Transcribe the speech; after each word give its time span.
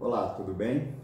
Olá, 0.00 0.30
tudo 0.30 0.54
bem? 0.54 0.94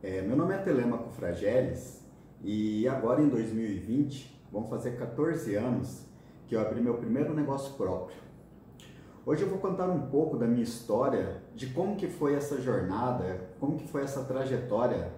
É, 0.00 0.22
meu 0.22 0.36
nome 0.36 0.54
é 0.54 0.58
Telemaco 0.58 1.10
Frageles 1.10 2.06
e 2.40 2.86
agora 2.86 3.20
em 3.20 3.28
2020 3.28 4.32
vão 4.52 4.62
fazer 4.68 4.92
14 4.96 5.56
anos 5.56 6.06
que 6.46 6.54
eu 6.54 6.60
abri 6.60 6.80
meu 6.80 6.94
primeiro 6.94 7.34
negócio 7.34 7.74
próprio. 7.74 8.16
Hoje 9.26 9.42
eu 9.42 9.48
vou 9.48 9.58
contar 9.58 9.88
um 9.88 10.02
pouco 10.06 10.36
da 10.36 10.46
minha 10.46 10.62
história, 10.62 11.42
de 11.52 11.66
como 11.70 11.96
que 11.96 12.06
foi 12.06 12.36
essa 12.36 12.60
jornada, 12.60 13.40
como 13.58 13.76
que 13.76 13.88
foi 13.88 14.02
essa 14.02 14.22
trajetória 14.22 15.10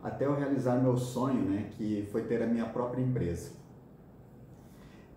até 0.00 0.26
eu 0.26 0.36
realizar 0.36 0.80
meu 0.80 0.96
sonho, 0.96 1.42
né, 1.42 1.70
que 1.72 2.08
foi 2.12 2.22
ter 2.22 2.40
a 2.44 2.46
minha 2.46 2.66
própria 2.66 3.02
empresa. 3.02 3.50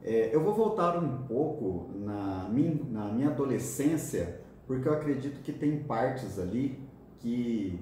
É, 0.02 0.34
eu 0.34 0.44
vou 0.44 0.56
voltar 0.56 0.98
um 0.98 1.28
pouco 1.28 1.92
na 1.94 2.50
na 2.90 3.12
minha 3.12 3.30
adolescência, 3.30 4.42
porque 4.66 4.90
eu 4.90 4.94
acredito 4.94 5.44
que 5.44 5.54
tem 5.54 5.84
partes 5.84 6.40
ali 6.40 6.87
que, 7.20 7.80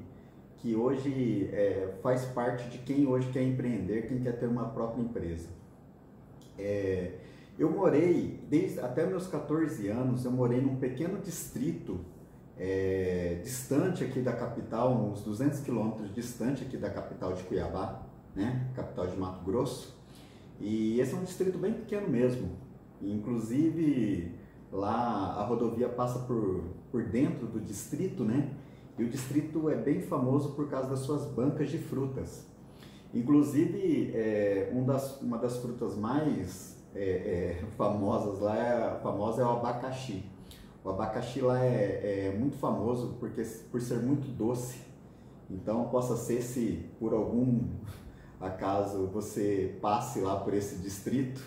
que 0.57 0.75
hoje 0.75 1.49
é, 1.51 1.95
faz 2.01 2.25
parte 2.25 2.69
de 2.69 2.79
quem 2.79 3.07
hoje 3.07 3.29
quer 3.31 3.43
empreender, 3.43 4.07
quem 4.07 4.21
quer 4.21 4.39
ter 4.39 4.47
uma 4.47 4.65
própria 4.69 5.01
empresa. 5.01 5.49
É, 6.57 7.13
eu 7.57 7.69
morei, 7.69 8.39
desde 8.49 8.79
até 8.79 9.05
meus 9.05 9.27
14 9.27 9.87
anos, 9.87 10.25
eu 10.25 10.31
morei 10.31 10.61
num 10.61 10.75
pequeno 10.75 11.19
distrito 11.19 11.99
é, 12.57 13.39
distante 13.43 14.03
aqui 14.03 14.21
da 14.21 14.33
capital, 14.33 14.93
uns 14.93 15.21
200 15.21 15.59
quilômetros 15.59 16.13
distante 16.13 16.63
aqui 16.63 16.77
da 16.77 16.89
capital 16.89 17.33
de 17.33 17.43
Cuiabá, 17.43 18.03
né, 18.35 18.69
capital 18.75 19.07
de 19.07 19.17
Mato 19.17 19.43
Grosso. 19.43 19.95
E 20.59 20.99
esse 20.99 21.13
é 21.13 21.17
um 21.17 21.23
distrito 21.23 21.57
bem 21.57 21.73
pequeno 21.73 22.07
mesmo. 22.07 22.49
Inclusive, 23.01 24.31
lá 24.71 25.35
a 25.37 25.45
rodovia 25.45 25.89
passa 25.89 26.19
por, 26.19 26.63
por 26.91 27.03
dentro 27.03 27.45
do 27.47 27.59
distrito, 27.59 28.23
né? 28.23 28.51
E 28.97 29.03
o 29.03 29.09
distrito 29.09 29.69
é 29.69 29.75
bem 29.75 30.01
famoso 30.01 30.53
por 30.53 30.69
causa 30.69 30.89
das 30.89 30.99
suas 30.99 31.25
bancas 31.25 31.69
de 31.69 31.77
frutas. 31.77 32.45
Inclusive, 33.13 34.11
é, 34.13 34.71
um 34.73 34.85
das, 34.85 35.21
uma 35.21 35.37
das 35.37 35.57
frutas 35.57 35.95
mais 35.95 36.75
é, 36.93 37.01
é, 37.01 37.65
famosas 37.77 38.39
lá 38.39 38.57
é, 38.57 38.99
famosa 39.01 39.41
é 39.41 39.45
o 39.45 39.49
abacaxi. 39.49 40.23
O 40.83 40.89
abacaxi 40.89 41.41
lá 41.41 41.63
é, 41.63 42.29
é, 42.29 42.37
muito 42.37 42.57
famoso 42.57 43.17
porque, 43.19 43.41
por 43.71 43.81
ser 43.81 43.99
muito 43.99 44.27
doce. 44.27 44.79
Então, 45.49 45.85
possa 45.89 46.15
ser 46.15 46.41
se 46.41 46.89
por 46.99 47.13
algum 47.13 47.67
acaso 48.39 49.07
você 49.07 49.77
passe 49.81 50.21
lá 50.21 50.39
por 50.39 50.53
esse 50.53 50.77
distrito, 50.77 51.41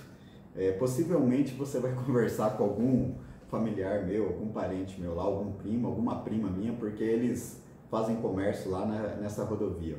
é, 0.55 0.73
possivelmente 0.73 1.55
você 1.55 1.79
vai 1.79 1.95
conversar 2.05 2.57
com 2.57 2.65
algum 2.65 3.15
familiar 3.49 4.07
meu, 4.07 4.27
algum 4.27 4.49
parente 4.49 5.01
meu 5.01 5.15
lá, 5.15 5.25
algum 5.25 5.53
primo, 5.53 5.89
alguma 5.89 6.23
prima 6.23 6.49
minha, 6.51 6.73
porque 6.73 7.03
eles 7.03 7.63
fazem 7.91 8.17
comércio 8.17 8.71
lá 8.71 8.87
na, 8.87 9.17
nessa 9.17 9.45
rodovia. 9.45 9.99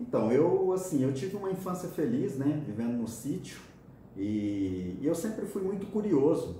Então, 0.00 0.32
eu 0.32 0.72
assim, 0.72 1.02
eu 1.02 1.12
tive 1.12 1.36
uma 1.36 1.50
infância 1.50 1.88
feliz, 1.88 2.38
né, 2.38 2.62
vivendo 2.66 2.96
no 2.96 3.06
sítio, 3.06 3.60
e, 4.16 4.96
e 5.00 5.06
eu 5.06 5.14
sempre 5.14 5.44
fui 5.46 5.62
muito 5.62 5.86
curioso, 5.86 6.56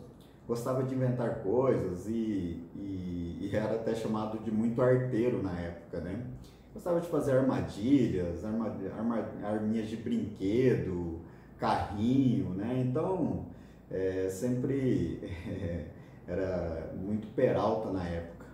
gostava 0.47 0.83
de 0.83 0.95
inventar 0.95 1.43
coisas 1.43 2.07
e, 2.07 2.63
e, 2.75 3.39
e, 3.41 3.51
era 3.53 3.77
até 3.77 3.95
chamado 3.95 4.39
de 4.41 4.51
muito 4.51 4.81
arteiro 4.83 5.43
na 5.43 5.59
época, 5.59 6.01
né? 6.01 6.27
Gostava 6.75 7.01
de 7.01 7.09
fazer 7.09 7.33
armadilhas, 7.33 8.45
arma, 8.45 8.77
arma, 8.97 9.29
arminhas 9.43 9.89
de 9.89 9.97
brinquedo, 9.97 11.21
carrinho, 11.59 12.51
né? 12.51 12.85
Então, 12.87 13.47
é, 13.91 14.29
sempre 14.29 15.21
é, 15.49 15.87
era 16.27 16.93
muito 16.97 17.27
peralta 17.35 17.91
na 17.91 18.07
época. 18.07 18.47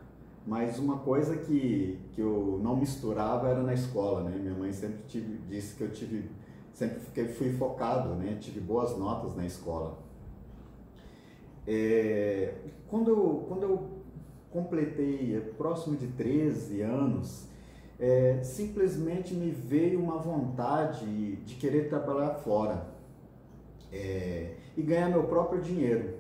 Mas 0.47 0.79
uma 0.79 0.99
coisa 0.99 1.37
que, 1.37 1.99
que 2.13 2.21
eu 2.21 2.61
não 2.63 2.77
misturava 2.77 3.49
era 3.49 3.63
na 3.63 3.75
escola, 3.75 4.23
né? 4.23 4.39
Minha 4.39 4.55
mãe 4.55 4.73
sempre 4.73 5.01
tive, 5.09 5.39
disse 5.49 5.75
que 5.75 5.83
eu 5.83 5.91
tive, 5.91 6.31
sempre 6.73 7.01
fiquei, 7.01 7.29
fui 7.29 7.53
focado, 7.53 8.15
né? 8.15 8.39
Tive 8.41 8.61
boas 8.61 8.97
notas 8.97 9.35
na 9.35 9.45
escola. 9.45 9.99
É, 11.67 12.55
quando, 12.89 13.11
eu, 13.11 13.45
quando 13.49 13.63
eu 13.65 13.89
completei 14.53 15.37
é, 15.37 15.41
próximo 15.41 15.97
de 15.97 16.07
13 16.07 16.81
anos, 16.81 17.49
é, 17.99 18.41
simplesmente 18.45 19.35
me 19.35 19.51
veio 19.51 20.01
uma 20.01 20.19
vontade 20.19 21.37
de 21.37 21.55
querer 21.57 21.89
trabalhar 21.89 22.35
fora 22.35 22.87
é, 23.93 24.55
e 24.77 24.83
ganhar 24.83 25.09
meu 25.09 25.25
próprio 25.25 25.61
dinheiro. 25.61 26.15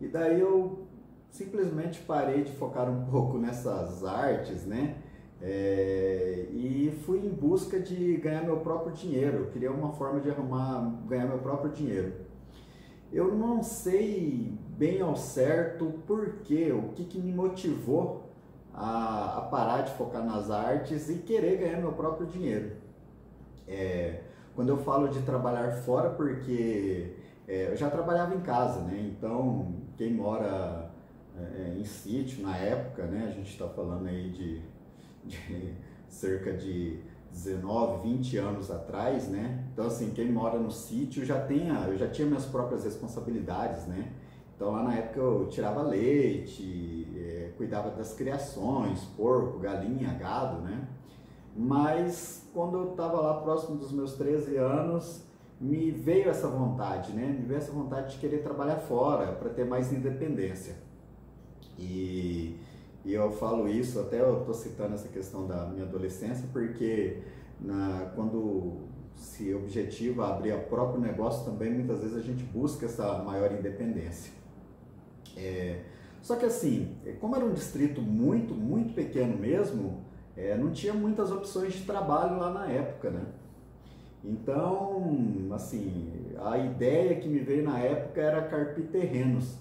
E 0.00 0.06
daí 0.06 0.40
eu 0.40 0.86
simplesmente 1.30 2.00
parei 2.00 2.44
de 2.44 2.52
focar 2.52 2.88
um 2.88 3.06
pouco 3.10 3.38
nessas 3.38 4.04
artes, 4.04 4.64
né? 4.64 4.96
É, 5.40 6.46
e 6.50 6.98
fui 7.04 7.18
em 7.18 7.28
busca 7.28 7.78
de 7.78 8.16
ganhar 8.16 8.42
meu 8.42 8.58
próprio 8.58 8.94
dinheiro. 8.94 9.38
Eu 9.38 9.46
queria 9.46 9.70
uma 9.70 9.92
forma 9.92 10.20
de 10.20 10.30
arrumar, 10.30 11.02
ganhar 11.06 11.26
meu 11.26 11.38
próprio 11.38 11.70
dinheiro. 11.70 12.12
Eu 13.12 13.34
não 13.34 13.62
sei 13.62 14.58
bem 14.76 15.00
ao 15.00 15.16
certo 15.16 15.92
porquê, 16.06 16.72
o 16.72 16.92
que, 16.94 17.04
que 17.04 17.20
me 17.20 17.32
motivou 17.32 18.30
a, 18.74 19.38
a, 19.38 19.40
parar 19.42 19.82
de 19.82 19.92
focar 19.92 20.24
nas 20.24 20.50
artes 20.50 21.08
e 21.08 21.14
querer 21.18 21.56
ganhar 21.56 21.78
meu 21.78 21.92
próprio 21.92 22.26
dinheiro. 22.26 22.72
É, 23.66 24.22
quando 24.54 24.68
eu 24.70 24.78
falo 24.78 25.08
de 25.08 25.20
trabalhar 25.22 25.72
fora, 25.82 26.10
porque 26.10 27.15
é, 27.46 27.70
eu 27.70 27.76
já 27.76 27.88
trabalhava 27.88 28.34
em 28.34 28.40
casa, 28.40 28.80
né? 28.80 29.12
Então, 29.16 29.74
quem 29.96 30.12
mora 30.12 30.90
é, 31.36 31.76
em 31.78 31.84
sítio 31.84 32.42
na 32.42 32.56
época, 32.56 33.04
né? 33.06 33.26
A 33.28 33.30
gente 33.30 33.50
está 33.50 33.68
falando 33.68 34.08
aí 34.08 34.30
de, 34.30 34.62
de 35.24 35.74
cerca 36.08 36.52
de 36.52 36.98
19, 37.30 38.08
20 38.08 38.36
anos 38.38 38.70
atrás, 38.70 39.28
né? 39.28 39.64
Então, 39.72 39.86
assim, 39.86 40.10
quem 40.10 40.30
mora 40.32 40.58
no 40.58 40.70
sítio 40.70 41.24
já 41.24 41.38
tem, 41.40 41.68
eu 41.68 41.96
já 41.96 42.08
tinha 42.08 42.26
minhas 42.26 42.46
próprias 42.46 42.84
responsabilidades, 42.84 43.86
né? 43.86 44.12
Então, 44.56 44.72
lá 44.72 44.82
na 44.82 44.94
época 44.94 45.20
eu 45.20 45.46
tirava 45.48 45.82
leite, 45.82 47.06
é, 47.14 47.52
cuidava 47.58 47.90
das 47.90 48.14
criações, 48.14 49.04
porco, 49.16 49.58
galinha, 49.58 50.14
gado, 50.14 50.62
né? 50.62 50.88
Mas 51.54 52.48
quando 52.54 52.78
eu 52.78 52.90
estava 52.90 53.20
lá 53.20 53.40
próximo 53.42 53.76
dos 53.76 53.92
meus 53.92 54.14
13 54.14 54.56
anos, 54.56 55.25
me 55.60 55.90
veio 55.90 56.28
essa 56.28 56.48
vontade, 56.48 57.12
né? 57.12 57.26
Me 57.26 57.46
veio 57.46 57.58
essa 57.58 57.72
vontade 57.72 58.14
de 58.14 58.18
querer 58.18 58.42
trabalhar 58.42 58.76
fora 58.76 59.32
para 59.32 59.48
ter 59.50 59.64
mais 59.64 59.92
independência. 59.92 60.76
E, 61.78 62.58
e, 63.04 63.12
eu 63.12 63.30
falo 63.32 63.68
isso, 63.68 63.98
até 64.00 64.20
eu 64.20 64.40
estou 64.40 64.54
citando 64.54 64.94
essa 64.94 65.08
questão 65.08 65.46
da 65.46 65.66
minha 65.66 65.84
adolescência, 65.84 66.46
porque 66.52 67.22
na, 67.60 68.10
quando 68.14 68.86
se 69.14 69.54
objetiva 69.54 70.28
abrir 70.28 70.52
o 70.52 70.62
próprio 70.64 71.00
negócio 71.00 71.44
também, 71.50 71.72
muitas 71.72 72.00
vezes 72.00 72.16
a 72.16 72.20
gente 72.20 72.44
busca 72.44 72.86
essa 72.86 73.22
maior 73.22 73.52
independência. 73.52 74.32
É, 75.36 75.80
só 76.20 76.36
que 76.36 76.44
assim, 76.44 76.96
como 77.20 77.36
era 77.36 77.44
um 77.44 77.52
distrito 77.52 78.02
muito, 78.02 78.54
muito 78.54 78.94
pequeno 78.94 79.38
mesmo, 79.38 80.04
é, 80.36 80.56
não 80.56 80.70
tinha 80.70 80.92
muitas 80.92 81.30
opções 81.30 81.74
de 81.74 81.84
trabalho 81.84 82.38
lá 82.38 82.52
na 82.52 82.66
época, 82.70 83.10
né? 83.10 83.24
Então, 84.26 85.48
assim, 85.52 86.10
a 86.36 86.58
ideia 86.58 87.14
que 87.14 87.28
me 87.28 87.38
veio 87.38 87.62
na 87.62 87.78
época 87.78 88.20
era 88.20 88.42
carpir 88.42 88.86
terrenos. 88.86 89.56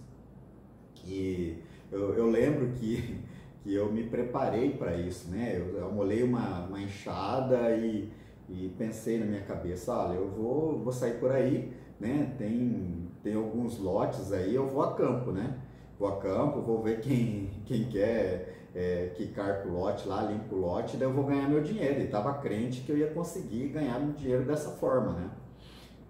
E 1.05 1.57
eu, 1.91 2.15
eu 2.15 2.27
lembro 2.27 2.69
que, 2.73 3.19
que 3.61 3.75
eu 3.75 3.91
me 3.91 4.03
preparei 4.03 4.71
para 4.71 4.97
isso, 4.97 5.29
né? 5.29 5.55
Eu, 5.55 5.77
eu 5.77 5.91
molhei 5.91 6.23
uma, 6.23 6.65
uma 6.65 6.81
enxada 6.81 7.75
e, 7.75 8.09
e 8.49 8.73
pensei 8.75 9.19
na 9.19 9.25
minha 9.27 9.41
cabeça, 9.41 9.93
olha, 9.93 10.15
eu 10.15 10.27
vou, 10.29 10.79
vou 10.79 10.91
sair 10.91 11.19
por 11.19 11.31
aí, 11.31 11.71
né? 11.99 12.33
Tem, 12.35 13.07
tem 13.23 13.35
alguns 13.35 13.77
lotes 13.77 14.33
aí, 14.33 14.55
eu 14.55 14.67
vou 14.67 14.81
a 14.81 14.95
campo, 14.95 15.31
né? 15.31 15.59
Vou 15.99 16.07
a 16.07 16.17
campo, 16.17 16.59
vou 16.61 16.81
ver 16.81 17.01
quem, 17.01 17.51
quem 17.65 17.83
quer 17.87 18.54
é, 18.75 19.11
que 19.15 19.27
carpo 19.27 19.69
o 19.69 19.71
lote 19.71 20.05
lá, 20.05 20.23
limpo 20.23 20.55
o 20.55 20.59
lote, 20.59 20.97
daí 20.97 21.07
eu 21.07 21.13
vou 21.13 21.23
ganhar 21.23 21.47
meu 21.47 21.63
dinheiro. 21.63 22.01
E 22.01 22.03
estava 22.03 22.33
crente 22.33 22.81
que 22.81 22.91
eu 22.91 22.97
ia 22.97 23.07
conseguir 23.07 23.69
ganhar 23.69 23.97
meu 23.99 24.13
dinheiro 24.13 24.43
dessa 24.43 24.71
forma, 24.71 25.13
né? 25.13 25.29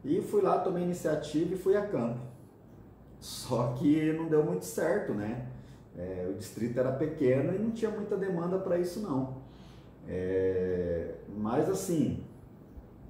E 0.03 0.19
fui 0.21 0.41
lá, 0.41 0.59
tomei 0.59 0.83
iniciativa 0.83 1.53
e 1.53 1.57
fui 1.57 1.77
a 1.77 1.85
campo. 1.85 2.19
Só 3.19 3.73
que 3.73 4.11
não 4.13 4.27
deu 4.27 4.43
muito 4.43 4.65
certo, 4.65 5.13
né? 5.13 5.47
É, 5.97 6.27
o 6.29 6.33
distrito 6.33 6.79
era 6.79 6.91
pequeno 6.91 7.55
e 7.55 7.59
não 7.59 7.71
tinha 7.71 7.91
muita 7.91 8.17
demanda 8.17 8.57
para 8.57 8.77
isso 8.77 8.99
não. 8.99 9.37
É, 10.07 11.15
mas 11.37 11.69
assim, 11.69 12.23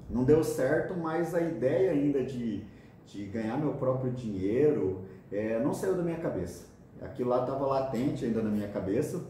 não 0.09 0.23
deu 0.23 0.43
certo, 0.43 0.93
mas 0.95 1.33
a 1.33 1.41
ideia 1.41 1.91
ainda 1.91 2.23
de, 2.23 2.63
de 3.05 3.25
ganhar 3.25 3.57
meu 3.57 3.73
próprio 3.73 4.11
dinheiro 4.11 5.01
é, 5.31 5.59
não 5.59 5.73
saiu 5.73 5.95
da 5.95 6.03
minha 6.03 6.19
cabeça. 6.19 6.67
Aquilo 7.01 7.29
lá 7.29 7.41
estava 7.41 7.65
latente 7.65 8.23
ainda 8.23 8.41
na 8.41 8.49
minha 8.49 8.67
cabeça, 8.69 9.21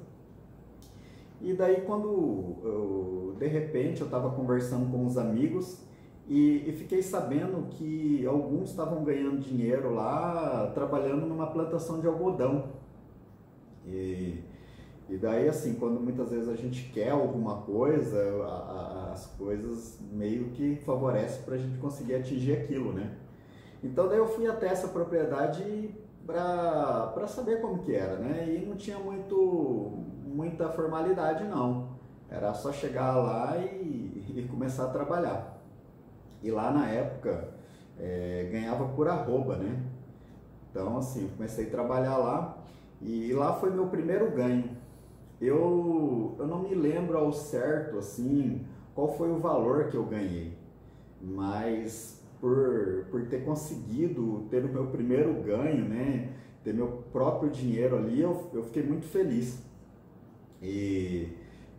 e 1.46 1.54
daí 1.54 1.82
quando 1.82 2.58
eu, 2.64 3.36
de 3.38 3.48
repente 3.48 4.02
eu 4.02 4.06
estava 4.06 4.32
conversando 4.32 4.92
com 4.92 5.06
uns 5.06 5.18
amigos 5.18 5.86
e, 6.28 6.68
e, 6.68 6.74
fiquei 6.74 7.04
sabendo 7.04 7.68
que 7.70 8.26
alguns 8.26 8.72
estavam 8.72 9.04
ganhando 9.04 9.40
dinheiro 9.40 9.94
lá 9.94 10.72
trabalhando 10.74 11.28
numa 11.28 11.46
plantação 11.46 12.00
de 12.00 12.08
algodão. 12.08 12.72
E, 13.86 14.44
e 15.08 15.18
daí, 15.18 15.48
assim, 15.48 15.76
quando 15.76 16.00
muitas 16.00 16.32
vezes 16.32 16.50
a 16.50 16.56
gente 16.56 16.92
quer 16.92 17.12
alguma 17.12 17.58
coisa, 17.58 18.20
a, 18.44 18.48
a, 18.48 19.12
as 19.12 19.28
coisas 19.38 20.00
meio 20.12 20.46
que 20.46 20.78
favorecem 20.78 21.44
para 21.44 21.56
a 21.56 21.58
gente 21.60 21.78
conseguir 21.78 22.16
atingir 22.16 22.54
aquilo, 22.54 22.92
né? 22.92 23.16
Então, 23.84 24.08
daí 24.08 24.18
eu 24.18 24.28
fui 24.28 24.48
até 24.48 24.68
essa 24.68 24.88
propriedade 24.88 25.94
para 26.26 27.28
saber 27.28 27.62
como 27.62 27.84
que 27.84 27.94
era, 27.94 28.18
né? 28.18 28.50
E 28.50 28.66
não 28.66 28.76
tinha 28.76 28.98
muito, 28.98 30.06
muita 30.36 30.70
formalidade, 30.70 31.46
não. 31.46 31.96
Era 32.30 32.54
só 32.54 32.72
chegar 32.74 33.16
lá 33.16 33.58
e, 33.58 34.24
e 34.36 34.48
começar 34.50 34.86
a 34.86 34.90
trabalhar. 34.90 35.62
E 36.44 36.52
lá 36.52 36.72
na 36.72 36.88
época, 36.90 37.50
é, 37.98 38.50
ganhava 38.52 38.90
por 38.90 39.08
arroba, 39.08 39.56
né? 39.56 39.82
Então, 40.70 40.98
assim, 40.98 41.30
comecei 41.36 41.68
a 41.68 41.70
trabalhar 41.70 42.18
lá 42.18 42.58
e 43.02 43.32
lá 43.32 43.54
foi 43.54 43.72
meu 43.72 43.88
primeiro 43.88 44.30
ganho. 44.32 44.70
Eu, 45.40 46.36
eu 46.38 46.48
não 46.48 46.64
me 46.64 46.76
lembro 46.76 47.18
ao 47.18 47.32
certo, 47.32 47.98
assim, 47.98 48.66
qual 48.94 49.16
foi 49.16 49.32
o 49.32 49.40
valor 49.40 49.88
que 49.88 49.96
eu 49.96 50.06
ganhei, 50.06 50.58
mas 51.22 52.22
por, 52.40 53.06
por 53.12 53.26
ter 53.28 53.44
conseguido 53.44 54.48
ter 54.50 54.64
o 54.64 54.70
meu 54.70 54.88
primeiro 54.88 55.34
ganho, 55.44 55.86
né, 55.86 56.30
ter 56.64 56.74
meu 56.74 57.04
próprio 57.12 57.50
dinheiro 57.50 57.98
ali, 57.98 58.22
eu, 58.22 58.50
eu 58.54 58.64
fiquei 58.64 58.84
muito 58.84 59.06
feliz. 59.06 59.65
E, 60.66 61.30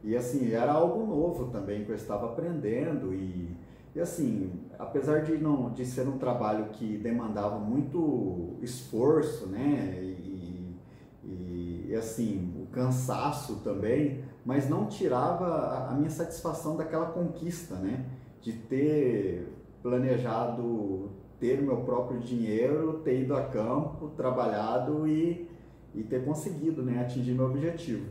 e 0.05 0.17
assim, 0.17 0.53
era 0.53 0.73
algo 0.73 1.05
novo 1.07 1.51
também 1.51 1.85
que 1.85 1.91
eu 1.91 1.97
estava 1.97 2.27
aprendendo 2.27 3.13
e 3.13 3.57
e 3.97 4.01
assim, 4.01 4.53
apesar 4.79 5.23
de 5.23 5.39
não 5.39 5.71
de 5.71 5.87
ser 5.87 6.07
um 6.07 6.19
trabalho 6.19 6.67
que 6.67 6.99
demandava 6.99 7.59
muito 7.59 8.59
esforço, 8.61 9.47
né, 9.47 9.99
e, 10.03 10.77
e, 11.25 11.87
e 11.89 11.95
assim, 11.95 12.53
o 12.63 12.67
cansaço 12.67 13.63
também, 13.65 14.23
mas 14.45 14.69
não 14.69 14.85
tirava 14.85 15.47
a, 15.47 15.93
a 15.93 15.95
minha 15.95 16.11
satisfação 16.11 16.77
daquela 16.77 17.07
conquista, 17.07 17.77
né, 17.77 18.05
de 18.43 18.53
ter 18.53 19.49
planejado 19.83 21.11
ter 21.41 21.63
meu 21.63 21.79
próprio 21.79 22.21
dinheiro, 22.21 23.01
ter 23.03 23.23
ido 23.23 23.35
a 23.35 23.45
campo, 23.45 24.11
trabalhado 24.11 25.09
e, 25.09 25.49
e 25.95 26.03
ter 26.03 26.23
conseguido, 26.23 26.83
né, 26.83 27.01
atingir 27.01 27.33
meu 27.33 27.47
objetivo. 27.47 28.07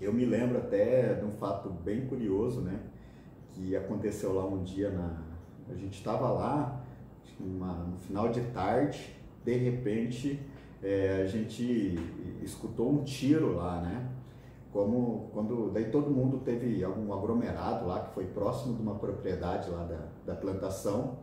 Eu 0.00 0.12
me 0.12 0.24
lembro 0.24 0.58
até 0.58 1.14
de 1.14 1.24
um 1.24 1.32
fato 1.32 1.68
bem 1.70 2.06
curioso, 2.06 2.60
né, 2.60 2.78
que 3.50 3.74
aconteceu 3.74 4.32
lá 4.32 4.46
um 4.46 4.62
dia 4.62 4.90
na. 4.90 5.26
A 5.68 5.74
gente 5.74 5.98
estava 5.98 6.30
lá, 6.30 6.84
uma, 7.38 7.84
no 7.84 7.98
final 7.98 8.28
de 8.28 8.40
tarde, 8.52 9.14
de 9.44 9.54
repente 9.54 10.40
é, 10.82 11.22
a 11.22 11.26
gente 11.26 11.98
escutou 12.42 12.90
um 12.90 13.02
tiro 13.02 13.54
lá, 13.56 13.80
né? 13.80 14.08
Como 14.72 15.30
quando 15.32 15.70
daí 15.72 15.90
todo 15.90 16.10
mundo 16.10 16.38
teve 16.38 16.82
algum 16.84 17.12
aglomerado 17.12 17.86
lá 17.86 18.00
que 18.00 18.14
foi 18.14 18.26
próximo 18.26 18.76
de 18.76 18.82
uma 18.82 18.94
propriedade 18.94 19.68
lá 19.70 19.84
da, 19.84 20.08
da 20.26 20.34
plantação 20.38 21.18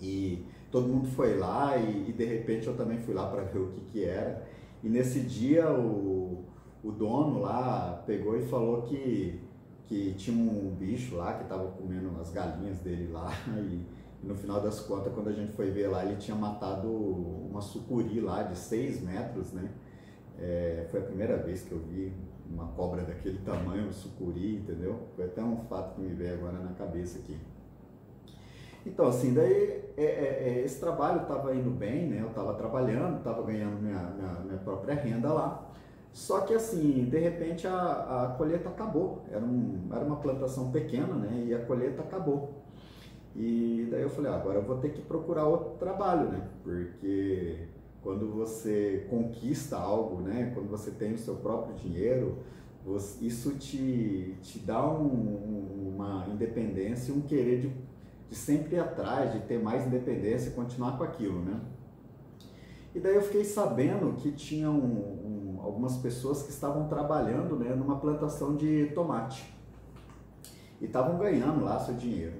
e 0.00 0.46
todo 0.70 0.86
mundo 0.86 1.08
foi 1.08 1.36
lá 1.38 1.76
e, 1.76 2.10
e 2.10 2.12
de 2.12 2.24
repente 2.24 2.66
eu 2.66 2.76
também 2.76 2.98
fui 2.98 3.14
lá 3.14 3.28
para 3.28 3.42
ver 3.42 3.58
o 3.58 3.68
que 3.68 3.80
que 3.80 4.04
era 4.04 4.46
e 4.82 4.88
nesse 4.88 5.20
dia 5.20 5.70
o, 5.72 6.44
o 6.82 6.90
dono 6.90 7.40
lá 7.40 8.02
pegou 8.06 8.36
e 8.36 8.42
falou 8.42 8.82
que 8.82 9.40
que 9.86 10.14
tinha 10.14 10.36
um 10.36 10.70
bicho 10.76 11.16
lá 11.16 11.32
que 11.32 11.42
estava 11.42 11.68
comendo 11.72 12.12
as 12.20 12.30
galinhas 12.30 12.78
dele 12.78 13.10
lá 13.10 13.32
e, 13.58 13.84
no 14.22 14.36
final 14.36 14.60
das 14.60 14.78
contas 14.80 15.12
quando 15.12 15.28
a 15.28 15.32
gente 15.32 15.52
foi 15.52 15.70
ver 15.70 15.88
lá 15.88 16.04
ele 16.04 16.16
tinha 16.16 16.36
matado 16.36 16.88
uma 16.88 17.60
sucuri 17.60 18.20
lá 18.20 18.42
de 18.44 18.56
6 18.56 19.02
metros, 19.02 19.52
né? 19.52 19.70
É, 20.38 20.86
foi 20.90 21.00
a 21.00 21.02
primeira 21.02 21.36
vez 21.38 21.62
que 21.62 21.72
eu 21.72 21.78
vi 21.80 22.12
uma 22.50 22.66
cobra 22.68 23.02
daquele 23.02 23.38
tamanho, 23.38 23.88
um 23.88 23.92
sucuri, 23.92 24.56
entendeu? 24.56 24.98
Foi 25.14 25.24
até 25.24 25.42
um 25.42 25.56
fato 25.68 25.94
que 25.94 26.00
me 26.00 26.14
veio 26.14 26.34
agora 26.34 26.58
na 26.58 26.72
cabeça 26.72 27.18
aqui. 27.18 27.38
Então, 28.84 29.06
assim, 29.06 29.34
daí 29.34 29.84
é, 29.96 30.04
é, 30.04 30.48
é 30.48 30.64
esse 30.64 30.80
trabalho 30.80 31.22
estava 31.22 31.54
indo 31.54 31.70
bem, 31.70 32.08
né? 32.08 32.22
Eu 32.22 32.28
estava 32.28 32.54
trabalhando, 32.54 33.18
estava 33.18 33.42
ganhando 33.42 33.80
minha, 33.80 34.02
minha, 34.10 34.32
minha 34.40 34.58
própria 34.58 34.94
renda 34.94 35.32
lá. 35.32 35.70
Só 36.12 36.40
que 36.40 36.54
assim, 36.54 37.04
de 37.04 37.18
repente 37.18 37.66
a, 37.66 38.24
a 38.24 38.34
colheita 38.36 38.68
acabou. 38.68 39.24
Era, 39.30 39.44
um, 39.44 39.88
era 39.92 40.04
uma 40.04 40.16
plantação 40.16 40.70
pequena, 40.70 41.14
né? 41.14 41.44
E 41.46 41.54
a 41.54 41.64
colheita 41.64 42.02
acabou. 42.02 42.60
E 43.34 43.86
daí 43.90 44.02
eu 44.02 44.10
falei, 44.10 44.30
ah, 44.30 44.36
agora 44.36 44.58
eu 44.58 44.64
vou 44.64 44.78
ter 44.78 44.90
que 44.90 45.00
procurar 45.02 45.46
outro 45.46 45.70
trabalho, 45.78 46.28
né? 46.30 46.48
Porque 46.64 47.68
quando 48.02 48.28
você 48.30 49.06
conquista 49.08 49.76
algo, 49.76 50.20
né? 50.20 50.50
Quando 50.54 50.68
você 50.68 50.90
tem 50.90 51.14
o 51.14 51.18
seu 51.18 51.36
próprio 51.36 51.74
dinheiro, 51.76 52.38
você, 52.84 53.24
isso 53.24 53.54
te, 53.54 54.36
te 54.42 54.58
dá 54.58 54.84
um, 54.90 55.94
uma 55.94 56.26
independência, 56.28 57.14
um 57.14 57.20
querer 57.20 57.60
de, 57.60 57.72
de 58.28 58.34
sempre 58.34 58.76
ir 58.76 58.80
atrás, 58.80 59.32
de 59.32 59.40
ter 59.40 59.62
mais 59.62 59.86
independência 59.86 60.48
e 60.48 60.52
continuar 60.52 60.98
com 60.98 61.04
aquilo, 61.04 61.40
né? 61.40 61.60
E 62.92 62.98
daí 62.98 63.14
eu 63.14 63.22
fiquei 63.22 63.44
sabendo 63.44 64.16
que 64.16 64.32
tinha 64.32 64.68
um, 64.68 65.29
algumas 65.62 65.96
pessoas 65.96 66.42
que 66.42 66.50
estavam 66.50 66.88
trabalhando 66.88 67.56
né, 67.56 67.74
numa 67.74 67.98
plantação 67.98 68.56
de 68.56 68.90
tomate. 68.94 69.54
E 70.80 70.86
estavam 70.86 71.18
ganhando 71.18 71.64
lá 71.64 71.78
seu 71.78 71.94
dinheiro. 71.94 72.36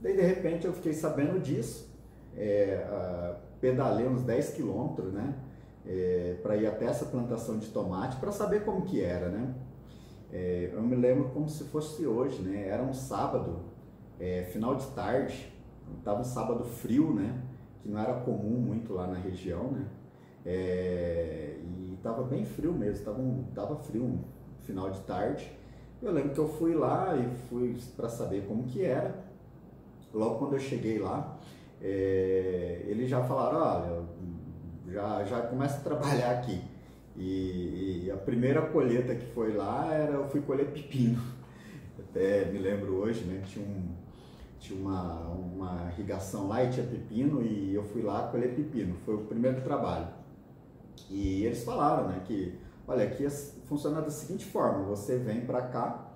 Daí 0.00 0.14
de 0.14 0.22
repente 0.22 0.66
eu 0.66 0.72
fiquei 0.72 0.92
sabendo 0.92 1.40
disso, 1.40 1.90
é, 2.36 3.34
pedalei 3.60 4.06
uns 4.06 4.22
10 4.22 4.50
quilômetros, 4.50 5.12
né? 5.12 5.34
É, 5.88 6.36
para 6.42 6.56
ir 6.56 6.66
até 6.66 6.86
essa 6.86 7.04
plantação 7.04 7.58
de 7.58 7.68
tomate 7.68 8.16
para 8.16 8.32
saber 8.32 8.64
como 8.64 8.82
que 8.82 9.00
era, 9.00 9.28
né? 9.28 9.54
É, 10.32 10.70
eu 10.72 10.82
me 10.82 10.96
lembro 10.96 11.30
como 11.30 11.48
se 11.48 11.64
fosse 11.64 12.06
hoje, 12.06 12.42
né? 12.42 12.68
Era 12.68 12.82
um 12.82 12.92
sábado, 12.92 13.60
é, 14.18 14.44
final 14.52 14.74
de 14.74 14.86
tarde, 14.88 15.52
estava 15.98 16.20
um 16.20 16.24
sábado 16.24 16.64
frio, 16.64 17.12
né? 17.14 17.40
que 17.86 17.92
não 17.92 18.00
era 18.00 18.14
comum 18.14 18.58
muito 18.58 18.92
lá 18.92 19.06
na 19.06 19.18
região, 19.18 19.70
né? 19.70 19.86
É, 20.44 21.56
e 21.62 21.85
estava 21.96 22.22
bem 22.22 22.44
frio 22.44 22.72
mesmo, 22.72 23.04
tava, 23.04 23.20
um, 23.20 23.44
tava 23.54 23.76
frio 23.76 24.04
um 24.04 24.24
final 24.62 24.90
de 24.90 25.00
tarde. 25.00 25.50
Eu 26.02 26.12
lembro 26.12 26.30
que 26.30 26.38
eu 26.38 26.48
fui 26.48 26.74
lá 26.74 27.16
e 27.16 27.34
fui 27.48 27.76
para 27.96 28.08
saber 28.08 28.46
como 28.46 28.64
que 28.64 28.84
era. 28.84 29.14
Logo 30.12 30.38
quando 30.38 30.54
eu 30.54 30.58
cheguei 30.58 30.98
lá, 30.98 31.38
é, 31.80 32.84
eles 32.86 33.08
já 33.08 33.22
falaram, 33.24 33.58
olha, 33.58 34.92
já, 34.92 35.24
já 35.24 35.42
começa 35.42 35.78
a 35.78 35.80
trabalhar 35.80 36.30
aqui. 36.32 36.60
E, 37.16 38.04
e, 38.04 38.10
a 38.10 38.16
primeira 38.16 38.60
colheita 38.60 39.14
que 39.14 39.26
foi 39.32 39.54
lá 39.54 39.92
era 39.92 40.12
eu 40.12 40.28
fui 40.28 40.40
colher 40.42 40.66
pepino. 40.70 41.20
Até 41.98 42.44
me 42.46 42.58
lembro 42.58 42.94
hoje, 42.96 43.24
né? 43.24 43.42
Tinha 43.46 43.64
um, 43.64 43.88
tinha 44.58 44.78
uma, 44.78 45.20
uma 45.28 45.90
irrigação 45.92 46.48
lá 46.48 46.62
e 46.62 46.70
tinha 46.70 46.86
pepino 46.86 47.42
e 47.42 47.74
eu 47.74 47.82
fui 47.84 48.02
lá 48.02 48.28
colher 48.28 48.54
pepino. 48.54 48.96
Foi 49.04 49.14
o 49.14 49.24
primeiro 49.24 49.62
trabalho. 49.62 50.08
E 51.10 51.44
eles 51.44 51.64
falaram, 51.64 52.08
né, 52.08 52.22
que 52.24 52.58
olha, 52.86 53.04
aqui 53.04 53.28
funciona 53.66 54.00
da 54.00 54.10
seguinte 54.10 54.44
forma, 54.44 54.84
você 54.84 55.18
vem 55.18 55.44
para 55.44 55.62
cá 55.62 56.06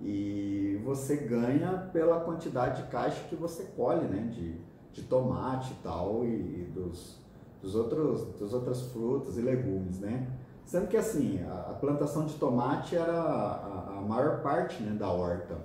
e 0.00 0.80
você 0.84 1.16
ganha 1.16 1.88
pela 1.92 2.20
quantidade 2.20 2.82
de 2.82 2.88
caixa 2.88 3.22
que 3.28 3.36
você 3.36 3.64
colhe, 3.76 4.06
né, 4.06 4.28
de, 4.32 4.56
de 4.92 5.02
tomate 5.02 5.72
e 5.72 5.82
tal 5.82 6.24
e, 6.24 6.28
e 6.28 6.70
dos, 6.74 7.18
dos 7.62 7.74
outros 7.74 8.38
das 8.38 8.52
outras 8.52 8.82
frutas 8.92 9.36
e 9.38 9.40
legumes, 9.40 9.98
né? 9.98 10.28
Sendo 10.64 10.88
que 10.88 10.96
assim, 10.96 11.42
a, 11.44 11.70
a 11.70 11.74
plantação 11.74 12.26
de 12.26 12.34
tomate 12.34 12.96
era 12.96 13.12
a, 13.12 13.98
a 13.98 14.00
maior 14.00 14.42
parte 14.42 14.82
né, 14.82 14.96
da 14.98 15.08
horta, 15.08 15.56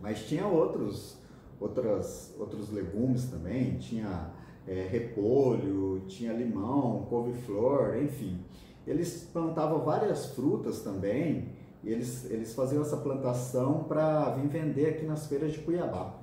mas 0.00 0.20
tinha 0.26 0.46
outros 0.46 1.18
outras, 1.60 2.34
outros 2.38 2.70
legumes 2.70 3.28
também, 3.30 3.78
tinha 3.78 4.30
é, 4.66 4.86
repolho, 4.90 6.02
tinha 6.06 6.32
limão, 6.32 7.06
couve-flor, 7.08 7.96
enfim. 8.02 8.40
Eles 8.86 9.28
plantavam 9.32 9.80
várias 9.80 10.26
frutas 10.26 10.82
também, 10.82 11.48
e 11.82 11.90
eles, 11.90 12.28
eles 12.30 12.54
faziam 12.54 12.82
essa 12.82 12.96
plantação 12.96 13.84
para 13.84 14.30
vir 14.30 14.48
vender 14.48 14.88
aqui 14.90 15.04
nas 15.04 15.26
feiras 15.26 15.52
de 15.52 15.58
Cuiabá. 15.60 16.14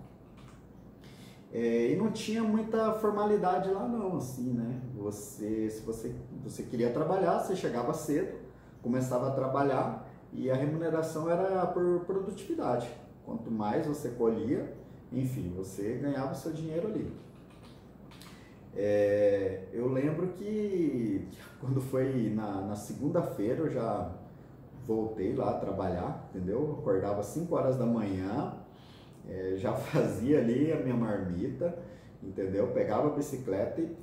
É, 1.54 1.92
e 1.92 1.96
não 1.96 2.12
tinha 2.12 2.42
muita 2.44 2.94
formalidade 2.94 3.70
lá 3.70 3.88
não, 3.88 4.18
assim, 4.18 4.54
né? 4.54 4.82
Você, 4.98 5.70
se 5.70 5.82
você, 5.86 6.16
você 6.44 6.64
queria 6.64 6.90
trabalhar, 6.92 7.40
você 7.40 7.56
chegava 7.56 7.94
cedo, 7.94 8.40
começava 8.82 9.28
a 9.28 9.32
trabalhar 9.32 10.10
e 10.34 10.50
a 10.50 10.56
remuneração 10.56 11.30
era 11.30 11.66
por 11.68 12.02
produtividade. 12.06 12.90
Quanto 13.24 13.52
mais 13.52 13.86
você 13.86 14.10
colhia, 14.10 14.74
enfim, 15.12 15.54
você 15.56 15.94
ganhava 16.02 16.34
o 16.34 16.36
seu 16.36 16.52
dinheiro 16.52 16.88
ali. 16.88 17.12
É, 18.76 19.66
eu 19.72 19.88
lembro 19.88 20.28
que 20.30 21.28
quando 21.60 21.80
foi 21.82 22.30
na, 22.30 22.62
na 22.62 22.76
segunda-feira 22.76 23.62
eu 23.62 23.70
já 23.70 24.12
voltei 24.86 25.34
lá 25.36 25.52
a 25.52 25.60
trabalhar, 25.60 26.30
entendeu? 26.30 26.78
acordava 26.80 27.22
às 27.22 27.28
5 27.28 27.56
horas 27.56 27.78
da 27.78 27.86
manhã, 27.86 28.54
é, 29.28 29.56
já 29.58 29.74
fazia 29.76 30.40
ali 30.40 30.72
a 30.72 30.78
minha 30.78 30.96
marmita, 30.96 31.78
entendeu? 32.22 32.68
Pegava 32.68 33.08
a 33.08 33.12
bicicleta 33.12 33.82
e 33.82 33.96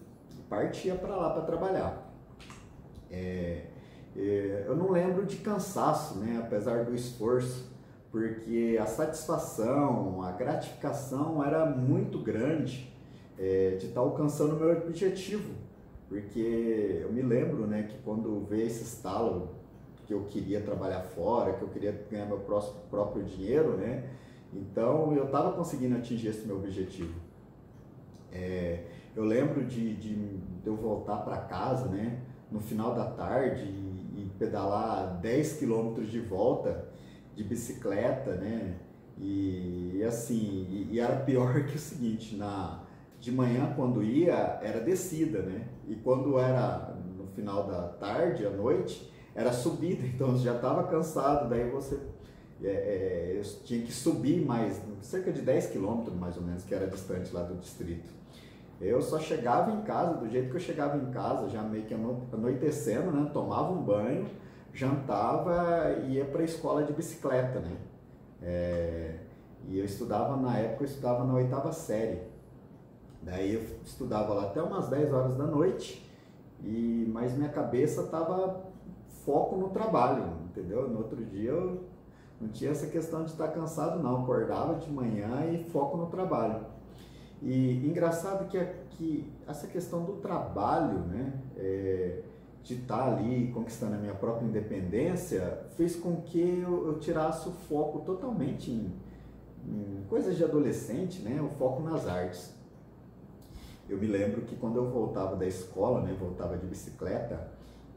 partia 0.49 0.95
para 0.95 1.15
lá 1.17 1.31
para 1.31 1.43
trabalhar. 1.43 2.11
É, 3.11 3.67
É, 4.17 4.65
eu 4.67 4.77
não 4.77 4.91
lembro 4.91 5.25
de 5.25 5.37
cansaço, 5.37 6.19
né? 6.19 6.41
apesar 6.43 6.85
do 6.85 6.95
esforço, 6.95 7.71
porque 8.11 8.77
a 8.81 8.87
satisfação, 8.87 10.23
a 10.23 10.33
gratificação 10.33 11.45
era 11.45 11.65
muito 11.65 12.19
grande 12.19 12.90
é, 13.41 13.77
de 13.77 13.87
estar 13.87 14.01
alcançando 14.01 14.55
o 14.55 14.59
meu 14.59 14.71
objetivo. 14.71 15.55
Porque 16.09 17.01
eu 17.03 17.11
me 17.11 17.23
lembro 17.23 17.67
né, 17.67 17.85
que 17.85 17.97
quando 17.99 18.45
veio 18.45 18.67
esse 18.67 18.83
estalo 18.83 19.49
que 20.07 20.13
eu 20.13 20.25
queria 20.25 20.61
trabalhar 20.61 21.01
fora, 21.01 21.55
que 21.55 21.63
eu 21.63 21.69
queria 21.69 21.93
ganhar 22.11 22.27
meu 22.27 22.41
próprio 22.91 23.25
dinheiro, 23.25 23.77
né? 23.77 24.11
Então 24.53 25.15
eu 25.15 25.27
estava 25.27 25.53
conseguindo 25.53 25.97
atingir 25.97 26.29
esse 26.29 26.47
meu 26.47 26.57
objetivo. 26.57 27.15
É, 28.33 28.85
eu 29.15 29.25
lembro 29.25 29.65
de, 29.65 29.95
de, 29.95 30.15
de 30.17 30.67
eu 30.67 30.75
voltar 30.75 31.19
para 31.19 31.39
casa, 31.39 31.87
né? 31.87 32.21
No 32.51 32.61
final 32.61 32.95
da 32.95 33.07
tarde 33.07 33.63
e, 33.63 34.23
e 34.23 34.33
pedalar 34.37 35.21
10 35.21 35.59
quilômetros 35.59 36.11
de 36.11 36.19
volta 36.19 36.89
de 37.37 37.45
bicicleta, 37.45 38.35
né? 38.35 38.75
E, 39.17 39.93
e 39.95 40.05
assim, 40.05 40.67
e, 40.69 40.95
e, 40.95 41.01
era 41.01 41.17
pior 41.17 41.63
que 41.67 41.77
o 41.77 41.79
seguinte, 41.79 42.35
na 42.35 42.90
de 43.21 43.31
manhã 43.31 43.73
quando 43.77 44.03
ia 44.03 44.59
era 44.63 44.81
descida, 44.81 45.43
né? 45.43 45.69
E 45.87 45.95
quando 45.95 46.39
era 46.39 46.97
no 47.17 47.27
final 47.29 47.67
da 47.67 47.83
tarde, 47.89 48.47
à 48.47 48.51
noite, 48.51 49.13
era 49.35 49.53
subida, 49.53 50.05
então 50.09 50.37
já 50.39 50.57
estava 50.57 50.85
cansado, 50.85 51.49
daí 51.49 51.69
você 51.71 52.01
é, 52.63 53.39
é, 53.39 53.43
tinha 53.65 53.83
que 53.83 53.93
subir 53.93 54.45
mais, 54.45 54.83
cerca 55.01 55.33
de 55.33 55.43
10 55.43 55.67
quilômetros 55.67 56.17
mais 56.17 56.37
ou 56.37 56.43
menos, 56.43 56.65
que 56.65 56.75
era 56.75 56.87
distante 56.87 57.33
lá 57.33 57.43
do 57.43 57.55
distrito. 57.57 58.11
Eu 58.81 59.03
só 59.03 59.19
chegava 59.19 59.71
em 59.73 59.83
casa, 59.83 60.15
do 60.15 60.29
jeito 60.29 60.49
que 60.49 60.57
eu 60.57 60.61
chegava 60.61 60.97
em 60.97 61.11
casa, 61.11 61.51
já 61.51 61.63
meio 61.63 61.85
que 61.85 61.93
anoitecendo, 61.93 63.11
né? 63.11 63.31
Tomava 63.31 63.71
um 63.73 63.83
banho, 63.83 64.27
jantava 64.73 65.99
e 66.05 66.15
ia 66.15 66.25
para 66.25 66.41
a 66.41 66.45
escola 66.45 66.83
de 66.83 66.93
bicicleta, 66.95 67.61
né? 67.61 67.77
É, 68.43 69.17
e 69.69 69.79
eu 69.79 69.85
estudava, 69.85 70.35
na 70.37 70.57
época, 70.57 70.85
eu 70.85 70.89
estudava 70.89 71.25
na 71.25 71.35
oitava 71.35 71.71
série. 71.73 72.30
Daí 73.23 73.55
eu 73.55 73.63
estudava 73.85 74.33
lá 74.35 74.45
até 74.45 74.63
umas 74.63 74.89
10 74.89 75.13
horas 75.13 75.37
da 75.37 75.45
noite, 75.45 76.09
e 76.63 77.07
mas 77.13 77.37
minha 77.37 77.51
cabeça 77.51 78.03
estava 78.03 78.65
foco 79.25 79.57
no 79.57 79.69
trabalho, 79.71 80.25
entendeu? 80.45 80.89
No 80.89 80.99
outro 80.99 81.25
dia 81.25 81.51
eu 81.51 81.85
não 82.41 82.49
tinha 82.49 82.71
essa 82.71 82.87
questão 82.87 83.25
de 83.25 83.31
estar 83.31 83.49
cansado, 83.49 84.03
não. 84.03 84.23
Acordava 84.23 84.77
de 84.77 84.91
manhã 84.91 85.45
e 85.53 85.65
foco 85.71 85.97
no 85.97 86.07
trabalho. 86.07 86.65
E 87.43 87.87
engraçado 87.87 88.49
que, 88.49 88.59
que 88.91 89.31
essa 89.47 89.67
questão 89.67 90.05
do 90.05 90.15
trabalho, 90.15 91.01
né? 91.01 91.35
É, 91.57 92.23
de 92.63 92.75
estar 92.75 93.15
ali 93.15 93.51
conquistando 93.53 93.95
a 93.95 93.99
minha 93.99 94.15
própria 94.15 94.47
independência, 94.47 95.61
fez 95.77 95.97
com 95.97 96.17
que 96.17 96.61
eu, 96.63 96.89
eu 96.89 96.99
tirasse 96.99 97.49
o 97.49 97.53
foco 97.53 98.01
totalmente 98.01 98.71
em, 98.71 98.93
em, 99.67 100.05
coisas 100.11 100.37
de 100.37 100.45
adolescente, 100.45 101.23
né? 101.23 101.41
O 101.41 101.49
foco 101.57 101.83
nas 101.83 102.07
artes. 102.07 102.55
Eu 103.91 103.99
me 103.99 104.07
lembro 104.07 104.43
que 104.43 104.55
quando 104.55 104.77
eu 104.77 104.89
voltava 104.89 105.35
da 105.35 105.45
escola, 105.45 106.01
né? 106.03 106.17
Voltava 106.19 106.57
de 106.57 106.65
bicicleta 106.65 107.51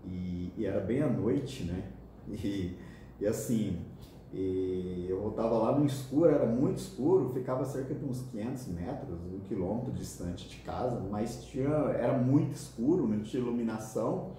e, 0.04 0.52
e 0.58 0.66
era 0.66 0.80
bem 0.80 1.04
à 1.04 1.08
noite, 1.08 1.64
né? 1.64 1.84
E, 2.26 2.78
e 3.20 3.28
assim, 3.28 3.86
e 4.34 5.06
eu 5.08 5.22
voltava 5.22 5.56
lá 5.58 5.78
no 5.78 5.86
escuro, 5.86 6.30
era 6.30 6.46
muito 6.46 6.78
escuro, 6.78 7.30
ficava 7.34 7.64
cerca 7.64 7.94
de 7.94 8.04
uns 8.04 8.24
500 8.24 8.68
metros, 8.70 9.20
um 9.32 9.40
quilômetro 9.42 9.92
distante 9.92 10.50
de 10.50 10.56
casa, 10.62 11.00
mas 11.12 11.44
tinha, 11.46 11.68
era 11.68 12.18
muito 12.18 12.54
escuro, 12.54 13.08
não 13.08 13.22
tinha 13.22 13.44
iluminação 13.44 14.32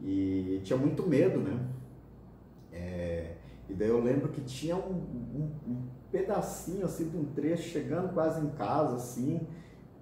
e 0.00 0.60
tinha 0.64 0.78
muito 0.78 1.06
medo, 1.06 1.40
né? 1.40 1.60
É, 2.72 3.34
e 3.68 3.74
daí 3.74 3.88
eu 3.88 4.02
lembro 4.02 4.28
que 4.30 4.40
tinha 4.40 4.76
um, 4.76 4.94
um, 4.94 5.50
um, 5.66 5.82
pedacinho 6.10 6.86
assim 6.86 7.10
de 7.10 7.16
um 7.18 7.24
trecho 7.26 7.68
chegando 7.68 8.14
quase 8.14 8.40
em 8.40 8.48
casa, 8.50 8.96
assim, 8.96 9.46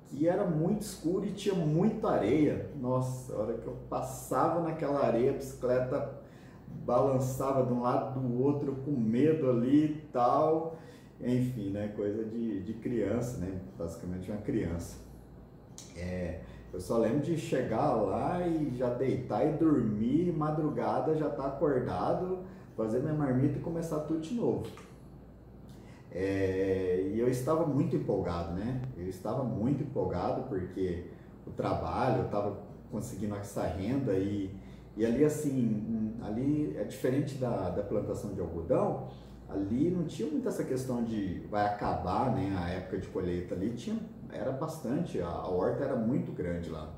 que 0.08 0.28
era 0.28 0.44
muito 0.44 0.82
escuro 0.82 1.25
e 1.26 1.32
tinha 1.32 1.54
muita 1.54 2.10
areia. 2.10 2.70
Nossa, 2.80 3.32
a 3.34 3.38
hora 3.38 3.54
que 3.54 3.66
eu 3.66 3.76
passava 3.88 4.60
naquela 4.62 5.04
areia, 5.04 5.30
a 5.30 5.34
bicicleta 5.34 6.20
balançava 6.84 7.64
de 7.66 7.72
um 7.72 7.82
lado 7.82 8.20
do 8.20 8.42
outro 8.42 8.76
com 8.84 8.92
medo 8.92 9.50
ali 9.50 9.84
e 9.84 10.08
tal. 10.12 10.78
Enfim, 11.20 11.70
né? 11.70 11.88
Coisa 11.96 12.25
de, 12.25 12.62
de 12.62 12.75
criança, 12.75 13.38
né? 13.38 13.60
Basicamente 13.78 14.30
uma 14.30 14.40
criança. 14.40 14.98
É, 15.96 16.40
eu 16.72 16.80
só 16.80 16.98
lembro 16.98 17.20
de 17.20 17.36
chegar 17.38 17.94
lá 17.94 18.46
e 18.46 18.75
já 18.76 18.90
deitar 18.90 19.46
e 19.46 19.52
dormir, 19.52 20.32
madrugada 20.32 21.16
já 21.16 21.28
tá 21.30 21.46
acordado, 21.46 22.40
fazer 22.76 23.00
minha 23.00 23.14
marmita 23.14 23.58
e 23.58 23.62
começar 23.62 24.00
tudo 24.00 24.20
de 24.20 24.34
novo. 24.34 24.66
É, 26.18 27.11
e 27.12 27.20
eu 27.20 27.28
estava 27.28 27.66
muito 27.66 27.94
empolgado, 27.94 28.54
né? 28.54 28.80
Eu 28.96 29.06
estava 29.06 29.44
muito 29.44 29.82
empolgado 29.82 30.44
porque 30.49 31.04
o 31.46 31.50
trabalho, 31.50 32.20
eu 32.20 32.25
estava 32.25 32.58
conseguindo 32.90 33.35
essa 33.37 33.64
renda 33.66 34.14
e, 34.14 34.50
e 34.96 35.04
ali 35.04 35.23
assim, 35.23 36.14
ali 36.23 36.75
é 36.75 36.85
diferente 36.85 37.37
da, 37.37 37.68
da 37.68 37.82
plantação 37.82 38.32
de 38.32 38.40
algodão, 38.40 39.08
ali 39.46 39.90
não 39.90 40.04
tinha 40.04 40.30
muito 40.30 40.49
essa 40.49 40.64
questão 40.64 41.04
de 41.04 41.40
vai 41.50 41.66
acabar 41.66 42.35
né, 42.35 42.56
a 42.58 42.70
época 42.70 42.96
de 42.96 43.08
colheita 43.08 43.54
ali, 43.54 43.73
tinha 43.73 43.99
era 44.32 44.52
bastante, 44.52 45.20
a, 45.20 45.28
a 45.28 45.49
horta 45.50 45.85
era 45.85 45.96
muito 45.96 46.32
grande 46.32 46.70
lá. 46.70 46.94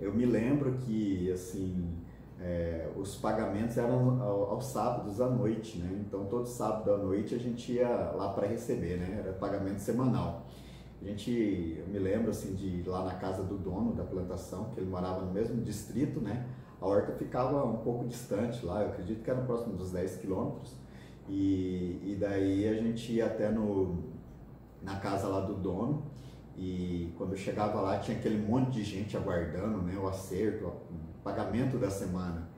Eu 0.00 0.14
me 0.14 0.24
lembro 0.24 0.74
que, 0.74 1.28
assim, 1.32 1.88
é, 2.44 2.90
os 2.94 3.16
pagamentos 3.16 3.78
eram 3.78 4.22
aos 4.22 4.66
sábados 4.66 5.18
à 5.18 5.30
noite, 5.30 5.78
né? 5.78 6.04
Então, 6.06 6.26
todo 6.26 6.46
sábado 6.46 6.92
à 6.92 6.98
noite 6.98 7.34
a 7.34 7.38
gente 7.38 7.72
ia 7.72 7.88
lá 7.88 8.34
para 8.34 8.46
receber, 8.46 8.98
né? 8.98 9.22
Era 9.24 9.32
pagamento 9.32 9.78
semanal. 9.78 10.46
A 11.00 11.06
gente, 11.06 11.78
eu 11.78 11.86
me 11.86 11.98
lembro, 11.98 12.30
assim, 12.30 12.54
de 12.54 12.66
ir 12.66 12.86
lá 12.86 13.02
na 13.02 13.14
casa 13.14 13.42
do 13.42 13.56
dono 13.56 13.94
da 13.94 14.04
plantação, 14.04 14.66
que 14.70 14.80
ele 14.80 14.90
morava 14.90 15.24
no 15.24 15.32
mesmo 15.32 15.62
distrito, 15.62 16.20
né? 16.20 16.46
A 16.82 16.86
horta 16.86 17.12
ficava 17.12 17.64
um 17.64 17.78
pouco 17.78 18.06
distante 18.06 18.64
lá, 18.64 18.82
eu 18.82 18.90
acredito 18.90 19.22
que 19.22 19.30
era 19.30 19.40
próximo 19.40 19.74
dos 19.74 19.90
10 19.90 20.16
quilômetros. 20.18 20.74
E, 21.26 21.98
e 22.04 22.16
daí 22.20 22.68
a 22.68 22.74
gente 22.74 23.10
ia 23.10 23.24
até 23.24 23.50
no, 23.50 24.04
na 24.82 24.96
casa 24.96 25.28
lá 25.28 25.40
do 25.40 25.54
dono. 25.54 26.02
E 26.58 27.10
quando 27.16 27.32
eu 27.32 27.38
chegava 27.38 27.80
lá 27.80 27.98
tinha 27.98 28.18
aquele 28.18 28.36
monte 28.36 28.72
de 28.72 28.84
gente 28.84 29.16
aguardando 29.16 29.78
né, 29.82 29.98
o 29.98 30.06
acerto, 30.06 30.70
pagamento 31.24 31.78
da 31.78 31.90
semana. 31.90 32.48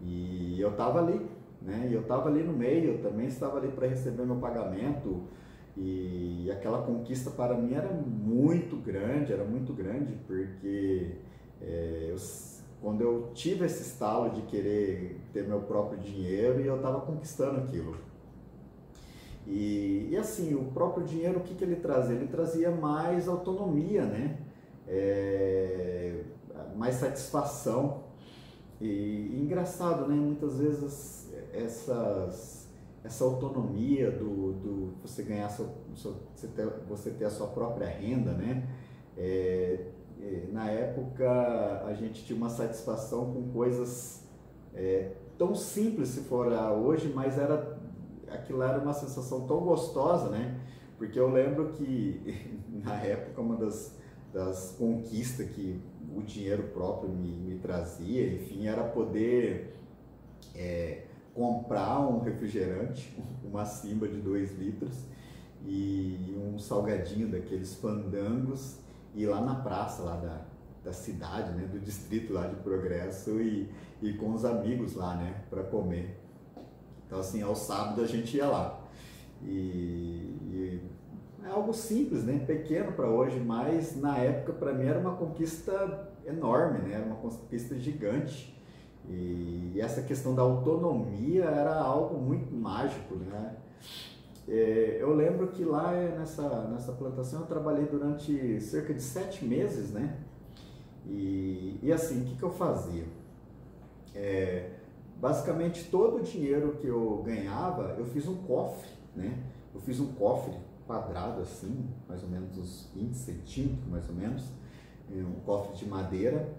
E 0.00 0.60
eu 0.60 0.70
estava 0.70 0.98
ali, 1.00 1.24
né? 1.62 1.88
Eu 1.92 2.00
estava 2.00 2.28
ali 2.28 2.42
no 2.42 2.52
meio, 2.52 2.92
eu 2.92 3.02
também 3.02 3.26
estava 3.26 3.58
ali 3.58 3.68
para 3.68 3.86
receber 3.86 4.24
meu 4.24 4.36
pagamento. 4.36 5.22
E 5.76 6.50
aquela 6.50 6.82
conquista 6.82 7.30
para 7.30 7.54
mim 7.54 7.74
era 7.74 7.92
muito 7.92 8.76
grande, 8.76 9.32
era 9.32 9.44
muito 9.44 9.72
grande, 9.72 10.14
porque 10.26 11.16
é, 11.60 12.08
eu, 12.10 12.16
quando 12.80 13.00
eu 13.00 13.30
tive 13.34 13.66
esse 13.66 13.82
estalo 13.82 14.30
de 14.30 14.42
querer 14.42 15.20
ter 15.32 15.46
meu 15.46 15.60
próprio 15.60 15.98
dinheiro 15.98 16.60
e 16.60 16.66
eu 16.66 16.76
estava 16.76 17.00
conquistando 17.00 17.58
aquilo. 17.60 17.96
E, 19.46 20.08
e 20.10 20.16
assim, 20.16 20.54
o 20.54 20.64
próprio 20.66 21.04
dinheiro, 21.04 21.40
o 21.40 21.42
que, 21.42 21.54
que 21.54 21.64
ele 21.64 21.76
trazia? 21.76 22.14
Ele 22.14 22.28
trazia 22.28 22.70
mais 22.70 23.28
autonomia, 23.28 24.04
né? 24.04 24.38
É, 24.86 26.22
mais 26.76 26.96
satisfação. 26.96 28.03
E, 28.84 29.30
e, 29.32 29.40
engraçado, 29.40 30.06
né? 30.06 30.14
Muitas 30.14 30.58
vezes 30.58 31.32
essas, 31.54 32.68
essa 33.02 33.24
autonomia 33.24 34.10
do, 34.10 34.52
do 34.52 34.94
você 35.00 35.22
ganhar 35.22 35.48
seu, 35.48 35.70
seu, 35.94 36.14
você, 36.34 36.48
ter, 36.48 36.66
você 36.86 37.10
ter 37.10 37.24
a 37.24 37.30
sua 37.30 37.46
própria 37.46 37.88
renda, 37.88 38.32
né? 38.32 38.68
É, 39.16 39.86
é, 40.20 40.48
na 40.52 40.68
época 40.70 41.82
a 41.86 41.94
gente 41.94 42.26
tinha 42.26 42.36
uma 42.36 42.50
satisfação 42.50 43.32
com 43.32 43.50
coisas 43.54 44.28
é, 44.74 45.12
tão 45.38 45.54
simples 45.54 46.10
se 46.10 46.20
for 46.24 46.52
hoje, 46.52 47.10
mas 47.14 47.38
era 47.38 47.80
aquilo 48.28 48.62
era 48.62 48.78
uma 48.78 48.92
sensação 48.92 49.46
tão 49.46 49.60
gostosa, 49.60 50.28
né? 50.28 50.60
Porque 50.98 51.18
eu 51.18 51.30
lembro 51.30 51.72
que 51.72 52.60
na 52.84 53.00
época 53.00 53.40
uma 53.40 53.56
das, 53.56 53.96
das 54.30 54.76
conquistas 54.76 55.48
que 55.48 55.80
o 56.16 56.22
dinheiro 56.22 56.64
próprio 56.74 57.10
me, 57.10 57.28
me 57.28 57.58
trazia, 57.58 58.34
enfim, 58.34 58.66
era 58.66 58.84
poder 58.84 59.76
é, 60.54 61.04
comprar 61.34 62.00
um 62.00 62.20
refrigerante, 62.20 63.16
uma 63.44 63.64
simba 63.64 64.08
de 64.08 64.20
2 64.20 64.58
litros 64.58 65.04
e 65.66 66.36
um 66.36 66.58
salgadinho 66.58 67.28
daqueles 67.28 67.74
fandangos 67.74 68.78
e 69.14 69.26
lá 69.26 69.40
na 69.40 69.54
praça 69.54 70.02
lá 70.02 70.16
da, 70.16 70.42
da 70.84 70.92
cidade, 70.92 71.52
né, 71.52 71.66
do 71.66 71.78
distrito 71.78 72.32
lá 72.32 72.46
de 72.46 72.56
Progresso 72.56 73.40
e, 73.40 73.68
e 74.02 74.12
com 74.14 74.34
os 74.34 74.44
amigos 74.44 74.94
lá, 74.94 75.16
né, 75.16 75.42
para 75.48 75.62
comer. 75.62 76.20
Então, 77.06 77.18
assim, 77.18 77.42
ao 77.42 77.54
sábado 77.54 78.02
a 78.02 78.06
gente 78.06 78.36
ia 78.36 78.46
lá. 78.46 78.80
E, 79.42 80.36
e 80.52 80.80
é 81.44 81.50
algo 81.50 81.74
simples, 81.74 82.24
né? 82.24 82.42
Pequeno 82.46 82.92
para 82.92 83.08
hoje, 83.08 83.38
mas 83.38 84.00
na 84.00 84.16
época 84.18 84.52
para 84.54 84.72
mim 84.72 84.86
era 84.86 84.98
uma 84.98 85.14
conquista 85.14 86.10
enorme, 86.26 86.78
né? 86.88 86.94
Era 86.94 87.04
uma 87.04 87.16
conquista 87.16 87.78
gigante. 87.78 88.54
E 89.06 89.78
essa 89.78 90.00
questão 90.02 90.34
da 90.34 90.40
autonomia 90.40 91.44
era 91.44 91.78
algo 91.78 92.18
muito 92.18 92.54
mágico, 92.54 93.16
né? 93.16 93.56
É, 94.48 94.98
eu 95.00 95.14
lembro 95.14 95.48
que 95.48 95.64
lá 95.64 95.92
nessa, 95.92 96.68
nessa 96.68 96.92
plantação 96.92 97.40
eu 97.40 97.46
trabalhei 97.46 97.84
durante 97.86 98.60
cerca 98.60 98.94
de 98.94 99.02
sete 99.02 99.44
meses, 99.44 99.90
né? 99.90 100.18
E, 101.06 101.78
e 101.82 101.92
assim, 101.92 102.22
o 102.22 102.24
que, 102.24 102.36
que 102.36 102.42
eu 102.42 102.50
fazia? 102.50 103.04
É, 104.14 104.70
basicamente 105.20 105.90
todo 105.90 106.16
o 106.16 106.20
dinheiro 106.22 106.76
que 106.80 106.86
eu 106.86 107.22
ganhava, 107.24 107.94
eu 107.98 108.06
fiz 108.06 108.26
um 108.26 108.36
cofre, 108.36 108.88
né? 109.14 109.38
Eu 109.74 109.80
fiz 109.80 110.00
um 110.00 110.12
cofre 110.12 110.54
quadrado 110.86 111.40
assim, 111.40 111.88
mais 112.08 112.22
ou 112.22 112.28
menos 112.28 112.56
uns 112.56 112.90
20 112.94 113.14
centímetros, 113.14 113.88
mais 113.88 114.08
ou 114.08 114.14
menos, 114.14 114.52
um 115.10 115.40
cofre 115.44 115.76
de 115.76 115.86
madeira, 115.86 116.54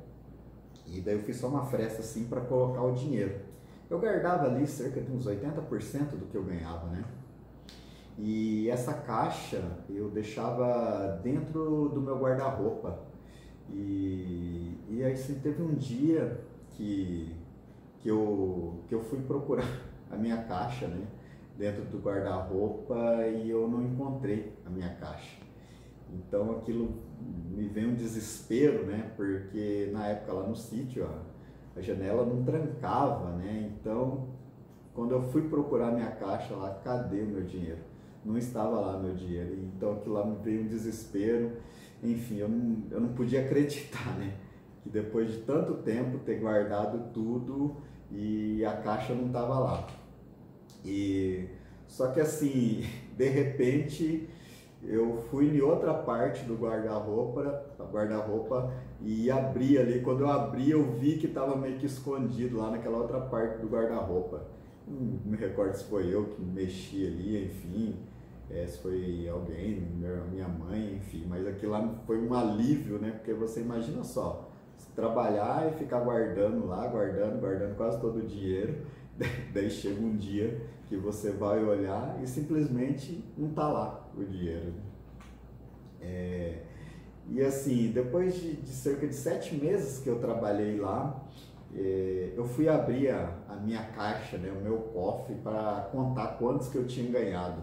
e 0.88 1.02
daí 1.02 1.16
eu 1.16 1.24
fiz 1.24 1.38
só 1.38 1.48
uma 1.48 1.66
fresta 1.66 2.02
assim 2.02 2.26
para 2.26 2.42
colocar 2.42 2.84
o 2.84 2.94
dinheiro. 2.94 3.40
Eu 3.90 4.00
guardava 4.00 4.48
ali 4.48 4.66
cerca 4.68 5.02
de 5.02 5.12
uns 5.12 5.26
80% 5.26 6.12
do 6.12 6.26
que 6.28 6.36
eu 6.36 6.44
ganhava, 6.44 6.88
né? 6.88 7.04
E 8.18 8.70
essa 8.70 8.94
caixa 8.94 9.62
eu 9.90 10.10
deixava 10.10 11.20
dentro 11.24 11.90
do 11.90 12.02
meu 12.02 12.18
guarda-roupa. 12.18 13.00
E, 13.70 14.78
e 14.90 15.04
aí 15.04 15.14
assim, 15.14 15.40
teve 15.40 15.62
um 15.62 15.74
dia 15.74 16.40
que, 16.70 17.36
que, 18.00 18.10
eu, 18.10 18.84
que 18.88 18.96
eu 18.96 19.02
fui 19.02 19.20
procurar 19.22 19.68
a 20.10 20.16
minha 20.16 20.44
caixa, 20.44 20.88
né? 20.88 21.06
Dentro 21.58 21.86
do 21.86 22.00
guarda-roupa 22.00 23.26
e 23.28 23.50
eu 23.50 23.68
não 23.68 23.82
encontrei 23.82 24.54
a 24.66 24.70
minha 24.70 24.90
caixa. 24.96 25.38
Então 26.14 26.52
aquilo 26.52 26.94
me 27.50 27.68
veio 27.68 27.90
um 27.90 27.96
desespero, 27.96 28.86
né? 28.86 29.12
Porque 29.16 29.90
na 29.92 30.08
época 30.08 30.34
lá 30.34 30.48
no 30.48 30.56
sítio 30.56 31.06
a, 31.06 31.80
a 31.80 31.82
janela 31.82 32.26
não 32.26 32.44
trancava, 32.44 33.32
né? 33.32 33.72
Então 33.72 34.28
quando 34.94 35.12
eu 35.12 35.22
fui 35.24 35.44
procurar 35.50 35.92
minha 35.92 36.12
caixa 36.12 36.56
lá, 36.56 36.70
cadê 36.84 37.22
o 37.22 37.28
meu 37.28 37.44
dinheiro? 37.44 37.82
Não 38.24 38.38
estava 38.38 38.80
lá 38.80 38.98
meu 38.98 39.14
dinheiro. 39.14 39.54
Então 39.54 39.94
aquilo 39.94 40.16
lá 40.16 40.26
me 40.26 40.38
veio 40.38 40.64
um 40.64 40.68
desespero. 40.68 41.52
Enfim, 42.02 42.38
eu 42.38 42.50
não, 42.50 42.84
eu 42.92 43.02
não 43.02 43.10
podia 43.10 43.42
acreditar, 43.42 44.18
né? 44.18 44.34
Que 44.82 44.90
depois 44.90 45.32
de 45.32 45.40
tanto 45.40 45.76
tempo 45.76 46.20
ter 46.20 46.40
guardado 46.40 47.12
tudo 47.14 47.76
e 48.12 48.64
a 48.64 48.78
caixa 48.78 49.14
não 49.14 49.28
estava 49.28 49.60
lá. 49.60 49.88
E 50.86 51.50
só 51.88 52.08
que 52.08 52.20
assim, 52.20 52.84
de 53.18 53.28
repente 53.28 54.30
eu 54.84 55.18
fui 55.32 55.58
em 55.58 55.62
outra 55.62 55.94
parte 55.94 56.46
do 56.46 56.56
guarda-roupa, 56.56 57.66
guarda-roupa 57.92 58.72
e 59.02 59.32
abri 59.32 59.78
ali. 59.78 60.02
Quando 60.02 60.22
eu 60.22 60.30
abri, 60.30 60.70
eu 60.70 60.84
vi 60.84 61.18
que 61.18 61.26
estava 61.26 61.56
meio 61.56 61.78
que 61.78 61.88
escondido 61.88 62.58
lá 62.58 62.70
naquela 62.70 62.98
outra 62.98 63.20
parte 63.20 63.60
do 63.60 63.68
guarda-roupa. 63.68 64.46
Não 64.88 65.32
me 65.32 65.38
recordo 65.38 65.74
se 65.74 65.86
foi 65.86 66.14
eu 66.14 66.26
que 66.26 66.42
mexi 66.42 67.08
ali, 67.08 67.46
enfim, 67.46 67.96
é, 68.52 68.68
se 68.68 68.78
foi 68.78 69.28
alguém, 69.28 69.82
minha 70.32 70.48
mãe, 70.48 70.98
enfim. 70.98 71.26
Mas 71.28 71.48
aquilo 71.48 71.72
lá 71.72 71.96
foi 72.06 72.20
um 72.20 72.32
alívio, 72.34 73.00
né? 73.00 73.12
Porque 73.12 73.34
você 73.34 73.62
imagina 73.62 74.04
só, 74.04 74.48
trabalhar 74.96 75.68
e 75.72 75.78
ficar 75.80 76.02
guardando 76.02 76.68
lá, 76.68 76.88
guardando, 76.88 77.40
guardando 77.40 77.76
quase 77.76 78.00
todo 78.00 78.20
o 78.20 78.22
dinheiro. 78.22 78.86
Daí 79.54 79.70
chega 79.70 80.02
um 80.02 80.16
dia 80.16 80.62
que 80.88 80.96
você 80.96 81.32
vai 81.32 81.64
olhar 81.64 82.20
e 82.22 82.28
simplesmente 82.28 83.24
não 83.38 83.50
está 83.50 83.68
lá 83.68 84.08
o 84.16 84.24
dinheiro. 84.24 84.74
É, 86.02 86.60
e 87.28 87.42
assim, 87.42 87.92
depois 87.92 88.36
de, 88.36 88.56
de, 88.58 88.70
cerca 88.70 89.08
de 89.08 89.16
sete 89.16 89.56
meses 89.56 90.00
que 90.00 90.10
eu 90.10 90.20
trabalhei 90.20 90.80
lá, 90.80 91.24
é, 91.74 92.34
eu 92.36 92.46
fui 92.46 92.70
abrir 92.70 93.10
a, 93.10 93.34
a, 93.50 93.56
minha 93.56 93.84
caixa, 93.84 94.38
né, 94.38 94.52
o 94.52 94.62
meu 94.62 94.78
cofre, 94.78 95.36
para 95.36 95.90
contar 95.92 96.38
quantos 96.38 96.68
que 96.68 96.78
eu 96.78 96.86
tinha 96.86 97.12
ganhado. 97.12 97.62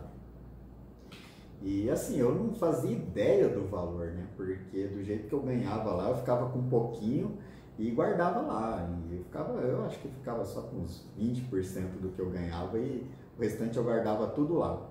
E 1.63 1.89
assim, 1.89 2.19
eu 2.19 2.35
não 2.35 2.53
fazia 2.55 2.91
ideia 2.91 3.49
do 3.49 3.69
valor, 3.69 4.09
né? 4.09 4.27
Porque 4.37 4.89
do 4.89 5.01
jeito 5.05 5.29
que 5.29 5.33
eu 5.33 5.41
ganhava 5.41 5.93
lá, 5.93 6.09
eu 6.09 6.17
ficava 6.17 6.51
com 6.51 6.69
pouquinho 6.69 7.39
e 7.79 7.91
guardava 7.91 8.41
lá. 8.41 8.89
E 9.11 9.17
eu, 9.17 9.25
ficava, 9.25 9.61
eu 9.61 9.85
acho 9.85 9.99
que 9.99 10.09
ficava 10.09 10.43
só 10.45 10.63
com 10.63 10.79
uns 10.79 11.07
20% 11.19 12.01
do 12.01 12.09
que 12.11 12.21
eu 12.21 12.31
ganhava 12.31 12.79
e 12.79 13.07
o 13.37 13.41
restante 13.41 13.77
eu 13.77 13.85
guardava 13.85 14.29
tudo 14.29 14.59
lá. 14.59 14.89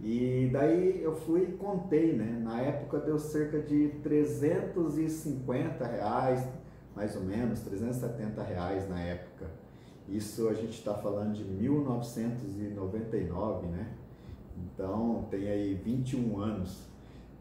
E 0.00 0.48
daí 0.52 1.02
eu 1.02 1.16
fui 1.16 1.44
e 1.44 1.52
contei, 1.52 2.12
né? 2.12 2.38
Na 2.42 2.60
época 2.60 2.98
deu 3.00 3.18
cerca 3.18 3.58
de 3.60 3.88
350 4.02 5.86
reais, 5.86 6.46
mais 6.94 7.16
ou 7.16 7.22
menos, 7.22 7.60
370 7.60 8.42
reais 8.42 8.86
na 8.88 9.00
época. 9.00 9.46
Isso 10.08 10.48
a 10.48 10.54
gente 10.54 10.78
está 10.78 10.94
falando 10.94 11.34
de 11.34 11.44
1999, 11.44 13.66
né? 13.68 13.92
Então 14.56 15.26
tem 15.30 15.48
aí 15.48 15.74
21 15.74 16.40
anos. 16.40 16.86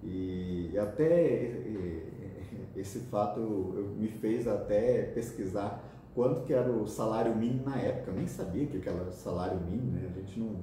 E 0.05 0.77
até 0.77 1.51
esse 2.75 2.99
fato 2.99 3.39
me 3.97 4.07
fez 4.07 4.47
até 4.47 5.03
pesquisar 5.03 5.83
quanto 6.13 6.41
que 6.43 6.53
era 6.53 6.71
o 6.71 6.87
salário 6.87 7.35
mínimo 7.35 7.65
na 7.65 7.77
época. 7.77 8.11
Eu 8.11 8.15
nem 8.15 8.27
sabia 8.27 8.67
que 8.67 8.87
era 8.87 9.11
salário 9.11 9.59
mínimo, 9.61 9.91
né? 9.91 10.09
A 10.09 10.19
gente 10.19 10.39
não, 10.39 10.57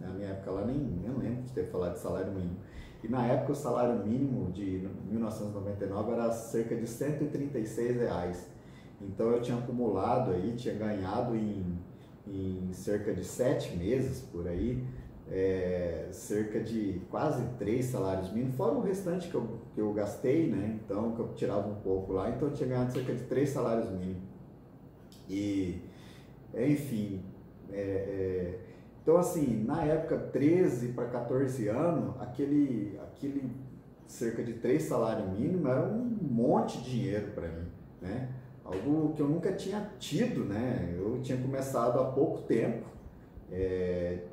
na 0.00 0.08
minha 0.10 0.28
época 0.28 0.50
lá 0.50 0.64
nem, 0.64 0.78
nem 0.78 1.10
lembro 1.10 1.42
de 1.42 1.52
ter 1.52 1.66
falado 1.70 1.92
de 1.94 1.98
salário 1.98 2.32
mínimo. 2.32 2.56
E 3.04 3.08
na 3.08 3.26
época 3.26 3.52
o 3.52 3.54
salário 3.54 4.04
mínimo 4.04 4.50
de 4.50 4.88
1999 5.08 6.12
era 6.12 6.32
cerca 6.32 6.74
de 6.74 6.86
136 6.86 7.96
reais. 7.96 8.48
Então 9.00 9.30
eu 9.30 9.42
tinha 9.42 9.58
acumulado 9.58 10.32
aí, 10.32 10.54
tinha 10.56 10.74
ganhado 10.74 11.36
em, 11.36 11.78
em 12.26 12.72
cerca 12.72 13.12
de 13.12 13.22
sete 13.22 13.76
meses 13.76 14.20
por 14.32 14.48
aí, 14.48 14.82
é, 15.30 16.08
cerca 16.12 16.60
de 16.60 17.00
quase 17.10 17.42
três 17.58 17.86
salários 17.86 18.32
mínimos, 18.32 18.56
fora 18.56 18.74
o 18.74 18.80
restante 18.80 19.28
que 19.28 19.34
eu, 19.34 19.60
que 19.74 19.80
eu 19.80 19.92
gastei, 19.92 20.48
né? 20.48 20.78
Então, 20.84 21.12
que 21.12 21.20
eu 21.20 21.28
tirava 21.34 21.68
um 21.68 21.76
pouco 21.76 22.12
lá, 22.12 22.30
então 22.30 22.48
eu 22.48 22.54
tinha 22.54 22.68
ganhado 22.68 22.92
cerca 22.92 23.12
de 23.14 23.24
três 23.24 23.50
salários 23.50 23.90
mínimos. 23.90 24.22
E, 25.28 25.82
enfim, 26.54 27.20
é, 27.72 27.80
é, 27.80 28.58
então 29.02 29.16
assim, 29.16 29.64
na 29.64 29.84
época 29.84 30.16
13 30.16 30.88
para 30.88 31.06
14 31.06 31.68
anos, 31.68 32.14
aquele, 32.20 32.98
aquele 33.02 33.50
cerca 34.06 34.42
de 34.42 34.54
três 34.54 34.84
salários 34.84 35.28
mínimos 35.38 35.70
era 35.70 35.82
um 35.82 36.04
monte 36.22 36.78
de 36.78 36.90
dinheiro 36.90 37.32
para 37.32 37.48
mim, 37.48 37.66
né? 38.00 38.28
Algo 38.64 39.12
que 39.14 39.22
eu 39.22 39.28
nunca 39.28 39.52
tinha 39.52 39.90
tido, 39.98 40.44
né? 40.44 40.94
Eu 40.96 41.20
tinha 41.22 41.38
começado 41.38 42.00
há 42.00 42.04
pouco 42.10 42.42
tempo, 42.42 42.86
é, 43.50 44.24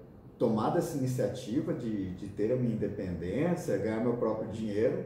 tomado 0.43 0.77
essa 0.77 0.97
iniciativa 0.97 1.73
de, 1.73 2.15
de 2.15 2.27
ter 2.27 2.51
a 2.51 2.57
minha 2.57 2.75
independência, 2.75 3.77
ganhar 3.77 4.01
meu 4.01 4.17
próprio 4.17 4.51
dinheiro, 4.51 5.05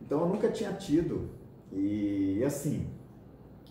então 0.00 0.20
eu 0.20 0.28
nunca 0.28 0.48
tinha 0.48 0.72
tido. 0.74 1.28
E, 1.72 2.40
assim, 2.44 2.86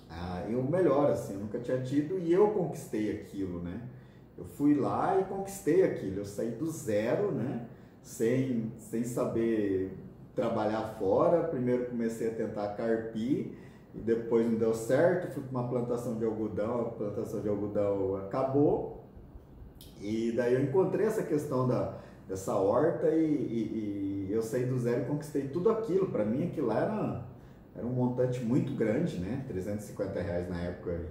ah, 0.09 0.43
eu 0.49 0.61
melhor, 0.61 1.09
assim, 1.09 1.35
eu 1.35 1.39
nunca 1.39 1.57
tinha 1.57 1.81
tido 1.81 2.19
e 2.19 2.33
eu 2.33 2.49
conquistei 2.49 3.13
aquilo, 3.13 3.61
né? 3.61 3.79
Eu 4.37 4.43
fui 4.43 4.75
lá 4.75 5.17
e 5.17 5.23
conquistei 5.23 5.83
aquilo, 5.85 6.17
eu 6.17 6.25
saí 6.25 6.51
do 6.51 6.69
zero, 6.69 7.31
né? 7.31 7.65
Sem, 8.01 8.73
sem 8.77 9.05
saber 9.05 9.97
trabalhar 10.35 10.97
fora, 10.99 11.47
primeiro 11.47 11.85
comecei 11.85 12.27
a 12.27 12.33
tentar 12.33 12.75
carpir 12.75 13.53
e 13.95 13.99
depois 14.01 14.45
não 14.45 14.57
deu 14.57 14.73
certo, 14.73 15.33
fui 15.33 15.43
para 15.43 15.61
uma 15.61 15.69
plantação 15.69 16.17
de 16.17 16.25
algodão, 16.25 16.81
a 16.81 16.89
plantação 16.89 17.39
de 17.39 17.47
algodão 17.47 18.17
acabou 18.17 19.04
e 20.01 20.31
daí 20.35 20.53
eu 20.53 20.63
encontrei 20.63 21.05
essa 21.05 21.23
questão 21.23 21.67
da, 21.67 21.97
dessa 22.27 22.55
horta 22.55 23.09
e, 23.09 23.25
e, 23.25 24.27
e 24.29 24.33
eu 24.33 24.41
saí 24.41 24.65
do 24.65 24.77
zero 24.77 25.03
e 25.03 25.05
conquistei 25.05 25.47
tudo 25.47 25.69
aquilo, 25.69 26.07
para 26.07 26.25
mim 26.25 26.47
aquilo 26.47 26.71
era 26.71 27.25
era 27.75 27.85
um 27.85 27.91
montante 27.91 28.41
muito 28.41 28.73
grande, 28.73 29.19
né? 29.19 29.43
350 29.49 30.21
reais 30.21 30.49
na 30.49 30.61
época. 30.61 31.07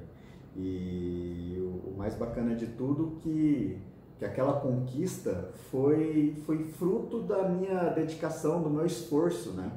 E 0.57 1.59
o, 1.61 1.95
mais 1.97 2.15
bacana 2.15 2.55
de 2.55 2.69
tudo 2.69 3.19
que, 3.21 3.79
que 4.19 4.25
aquela 4.25 4.61
conquista 4.61 5.51
foi, 5.71 6.35
foi 6.47 6.65
fruto 6.65 7.21
da 7.21 7.49
minha 7.49 7.91
dedicação, 7.91 8.63
do 8.63 8.71
meu 8.71 8.87
esforço, 8.87 9.53
né? 9.53 9.71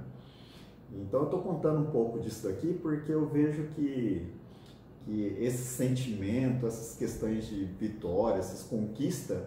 Então 0.93 1.21
eu 1.21 1.26
estou 1.26 1.41
contando 1.41 1.82
um 1.82 1.91
pouco 1.91 2.19
disso 2.19 2.47
daqui 2.47 2.73
porque 2.82 3.12
eu 3.12 3.28
vejo 3.28 3.63
que, 3.76 4.26
que 5.08 5.38
esse 5.39 5.63
sentimento, 5.63 6.67
essas 6.67 6.98
questões 6.98 7.48
de 7.48 7.63
vitória, 7.63 8.39
essas 8.39 8.63
conquistas, 8.63 9.41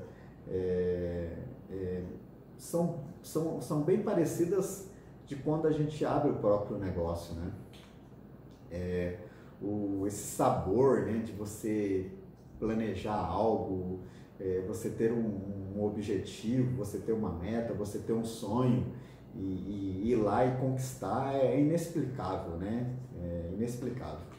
é, 0.49 1.37
é, 1.70 2.03
são, 2.57 3.01
são, 3.23 3.61
são 3.61 3.83
bem 3.83 4.03
parecidas 4.03 4.88
de 5.27 5.37
quando 5.37 5.68
a 5.68 5.70
gente 5.70 6.03
abre 6.05 6.31
o 6.31 6.37
próprio 6.37 6.79
negócio, 6.79 7.35
né? 7.35 7.53
É, 8.70 9.18
o, 9.61 10.07
esse 10.07 10.35
sabor 10.35 11.03
né, 11.03 11.18
de 11.18 11.33
você 11.33 12.11
planejar 12.59 13.18
algo, 13.18 14.01
é, 14.40 14.64
você 14.66 14.88
ter 14.88 15.12
um, 15.12 15.77
um, 15.77 15.85
objetivo, 15.85 16.75
você 16.75 16.99
ter 16.99 17.12
uma 17.12 17.33
meta, 17.33 17.75
você 17.75 17.99
ter 17.99 18.14
um 18.14 18.25
sonho 18.25 18.87
e, 19.35 19.40
e 19.40 20.12
ir 20.12 20.16
lá 20.16 20.46
e 20.46 20.57
conquistar 20.57 21.35
é 21.35 21.61
inexplicável, 21.61 22.57
né? 22.57 22.96
É 23.20 23.51
inexplicável. 23.53 24.30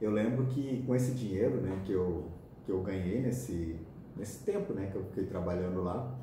Eu 0.00 0.10
lembro 0.10 0.46
que 0.46 0.82
com 0.86 0.94
esse 0.94 1.12
dinheiro, 1.12 1.60
né, 1.60 1.82
que 1.84 1.92
eu, 1.92 2.30
que 2.64 2.70
eu 2.70 2.82
ganhei 2.82 3.20
nesse, 3.20 3.78
nesse 4.16 4.44
tempo, 4.44 4.72
né, 4.72 4.88
que 4.90 4.96
eu 4.96 5.04
fiquei 5.04 5.26
trabalhando 5.26 5.82
lá, 5.82 6.14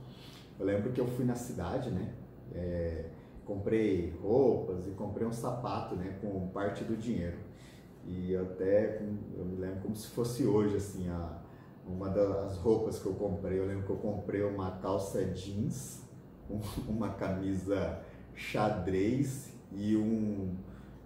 eu 0.60 0.66
lembro 0.66 0.92
que 0.92 1.02
eu 1.02 1.08
fui 1.08 1.26
na 1.26 1.36
cidade, 1.36 1.90
né, 1.90 2.14
é, 2.54 3.06
comprei 3.46 4.14
roupas 4.22 4.88
e 4.88 4.92
comprei 4.92 5.26
um 5.26 5.32
sapato, 5.32 5.96
né, 5.96 6.18
com 6.22 6.48
parte 6.50 6.84
do 6.84 6.96
dinheiro. 6.96 7.38
E 8.06 8.36
até, 8.36 9.02
eu 9.38 9.46
me 9.46 9.58
lembro 9.58 9.82
como 9.82 9.96
se 9.96 10.08
fosse 10.08 10.46
hoje, 10.46 10.78
assim, 10.78 11.08
a, 11.10 11.42
uma 11.86 12.10
das 12.10 12.58
roupas 12.58 13.00
que 13.00 13.06
eu 13.06 13.14
comprei, 13.14 13.60
eu 13.60 13.66
lembro 13.66 13.86
que 13.86 13.92
eu 13.92 13.98
comprei 13.98 14.44
uma 14.44 14.72
calça 14.72 15.24
jeans, 15.26 16.08
uma 16.88 17.10
camisa 17.10 18.02
xadrez 18.34 19.54
e 19.72 19.96
um, 19.96 20.56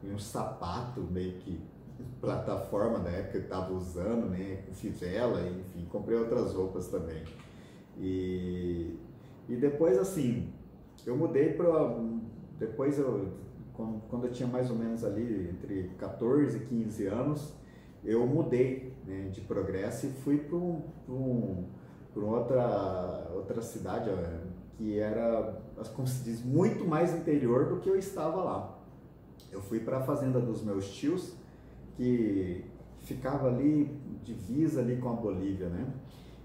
e 0.04 0.10
um 0.10 0.20
sapato 0.20 1.02
meio 1.02 1.34
que 1.34 1.60
plataforma 2.22 3.00
na 3.00 3.10
época 3.10 3.40
que 3.40 3.46
estava 3.46 3.74
usando, 3.74 4.30
né, 4.30 4.64
com 4.68 4.74
fivela, 4.74 5.42
enfim, 5.48 5.86
comprei 5.86 6.18
outras 6.18 6.54
roupas 6.54 6.88
também. 6.88 7.24
E, 7.98 8.98
e 9.48 9.56
depois 9.56 9.98
assim, 9.98 10.52
eu 11.06 11.16
mudei 11.16 11.54
para 11.54 11.98
depois 12.58 12.98
eu 12.98 13.46
quando 14.10 14.26
eu 14.26 14.32
tinha 14.32 14.48
mais 14.48 14.70
ou 14.70 14.78
menos 14.78 15.04
ali 15.04 15.50
entre 15.50 15.92
14 15.98 16.58
e 16.58 16.60
15 16.62 17.08
anos, 17.08 17.54
eu 18.04 18.26
mudei 18.26 18.94
né, 19.06 19.30
de 19.30 19.42
progresso 19.42 20.08
e 20.08 20.10
fui 20.10 20.38
para 20.38 20.56
um, 20.56 20.82
um, 21.10 21.66
outra, 22.16 23.30
outra 23.36 23.62
cidade 23.62 24.10
que 24.78 25.00
era, 25.00 25.62
como 25.96 26.08
se 26.08 26.24
diz, 26.24 26.44
muito 26.44 26.86
mais 26.86 27.14
interior 27.14 27.66
do 27.66 27.80
que 27.80 27.90
eu 27.90 27.98
estava 27.98 28.44
lá. 28.44 28.78
Eu 29.52 29.62
fui 29.62 29.80
para 29.80 29.98
a 29.98 30.02
fazenda 30.02 30.40
dos 30.40 30.64
meus 30.64 30.90
tios, 30.90 31.34
que 31.96 32.66
ficava 33.02 33.48
ali, 33.48 33.86
divisa 34.24 34.82
ali 34.82 34.98
com 34.98 35.10
a 35.10 35.14
Bolívia, 35.14 35.70
né? 35.70 35.88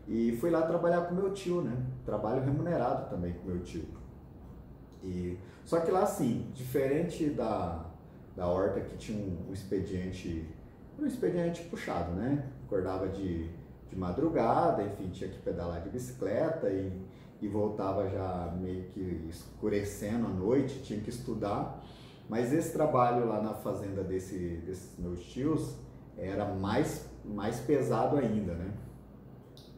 E 0.06 0.36
fui 0.38 0.50
lá 0.50 0.62
trabalhar 0.62 1.02
com 1.02 1.14
meu 1.14 1.32
tio, 1.32 1.62
né? 1.62 1.76
Trabalho 2.04 2.42
remunerado 2.42 3.08
também 3.08 3.32
com 3.32 3.48
meu 3.48 3.60
tio. 3.60 3.84
E, 5.02 5.38
só 5.64 5.80
que 5.80 5.90
lá, 5.90 6.02
assim, 6.02 6.50
diferente 6.52 7.30
da, 7.30 7.86
da 8.36 8.46
horta 8.46 8.80
que 8.80 8.96
tinha 8.96 9.18
um, 9.18 9.48
um 9.48 9.52
expediente, 9.52 10.46
um 10.98 11.06
expediente 11.06 11.62
puxado, 11.62 12.12
né? 12.12 12.44
Acordava 12.66 13.08
de, 13.08 13.48
de 13.88 13.96
madrugada, 13.96 14.82
enfim, 14.82 15.10
tinha 15.10 15.30
que 15.30 15.38
pedalar 15.38 15.82
de 15.82 15.90
bicicleta 15.90 16.68
e, 16.68 16.92
e 17.40 17.48
voltava 17.48 18.08
já 18.08 18.54
meio 18.60 18.84
que 18.84 19.26
escurecendo 19.28 20.26
à 20.26 20.30
noite, 20.30 20.82
tinha 20.82 21.00
que 21.00 21.10
estudar. 21.10 21.79
Mas 22.30 22.52
esse 22.52 22.72
trabalho 22.72 23.26
lá 23.26 23.42
na 23.42 23.54
fazenda 23.54 24.04
desse, 24.04 24.62
desses 24.64 24.96
meus 24.96 25.20
tios 25.24 25.76
era 26.16 26.44
mais, 26.44 27.10
mais 27.24 27.58
pesado 27.58 28.16
ainda, 28.16 28.54
né? 28.54 28.72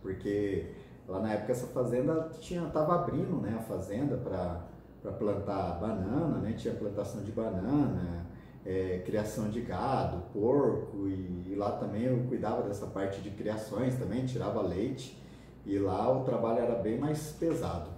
Porque 0.03 0.67
lá 1.09 1.21
na 1.21 1.33
época 1.33 1.53
essa 1.53 1.69
fazenda 1.69 2.29
tinha 2.41 2.67
tava 2.67 2.97
abrindo, 2.97 3.41
né, 3.41 3.57
a 3.59 3.63
fazenda 3.63 4.19
para 4.19 5.13
plantar 5.13 5.81
banana, 5.81 6.41
né? 6.41 6.53
Tinha 6.53 6.75
plantação 6.75 7.23
de 7.23 7.33
banana, 7.33 8.27
é, 8.67 8.99
criação 8.99 9.49
de 9.49 9.63
gado, 9.63 10.23
porco 10.31 11.09
e, 11.09 11.53
e, 11.53 11.55
lá 11.57 11.73
também 11.79 12.03
eu 12.03 12.23
cuidava 12.29 12.69
dessa 12.69 12.87
parte 12.87 13.23
de 13.23 13.31
criações 13.31 13.99
também, 13.99 14.27
tirava 14.27 14.61
leite 14.61 15.19
e 15.65 15.79
lá 15.79 16.13
o 16.13 16.23
trabalho 16.25 16.59
era 16.59 16.75
bem 16.75 16.99
mais 16.99 17.33
pesado. 17.33 17.89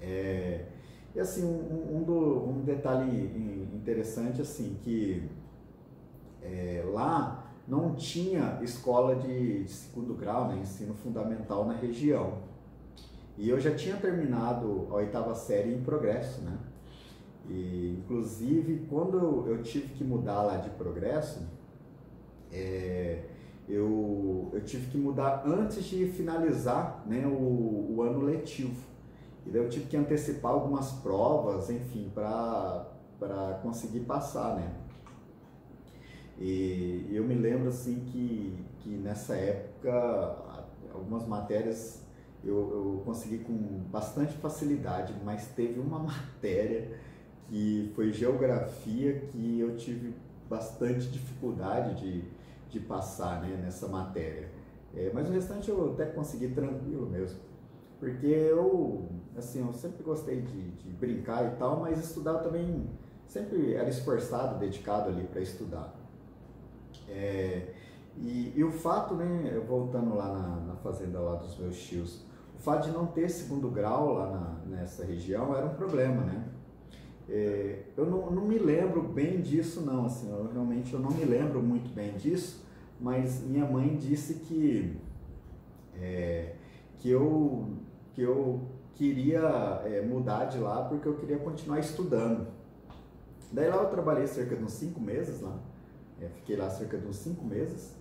É, 0.00 0.64
e 1.14 1.20
assim, 1.20 1.44
um, 1.44 1.96
um, 1.96 2.02
do, 2.02 2.48
um, 2.48 2.62
detalhe 2.62 3.66
interessante 3.74 4.40
assim, 4.40 4.76
que 4.82 5.28
é, 6.42 6.84
lá 6.92 7.52
não 7.66 7.94
tinha 7.94 8.58
escola 8.62 9.16
de, 9.16 9.64
de 9.64 9.70
segundo 9.70 10.14
grau, 10.14 10.48
né, 10.48 10.58
ensino 10.60 10.94
fundamental 10.94 11.66
na 11.66 11.74
região. 11.74 12.38
E 13.36 13.48
eu 13.48 13.58
já 13.58 13.74
tinha 13.74 13.96
terminado 13.96 14.86
a 14.90 14.94
oitava 14.94 15.34
série 15.34 15.72
em 15.72 15.82
progresso, 15.82 16.42
né? 16.42 16.58
E, 17.48 17.96
inclusive, 17.98 18.86
quando 18.88 19.46
eu, 19.48 19.62
tive 19.62 19.88
que 19.94 20.04
mudar 20.04 20.42
lá 20.42 20.56
de 20.58 20.70
progresso, 20.70 21.40
é, 22.52 23.24
eu, 23.68 24.50
eu 24.52 24.60
tive 24.62 24.90
que 24.90 24.98
mudar 24.98 25.42
antes 25.46 25.84
de 25.84 26.06
finalizar 26.06 27.02
né, 27.06 27.26
o, 27.26 27.94
o 27.96 28.02
ano 28.02 28.20
letivo. 28.20 28.89
E 29.50 29.52
daí 29.52 29.62
eu 29.64 29.68
tive 29.68 29.86
que 29.86 29.96
antecipar 29.96 30.52
algumas 30.52 30.92
provas, 30.92 31.68
enfim, 31.70 32.08
para 32.14 33.58
conseguir 33.64 34.00
passar, 34.00 34.54
né? 34.54 34.72
E 36.38 37.08
eu 37.10 37.24
me 37.24 37.34
lembro 37.34 37.68
assim 37.68 37.98
que, 38.06 38.56
que 38.78 38.90
nessa 38.90 39.34
época 39.34 39.90
algumas 40.94 41.26
matérias 41.26 42.00
eu, 42.44 42.54
eu 42.54 43.02
consegui 43.04 43.38
com 43.38 43.52
bastante 43.90 44.34
facilidade, 44.34 45.12
mas 45.24 45.48
teve 45.48 45.80
uma 45.80 45.98
matéria 46.00 46.96
que 47.48 47.90
foi 47.96 48.12
geografia 48.12 49.18
que 49.32 49.58
eu 49.58 49.76
tive 49.76 50.14
bastante 50.48 51.08
dificuldade 51.08 52.00
de, 52.00 52.24
de 52.68 52.78
passar 52.78 53.42
né, 53.42 53.58
nessa 53.60 53.88
matéria. 53.88 54.48
É, 54.94 55.10
mas 55.12 55.28
o 55.28 55.32
restante 55.32 55.68
eu 55.68 55.92
até 55.92 56.06
consegui 56.06 56.48
tranquilo 56.54 57.10
mesmo. 57.10 57.49
Porque 58.00 58.26
eu, 58.26 59.08
assim, 59.36 59.64
eu 59.64 59.72
sempre 59.72 60.02
gostei 60.02 60.40
de, 60.40 60.70
de 60.70 60.90
brincar 60.90 61.52
e 61.52 61.56
tal, 61.56 61.78
mas 61.78 62.02
estudar 62.02 62.38
também 62.38 62.88
sempre 63.26 63.74
era 63.74 63.88
esforçado, 63.88 64.58
dedicado 64.58 65.10
ali 65.10 65.24
para 65.24 65.40
estudar. 65.40 65.94
É, 67.08 67.74
e, 68.16 68.52
e, 68.56 68.64
o 68.64 68.72
fato, 68.72 69.14
né, 69.14 69.62
voltando 69.68 70.14
lá 70.16 70.32
na, 70.32 70.72
na 70.72 70.76
fazenda 70.76 71.20
lá 71.20 71.36
dos 71.36 71.56
meus 71.58 71.80
tios, 71.80 72.24
o 72.58 72.62
fato 72.62 72.86
de 72.86 72.90
não 72.90 73.06
ter 73.06 73.28
segundo 73.28 73.70
grau 73.70 74.14
lá 74.14 74.30
na, 74.30 74.76
nessa 74.76 75.04
região 75.04 75.56
era 75.56 75.66
um 75.66 75.74
problema, 75.74 76.22
né? 76.22 76.44
É, 77.28 77.84
eu 77.96 78.06
não, 78.06 78.30
não, 78.30 78.44
me 78.44 78.58
lembro 78.58 79.02
bem 79.02 79.40
disso 79.40 79.82
não, 79.82 80.06
assim, 80.06 80.28
eu, 80.28 80.50
realmente 80.52 80.92
eu 80.92 80.98
não 80.98 81.10
me 81.12 81.24
lembro 81.24 81.62
muito 81.62 81.88
bem 81.94 82.16
disso, 82.16 82.66
mas 83.00 83.40
minha 83.42 83.64
mãe 83.64 83.96
disse 83.96 84.34
que, 84.34 84.96
é, 85.94 86.54
que, 86.98 87.08
eu, 87.08 87.68
que 88.14 88.22
eu 88.22 88.60
queria 88.94 89.82
é, 89.84 90.02
mudar 90.02 90.46
de 90.46 90.58
lá 90.58 90.84
porque 90.84 91.08
eu 91.08 91.16
queria 91.16 91.38
continuar 91.38 91.78
estudando. 91.78 92.46
Daí 93.52 93.68
lá 93.68 93.76
eu 93.76 93.88
trabalhei 93.88 94.26
cerca 94.26 94.54
de 94.54 94.62
uns 94.62 94.72
cinco 94.72 95.00
meses 95.00 95.40
lá, 95.40 95.58
é, 96.20 96.28
fiquei 96.28 96.56
lá 96.56 96.70
cerca 96.70 96.96
de 96.98 97.06
uns 97.06 97.16
cinco 97.16 97.44
meses, 97.44 97.96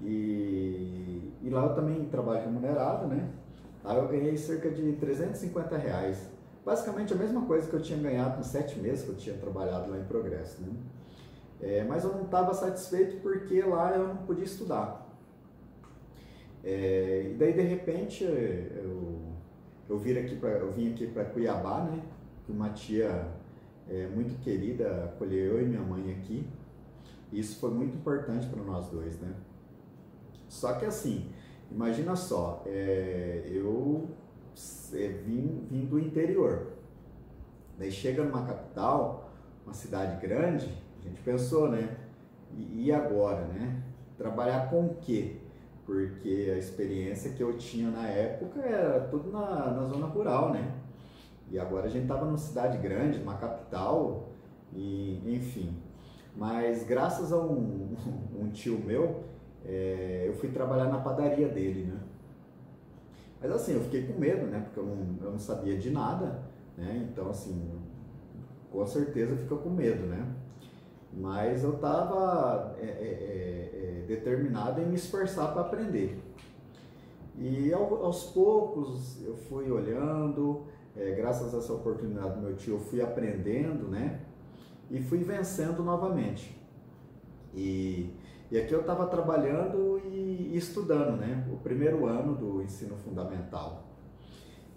e, 0.00 1.32
e 1.42 1.50
lá 1.50 1.64
eu 1.64 1.74
também 1.74 2.04
trabalho 2.06 2.42
remunerado, 2.42 3.06
né? 3.06 3.30
Aí 3.84 3.96
eu 3.96 4.08
ganhei 4.08 4.36
cerca 4.36 4.70
de 4.70 4.92
350 4.92 5.76
reais. 5.76 6.28
Basicamente 6.64 7.12
a 7.12 7.16
mesma 7.16 7.44
coisa 7.46 7.68
que 7.68 7.74
eu 7.74 7.82
tinha 7.82 7.98
ganhado 7.98 8.38
nos 8.38 8.46
sete 8.46 8.78
meses 8.78 9.04
que 9.04 9.10
eu 9.10 9.16
tinha 9.16 9.36
trabalhado 9.36 9.90
lá 9.90 9.98
em 9.98 10.04
Progresso. 10.04 10.62
Né? 10.62 10.72
É, 11.60 11.84
mas 11.84 12.04
eu 12.04 12.12
não 12.12 12.22
estava 12.22 12.54
satisfeito 12.54 13.20
porque 13.20 13.60
lá 13.62 13.92
eu 13.96 14.08
não 14.08 14.16
podia 14.18 14.44
estudar. 14.44 15.08
É, 16.62 17.30
e 17.32 17.34
daí 17.34 17.52
de 17.52 17.62
repente 17.62 18.22
eu, 18.22 19.31
eu, 19.88 19.98
vim 19.98 20.18
aqui 20.18 20.36
pra, 20.36 20.50
eu 20.50 20.70
vim 20.72 20.92
aqui 20.92 21.06
para 21.06 21.24
Cuiabá, 21.24 21.84
né? 21.84 22.02
Uma 22.48 22.70
tia 22.70 23.28
é, 23.88 24.06
muito 24.08 24.38
querida 24.42 25.04
acolheu 25.04 25.58
eu 25.58 25.62
e 25.62 25.66
minha 25.66 25.82
mãe 25.82 26.12
aqui. 26.12 26.46
E 27.30 27.40
isso 27.40 27.58
foi 27.58 27.70
muito 27.70 27.96
importante 27.96 28.46
para 28.46 28.62
nós 28.62 28.88
dois, 28.88 29.18
né? 29.20 29.32
Só 30.48 30.74
que 30.74 30.84
assim, 30.84 31.30
Imagina 31.74 32.14
só, 32.14 32.62
é, 32.66 33.44
eu 33.46 34.10
é, 34.92 35.08
vim, 35.08 35.66
vim 35.70 35.86
do 35.86 35.98
interior. 35.98 36.72
Daí 37.78 37.90
chega 37.90 38.22
numa 38.22 38.44
capital, 38.44 39.30
uma 39.64 39.72
cidade 39.72 40.20
grande, 40.24 40.68
a 41.00 41.08
gente 41.08 41.20
pensou, 41.22 41.70
né? 41.70 41.96
E, 42.54 42.84
e 42.84 42.92
agora, 42.92 43.46
né? 43.46 43.82
Trabalhar 44.18 44.68
com 44.68 44.86
o 44.86 44.94
quê? 44.96 45.36
Porque 45.84 46.50
a 46.54 46.58
experiência 46.58 47.32
que 47.32 47.42
eu 47.42 47.56
tinha 47.56 47.90
na 47.90 48.06
época 48.06 48.60
era 48.60 49.00
tudo 49.08 49.30
na, 49.32 49.70
na 49.72 49.84
zona 49.84 50.06
rural, 50.06 50.52
né? 50.52 50.74
E 51.50 51.58
agora 51.58 51.86
a 51.86 51.90
gente 51.90 52.04
estava 52.04 52.24
numa 52.24 52.38
cidade 52.38 52.78
grande, 52.78 53.18
numa 53.18 53.36
capital, 53.36 54.28
e 54.72 55.20
enfim. 55.26 55.76
Mas 56.36 56.84
graças 56.84 57.32
a 57.32 57.38
um, 57.38 57.94
um 58.38 58.48
tio 58.50 58.78
meu, 58.78 59.24
é, 59.64 60.24
eu 60.26 60.34
fui 60.34 60.50
trabalhar 60.50 60.86
na 60.86 61.00
padaria 61.00 61.48
dele, 61.48 61.84
né? 61.84 62.00
Mas 63.40 63.50
assim, 63.50 63.74
eu 63.74 63.80
fiquei 63.80 64.06
com 64.06 64.18
medo, 64.18 64.46
né? 64.46 64.60
Porque 64.60 64.78
eu 64.78 64.86
não, 64.86 65.26
eu 65.26 65.32
não 65.32 65.38
sabia 65.38 65.76
de 65.76 65.90
nada, 65.90 66.42
né? 66.76 67.08
Então, 67.10 67.28
assim, 67.28 67.70
com 68.70 68.86
certeza 68.86 69.36
fica 69.36 69.56
com 69.56 69.70
medo, 69.70 70.06
né? 70.06 70.26
Mas 71.12 71.62
eu 71.62 71.74
estava 71.74 72.74
é, 72.80 72.84
é, 72.84 72.88
é, 72.88 74.00
é, 74.00 74.06
determinado 74.06 74.80
em 74.80 74.86
me 74.86 74.94
esforçar 74.94 75.52
para 75.52 75.62
aprender. 75.62 76.18
E 77.36 77.72
ao, 77.72 78.04
aos 78.04 78.24
poucos 78.24 79.22
eu 79.24 79.36
fui 79.36 79.70
olhando, 79.70 80.62
é, 80.96 81.12
graças 81.12 81.54
a 81.54 81.58
essa 81.58 81.72
oportunidade 81.72 82.34
do 82.34 82.40
meu 82.40 82.56
tio, 82.56 82.74
eu 82.74 82.80
fui 82.80 83.02
aprendendo, 83.02 83.88
né? 83.88 84.20
E 84.90 85.00
fui 85.00 85.18
vencendo 85.18 85.82
novamente. 85.82 86.58
E 87.54 88.14
E 88.50 88.58
aqui 88.58 88.72
eu 88.74 88.80
estava 88.80 89.06
trabalhando 89.06 89.98
e 90.04 90.54
estudando, 90.54 91.16
né? 91.18 91.46
O 91.50 91.56
primeiro 91.56 92.06
ano 92.06 92.34
do 92.34 92.62
ensino 92.62 92.96
fundamental. 92.96 93.84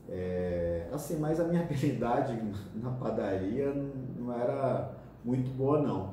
É, 0.08 0.88
assim, 0.94 1.18
mas 1.18 1.40
a 1.40 1.44
minha 1.46 1.60
habilidade 1.64 2.40
na 2.76 2.92
padaria 2.92 3.74
não 4.18 4.34
era 4.34 4.96
muito 5.26 5.50
boa 5.58 5.82
não. 5.82 6.12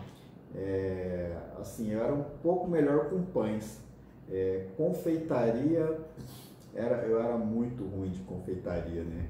É, 0.54 1.36
assim, 1.60 1.92
eu 1.92 2.02
era 2.02 2.14
um 2.14 2.24
pouco 2.42 2.68
melhor 2.68 3.10
com 3.10 3.22
pães. 3.22 3.80
É, 4.30 4.66
confeitaria, 4.76 6.00
era, 6.74 7.02
eu 7.04 7.20
era 7.20 7.36
muito 7.36 7.84
ruim 7.84 8.10
de 8.10 8.20
confeitaria, 8.20 9.04
né? 9.04 9.28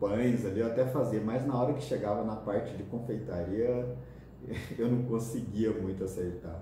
Pães 0.00 0.44
ali 0.44 0.60
eu 0.60 0.66
até 0.66 0.84
fazia, 0.84 1.20
mas 1.20 1.46
na 1.46 1.56
hora 1.56 1.74
que 1.74 1.82
chegava 1.82 2.24
na 2.24 2.34
parte 2.34 2.76
de 2.76 2.82
confeitaria 2.82 3.96
eu 4.76 4.90
não 4.90 5.04
conseguia 5.04 5.70
muito 5.70 6.02
acertar. 6.02 6.60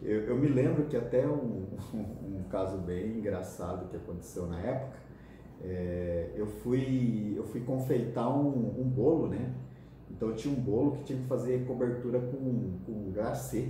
Eu, 0.00 0.26
eu 0.26 0.36
me 0.36 0.46
lembro 0.46 0.84
que 0.84 0.96
até 0.96 1.26
um, 1.26 1.66
um, 1.92 1.98
um, 1.98 2.44
caso 2.48 2.78
bem 2.78 3.18
engraçado 3.18 3.88
que 3.88 3.96
aconteceu 3.96 4.46
na 4.46 4.60
época, 4.60 4.96
é, 5.64 6.30
eu, 6.36 6.46
fui, 6.46 7.34
eu 7.36 7.42
fui 7.42 7.62
confeitar 7.62 8.30
um, 8.30 8.80
um 8.80 8.84
bolo, 8.84 9.26
né? 9.26 9.52
Então 10.10 10.34
tinha 10.34 10.52
um 10.52 10.60
bolo 10.60 10.92
que 10.92 11.04
tinha 11.04 11.18
que 11.18 11.26
fazer 11.26 11.66
cobertura 11.66 12.20
com, 12.20 12.78
com 12.84 13.12
glacê. 13.12 13.68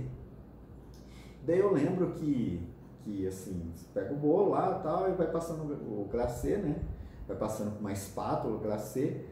Daí 1.45 1.59
eu 1.59 1.71
lembro 1.71 2.11
que, 2.11 2.67
que 3.03 3.27
assim, 3.27 3.71
você 3.73 3.85
pega 3.93 4.13
o 4.13 4.17
bolo 4.17 4.51
lá 4.51 4.79
tal, 4.79 5.09
e 5.09 5.13
vai 5.13 5.31
passando 5.31 5.63
o 5.73 6.07
glacê, 6.11 6.57
né? 6.57 6.81
Vai 7.27 7.37
passando 7.37 7.75
com 7.75 7.79
uma 7.79 7.91
espátula 7.91 8.55
o 8.55 8.59
glacê. 8.59 9.25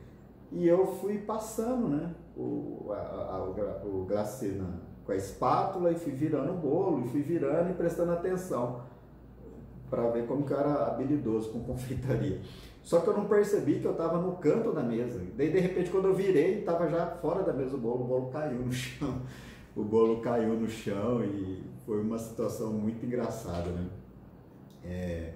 E 0.52 0.68
eu 0.68 0.86
fui 0.86 1.18
passando, 1.20 1.90
né? 1.90 2.14
O, 2.36 2.92
a, 2.92 2.98
a, 2.98 3.44
o, 3.44 4.02
o 4.02 4.06
glacê 4.06 4.50
na, 4.50 4.80
com 5.06 5.12
a 5.12 5.16
espátula 5.16 5.92
e 5.92 5.96
fui 5.96 6.12
virando 6.12 6.54
o 6.54 6.58
bolo, 6.58 7.06
e 7.06 7.10
fui 7.10 7.22
virando 7.22 7.72
e 7.72 7.74
prestando 7.74 8.12
atenção 8.12 8.82
para 9.90 10.10
ver 10.10 10.28
como 10.28 10.46
que 10.46 10.52
eu 10.52 10.60
era 10.60 10.88
habilidoso 10.88 11.52
com 11.52 11.60
confeitaria. 11.64 12.42
Só 12.88 13.02
que 13.02 13.10
eu 13.10 13.18
não 13.18 13.26
percebi 13.26 13.80
que 13.82 13.86
eu 13.86 13.92
estava 13.92 14.18
no 14.18 14.38
canto 14.38 14.72
da 14.72 14.82
mesa. 14.82 15.22
Daí, 15.36 15.52
de 15.52 15.60
repente, 15.60 15.90
quando 15.90 16.08
eu 16.08 16.14
virei, 16.14 16.60
estava 16.60 16.88
já 16.88 17.06
fora 17.06 17.44
da 17.44 17.52
mesa 17.52 17.76
o 17.76 17.78
bolo, 17.78 18.06
o 18.06 18.08
bolo 18.08 18.30
caiu 18.30 18.60
no 18.60 18.72
chão. 18.72 19.24
O 19.76 19.84
bolo 19.84 20.22
caiu 20.22 20.54
no 20.54 20.70
chão 20.70 21.22
e 21.22 21.66
foi 21.86 22.00
uma 22.00 22.18
situação 22.18 22.72
muito 22.72 23.06
engraçada, 23.06 23.70
né? 23.72 23.90
É, 24.86 25.34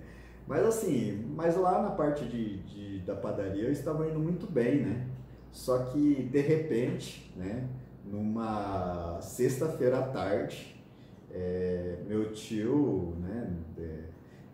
mas 0.47 0.65
assim, 0.65 1.29
mas 1.35 1.57
lá 1.57 1.81
na 1.81 1.89
parte 1.89 2.23
de, 2.23 2.59
de, 2.59 2.99
da 2.99 3.15
padaria 3.15 3.65
eu 3.65 3.71
estava 3.73 4.07
indo 4.07 4.17
muito 4.17 4.49
bem, 4.49 4.85
né? 4.85 5.07
Só 5.51 5.79
que, 5.79 6.23
de 6.31 6.39
repente, 6.39 7.33
né, 7.35 7.67
numa 8.05 9.19
sexta-feira 9.19 9.99
à 9.99 10.03
tarde, 10.03 10.81
é, 11.29 11.97
meu 12.07 12.31
tio, 12.31 13.13
né, 13.19 13.53
é, 13.77 14.03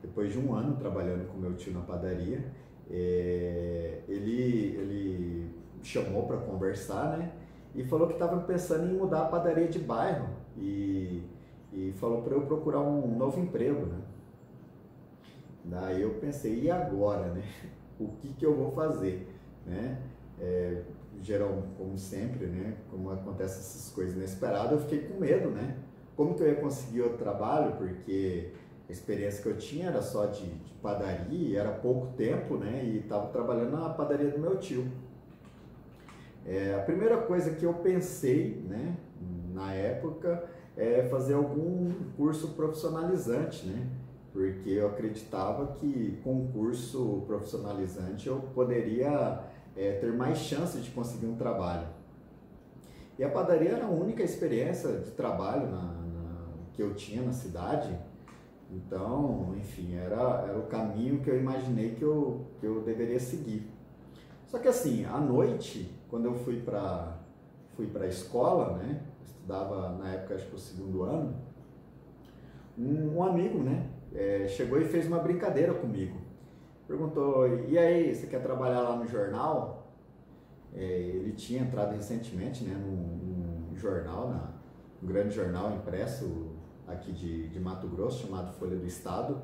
depois 0.01 0.31
de 0.31 0.39
um 0.39 0.55
ano 0.55 0.77
trabalhando 0.77 1.27
com 1.27 1.37
meu 1.37 1.53
tio 1.53 1.71
na 1.73 1.81
padaria, 1.81 2.43
é, 2.89 3.99
ele, 4.07 4.75
ele 4.77 5.55
chamou 5.83 6.23
para 6.25 6.37
conversar, 6.37 7.17
né? 7.17 7.31
E 7.75 7.83
falou 7.83 8.07
que 8.07 8.13
estava 8.13 8.39
pensando 8.41 8.91
em 8.91 8.97
mudar 8.97 9.23
a 9.23 9.25
padaria 9.25 9.67
de 9.67 9.79
bairro 9.79 10.29
e, 10.57 11.23
e 11.71 11.93
falou 11.99 12.21
para 12.21 12.33
eu 12.33 12.41
procurar 12.41 12.81
um 12.81 13.15
novo 13.15 13.39
emprego, 13.39 13.85
né? 13.85 13.99
Daí 15.63 16.01
eu 16.01 16.11
pensei, 16.15 16.61
e 16.61 16.71
agora, 16.71 17.33
né? 17.33 17.43
O 17.99 18.09
que, 18.09 18.27
que 18.33 18.45
eu 18.45 18.55
vou 18.55 18.71
fazer, 18.73 19.27
né? 19.65 19.99
É, 20.39 20.83
geral, 21.23 21.63
como 21.75 21.97
sempre, 21.97 22.45
né? 22.45 22.75
Como 22.91 23.09
acontece 23.09 23.59
essas 23.59 23.91
coisas 23.91 24.15
inesperadas, 24.15 24.73
eu 24.73 24.79
fiquei 24.81 24.99
com 25.07 25.19
medo, 25.19 25.49
né? 25.49 25.77
Como 26.15 26.35
que 26.35 26.43
eu 26.43 26.47
ia 26.47 26.55
conseguir 26.55 27.01
o 27.01 27.17
trabalho? 27.17 27.75
Porque 27.75 28.51
a 28.87 28.91
experiência 28.91 29.43
que 29.43 29.49
eu 29.49 29.57
tinha 29.57 29.87
era 29.87 30.01
só 30.01 30.25
de, 30.25 30.45
de 30.45 30.73
padaria, 30.81 31.59
era 31.59 31.71
pouco 31.71 32.07
tempo, 32.15 32.55
né? 32.55 32.83
E 32.85 32.99
estava 32.99 33.27
trabalhando 33.27 33.71
na 33.71 33.89
padaria 33.89 34.29
do 34.29 34.39
meu 34.39 34.57
tio. 34.57 34.87
É, 36.45 36.73
a 36.75 36.79
primeira 36.79 37.17
coisa 37.17 37.51
que 37.51 37.65
eu 37.65 37.73
pensei, 37.73 38.63
né, 38.65 38.95
na 39.53 39.73
época, 39.73 40.49
é 40.77 41.03
fazer 41.03 41.33
algum 41.33 41.91
curso 42.15 42.53
profissionalizante, 42.53 43.65
né? 43.67 43.87
Porque 44.31 44.69
eu 44.69 44.87
acreditava 44.87 45.73
que 45.73 46.17
com 46.23 46.43
o 46.43 46.47
curso 46.53 47.23
profissionalizante 47.27 48.27
eu 48.27 48.39
poderia 48.53 49.43
é, 49.75 49.93
ter 49.93 50.13
mais 50.13 50.37
chances 50.37 50.85
de 50.85 50.91
conseguir 50.91 51.25
um 51.25 51.35
trabalho. 51.35 51.87
E 53.19 53.23
a 53.23 53.29
padaria 53.29 53.71
era 53.71 53.85
a 53.85 53.89
única 53.89 54.23
experiência 54.23 54.93
de 54.93 55.11
trabalho 55.11 55.69
na, 55.69 55.81
na 55.81 56.47
que 56.71 56.81
eu 56.81 56.93
tinha 56.93 57.23
na 57.23 57.33
cidade 57.33 57.97
então, 58.69 59.53
enfim, 59.57 59.95
era, 59.95 60.45
era 60.47 60.57
o 60.57 60.67
caminho 60.67 61.21
que 61.21 61.29
eu 61.29 61.39
imaginei 61.39 61.95
que 61.95 62.03
eu, 62.03 62.45
que 62.59 62.65
eu 62.65 62.81
deveria 62.81 63.19
seguir. 63.19 63.71
Só 64.45 64.59
que 64.59 64.67
assim, 64.67 65.05
à 65.05 65.19
noite, 65.19 65.91
quando 66.09 66.25
eu 66.25 66.33
fui 66.33 66.61
para 66.61 67.17
fui 67.75 67.89
a 68.01 68.07
escola, 68.07 68.77
né, 68.77 69.01
estudava 69.23 69.89
na 69.97 70.09
época, 70.13 70.33
acho 70.33 70.47
que 70.47 70.55
o 70.55 70.59
segundo 70.59 71.03
ano, 71.03 71.35
um, 72.77 73.17
um 73.17 73.23
amigo, 73.23 73.59
né, 73.59 73.87
é, 74.13 74.47
chegou 74.47 74.81
e 74.81 74.85
fez 74.85 75.05
uma 75.05 75.19
brincadeira 75.19 75.73
comigo. 75.73 76.17
Perguntou, 76.87 77.47
e 77.67 77.77
aí, 77.77 78.15
você 78.15 78.27
quer 78.27 78.41
trabalhar 78.41 78.81
lá 78.81 78.95
no 78.95 79.05
jornal? 79.07 79.91
É, 80.73 80.81
ele 80.81 81.33
tinha 81.33 81.61
entrado 81.61 81.93
recentemente, 81.93 82.63
né, 82.63 82.73
num, 82.73 83.69
num 83.69 83.75
jornal, 83.75 84.29
na, 84.29 84.53
um 85.03 85.05
grande 85.05 85.35
jornal 85.35 85.73
impresso, 85.73 86.46
aqui 86.87 87.11
de, 87.11 87.49
de 87.49 87.59
Mato 87.59 87.87
Grosso, 87.87 88.25
chamado 88.25 88.53
Folha 88.53 88.77
do 88.77 88.85
Estado. 88.85 89.41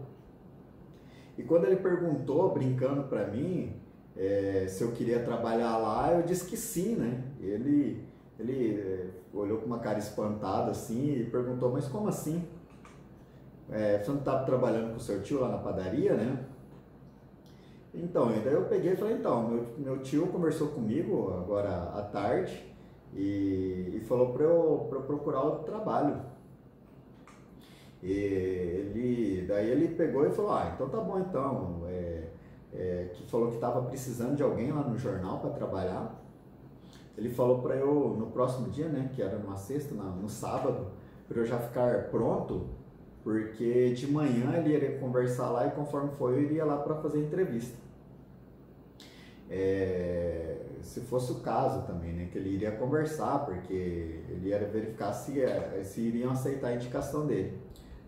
E 1.38 1.44
quando 1.44 1.66
ele 1.66 1.78
perguntou, 1.78 2.54
brincando 2.54 3.04
para 3.04 3.28
mim, 3.28 3.74
é, 4.16 4.66
se 4.68 4.84
eu 4.84 4.92
queria 4.92 5.24
trabalhar 5.24 5.78
lá, 5.78 6.14
eu 6.14 6.24
disse 6.24 6.46
que 6.46 6.56
sim, 6.56 6.96
né? 6.96 7.24
Ele, 7.40 8.06
ele 8.40 8.80
é, 8.80 9.08
olhou 9.34 9.58
com 9.58 9.66
uma 9.66 9.80
cara 9.80 9.98
espantada 9.98 10.72
assim 10.72 11.16
e 11.16 11.26
perguntou, 11.26 11.72
mas 11.72 11.88
como 11.88 12.08
assim? 12.08 12.48
É, 13.70 13.98
você 13.98 14.12
não 14.12 14.20
estava 14.20 14.46
trabalhando 14.46 14.94
com 14.94 15.00
seu 15.00 15.22
tio 15.24 15.40
lá 15.40 15.50
na 15.50 15.58
padaria, 15.58 16.14
né? 16.14 16.46
Então, 17.94 18.36
e 18.36 18.40
daí 18.40 18.54
eu 18.54 18.66
peguei 18.66 18.94
e 18.94 18.96
falei, 18.96 19.16
então, 19.16 19.48
meu, 19.48 19.68
meu 19.78 19.98
tio 20.00 20.28
conversou 20.28 20.70
comigo 20.70 21.32
agora 21.32 21.70
à 21.96 22.02
tarde 22.02 22.64
e, 23.14 23.94
e 23.96 24.02
falou 24.08 24.34
para 24.34 24.44
eu, 24.44 24.90
eu 24.92 25.02
procurar 25.02 25.42
outro 25.42 25.64
trabalho. 25.64 26.20
E 28.04 28.12
ele, 28.12 29.46
daí 29.48 29.72
ele 29.72 29.88
pegou 29.88 30.28
e 30.28 30.30
falou, 30.30 30.52
ah, 30.52 30.74
então 30.76 30.90
tá 30.90 31.00
bom 31.00 31.20
então. 31.20 31.84
É, 31.88 32.24
é, 32.74 33.10
que 33.14 33.24
falou 33.30 33.48
que 33.48 33.56
estava 33.56 33.82
precisando 33.84 34.36
de 34.36 34.44
alguém 34.44 34.74
lá 34.74 34.82
no 34.82 34.98
jornal 34.98 35.40
para 35.40 35.52
trabalhar. 35.52 36.22
Ele 37.18 37.30
falou 37.30 37.62
para 37.62 37.76
eu 37.76 38.16
no 38.20 38.28
próximo 38.28 38.70
dia, 38.70 38.90
né, 38.90 39.10
que 39.14 39.22
era 39.22 39.38
numa 39.38 39.56
sexta, 39.56 39.96
no 39.96 40.28
sábado, 40.28 40.88
para 41.30 41.40
eu 41.40 41.46
já 41.46 41.60
ficar 41.60 42.10
pronto, 42.10 42.68
porque 43.24 43.94
de 43.94 44.12
manhã 44.12 44.58
ele 44.58 44.76
iria 44.76 44.98
conversar 44.98 45.50
lá 45.52 45.68
e 45.68 45.72
conforme 45.72 46.10
foi 46.18 46.34
eu 46.34 46.42
iria 46.42 46.66
lá 46.66 46.78
para 46.78 46.96
fazer 46.96 47.20
entrevista. 47.20 47.78
É, 49.50 50.58
se 50.82 51.02
fosse 51.02 51.32
o 51.32 51.36
caso 51.36 51.84
também, 51.84 52.12
né, 52.12 52.28
que 52.32 52.38
ele 52.38 52.50
iria 52.50 52.72
conversar, 52.72 53.46
porque 53.46 53.74
ele 54.30 54.50
ia 54.50 54.60
verificar 54.60 55.14
se, 55.14 55.40
é, 55.42 55.82
se 55.84 56.02
iriam 56.02 56.32
aceitar 56.32 56.70
a 56.70 56.76
indicação 56.76 57.28
dele. 57.28 57.58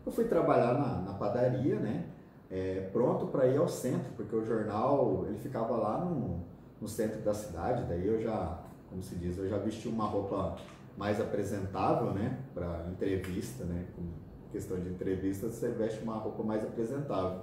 Eu 0.06 0.12
fui 0.12 0.26
trabalhar 0.26 0.74
na, 0.74 1.02
na 1.02 1.14
padaria, 1.14 1.80
né? 1.80 2.06
É, 2.50 2.90
pronto 2.94 3.28
para 3.28 3.48
ir 3.48 3.58
ao 3.58 3.68
centro, 3.68 4.12
porque 4.16 4.36
o 4.36 4.46
jornal 4.46 5.26
ele 5.28 5.40
ficava 5.40 5.76
lá 5.76 5.98
no, 6.06 6.46
no 6.80 6.88
centro 6.88 7.20
da 7.22 7.34
cidade, 7.34 7.86
daí 7.86 8.06
eu 8.08 8.22
já, 8.22 8.60
como 8.88 9.02
se 9.02 9.16
diz, 9.16 9.38
eu 9.38 9.50
já 9.50 9.58
vesti 9.58 9.88
uma 9.88 10.06
roupa 10.06 10.56
mais 10.96 11.20
apresentável, 11.20 12.14
né, 12.14 12.40
para 12.54 12.86
entrevista, 12.90 13.64
né, 13.66 13.88
com 13.96 14.04
questão 14.52 14.80
de 14.80 14.90
entrevista, 14.90 15.48
você 15.48 15.70
veste 15.70 16.02
uma 16.04 16.16
roupa 16.18 16.44
mais 16.44 16.64
apresentável. 16.64 17.42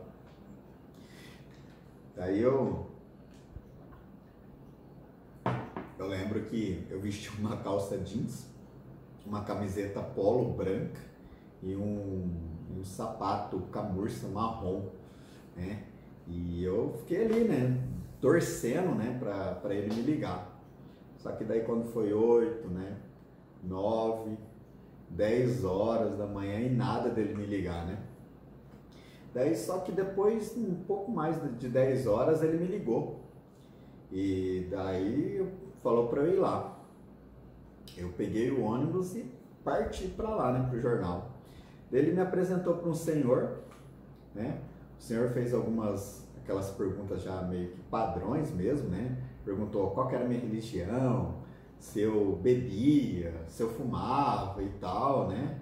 Daí 2.15 2.41
eu 2.41 2.87
eu 5.99 6.07
lembro 6.07 6.43
que 6.43 6.87
eu 6.91 7.01
vesti 7.01 7.29
uma 7.39 7.57
calça 7.59 7.99
jeans, 7.99 8.47
uma 9.27 9.43
camiseta 9.45 10.01
polo 10.01 10.53
branca 10.53 11.01
e 11.63 11.77
um 11.77 12.52
um 12.79 12.85
sapato 12.85 13.59
camurça 13.73 14.29
marrom, 14.29 14.87
né? 15.57 15.85
E 16.27 16.65
eu 16.65 16.95
fiquei 17.01 17.25
ali, 17.25 17.45
né? 17.45 17.83
Torcendo, 18.21 18.95
né? 18.95 19.17
Pra, 19.19 19.55
pra 19.57 19.75
ele 19.75 19.95
me 19.95 20.03
ligar. 20.03 20.61
Só 21.19 21.33
que 21.33 21.45
daí 21.45 21.61
quando 21.61 21.85
foi 21.93 22.13
8, 22.13 22.69
né? 22.69 22.97
9, 23.63 24.37
10 25.11 25.65
horas 25.65 26.17
da 26.17 26.27
manhã 26.27 26.61
e 26.61 26.71
nada 26.71 27.11
dele 27.11 27.35
me 27.35 27.47
ligar, 27.47 27.87
né? 27.87 27.99
Daí 29.35 29.57
só 29.57 29.79
que 29.79 29.93
depois, 29.93 30.57
um 30.57 30.75
pouco 30.85 31.11
mais 31.11 31.37
de 31.59 31.69
10 31.69 32.07
horas, 32.07 32.43
ele 32.43 32.59
me 32.59 32.67
ligou. 32.67 33.21
E 34.11 34.69
daí 34.71 35.47
falou 35.83 36.09
para 36.09 36.23
eu 36.23 36.35
ir 36.35 36.39
lá. 36.39 36.79
Eu 37.97 38.11
peguei 38.11 38.51
o 38.51 38.63
ônibus 38.63 39.15
e 39.15 39.25
parti 39.65 40.09
para 40.09 40.29
lá, 40.29 40.53
né, 40.53 40.69
pro 40.69 40.81
jornal. 40.81 41.32
Ele 41.93 42.13
me 42.13 42.21
apresentou 42.21 42.75
para 42.75 42.89
um 42.89 42.95
senhor, 42.95 43.59
né? 44.35 44.61
O 44.99 45.03
senhor 45.03 45.29
fez 45.31 45.53
algumas 45.53 46.27
aquelas 46.43 46.71
perguntas 46.71 47.23
já 47.23 47.43
meio 47.43 47.71
que 47.71 47.81
padrões 47.83 48.51
mesmo, 48.53 48.89
né? 48.89 49.17
Perguntou 49.45 49.91
qual 49.91 50.11
era 50.11 50.25
a 50.25 50.29
minha 50.29 50.41
religião, 50.41 51.37
se 51.79 52.01
eu 52.01 52.39
bebia, 52.43 53.45
se 53.49 53.63
eu 53.63 53.71
fumava 53.71 54.63
e 54.63 54.69
tal, 54.81 55.29
né? 55.29 55.59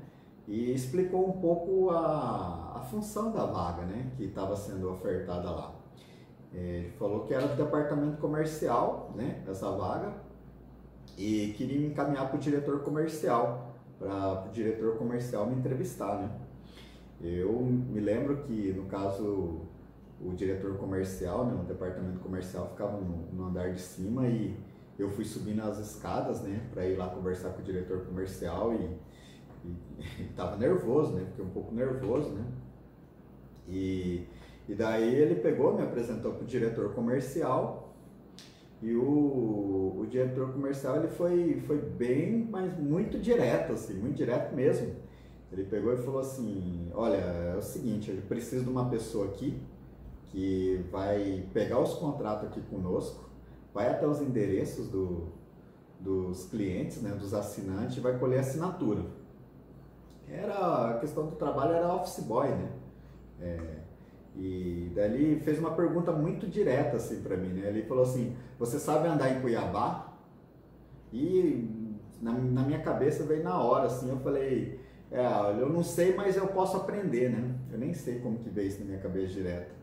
E 0.46 0.72
explicou 0.72 1.28
um 1.28 1.40
pouco 1.40 1.90
a, 1.90 2.76
a 2.76 2.80
função 2.80 3.32
da 3.32 3.44
vaga, 3.44 3.82
né? 3.82 4.10
Que 4.16 4.24
estava 4.24 4.56
sendo 4.56 4.90
ofertada 4.90 5.50
lá. 5.50 5.74
É, 6.52 6.58
ele 6.58 6.90
falou 6.90 7.20
que 7.20 7.34
era 7.34 7.46
do 7.46 7.56
departamento 7.56 8.16
comercial, 8.18 9.12
né? 9.14 9.42
Essa 9.46 9.70
vaga 9.70 10.30
e 11.20 11.52
queria 11.56 11.78
me 11.78 11.88
encaminhar 11.88 12.28
para 12.28 12.36
o 12.36 12.40
diretor 12.40 12.80
comercial, 12.80 13.69
para 14.00 14.46
o 14.46 14.48
diretor 14.50 14.96
comercial 14.96 15.46
me 15.46 15.56
entrevistar, 15.56 16.16
né? 16.16 16.30
Eu 17.20 17.52
me 17.60 18.00
lembro 18.00 18.38
que, 18.38 18.72
no 18.72 18.86
caso, 18.86 19.60
o 20.18 20.32
diretor 20.34 20.78
comercial, 20.78 21.44
né, 21.44 21.54
o 21.54 21.64
departamento 21.64 22.18
comercial 22.20 22.68
ficava 22.70 22.98
no, 22.98 23.26
no 23.30 23.44
andar 23.44 23.72
de 23.72 23.80
cima 23.80 24.26
e 24.26 24.56
eu 24.98 25.10
fui 25.10 25.24
subindo 25.24 25.60
as 25.62 25.78
escadas, 25.78 26.40
né, 26.40 26.66
para 26.72 26.86
ir 26.86 26.96
lá 26.96 27.08
conversar 27.08 27.50
com 27.50 27.60
o 27.60 27.64
diretor 27.64 28.06
comercial 28.06 28.72
e, 28.72 28.98
e, 29.64 30.22
e 30.22 30.24
tava 30.34 30.56
nervoso, 30.56 31.12
né, 31.12 31.26
fiquei 31.26 31.44
um 31.44 31.50
pouco 31.50 31.74
nervoso, 31.74 32.30
né, 32.30 32.44
e, 33.68 34.26
e 34.66 34.74
daí 34.74 35.14
ele 35.14 35.36
pegou, 35.36 35.74
me 35.74 35.82
apresentou 35.82 36.32
para 36.32 36.42
o 36.42 36.46
diretor 36.46 36.94
comercial 36.94 37.89
e 38.82 38.94
o, 38.94 40.00
o 40.00 40.06
diretor 40.08 40.52
comercial 40.52 40.96
ele 40.96 41.08
foi, 41.08 41.60
foi 41.66 41.78
bem, 41.78 42.48
mas 42.50 42.78
muito 42.78 43.18
direto, 43.18 43.72
assim, 43.72 43.94
muito 43.94 44.16
direto 44.16 44.54
mesmo. 44.54 44.94
Ele 45.52 45.64
pegou 45.64 45.92
e 45.92 45.96
falou 45.98 46.20
assim, 46.20 46.90
olha, 46.94 47.16
é 47.16 47.56
o 47.56 47.62
seguinte, 47.62 48.10
eu 48.10 48.22
preciso 48.22 48.64
de 48.64 48.70
uma 48.70 48.88
pessoa 48.88 49.26
aqui 49.26 49.60
que 50.26 50.84
vai 50.90 51.44
pegar 51.52 51.80
os 51.80 51.94
contratos 51.94 52.48
aqui 52.48 52.60
conosco, 52.62 53.28
vai 53.74 53.88
até 53.88 54.06
os 54.06 54.20
endereços 54.20 54.88
do, 54.88 55.28
dos 55.98 56.46
clientes, 56.46 57.02
né, 57.02 57.10
dos 57.10 57.34
assinantes, 57.34 57.96
e 57.96 58.00
vai 58.00 58.18
colher 58.18 58.40
assinatura. 58.40 59.04
Era 60.28 60.90
a 60.90 60.98
questão 61.00 61.26
do 61.26 61.36
trabalho 61.36 61.72
era 61.72 61.92
office 61.92 62.20
boy, 62.20 62.48
né? 62.48 62.70
É, 63.40 63.79
e 64.36 64.90
daí 64.94 65.32
ele 65.32 65.40
fez 65.40 65.58
uma 65.58 65.72
pergunta 65.72 66.12
muito 66.12 66.46
direta 66.46 66.96
assim 66.96 67.20
para 67.20 67.36
mim, 67.36 67.48
né? 67.48 67.68
Ele 67.68 67.82
falou 67.82 68.04
assim: 68.04 68.36
"Você 68.58 68.78
sabe 68.78 69.08
andar 69.08 69.30
em 69.30 69.40
Cuiabá?" 69.40 70.14
E 71.12 71.68
na, 72.20 72.32
na 72.32 72.62
minha 72.62 72.80
cabeça 72.80 73.24
veio 73.24 73.42
na 73.42 73.60
hora 73.60 73.86
assim, 73.86 74.08
eu 74.08 74.18
falei: 74.18 74.80
"É, 75.10 75.24
eu 75.60 75.68
não 75.68 75.82
sei, 75.82 76.14
mas 76.14 76.36
eu 76.36 76.46
posso 76.48 76.76
aprender, 76.76 77.30
né?" 77.30 77.54
Eu 77.72 77.78
nem 77.78 77.92
sei 77.92 78.20
como 78.20 78.38
que 78.38 78.50
veio 78.50 78.68
isso 78.68 78.80
na 78.80 78.86
minha 78.86 78.98
cabeça 78.98 79.34
direto. 79.34 79.74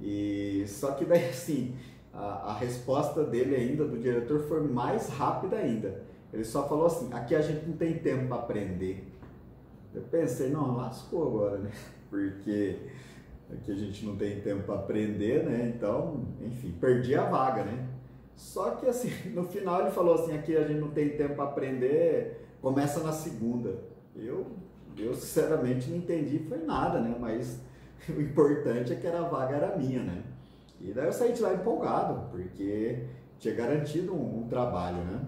E 0.00 0.64
só 0.66 0.92
que 0.92 1.04
daí 1.04 1.28
assim, 1.30 1.76
a, 2.12 2.50
a 2.50 2.54
resposta 2.54 3.24
dele 3.24 3.54
ainda 3.54 3.84
do 3.84 3.98
diretor 3.98 4.40
foi 4.48 4.62
mais 4.66 5.08
rápida 5.08 5.56
ainda. 5.56 6.02
Ele 6.32 6.44
só 6.44 6.66
falou 6.68 6.86
assim: 6.86 7.12
"Aqui 7.12 7.34
a 7.34 7.42
gente 7.42 7.66
não 7.66 7.76
tem 7.76 7.98
tempo 7.98 8.28
para 8.28 8.36
aprender". 8.38 9.10
Eu 9.92 10.02
pensei, 10.02 10.50
não, 10.50 10.76
lascou 10.76 11.26
agora, 11.26 11.58
né? 11.58 11.70
Porque 12.08 12.76
aqui 13.52 13.72
a 13.72 13.74
gente 13.74 14.04
não 14.04 14.16
tem 14.16 14.40
tempo 14.40 14.62
para 14.64 14.76
aprender, 14.76 15.44
né? 15.44 15.72
Então, 15.74 16.26
enfim, 16.40 16.72
perdi 16.80 17.14
a 17.14 17.24
vaga, 17.24 17.64
né? 17.64 17.88
Só 18.36 18.72
que 18.72 18.86
assim, 18.86 19.10
no 19.34 19.44
final 19.44 19.82
ele 19.82 19.90
falou 19.90 20.14
assim, 20.14 20.36
aqui 20.36 20.56
a 20.56 20.64
gente 20.64 20.80
não 20.80 20.90
tem 20.90 21.10
tempo 21.10 21.34
para 21.34 21.44
aprender, 21.44 22.46
começa 22.60 23.00
na 23.00 23.12
segunda. 23.12 23.78
Eu, 24.16 24.46
eu 24.96 25.14
sinceramente 25.14 25.90
não 25.90 25.98
entendi, 25.98 26.38
foi 26.40 26.58
nada, 26.58 27.00
né? 27.00 27.14
Mas 27.18 27.60
o 28.08 28.20
importante 28.20 28.92
é 28.92 28.96
que 28.96 29.06
a 29.06 29.22
vaga 29.22 29.56
era 29.56 29.76
minha, 29.76 30.02
né? 30.02 30.22
E 30.80 30.92
daí 30.92 31.06
eu 31.06 31.12
saí 31.12 31.32
de 31.32 31.42
lá 31.42 31.52
empolgado, 31.52 32.30
porque 32.30 33.04
tinha 33.38 33.54
garantido 33.54 34.14
um, 34.14 34.40
um 34.40 34.48
trabalho, 34.48 35.04
né? 35.04 35.20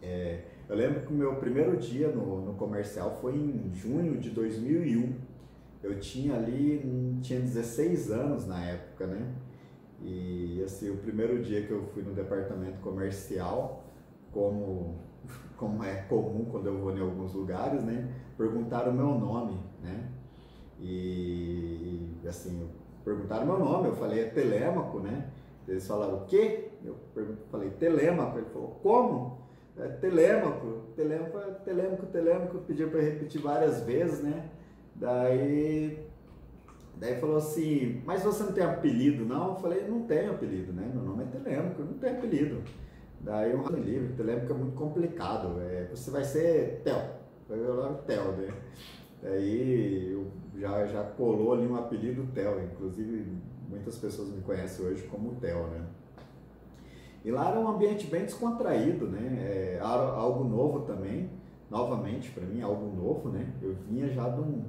É, 0.00 0.40
eu 0.68 0.76
lembro 0.76 1.02
que 1.02 1.12
o 1.12 1.16
meu 1.16 1.36
primeiro 1.36 1.76
dia 1.76 2.08
no, 2.08 2.40
no 2.40 2.54
comercial 2.54 3.18
foi 3.20 3.34
em 3.34 3.70
junho 3.74 4.18
de 4.18 4.30
2001. 4.30 5.14
Eu 5.84 6.00
tinha 6.00 6.34
ali, 6.34 7.18
tinha 7.20 7.38
16 7.38 8.10
anos 8.10 8.46
na 8.46 8.58
época, 8.64 9.06
né? 9.06 9.34
E 10.00 10.62
assim, 10.64 10.88
o 10.88 10.96
primeiro 10.96 11.42
dia 11.42 11.66
que 11.66 11.70
eu 11.70 11.82
fui 11.92 12.02
no 12.02 12.14
departamento 12.14 12.80
comercial, 12.80 13.84
como, 14.32 14.98
como 15.58 15.84
é 15.84 15.96
comum 16.08 16.46
quando 16.50 16.68
eu 16.68 16.78
vou 16.78 16.96
em 16.96 17.02
alguns 17.02 17.34
lugares, 17.34 17.84
né? 17.84 18.10
Perguntaram 18.38 18.92
o 18.92 18.94
meu 18.94 19.08
nome, 19.08 19.60
né? 19.82 20.08
E 20.80 22.08
assim, 22.26 22.66
perguntaram 23.04 23.44
meu 23.44 23.58
nome, 23.58 23.88
eu 23.88 23.94
falei 23.96 24.20
é 24.20 24.24
Telêmaco, 24.24 25.00
né? 25.00 25.28
Eles 25.68 25.86
falaram 25.86 26.16
o 26.16 26.24
quê? 26.24 26.70
Eu 26.82 26.96
falei 27.50 27.68
Telêmaco, 27.68 28.38
ele 28.38 28.46
falou 28.46 28.80
como? 28.82 29.38
É 29.76 29.86
Telêmaco, 29.88 30.82
Telêmaco, 30.96 31.38
Telêmaco, 31.62 32.06
Telêmaco, 32.06 32.58
pediu 32.60 32.88
para 32.88 33.02
repetir 33.02 33.42
várias 33.42 33.82
vezes, 33.82 34.22
né? 34.22 34.48
Daí, 34.96 36.06
daí 36.96 37.20
falou 37.20 37.36
assim, 37.36 38.02
mas 38.04 38.22
você 38.22 38.44
não 38.44 38.52
tem 38.52 38.64
apelido 38.64 39.24
não? 39.24 39.50
Eu 39.50 39.56
falei, 39.56 39.86
não 39.88 40.02
tenho 40.02 40.30
apelido, 40.30 40.72
né? 40.72 40.90
Meu 40.94 41.02
nome 41.02 41.24
é 41.24 41.26
Telêmaco, 41.26 41.82
eu 41.82 41.86
não 41.86 41.94
tenho 41.94 42.16
apelido. 42.18 42.62
Daí 43.20 43.54
um 43.54 43.66
livro, 43.68 44.14
Telêmaco 44.14 44.52
é 44.52 44.56
muito 44.56 44.76
complicado, 44.76 45.60
é, 45.60 45.88
você 45.90 46.10
vai 46.10 46.24
ser 46.24 46.82
Tel, 46.84 47.02
ver 47.48 47.70
o 47.70 47.74
nome 47.74 47.98
Tel, 48.06 48.32
né? 48.32 48.48
Daí 49.22 50.12
eu 50.12 50.26
já, 50.60 50.86
já 50.86 51.02
colou 51.02 51.54
ali 51.54 51.66
um 51.66 51.76
apelido 51.76 52.26
Tel, 52.34 52.62
inclusive 52.62 53.26
muitas 53.68 53.96
pessoas 53.96 54.28
me 54.28 54.42
conhecem 54.42 54.84
hoje 54.84 55.02
como 55.04 55.34
Tel, 55.36 55.66
né? 55.68 55.86
E 57.24 57.30
lá 57.30 57.48
era 57.48 57.58
um 57.58 57.66
ambiente 57.66 58.06
bem 58.06 58.24
descontraído, 58.24 59.08
né? 59.08 59.38
É, 59.40 59.78
algo 59.80 60.44
novo 60.44 60.80
também, 60.80 61.30
novamente 61.70 62.30
para 62.30 62.44
mim, 62.44 62.60
algo 62.60 62.94
novo, 62.94 63.30
né? 63.30 63.50
Eu 63.62 63.74
vinha 63.88 64.08
já 64.10 64.28
de 64.28 64.40
um, 64.40 64.64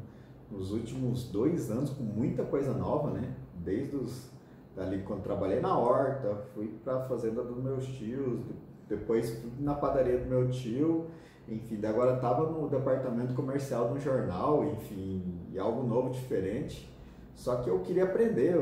nos 0.55 0.71
últimos 0.71 1.29
dois 1.29 1.69
anos 1.69 1.89
com 1.89 2.03
muita 2.03 2.43
coisa 2.43 2.73
nova, 2.73 3.11
né? 3.11 3.35
Desde 3.55 3.95
os, 3.95 4.31
dali 4.75 5.03
quando 5.03 5.21
trabalhei 5.21 5.59
na 5.59 5.77
horta, 5.77 6.35
fui 6.53 6.67
para 6.83 6.97
a 6.97 7.01
fazenda 7.01 7.43
dos 7.43 7.61
meus 7.61 7.85
tios, 7.85 8.39
depois 8.87 9.43
na 9.59 9.73
padaria 9.73 10.17
do 10.17 10.25
meu 10.25 10.49
tio, 10.49 11.07
enfim, 11.47 11.83
agora 11.85 12.15
estava 12.15 12.49
no 12.49 12.67
departamento 12.69 13.33
comercial 13.33 13.89
de 13.89 13.93
um 13.95 13.99
jornal, 13.99 14.63
enfim, 14.65 15.21
e 15.51 15.59
algo 15.59 15.83
novo, 15.83 16.09
diferente. 16.09 16.91
Só 17.35 17.57
que 17.57 17.69
eu 17.69 17.79
queria 17.81 18.05
aprender, 18.05 18.55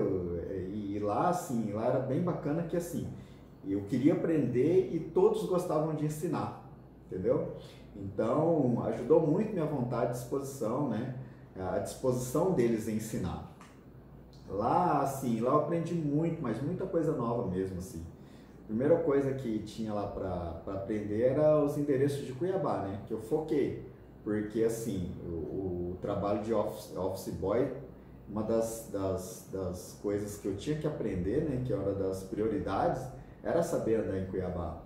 e 0.74 1.00
lá, 1.00 1.30
assim, 1.30 1.72
lá 1.72 1.86
era 1.86 2.00
bem 2.00 2.22
bacana 2.22 2.64
que, 2.64 2.76
assim, 2.76 3.08
eu 3.66 3.82
queria 3.84 4.14
aprender 4.14 4.90
e 4.94 5.00
todos 5.00 5.46
gostavam 5.46 5.94
de 5.94 6.06
ensinar, 6.06 6.68
entendeu? 7.06 7.54
Então, 7.96 8.84
ajudou 8.88 9.26
muito 9.26 9.54
minha 9.54 9.66
vontade 9.66 10.12
e 10.12 10.14
disposição, 10.14 10.90
né? 10.90 11.16
A 11.60 11.80
disposição 11.80 12.54
deles 12.54 12.88
em 12.88 12.96
ensinar. 12.96 13.52
Lá, 14.50 15.02
assim, 15.02 15.40
lá 15.40 15.52
eu 15.52 15.60
aprendi 15.60 15.94
muito, 15.94 16.42
mas 16.42 16.62
muita 16.62 16.86
coisa 16.86 17.12
nova 17.14 17.50
mesmo, 17.50 17.78
assim. 17.78 18.04
Primeira 18.68 18.98
coisa 18.98 19.34
que 19.34 19.60
tinha 19.60 19.94
lá 19.94 20.08
para 20.08 20.74
aprender 20.74 21.22
era 21.22 21.64
os 21.64 21.78
endereços 21.78 22.26
de 22.26 22.34
Cuiabá, 22.34 22.80
né? 22.80 23.02
Que 23.08 23.14
eu 23.14 23.20
foquei, 23.20 23.86
porque, 24.24 24.64
assim, 24.64 25.12
o, 25.26 25.92
o 25.94 25.98
trabalho 26.02 26.44
de 26.44 26.54
office, 26.54 26.96
office 26.96 27.34
boy, 27.34 27.72
uma 28.28 28.44
das, 28.44 28.90
das, 28.92 29.50
das 29.52 30.00
coisas 30.02 30.38
que 30.38 30.48
eu 30.48 30.56
tinha 30.56 30.78
que 30.78 30.88
aprender, 30.88 31.44
né? 31.44 31.64
Que 31.66 31.74
era 31.74 31.94
das 31.94 32.24
prioridades, 32.24 33.02
era 33.44 33.62
saber 33.62 34.00
andar 34.00 34.18
em 34.18 34.26
Cuiabá. 34.26 34.82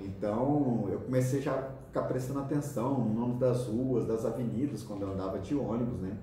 Então 0.00 0.88
eu 0.90 1.00
comecei 1.00 1.40
já 1.40 1.52
a 1.52 1.73
ficar 1.94 2.08
prestando 2.08 2.40
atenção 2.40 2.98
no 2.98 3.14
nome 3.14 3.38
das 3.38 3.66
ruas, 3.68 4.04
das 4.04 4.24
avenidas, 4.24 4.82
quando 4.82 5.02
eu 5.02 5.12
andava 5.12 5.38
de 5.38 5.54
ônibus, 5.54 6.00
né? 6.00 6.18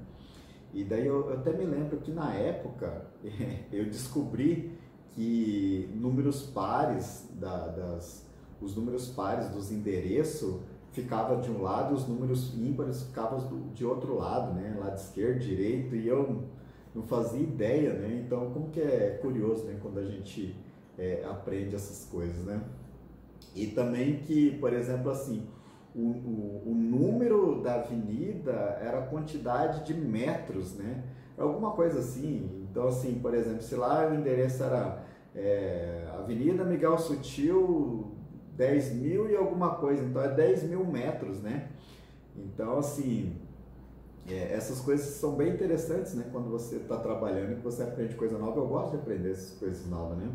E 0.74 0.84
daí 0.84 1.08
eu, 1.08 1.30
eu 1.30 1.34
até 1.34 1.54
me 1.54 1.66
lembro 1.66 1.98
que 1.98 2.12
na 2.12 2.34
época 2.34 3.06
eu 3.72 3.86
descobri 3.86 4.78
que 5.12 5.90
números 5.96 6.44
pares 6.44 7.30
da, 7.36 7.68
das 7.68 8.30
os 8.62 8.76
números 8.76 9.08
pares 9.10 9.50
dos 9.50 9.72
endereços 9.72 10.60
ficava 10.92 11.38
de 11.38 11.50
um 11.50 11.62
lado, 11.62 11.96
os 11.96 12.06
números 12.06 12.54
ímpares 12.54 13.04
ficavam 13.04 13.72
de 13.74 13.86
outro 13.86 14.16
lado, 14.16 14.54
né? 14.54 14.76
Lado 14.78 14.98
esquerdo, 14.98 15.40
direito, 15.40 15.96
e 15.96 16.06
eu 16.06 16.44
não 16.94 17.04
fazia 17.04 17.40
ideia, 17.40 17.94
né? 17.94 18.22
Então, 18.26 18.52
como 18.52 18.70
que 18.70 18.82
é 18.82 19.18
curioso, 19.22 19.64
né? 19.64 19.80
Quando 19.82 20.00
a 20.00 20.06
gente 20.06 20.54
é, 20.98 21.26
aprende 21.30 21.76
essas 21.76 22.06
coisas, 22.06 22.44
né? 22.44 22.62
E 23.56 23.68
também 23.68 24.18
que, 24.20 24.52
por 24.60 24.74
exemplo, 24.74 25.10
assim, 25.10 25.48
o, 25.96 26.00
o, 26.00 26.64
o, 26.68 26.74
número 26.74 27.62
da 27.62 27.76
avenida 27.76 28.52
era 28.82 29.00
a 29.00 29.08
quantidade 29.08 29.84
de 29.84 29.94
metros, 29.94 30.76
né? 30.76 31.04
Alguma 31.38 31.72
coisa 31.72 32.00
assim. 32.00 32.68
Então, 32.70 32.88
assim, 32.88 33.20
por 33.22 33.34
exemplo, 33.34 33.62
se 33.62 33.76
lá 33.76 34.08
o 34.08 34.14
endereço 34.14 34.64
era 34.64 35.04
é, 35.36 36.08
Avenida 36.18 36.64
Miguel 36.64 36.98
Sutil 36.98 38.12
10 38.56 38.94
mil 38.94 39.30
e 39.30 39.36
alguma 39.36 39.76
coisa, 39.76 40.04
então 40.04 40.22
é 40.22 40.30
10 40.30 40.64
mil 40.64 40.86
metros, 40.86 41.42
né? 41.42 41.70
Então, 42.36 42.78
assim, 42.78 43.36
é, 44.30 44.54
essas 44.54 44.80
coisas 44.80 45.08
são 45.08 45.36
bem 45.36 45.54
interessantes, 45.54 46.14
né? 46.14 46.26
Quando 46.32 46.50
você 46.50 46.78
está 46.78 46.98
trabalhando 46.98 47.54
e 47.54 47.56
você 47.56 47.84
aprende 47.84 48.16
coisa 48.16 48.38
nova, 48.38 48.60
eu 48.60 48.68
gosto 48.68 48.92
de 48.92 48.98
aprender 48.98 49.32
essas 49.32 49.58
coisas 49.58 49.86
novas, 49.88 50.18
né? 50.18 50.30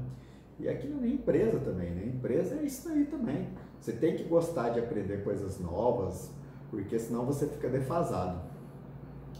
E 0.59 0.69
aqui 0.69 0.89
na 0.89 1.07
empresa 1.07 1.59
também, 1.59 1.91
né? 1.91 2.07
Empresa 2.07 2.57
é 2.57 2.63
isso 2.63 2.89
aí 2.89 3.05
também. 3.05 3.49
Você 3.79 3.93
tem 3.93 4.17
que 4.17 4.25
gostar 4.25 4.71
de 4.71 4.81
aprender 4.81 5.23
coisas 5.23 5.61
novas, 5.61 6.31
porque 6.71 6.99
senão 6.99 7.27
você 7.27 7.47
fica 7.47 7.69
defasado. 7.69 8.41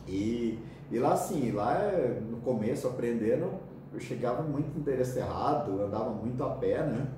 E, 0.07 0.59
e 0.91 0.99
lá 0.99 1.15
assim, 1.15 1.51
lá 1.53 1.81
no 2.31 2.39
começo 2.39 2.87
aprendendo, 2.87 3.51
eu 3.93 4.01
chegava 4.01 4.43
muito 4.43 4.79
endereço 4.79 5.19
errado, 5.19 5.81
andava 5.81 6.11
muito 6.11 6.45
a 6.45 6.51
pé, 6.51 6.85
né? 6.85 7.09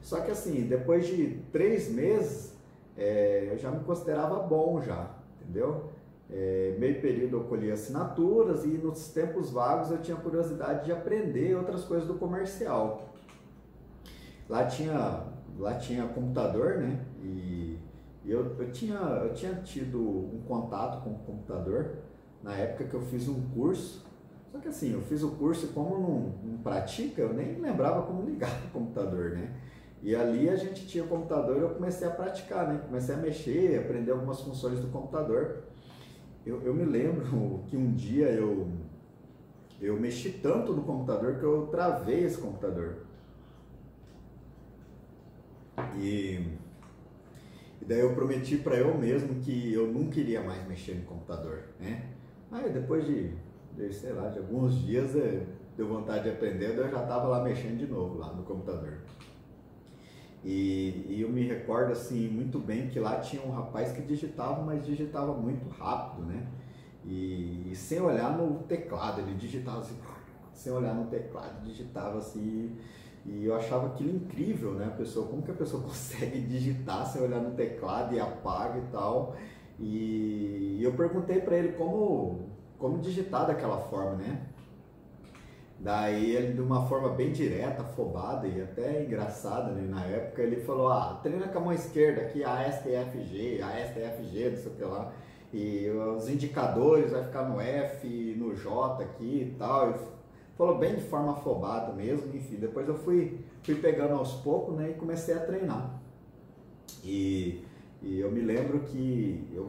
Só 0.00 0.20
que 0.20 0.30
assim, 0.30 0.62
depois 0.62 1.06
de 1.06 1.40
três 1.52 1.90
meses, 1.90 2.56
é, 2.96 3.48
eu 3.50 3.58
já 3.58 3.70
me 3.70 3.84
considerava 3.84 4.40
bom 4.40 4.80
já, 4.80 5.10
entendeu? 5.40 5.91
É, 6.34 6.76
meio 6.78 6.98
período 7.02 7.36
eu 7.36 7.44
colhia 7.44 7.74
assinaturas 7.74 8.64
e 8.64 8.68
nos 8.68 9.08
tempos 9.08 9.50
vagos 9.50 9.90
eu 9.90 9.98
tinha 9.98 10.16
curiosidade 10.16 10.86
de 10.86 10.92
aprender 10.92 11.54
outras 11.54 11.84
coisas 11.84 12.08
do 12.08 12.14
comercial. 12.14 13.12
Lá 14.48 14.64
tinha, 14.64 15.24
lá 15.58 15.74
tinha 15.74 16.06
computador, 16.06 16.78
né? 16.78 17.04
E, 17.22 17.78
eu, 18.24 18.56
eu, 18.58 18.70
tinha, 18.70 18.96
eu 18.96 19.34
tinha 19.34 19.54
tido 19.56 19.98
um 20.00 20.42
contato 20.46 21.02
com 21.02 21.10
o 21.10 21.18
computador 21.18 21.96
na 22.42 22.54
época 22.54 22.84
que 22.84 22.94
eu 22.94 23.02
fiz 23.02 23.28
um 23.28 23.48
curso. 23.50 24.06
Só 24.50 24.58
que 24.58 24.68
assim, 24.68 24.92
eu 24.92 25.02
fiz 25.02 25.22
o 25.22 25.32
curso 25.32 25.66
e 25.66 25.68
como 25.68 25.98
não, 25.98 26.50
não 26.50 26.58
pratica, 26.58 27.20
eu 27.20 27.34
nem 27.34 27.60
lembrava 27.60 28.02
como 28.02 28.22
ligar 28.22 28.50
o 28.66 28.70
computador, 28.70 29.32
né? 29.32 29.52
E 30.02 30.16
ali 30.16 30.48
a 30.48 30.56
gente 30.56 30.86
tinha 30.86 31.04
computador 31.04 31.58
e 31.58 31.60
eu 31.60 31.70
comecei 31.70 32.06
a 32.06 32.10
praticar, 32.10 32.68
né? 32.68 32.80
Comecei 32.86 33.14
a 33.14 33.18
mexer, 33.18 33.78
aprender 33.78 34.12
algumas 34.12 34.40
funções 34.40 34.80
do 34.80 34.88
computador. 34.88 35.62
Eu, 36.44 36.60
eu 36.62 36.74
me 36.74 36.84
lembro 36.84 37.62
que 37.68 37.76
um 37.76 37.92
dia 37.92 38.30
eu, 38.30 38.68
eu 39.80 39.98
mexi 39.98 40.30
tanto 40.30 40.72
no 40.72 40.82
computador 40.82 41.38
que 41.38 41.44
eu 41.44 41.68
travei 41.68 42.24
esse 42.24 42.38
computador. 42.38 42.96
E, 45.96 46.40
e 47.80 47.84
daí 47.84 48.00
eu 48.00 48.14
prometi 48.14 48.56
para 48.56 48.76
eu 48.76 48.96
mesmo 48.96 49.40
que 49.40 49.72
eu 49.72 49.92
não 49.92 50.08
queria 50.08 50.42
mais 50.42 50.66
mexer 50.68 50.94
no 50.94 51.04
computador, 51.04 51.62
né? 51.80 52.10
Aí 52.50 52.70
depois 52.70 53.06
de, 53.06 53.32
de 53.76 53.92
sei 53.92 54.12
lá, 54.12 54.28
de 54.28 54.38
alguns 54.38 54.78
dias 54.80 55.16
é, 55.16 55.46
deu 55.76 55.88
vontade 55.88 56.24
de 56.24 56.30
aprender, 56.30 56.76
eu 56.76 56.90
já 56.90 57.02
estava 57.02 57.28
lá 57.28 57.42
mexendo 57.42 57.78
de 57.78 57.86
novo 57.86 58.18
lá 58.18 58.32
no 58.32 58.42
computador. 58.42 58.98
E, 60.44 61.06
e, 61.08 61.20
eu 61.20 61.28
me 61.28 61.46
recordo 61.46 61.92
assim 61.92 62.28
muito 62.28 62.58
bem 62.58 62.88
que 62.88 62.98
lá 62.98 63.20
tinha 63.20 63.42
um 63.42 63.50
rapaz 63.50 63.92
que 63.92 64.02
digitava, 64.02 64.62
mas 64.62 64.84
digitava 64.84 65.32
muito 65.34 65.68
rápido, 65.68 66.26
né? 66.26 66.46
E, 67.04 67.70
e 67.70 67.76
sem 67.76 68.00
olhar 68.00 68.36
no 68.36 68.60
teclado, 68.64 69.20
ele 69.20 69.34
digitava 69.34 69.78
assim, 69.78 69.96
sem 70.52 70.72
olhar 70.72 70.94
no 70.94 71.06
teclado, 71.06 71.62
digitava 71.64 72.18
assim. 72.18 72.76
E 73.24 73.44
eu 73.44 73.54
achava 73.54 73.86
aquilo 73.86 74.16
incrível, 74.16 74.72
né? 74.74 74.86
A 74.86 74.96
pessoa, 74.96 75.28
como 75.28 75.42
que 75.42 75.50
a 75.52 75.54
pessoa 75.54 75.82
consegue 75.84 76.40
digitar 76.40 77.06
sem 77.06 77.22
olhar 77.22 77.40
no 77.40 77.52
teclado 77.52 78.14
e 78.14 78.20
apaga 78.20 78.78
e 78.78 78.86
tal? 78.90 79.36
E 79.78 80.80
eu 80.82 80.92
perguntei 80.92 81.40
para 81.40 81.56
ele 81.56 81.72
como, 81.72 82.50
como 82.78 82.98
digitar 82.98 83.46
daquela 83.46 83.78
forma, 83.78 84.16
né? 84.16 84.48
Daí 85.82 86.36
ele, 86.36 86.52
de 86.52 86.60
uma 86.60 86.86
forma 86.86 87.08
bem 87.08 87.32
direta, 87.32 87.82
afobada 87.82 88.46
e 88.46 88.62
até 88.62 89.02
engraçada 89.02 89.72
né, 89.72 89.82
na 89.82 90.04
época, 90.04 90.40
ele 90.40 90.60
falou, 90.60 90.92
ah, 90.92 91.18
treina 91.20 91.48
com 91.48 91.58
a 91.58 91.60
mão 91.60 91.72
esquerda 91.72 92.22
aqui, 92.22 92.44
a 92.44 92.70
STFG, 92.70 93.60
a 93.60 93.88
STFG, 93.88 94.50
não 94.50 94.56
sei 94.58 94.72
o 94.72 94.74
que 94.76 94.84
lá. 94.84 95.12
E 95.52 95.90
os 95.90 96.28
indicadores 96.28 97.10
vai 97.10 97.24
ficar 97.24 97.48
no 97.48 97.60
F, 97.60 98.36
no 98.38 98.54
J 98.54 99.02
aqui 99.02 99.42
e 99.42 99.56
tal. 99.58 99.92
Falou 100.56 100.78
bem 100.78 100.94
de 100.94 101.00
forma 101.00 101.32
afobada 101.32 101.92
mesmo, 101.92 102.32
enfim. 102.32 102.58
Depois 102.60 102.86
eu 102.86 102.94
fui, 102.94 103.40
fui 103.64 103.74
pegando 103.74 104.14
aos 104.14 104.34
poucos 104.34 104.76
né, 104.76 104.90
e 104.90 104.94
comecei 104.94 105.34
a 105.34 105.40
treinar. 105.40 106.00
E, 107.02 107.64
e 108.00 108.20
eu 108.20 108.30
me 108.30 108.40
lembro 108.40 108.78
que 108.84 109.48
eu, 109.52 109.68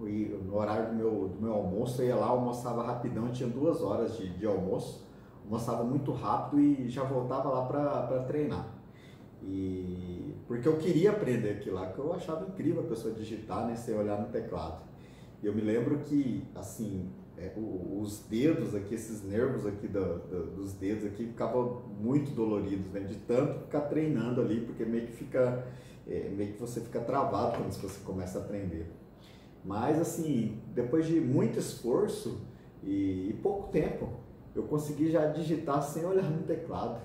no 0.00 0.56
horário 0.56 0.88
do 0.88 0.94
meu, 0.96 1.28
do 1.28 1.40
meu 1.40 1.52
almoço, 1.52 2.02
eu 2.02 2.08
ia 2.08 2.16
lá, 2.16 2.26
almoçava 2.26 2.82
rapidão, 2.82 3.30
tinha 3.30 3.48
duas 3.48 3.80
horas 3.80 4.16
de, 4.16 4.28
de 4.36 4.44
almoço 4.44 5.05
almoçava 5.46 5.84
muito 5.84 6.12
rápido 6.12 6.60
e 6.60 6.88
já 6.88 7.04
voltava 7.04 7.48
lá 7.48 7.64
para 7.66 8.24
treinar. 8.24 8.74
E 9.42 10.34
porque 10.46 10.66
eu 10.66 10.76
queria 10.76 11.10
aprender 11.10 11.50
aquilo 11.50 11.76
lá, 11.76 11.88
que 11.88 11.98
eu 11.98 12.12
achava 12.12 12.46
incrível 12.46 12.82
a 12.82 12.86
pessoa 12.86 13.14
digitar, 13.14 13.66
né, 13.66 13.74
sem 13.76 13.96
olhar 13.96 14.20
no 14.20 14.28
teclado. 14.28 14.82
E 15.42 15.46
eu 15.46 15.54
me 15.54 15.60
lembro 15.60 15.98
que, 15.98 16.44
assim, 16.54 17.10
é, 17.36 17.52
os 17.56 18.20
dedos 18.28 18.74
aqui, 18.74 18.94
esses 18.94 19.22
nervos 19.22 19.66
aqui 19.66 19.86
do, 19.86 20.18
dos 20.54 20.72
dedos 20.72 21.04
aqui 21.04 21.26
ficavam 21.26 21.82
muito 22.00 22.30
doloridos, 22.30 22.90
né, 22.92 23.00
de 23.00 23.16
tanto 23.16 23.60
ficar 23.64 23.82
treinando 23.82 24.40
ali, 24.40 24.60
porque 24.60 24.84
meio 24.84 25.06
que 25.06 25.12
fica, 25.12 25.66
é, 26.06 26.28
meio 26.30 26.54
que 26.54 26.60
você 26.60 26.80
fica 26.80 27.00
travado 27.00 27.58
quando 27.58 27.72
você 27.72 28.00
começa 28.04 28.38
a 28.38 28.42
aprender. 28.42 28.86
Mas, 29.64 30.00
assim, 30.00 30.60
depois 30.74 31.06
de 31.06 31.20
muito 31.20 31.58
esforço 31.58 32.40
e, 32.84 33.30
e 33.30 33.38
pouco 33.42 33.68
tempo, 33.72 34.25
eu 34.56 34.62
consegui 34.62 35.10
já 35.10 35.26
digitar 35.26 35.82
sem 35.82 36.04
olhar 36.04 36.28
no 36.30 36.42
teclado. 36.42 36.98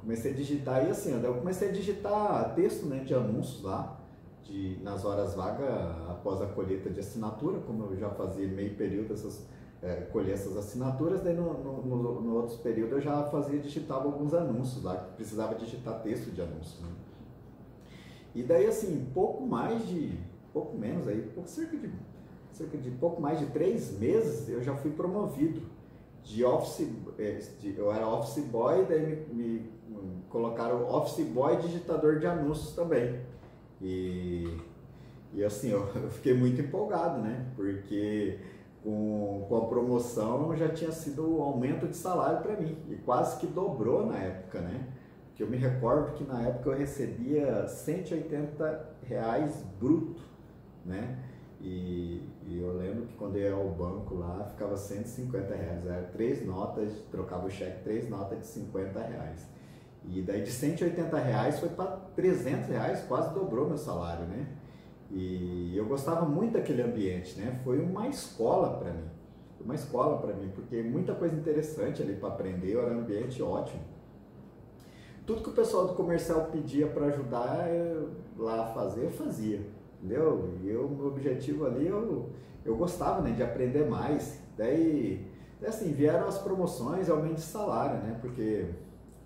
Comecei 0.00 0.32
a 0.32 0.34
digitar 0.34 0.86
e 0.86 0.90
assim, 0.90 1.12
eu 1.22 1.34
comecei 1.34 1.68
a 1.68 1.72
digitar 1.72 2.54
texto 2.54 2.86
né, 2.86 3.04
de 3.04 3.14
anúncios 3.14 3.62
lá, 3.62 4.00
de, 4.44 4.78
nas 4.82 5.04
horas 5.04 5.34
vagas 5.34 5.68
após 6.08 6.40
a 6.40 6.46
colheita 6.46 6.88
de 6.88 7.00
assinatura, 7.00 7.58
como 7.60 7.84
eu 7.84 7.96
já 7.98 8.08
fazia 8.08 8.48
meio 8.48 8.74
período 8.76 9.12
essas, 9.12 9.46
é, 9.82 9.96
colher 10.10 10.32
essas 10.32 10.56
assinaturas, 10.56 11.20
daí 11.20 11.36
no, 11.36 11.52
no, 11.52 11.82
no, 11.82 12.20
no 12.22 12.34
outros 12.34 12.56
períodos 12.56 12.92
eu 12.94 13.00
já 13.02 13.24
fazia, 13.24 13.58
digitava 13.58 14.04
alguns 14.04 14.32
anúncios 14.32 14.82
lá, 14.82 14.94
precisava 14.94 15.54
digitar 15.56 16.00
texto 16.00 16.30
de 16.30 16.40
anúncio. 16.40 16.82
Né? 16.82 16.92
E 18.34 18.42
daí 18.42 18.66
assim, 18.66 19.06
pouco 19.12 19.46
mais 19.46 19.86
de, 19.86 20.18
pouco 20.50 20.78
menos 20.78 21.06
aí, 21.06 21.20
pouco, 21.34 21.46
cerca 21.46 21.76
de, 21.76 21.90
cerca 22.52 22.78
de 22.78 22.90
pouco 22.92 23.20
mais 23.20 23.38
de 23.38 23.46
três 23.46 23.98
meses 23.98 24.48
eu 24.48 24.62
já 24.62 24.74
fui 24.74 24.90
promovido 24.92 25.60
de 26.22 26.44
office, 26.44 26.88
é, 27.18 27.38
de, 27.58 27.76
eu 27.76 27.92
era 27.92 28.06
office 28.06 28.44
boy, 28.44 28.84
daí 28.86 29.26
me, 29.32 29.34
me, 29.34 29.70
colocaram 30.28 30.88
office 30.88 31.26
boy 31.26 31.56
digitador 31.56 32.18
de 32.18 32.26
anúncios 32.26 32.74
também. 32.74 33.20
E, 33.80 34.58
e 35.32 35.44
assim, 35.44 35.70
eu, 35.70 35.88
eu 35.96 36.10
fiquei 36.10 36.34
muito 36.34 36.60
empolgado, 36.60 37.20
né? 37.20 37.46
Porque 37.56 38.38
com, 38.82 39.44
com 39.48 39.56
a 39.56 39.66
promoção 39.66 40.54
já 40.56 40.68
tinha 40.68 40.92
sido 40.92 41.36
um 41.36 41.42
aumento 41.42 41.86
de 41.86 41.96
salário 41.96 42.40
para 42.42 42.56
mim 42.56 42.76
e 42.88 42.96
quase 42.96 43.38
que 43.38 43.46
dobrou 43.46 44.06
na 44.06 44.18
época, 44.18 44.60
né? 44.60 44.88
Que 45.34 45.42
eu 45.42 45.48
me 45.48 45.56
recordo 45.56 46.14
que 46.14 46.24
na 46.24 46.42
época 46.42 46.70
eu 46.70 46.76
recebia 46.76 47.66
180 47.66 48.96
reais 49.02 49.64
bruto, 49.78 50.22
né? 50.84 51.18
E, 51.60 52.22
e, 52.46 52.58
eu 52.58 52.74
lembro 52.76 53.06
que 53.06 53.14
quando 53.14 53.36
eu 53.36 53.42
ia 53.42 53.54
ao 53.54 53.68
banco 53.68 54.14
lá, 54.14 54.46
ficava 54.50 54.76
150 54.76 55.54
reais. 55.54 55.86
Era 55.86 56.02
três 56.04 56.44
notas, 56.44 56.90
trocava 57.10 57.46
o 57.46 57.50
cheque, 57.50 57.82
três 57.84 58.08
notas 58.08 58.38
de 58.38 58.46
50 58.46 58.98
reais. 58.98 59.46
E 60.04 60.22
daí 60.22 60.42
de 60.42 60.50
180 60.50 61.18
reais 61.18 61.60
foi 61.60 61.68
para 61.68 61.98
300 62.16 62.68
reais, 62.68 63.04
quase 63.06 63.34
dobrou 63.34 63.68
meu 63.68 63.76
salário, 63.76 64.24
né? 64.24 64.46
E 65.10 65.76
eu 65.76 65.84
gostava 65.84 66.24
muito 66.24 66.54
daquele 66.54 66.80
ambiente, 66.80 67.38
né? 67.38 67.60
Foi 67.62 67.78
uma 67.78 68.08
escola 68.08 68.78
para 68.78 68.92
mim. 68.92 69.04
Foi 69.58 69.66
uma 69.66 69.74
escola 69.74 70.18
para 70.18 70.32
mim, 70.32 70.50
porque 70.54 70.82
muita 70.82 71.14
coisa 71.14 71.36
interessante 71.36 72.00
ali 72.00 72.14
para 72.14 72.30
aprender, 72.30 72.78
era 72.78 72.94
um 72.94 73.00
ambiente 73.00 73.42
ótimo. 73.42 73.82
Tudo 75.26 75.42
que 75.42 75.50
o 75.50 75.52
pessoal 75.52 75.86
do 75.88 75.94
comercial 75.94 76.46
pedia 76.46 76.86
para 76.86 77.06
ajudar 77.06 77.68
lá 78.38 78.64
a 78.64 78.66
fazer, 78.72 79.04
eu 79.04 79.10
fazia 79.10 79.60
entendeu? 80.02 80.54
E 80.62 80.68
eu, 80.68 80.88
meu 80.88 81.06
objetivo 81.06 81.66
ali, 81.66 81.86
eu, 81.86 82.30
eu 82.64 82.76
gostava 82.76 83.20
né, 83.20 83.32
de 83.32 83.42
aprender 83.42 83.88
mais. 83.88 84.40
Daí, 84.56 85.26
assim, 85.66 85.92
vieram 85.92 86.26
as 86.26 86.38
promoções 86.38 87.08
e 87.08 87.10
aumento 87.10 87.36
de 87.36 87.42
salário, 87.42 87.98
né? 88.02 88.18
Porque 88.20 88.66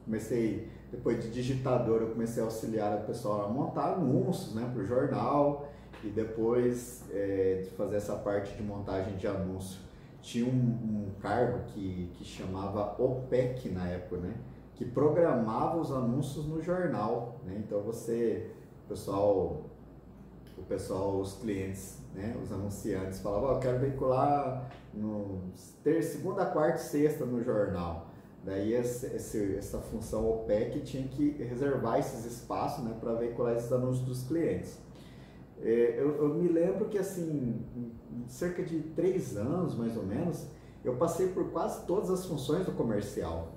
comecei, 0.04 0.68
depois 0.90 1.22
de 1.22 1.30
digitador, 1.30 2.02
eu 2.02 2.08
comecei 2.08 2.42
a 2.42 2.46
auxiliar 2.46 2.98
o 2.98 3.06
pessoal 3.06 3.46
a 3.46 3.48
montar 3.48 3.94
anúncios, 3.94 4.54
né, 4.54 4.68
para 4.72 4.82
o 4.82 4.86
jornal. 4.86 5.68
E 6.02 6.08
depois 6.08 7.02
é, 7.10 7.62
de 7.64 7.70
fazer 7.70 7.96
essa 7.96 8.14
parte 8.16 8.54
de 8.54 8.62
montagem 8.62 9.16
de 9.16 9.26
anúncio, 9.26 9.80
tinha 10.20 10.44
um, 10.44 10.50
um 10.50 11.10
cargo 11.20 11.60
que, 11.68 12.10
que 12.14 12.24
chamava 12.24 12.94
OPEC 13.02 13.70
na 13.70 13.88
época, 13.88 14.18
né? 14.18 14.34
Que 14.74 14.84
programava 14.84 15.78
os 15.78 15.90
anúncios 15.90 16.46
no 16.46 16.60
jornal, 16.60 17.40
né? 17.44 17.62
Então 17.64 17.80
você, 17.80 18.50
o 18.84 18.88
pessoal 18.88 19.62
o 20.64 20.66
pessoal, 20.66 21.20
os 21.20 21.34
clientes, 21.34 21.98
né, 22.14 22.34
os 22.42 22.50
anunciantes 22.50 23.20
falavam, 23.20 23.50
oh, 23.50 23.52
eu 23.52 23.60
quero 23.60 23.78
veicular 23.78 24.70
no 24.94 25.42
ter 25.82 26.02
segunda, 26.02 26.46
quarta 26.46 26.78
e 26.78 26.82
sexta 26.82 27.26
no 27.26 27.42
jornal. 27.44 28.08
Daí 28.42 28.72
esse, 28.74 29.56
essa 29.56 29.78
função 29.78 30.28
OPEC 30.28 30.80
tinha 30.80 31.06
que 31.06 31.30
reservar 31.42 31.98
esses 31.98 32.24
espaços 32.24 32.82
né, 32.84 32.96
para 32.98 33.14
veicular 33.14 33.56
esses 33.56 33.70
anúncios 33.72 34.06
dos 34.06 34.22
clientes. 34.22 34.78
É, 35.62 35.96
eu, 35.98 36.16
eu, 36.16 36.34
me 36.34 36.48
lembro 36.48 36.86
que 36.86 36.98
assim, 36.98 37.64
cerca 38.26 38.62
de 38.62 38.80
três 38.80 39.36
anos 39.36 39.76
mais 39.76 39.96
ou 39.96 40.04
menos, 40.04 40.46
eu 40.82 40.96
passei 40.96 41.28
por 41.28 41.50
quase 41.52 41.86
todas 41.86 42.10
as 42.10 42.26
funções 42.26 42.66
do 42.66 42.72
comercial. 42.72 43.52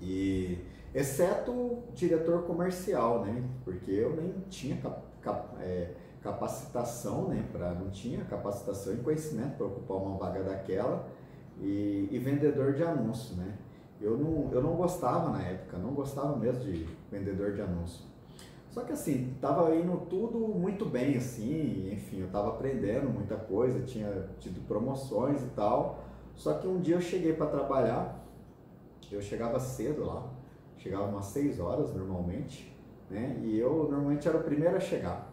E 0.00 0.58
exceto 0.92 1.50
o 1.50 1.84
diretor 1.94 2.42
comercial, 2.42 3.24
né? 3.24 3.42
Porque 3.64 3.90
eu 3.90 4.14
nem 4.14 4.32
tinha 4.48 4.76
é, 5.60 5.92
capacitação, 6.22 7.28
né? 7.28 7.44
Pra, 7.52 7.72
não 7.72 7.90
tinha 7.90 8.24
capacitação 8.24 8.94
e 8.94 8.96
conhecimento 8.96 9.56
para 9.56 9.66
ocupar 9.66 9.98
uma 9.98 10.16
vaga 10.16 10.42
daquela 10.42 11.06
e, 11.60 12.08
e, 12.10 12.18
vendedor 12.18 12.72
de 12.72 12.82
anúncio, 12.82 13.36
né? 13.36 13.56
Eu 14.00 14.16
não, 14.18 14.50
eu 14.52 14.62
não 14.62 14.74
gostava 14.74 15.30
na 15.30 15.42
época, 15.42 15.78
não 15.78 15.92
gostava 15.92 16.36
mesmo 16.36 16.64
de 16.64 16.86
vendedor 17.10 17.52
de 17.52 17.60
anúncio. 17.60 18.04
Só 18.70 18.82
que 18.82 18.92
assim, 18.92 19.36
tava 19.40 19.72
indo 19.76 19.96
tudo 20.10 20.36
muito 20.36 20.84
bem, 20.84 21.16
assim, 21.16 21.92
enfim, 21.92 22.22
eu 22.22 22.28
tava 22.28 22.48
aprendendo 22.48 23.08
muita 23.08 23.36
coisa, 23.36 23.80
tinha 23.82 24.28
tido 24.40 24.66
promoções 24.66 25.40
e 25.42 25.48
tal. 25.50 26.02
Só 26.34 26.54
que 26.54 26.66
um 26.66 26.80
dia 26.80 26.96
eu 26.96 27.00
cheguei 27.00 27.32
para 27.32 27.46
trabalhar, 27.46 28.20
eu 29.12 29.22
chegava 29.22 29.60
cedo 29.60 30.04
lá, 30.04 30.28
chegava 30.76 31.04
umas 31.04 31.26
6 31.26 31.60
horas 31.60 31.94
normalmente, 31.94 32.73
né? 33.14 33.38
E 33.42 33.58
eu 33.58 33.88
normalmente 33.90 34.28
era 34.28 34.36
o 34.36 34.42
primeiro 34.42 34.76
a 34.76 34.80
chegar. 34.80 35.32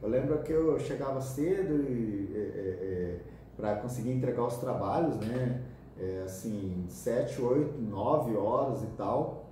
Eu 0.00 0.08
lembro 0.08 0.38
que 0.42 0.52
eu 0.52 0.78
chegava 0.78 1.20
cedo 1.20 1.82
e 1.82 2.32
é, 2.34 2.38
é, 2.38 2.40
é 2.40 3.20
para 3.56 3.74
conseguir 3.76 4.12
entregar 4.12 4.46
os 4.46 4.56
trabalhos, 4.56 5.16
né? 5.16 5.64
É, 6.00 6.22
assim, 6.24 6.86
7, 6.88 7.42
8, 7.42 7.82
9 7.82 8.36
horas 8.36 8.84
e 8.84 8.86
tal. 8.96 9.50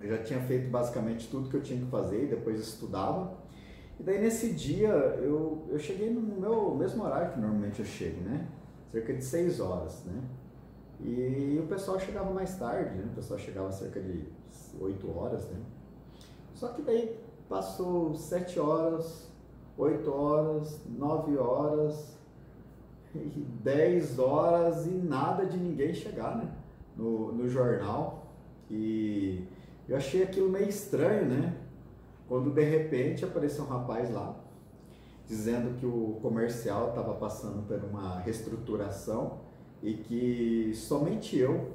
Eu 0.00 0.08
já 0.08 0.22
tinha 0.22 0.40
feito 0.40 0.70
basicamente 0.70 1.28
tudo 1.28 1.50
que 1.50 1.56
eu 1.56 1.62
tinha 1.62 1.78
que 1.78 1.90
fazer 1.90 2.24
e 2.24 2.26
depois 2.28 2.58
estudava. 2.58 3.34
E 3.98 4.02
daí 4.02 4.18
nesse 4.18 4.54
dia 4.54 4.88
eu, 4.88 5.66
eu 5.68 5.78
cheguei 5.78 6.08
no 6.08 6.22
meu 6.40 6.74
mesmo 6.74 7.04
horário 7.04 7.32
que 7.32 7.38
normalmente 7.38 7.80
eu 7.80 7.84
chego, 7.84 8.22
né? 8.22 8.48
Cerca 8.90 9.12
de 9.12 9.22
6 9.22 9.60
horas, 9.60 10.02
né? 10.06 10.22
E 10.98 11.60
o 11.62 11.66
pessoal 11.66 12.00
chegava 12.00 12.32
mais 12.32 12.58
tarde, 12.58 12.96
né? 12.96 13.04
O 13.12 13.14
pessoal 13.14 13.38
chegava 13.38 13.70
cerca 13.70 14.00
de 14.00 14.24
8 14.80 15.18
horas, 15.18 15.46
né? 15.50 15.58
Só 16.60 16.68
que 16.68 16.82
daí 16.82 17.18
passou 17.48 18.14
7 18.14 18.60
horas, 18.60 19.30
8 19.78 20.12
horas, 20.12 20.78
9 20.90 21.38
horas, 21.38 22.18
10 23.14 24.18
horas 24.18 24.86
e 24.86 24.90
nada 24.90 25.46
de 25.46 25.56
ninguém 25.56 25.94
chegar, 25.94 26.36
né? 26.36 26.52
No, 26.94 27.32
no 27.32 27.48
jornal. 27.48 28.26
E 28.70 29.42
eu 29.88 29.96
achei 29.96 30.22
aquilo 30.22 30.50
meio 30.50 30.68
estranho, 30.68 31.24
né? 31.24 31.56
Quando 32.28 32.50
de 32.50 32.62
repente 32.62 33.24
apareceu 33.24 33.64
um 33.64 33.68
rapaz 33.68 34.12
lá 34.12 34.36
dizendo 35.26 35.78
que 35.78 35.86
o 35.86 36.18
comercial 36.20 36.90
estava 36.90 37.14
passando 37.14 37.66
por 37.66 37.82
uma 37.84 38.18
reestruturação 38.18 39.38
e 39.82 39.94
que 39.94 40.74
somente 40.74 41.38
eu 41.38 41.70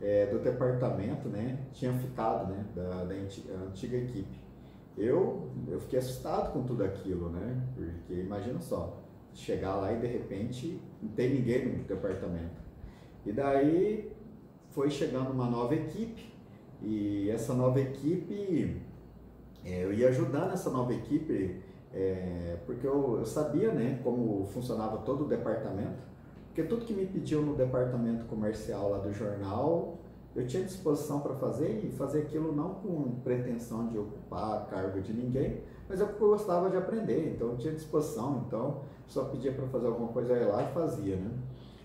é, 0.00 0.26
do 0.26 0.38
departamento, 0.38 1.28
né, 1.28 1.58
tinha 1.72 1.92
ficado, 1.92 2.50
né, 2.50 2.64
da, 2.74 3.04
da 3.04 3.14
antiga 3.66 3.96
equipe. 3.96 4.38
Eu, 4.96 5.50
eu 5.68 5.80
fiquei 5.80 5.98
assustado 5.98 6.52
com 6.52 6.62
tudo 6.64 6.84
aquilo, 6.84 7.30
né, 7.30 7.62
porque 7.74 8.20
imagina 8.20 8.60
só, 8.60 9.02
chegar 9.32 9.76
lá 9.76 9.92
e 9.92 9.98
de 9.98 10.06
repente 10.06 10.80
não 11.02 11.10
tem 11.10 11.34
ninguém 11.34 11.78
no 11.78 11.84
departamento. 11.84 12.60
E 13.24 13.32
daí 13.32 14.12
foi 14.70 14.90
chegando 14.90 15.30
uma 15.30 15.46
nova 15.46 15.74
equipe 15.74 16.30
e 16.82 17.30
essa 17.30 17.52
nova 17.52 17.80
equipe, 17.80 18.80
é, 19.64 19.84
eu 19.84 19.92
ia 19.92 20.08
ajudando 20.08 20.52
essa 20.52 20.70
nova 20.70 20.94
equipe, 20.94 21.60
é, 21.92 22.58
porque 22.64 22.86
eu, 22.86 23.18
eu 23.18 23.26
sabia 23.26 23.72
né, 23.72 24.00
como 24.02 24.46
funcionava 24.46 24.98
todo 24.98 25.24
o 25.24 25.28
departamento, 25.28 26.09
porque 26.50 26.64
tudo 26.64 26.84
que 26.84 26.92
me 26.92 27.06
pediu 27.06 27.42
no 27.42 27.54
departamento 27.54 28.24
comercial 28.24 28.90
lá 28.90 28.98
do 28.98 29.12
jornal, 29.12 29.98
eu 30.34 30.46
tinha 30.46 30.64
disposição 30.64 31.20
para 31.20 31.34
fazer 31.34 31.84
e 31.84 31.92
fazer 31.92 32.22
aquilo 32.22 32.54
não 32.54 32.74
com 32.74 33.20
pretensão 33.22 33.86
de 33.86 33.96
ocupar 33.96 34.66
cargo 34.66 35.00
de 35.00 35.12
ninguém, 35.12 35.62
mas 35.88 36.00
eu 36.00 36.08
gostava 36.18 36.68
de 36.68 36.76
aprender, 36.76 37.34
então 37.34 37.50
eu 37.50 37.56
tinha 37.56 37.72
disposição, 37.72 38.44
então 38.46 38.80
só 39.06 39.24
pedia 39.26 39.52
para 39.52 39.66
fazer 39.68 39.86
alguma 39.86 40.08
coisa, 40.08 40.36
ia 40.36 40.46
lá 40.48 40.64
e 40.64 40.72
fazia, 40.72 41.16
né? 41.16 41.30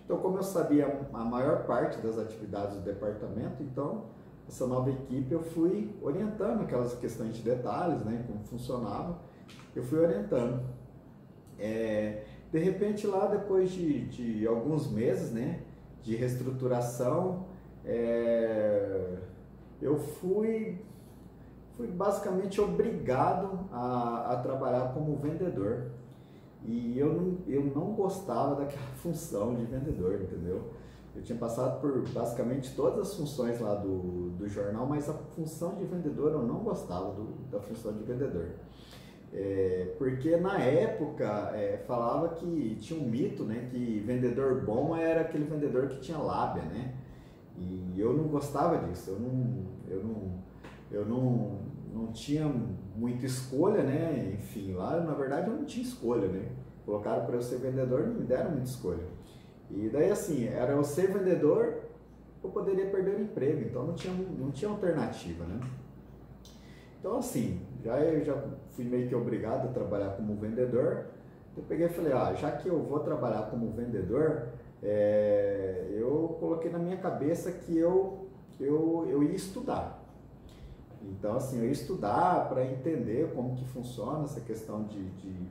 Então, 0.04 0.18
como 0.18 0.38
eu 0.38 0.44
sabia 0.44 1.08
a 1.14 1.24
maior 1.24 1.66
parte 1.66 2.00
das 2.00 2.18
atividades 2.18 2.76
do 2.78 2.82
departamento, 2.82 3.62
então 3.62 4.06
essa 4.48 4.66
nova 4.66 4.90
equipe, 4.90 5.32
eu 5.32 5.42
fui 5.42 5.96
orientando 6.02 6.62
aquelas 6.62 6.94
questões 6.96 7.36
de 7.36 7.42
detalhes, 7.44 8.04
né, 8.06 8.24
como 8.28 8.40
funcionava, 8.46 9.20
eu 9.76 9.84
fui 9.84 10.00
orientando. 10.00 10.64
É, 11.58 12.24
de 12.56 12.62
repente 12.62 13.06
lá, 13.06 13.26
depois 13.26 13.70
de, 13.70 14.06
de 14.06 14.48
alguns 14.48 14.90
meses, 14.90 15.30
né, 15.34 15.60
de 16.02 16.16
reestruturação, 16.16 17.48
é, 17.84 19.18
eu 19.82 19.98
fui, 20.00 20.80
fui 21.76 21.88
basicamente 21.88 22.62
obrigado 22.62 23.68
a, 23.74 24.32
a 24.32 24.38
trabalhar 24.38 24.94
como 24.94 25.18
vendedor. 25.18 25.88
E 26.64 26.98
eu 26.98 27.14
não, 27.14 27.38
eu 27.46 27.66
não 27.66 27.94
gostava 27.94 28.56
daquela 28.56 28.88
função 29.04 29.54
de 29.54 29.66
vendedor, 29.66 30.22
entendeu? 30.22 30.72
Eu 31.14 31.22
tinha 31.24 31.38
passado 31.38 31.82
por 31.82 32.08
basicamente 32.08 32.74
todas 32.74 33.10
as 33.10 33.16
funções 33.16 33.60
lá 33.60 33.76
do, 33.76 34.30
do 34.30 34.48
jornal, 34.48 34.86
mas 34.86 35.10
a 35.10 35.14
função 35.14 35.76
de 35.76 35.84
vendedor 35.84 36.32
eu 36.32 36.44
não 36.44 36.60
gostava 36.60 37.12
do, 37.12 37.34
da 37.52 37.60
função 37.60 37.92
de 37.92 38.04
vendedor. 38.06 38.52
É, 39.38 39.94
porque 39.98 40.38
na 40.38 40.58
época 40.62 41.52
é, 41.54 41.84
falava 41.86 42.30
que 42.30 42.78
tinha 42.80 42.98
um 42.98 43.06
mito, 43.06 43.44
né, 43.44 43.68
que 43.70 44.00
vendedor 44.00 44.64
bom 44.64 44.96
era 44.96 45.22
aquele 45.22 45.44
vendedor 45.44 45.90
que 45.90 46.00
tinha 46.00 46.18
lábia, 46.18 46.64
né? 46.64 46.94
E 47.58 48.00
eu 48.00 48.14
não 48.14 48.30
gostava 48.30 48.88
disso. 48.88 49.10
Eu 49.12 49.20
não, 49.20 49.66
eu 49.90 50.04
não, 50.04 50.44
eu 50.90 51.06
não, 51.06 51.60
não 51.94 52.12
tinha 52.14 52.50
muita 52.96 53.26
escolha, 53.26 53.84
né? 53.84 54.36
Enfim, 54.36 54.74
lá 54.74 55.02
na 55.02 55.14
verdade 55.14 55.50
eu 55.50 55.56
não 55.58 55.66
tinha 55.66 55.86
escolha, 55.86 56.30
né? 56.30 56.52
Colocaram 56.86 57.26
para 57.26 57.36
eu 57.36 57.42
ser 57.42 57.58
vendedor, 57.58 58.08
não 58.08 58.16
me 58.16 58.24
deram 58.24 58.52
muita 58.52 58.70
escolha. 58.70 59.04
E 59.70 59.90
daí 59.90 60.12
assim, 60.12 60.48
era 60.48 60.72
eu 60.72 60.84
ser 60.84 61.12
vendedor, 61.12 61.82
eu 62.42 62.50
poderia 62.52 62.86
perder 62.86 63.18
o 63.18 63.22
emprego, 63.22 63.68
então 63.68 63.86
não 63.86 63.96
tinha, 63.96 64.14
não 64.14 64.52
tinha 64.52 64.72
alternativa, 64.72 65.44
né? 65.44 65.60
Então 67.00 67.18
assim, 67.18 67.60
já 67.84 68.00
já 68.24 68.42
fui 68.76 68.86
meio 68.86 69.08
que 69.08 69.16
obrigado 69.16 69.70
a 69.70 69.72
trabalhar 69.72 70.10
como 70.12 70.36
vendedor. 70.36 71.06
Eu 71.56 71.64
peguei 71.64 71.88
e 71.88 71.90
falei, 71.90 72.14
ah, 72.14 72.34
já 72.34 72.52
que 72.52 72.68
eu 72.68 72.84
vou 72.84 73.00
trabalhar 73.00 73.50
como 73.50 73.72
vendedor, 73.72 74.50
é, 74.84 75.88
eu 75.92 76.36
coloquei 76.40 76.70
na 76.70 76.80
minha 76.80 76.98
cabeça 76.98 77.52
que 77.52 77.78
eu, 77.78 78.28
eu, 78.60 79.08
eu 79.10 79.24
ia 79.24 79.36
estudar. 79.36 80.04
Então 81.02 81.36
assim, 81.36 81.60
eu 81.60 81.66
ia 81.66 81.72
estudar 81.72 82.50
para 82.50 82.66
entender 82.66 83.32
como 83.34 83.56
que 83.56 83.66
funciona 83.66 84.24
essa 84.26 84.42
questão 84.42 84.84
de, 84.84 85.04
de 85.12 85.48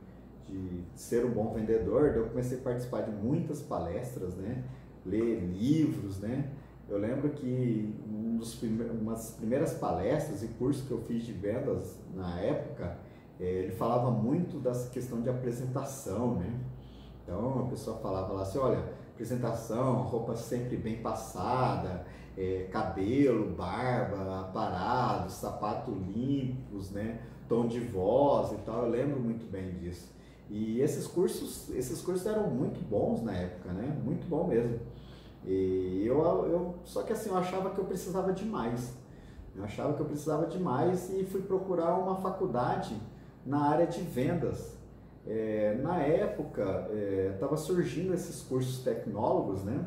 de 0.46 0.84
ser 0.94 1.24
um 1.24 1.30
bom 1.30 1.52
vendedor, 1.52 2.14
eu 2.14 2.26
comecei 2.26 2.58
a 2.58 2.60
participar 2.60 3.02
de 3.02 3.10
muitas 3.10 3.60
palestras, 3.60 4.34
né? 4.36 4.62
Ler 5.04 5.40
livros, 5.40 6.18
né? 6.20 6.50
Eu 6.88 6.98
lembro 6.98 7.30
que 7.30 7.94
um 8.06 8.36
dos 8.36 8.54
prime 8.54 8.84
umas 8.84 9.30
primeiras 9.32 9.74
palestras 9.74 10.42
e 10.42 10.48
cursos 10.48 10.86
que 10.86 10.92
eu 10.92 11.00
fiz 11.02 11.24
de 11.24 11.32
vendas 11.32 11.98
na 12.14 12.38
época, 12.40 12.98
ele 13.40 13.72
falava 13.72 14.10
muito 14.10 14.58
dessa 14.58 14.90
questão 14.90 15.20
de 15.20 15.28
apresentação, 15.28 16.36
né? 16.36 16.60
Então 17.22 17.64
a 17.64 17.68
pessoa 17.68 17.96
falava 17.98 18.32
lá 18.32 18.42
assim, 18.42 18.58
olha, 18.58 18.78
apresentação, 19.12 20.02
roupa 20.02 20.36
sempre 20.36 20.76
bem 20.76 21.02
passada, 21.02 22.06
é, 22.36 22.68
cabelo, 22.70 23.50
barba, 23.54 24.40
aparado, 24.40 25.30
sapato 25.30 25.90
limpos, 25.90 26.90
né? 26.90 27.20
Tom 27.48 27.66
de 27.66 27.80
voz 27.80 28.52
e 28.52 28.56
tal, 28.58 28.84
eu 28.84 28.90
lembro 28.90 29.20
muito 29.20 29.50
bem 29.50 29.72
disso. 29.74 30.12
E 30.50 30.80
esses 30.80 31.06
cursos, 31.06 31.70
esses 31.70 32.00
cursos 32.02 32.26
eram 32.26 32.48
muito 32.50 32.80
bons 32.88 33.22
na 33.22 33.32
época, 33.32 33.72
né? 33.72 33.96
Muito 34.04 34.28
bom 34.28 34.46
mesmo. 34.46 34.78
E 35.44 36.04
eu, 36.06 36.22
eu 36.46 36.74
só 36.84 37.02
que 37.02 37.12
assim, 37.12 37.30
eu 37.30 37.36
achava 37.36 37.70
que 37.70 37.78
eu 37.78 37.84
precisava 37.84 38.32
de 38.32 38.44
mais. 38.44 38.94
Eu 39.56 39.64
achava 39.64 39.94
que 39.94 40.00
eu 40.00 40.06
precisava 40.06 40.46
de 40.46 40.58
mais 40.58 41.10
e 41.10 41.24
fui 41.24 41.42
procurar 41.42 41.94
uma 41.94 42.16
faculdade 42.16 42.96
na 43.44 43.68
área 43.68 43.86
de 43.86 44.00
vendas. 44.00 44.76
É, 45.26 45.78
na 45.82 45.98
época, 45.98 46.88
estava 47.32 47.54
é, 47.54 47.58
surgindo 47.58 48.12
esses 48.12 48.42
cursos 48.42 48.84
tecnólogos, 48.84 49.64
né? 49.64 49.86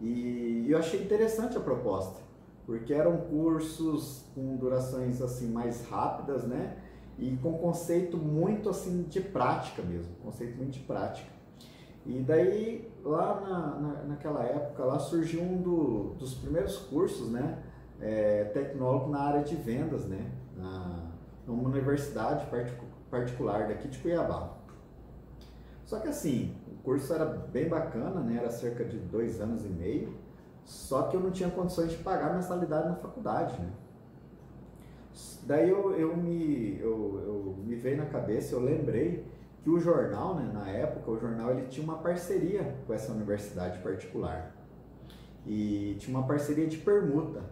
E 0.00 0.66
eu 0.68 0.78
achei 0.78 1.02
interessante 1.02 1.56
a 1.56 1.60
proposta, 1.60 2.20
porque 2.66 2.92
eram 2.92 3.16
cursos 3.16 4.24
com 4.34 4.56
durações 4.56 5.20
assim 5.22 5.48
mais 5.48 5.88
rápidas, 5.88 6.44
né? 6.44 6.76
e 7.18 7.36
com 7.38 7.54
conceito 7.58 8.16
muito 8.16 8.68
assim 8.68 9.02
de 9.02 9.20
prática 9.20 9.82
mesmo, 9.82 10.14
conceito 10.22 10.56
muito 10.56 10.72
de 10.72 10.80
prática. 10.80 11.28
E 12.04 12.20
daí 12.20 12.92
lá 13.04 13.40
na, 13.40 13.80
na 13.80 14.02
naquela 14.04 14.44
época 14.44 14.84
lá 14.84 14.98
surgiu 14.98 15.42
um 15.42 15.60
do, 15.60 16.14
dos 16.18 16.34
primeiros 16.34 16.76
cursos, 16.76 17.30
né, 17.30 17.62
é, 18.00 18.44
tecnólogo 18.44 19.10
na 19.10 19.20
área 19.20 19.42
de 19.42 19.56
vendas, 19.56 20.04
né, 20.06 20.30
na 20.56 20.95
numa 21.46 21.68
universidade 21.68 22.46
particular 23.10 23.68
daqui 23.68 23.88
de 23.88 23.98
Cuiabá. 23.98 24.56
Só 25.84 26.00
que 26.00 26.08
assim, 26.08 26.56
o 26.66 26.82
curso 26.82 27.12
era 27.12 27.24
bem 27.24 27.68
bacana, 27.68 28.20
né? 28.20 28.38
Era 28.38 28.50
cerca 28.50 28.84
de 28.84 28.98
dois 28.98 29.40
anos 29.40 29.64
e 29.64 29.68
meio, 29.68 30.14
só 30.64 31.04
que 31.04 31.16
eu 31.16 31.20
não 31.20 31.30
tinha 31.30 31.48
condições 31.48 31.92
de 31.92 31.98
pagar 31.98 32.34
mensalidade 32.34 32.88
na 32.88 32.96
faculdade, 32.96 33.60
né? 33.60 33.70
Daí 35.44 35.70
eu, 35.70 35.94
eu, 35.94 36.16
me, 36.16 36.76
eu, 36.80 37.22
eu 37.24 37.56
me 37.64 37.76
veio 37.76 37.96
na 37.96 38.06
cabeça, 38.06 38.54
eu 38.54 38.60
lembrei 38.60 39.24
que 39.62 39.70
o 39.70 39.78
jornal, 39.78 40.34
né, 40.34 40.50
na 40.52 40.68
época, 40.68 41.10
o 41.10 41.18
jornal 41.18 41.52
ele 41.52 41.68
tinha 41.68 41.84
uma 41.84 41.98
parceria 41.98 42.76
com 42.86 42.92
essa 42.92 43.12
universidade 43.12 43.78
particular. 43.78 44.54
E 45.46 45.96
tinha 46.00 46.16
uma 46.16 46.26
parceria 46.26 46.66
de 46.66 46.78
permuta. 46.78 47.42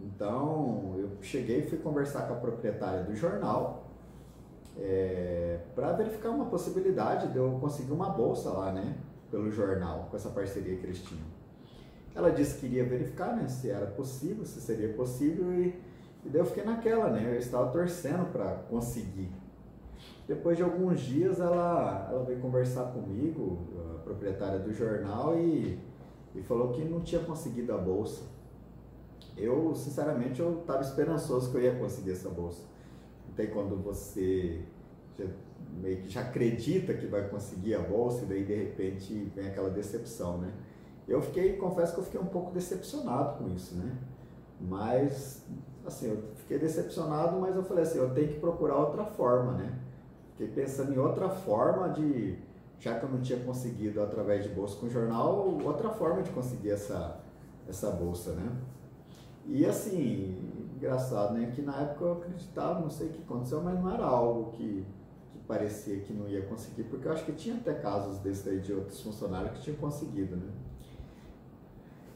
Então, 0.00 0.94
eu 0.98 1.10
cheguei 1.22 1.60
e 1.60 1.62
fui 1.62 1.78
conversar 1.78 2.22
com 2.28 2.34
a 2.34 2.36
proprietária 2.36 3.04
do 3.04 3.14
jornal 3.14 3.90
é, 4.78 5.60
para 5.74 5.92
verificar 5.92 6.30
uma 6.30 6.46
possibilidade 6.46 7.28
de 7.32 7.38
eu 7.38 7.58
conseguir 7.60 7.92
uma 7.92 8.10
bolsa 8.10 8.50
lá, 8.50 8.72
né, 8.72 8.96
pelo 9.30 9.50
jornal, 9.50 10.08
com 10.10 10.16
essa 10.16 10.30
parceria 10.30 10.76
que 10.76 10.84
eles 10.84 11.02
tinham. 11.02 11.24
Ela 12.14 12.30
disse 12.30 12.58
que 12.58 12.66
iria 12.66 12.84
verificar, 12.84 13.34
né, 13.36 13.48
se 13.48 13.70
era 13.70 13.86
possível, 13.86 14.44
se 14.44 14.60
seria 14.60 14.92
possível 14.92 15.52
e 15.52 15.74
e 16.24 16.28
daí 16.30 16.40
eu 16.40 16.46
fiquei 16.46 16.64
naquela, 16.64 17.10
né? 17.10 17.34
Eu 17.34 17.38
estava 17.38 17.70
torcendo 17.70 18.32
para 18.32 18.54
conseguir. 18.70 19.30
Depois 20.26 20.56
de 20.56 20.62
alguns 20.62 21.00
dias 21.00 21.38
ela, 21.38 22.08
ela 22.10 22.24
veio 22.24 22.40
conversar 22.40 22.84
comigo, 22.92 23.58
a 23.94 23.98
proprietária 23.98 24.58
do 24.58 24.72
jornal, 24.72 25.38
e, 25.38 25.78
e 26.34 26.42
falou 26.42 26.72
que 26.72 26.82
não 26.82 27.00
tinha 27.00 27.20
conseguido 27.22 27.74
a 27.74 27.76
bolsa. 27.76 28.22
Eu, 29.36 29.74
sinceramente, 29.74 30.40
eu 30.40 30.60
estava 30.60 30.82
esperançoso 30.82 31.50
que 31.50 31.56
eu 31.56 31.62
ia 31.62 31.74
conseguir 31.74 32.12
essa 32.12 32.28
bolsa. 32.28 32.62
Então 33.32 33.46
quando 33.52 33.82
você 33.82 34.62
já, 35.18 35.24
meio 35.80 36.02
que 36.02 36.08
já 36.08 36.20
acredita 36.20 36.94
que 36.94 37.06
vai 37.06 37.28
conseguir 37.28 37.74
a 37.74 37.80
bolsa 37.80 38.24
e 38.24 38.26
daí 38.26 38.44
de 38.44 38.54
repente 38.54 39.32
vem 39.34 39.48
aquela 39.48 39.70
decepção, 39.70 40.38
né? 40.38 40.52
Eu 41.06 41.20
fiquei, 41.20 41.56
confesso 41.56 41.94
que 41.94 42.00
eu 42.00 42.04
fiquei 42.04 42.20
um 42.20 42.26
pouco 42.26 42.52
decepcionado 42.52 43.38
com 43.38 43.50
isso, 43.50 43.74
né? 43.76 43.98
Mas 44.60 45.44
assim, 45.84 46.10
eu 46.10 46.22
fiquei 46.36 46.58
decepcionado, 46.58 47.38
mas 47.38 47.54
eu 47.54 47.62
falei 47.62 47.82
assim, 47.82 47.98
eu 47.98 48.14
tenho 48.14 48.28
que 48.28 48.40
procurar 48.40 48.76
outra 48.76 49.04
forma, 49.04 49.52
né? 49.52 49.78
Fiquei 50.30 50.48
pensando 50.48 50.92
em 50.94 50.98
outra 50.98 51.28
forma 51.28 51.90
de, 51.90 52.38
já 52.78 52.98
que 52.98 53.04
eu 53.04 53.10
não 53.10 53.20
tinha 53.20 53.38
conseguido 53.40 54.02
através 54.02 54.44
de 54.44 54.48
bolsa 54.48 54.76
com 54.78 54.88
jornal, 54.88 55.58
outra 55.64 55.90
forma 55.90 56.22
de 56.22 56.30
conseguir 56.30 56.70
essa, 56.70 57.20
essa 57.68 57.90
bolsa, 57.90 58.32
né? 58.32 58.50
E 59.46 59.64
assim, 59.66 60.36
engraçado, 60.76 61.34
né? 61.34 61.52
Que 61.54 61.62
na 61.62 61.80
época 61.80 62.04
eu 62.04 62.12
acreditava, 62.12 62.80
não 62.80 62.90
sei 62.90 63.08
o 63.08 63.10
que 63.10 63.22
aconteceu, 63.22 63.62
mas 63.62 63.78
não 63.78 63.92
era 63.92 64.04
algo 64.04 64.52
que, 64.52 64.84
que 65.32 65.38
parecia 65.46 66.00
que 66.00 66.12
não 66.12 66.28
ia 66.28 66.42
conseguir, 66.42 66.84
porque 66.84 67.08
eu 67.08 67.12
acho 67.12 67.24
que 67.24 67.32
tinha 67.32 67.56
até 67.56 67.74
casos 67.74 68.18
desses 68.18 68.46
aí 68.46 68.60
de 68.60 68.72
outros 68.72 69.00
funcionários 69.00 69.52
que 69.52 69.62
tinham 69.62 69.76
conseguido, 69.78 70.36
né? 70.36 70.50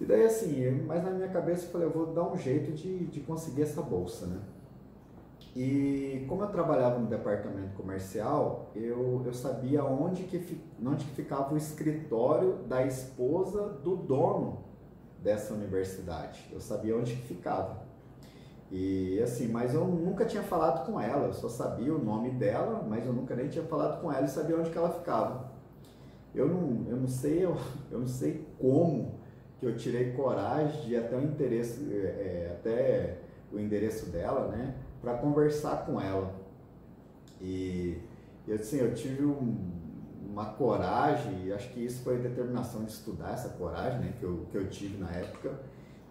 E 0.00 0.04
daí 0.04 0.24
assim, 0.24 0.82
mas 0.86 1.02
na 1.02 1.10
minha 1.10 1.28
cabeça 1.28 1.66
eu 1.66 1.70
falei, 1.70 1.86
eu 1.88 1.92
vou 1.92 2.06
dar 2.06 2.30
um 2.30 2.36
jeito 2.36 2.72
de, 2.72 3.06
de 3.06 3.20
conseguir 3.20 3.62
essa 3.62 3.82
bolsa, 3.82 4.26
né? 4.26 4.40
E 5.56 6.24
como 6.28 6.42
eu 6.44 6.48
trabalhava 6.48 7.00
no 7.00 7.06
departamento 7.08 7.74
comercial, 7.74 8.70
eu, 8.76 9.22
eu 9.24 9.34
sabia 9.34 9.82
onde 9.84 10.22
que, 10.24 10.60
onde 10.84 11.04
que 11.04 11.10
ficava 11.16 11.52
o 11.52 11.56
escritório 11.56 12.58
da 12.68 12.86
esposa 12.86 13.68
do 13.82 13.96
dono 13.96 14.67
dessa 15.22 15.54
universidade. 15.54 16.48
Eu 16.52 16.60
sabia 16.60 16.96
onde 16.96 17.14
que 17.14 17.22
ficava. 17.22 17.86
E 18.70 19.18
assim, 19.22 19.48
mas 19.48 19.74
eu 19.74 19.86
nunca 19.86 20.24
tinha 20.24 20.42
falado 20.42 20.84
com 20.84 21.00
ela, 21.00 21.26
eu 21.26 21.32
só 21.32 21.48
sabia 21.48 21.94
o 21.94 22.02
nome 22.02 22.30
dela, 22.30 22.84
mas 22.86 23.06
eu 23.06 23.12
nunca 23.12 23.34
nem 23.34 23.48
tinha 23.48 23.64
falado 23.64 24.00
com 24.00 24.12
ela 24.12 24.26
e 24.26 24.28
sabia 24.28 24.58
onde 24.58 24.70
que 24.70 24.76
ela 24.76 24.90
ficava. 24.90 25.50
Eu 26.34 26.46
não, 26.46 26.86
eu 26.86 26.96
não 26.96 27.08
sei, 27.08 27.44
eu, 27.44 27.56
eu 27.90 27.98
não 27.98 28.06
sei 28.06 28.46
como 28.58 29.18
que 29.58 29.66
eu 29.66 29.76
tirei 29.76 30.12
coragem 30.12 30.82
de 30.82 30.96
até 30.96 31.16
o 31.16 31.24
interesse, 31.24 31.88
é, 31.90 31.96
é, 31.96 32.56
até 32.58 33.18
o 33.50 33.58
endereço 33.58 34.10
dela, 34.10 34.48
né, 34.48 34.74
para 35.00 35.14
conversar 35.14 35.86
com 35.86 36.00
ela. 36.00 36.34
E 37.40 37.96
assim, 38.52 38.78
eu 38.78 38.94
tive 38.94 39.24
um, 39.24 39.77
uma 40.28 40.44
coragem, 40.44 41.46
e 41.46 41.52
acho 41.52 41.70
que 41.72 41.82
isso 41.82 42.02
foi 42.04 42.16
a 42.16 42.20
determinação 42.20 42.84
de 42.84 42.90
estudar 42.90 43.32
essa 43.32 43.48
coragem, 43.48 43.98
né, 44.00 44.12
que 44.20 44.24
eu, 44.24 44.46
que 44.50 44.58
eu 44.58 44.68
tive 44.68 44.98
na 44.98 45.10
época. 45.10 45.58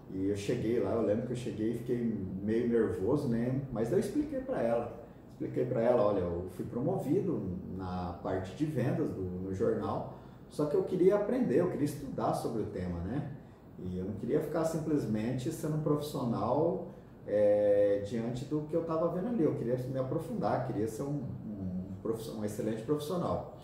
E 0.09 0.29
eu 0.29 0.35
cheguei 0.35 0.79
lá, 0.79 0.93
eu 0.93 1.03
lembro 1.03 1.27
que 1.27 1.33
eu 1.33 1.37
cheguei 1.37 1.71
e 1.71 1.77
fiquei 1.77 2.27
meio 2.41 2.67
nervoso, 2.67 3.27
né, 3.27 3.61
mas 3.71 3.91
eu 3.91 3.99
expliquei 3.99 4.39
para 4.39 4.61
ela. 4.61 5.05
Expliquei 5.33 5.65
para 5.65 5.81
ela, 5.81 6.03
olha, 6.03 6.19
eu 6.19 6.47
fui 6.51 6.65
promovido 6.65 7.59
na 7.77 8.17
parte 8.23 8.55
de 8.55 8.65
vendas 8.65 9.07
do, 9.07 9.21
no 9.21 9.53
jornal, 9.53 10.17
só 10.49 10.65
que 10.65 10.75
eu 10.75 10.83
queria 10.83 11.15
aprender, 11.15 11.59
eu 11.59 11.69
queria 11.69 11.85
estudar 11.85 12.33
sobre 12.33 12.63
o 12.63 12.65
tema, 12.65 12.99
né? 13.01 13.31
E 13.77 13.99
eu 13.99 14.05
não 14.05 14.13
queria 14.13 14.39
ficar 14.39 14.65
simplesmente 14.65 15.51
sendo 15.51 15.75
um 15.75 15.81
profissional 15.81 16.87
é, 17.27 18.01
diante 18.07 18.45
do 18.45 18.61
que 18.61 18.75
eu 18.75 18.81
estava 18.81 19.09
vendo 19.09 19.27
ali. 19.27 19.43
Eu 19.43 19.53
queria 19.53 19.77
me 19.77 19.99
aprofundar, 19.99 20.65
queria 20.65 20.87
ser 20.87 21.03
um, 21.03 21.23
um, 21.45 22.39
um 22.39 22.45
excelente 22.45 22.81
profissional. 22.81 23.56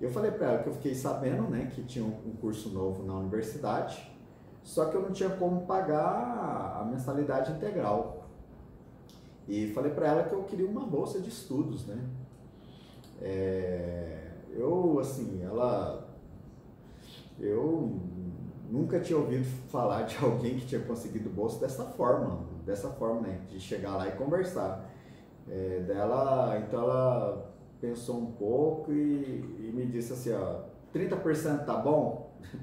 Eu 0.00 0.10
falei 0.10 0.30
para 0.30 0.46
ela 0.46 0.62
que 0.62 0.68
eu 0.68 0.72
fiquei 0.72 0.94
sabendo 0.94 1.42
né, 1.42 1.70
que 1.74 1.82
tinha 1.82 2.04
um 2.04 2.34
curso 2.40 2.70
novo 2.70 3.04
na 3.04 3.14
universidade, 3.14 4.10
só 4.62 4.86
que 4.86 4.96
eu 4.96 5.02
não 5.02 5.12
tinha 5.12 5.28
como 5.28 5.66
pagar 5.66 6.80
a 6.80 6.84
mensalidade 6.84 7.52
integral. 7.52 8.28
E 9.46 9.68
falei 9.74 9.92
para 9.92 10.08
ela 10.08 10.24
que 10.24 10.32
eu 10.32 10.44
queria 10.44 10.66
uma 10.66 10.86
bolsa 10.86 11.20
de 11.20 11.28
estudos, 11.28 11.86
né? 11.86 11.98
É, 13.20 14.30
eu, 14.52 14.98
assim, 14.98 15.42
ela... 15.42 16.08
Eu 17.38 18.00
nunca 18.70 19.00
tinha 19.00 19.18
ouvido 19.18 19.44
falar 19.68 20.02
de 20.02 20.16
alguém 20.24 20.56
que 20.56 20.66
tinha 20.66 20.80
conseguido 20.80 21.28
bolsa 21.28 21.60
dessa 21.60 21.84
forma, 21.84 22.46
dessa 22.64 22.88
forma, 22.90 23.22
né? 23.22 23.40
De 23.48 23.60
chegar 23.60 23.96
lá 23.96 24.08
e 24.08 24.12
conversar. 24.12 24.88
É, 25.48 25.80
dela, 25.80 26.56
então 26.58 26.80
ela 26.82 27.49
pensou 27.80 28.18
um 28.18 28.32
pouco 28.32 28.92
e, 28.92 29.58
e 29.60 29.72
me 29.74 29.86
disse 29.86 30.12
assim, 30.12 30.32
ó, 30.32 30.62
30% 30.94 31.64
tá 31.64 31.76
bom? 31.76 32.30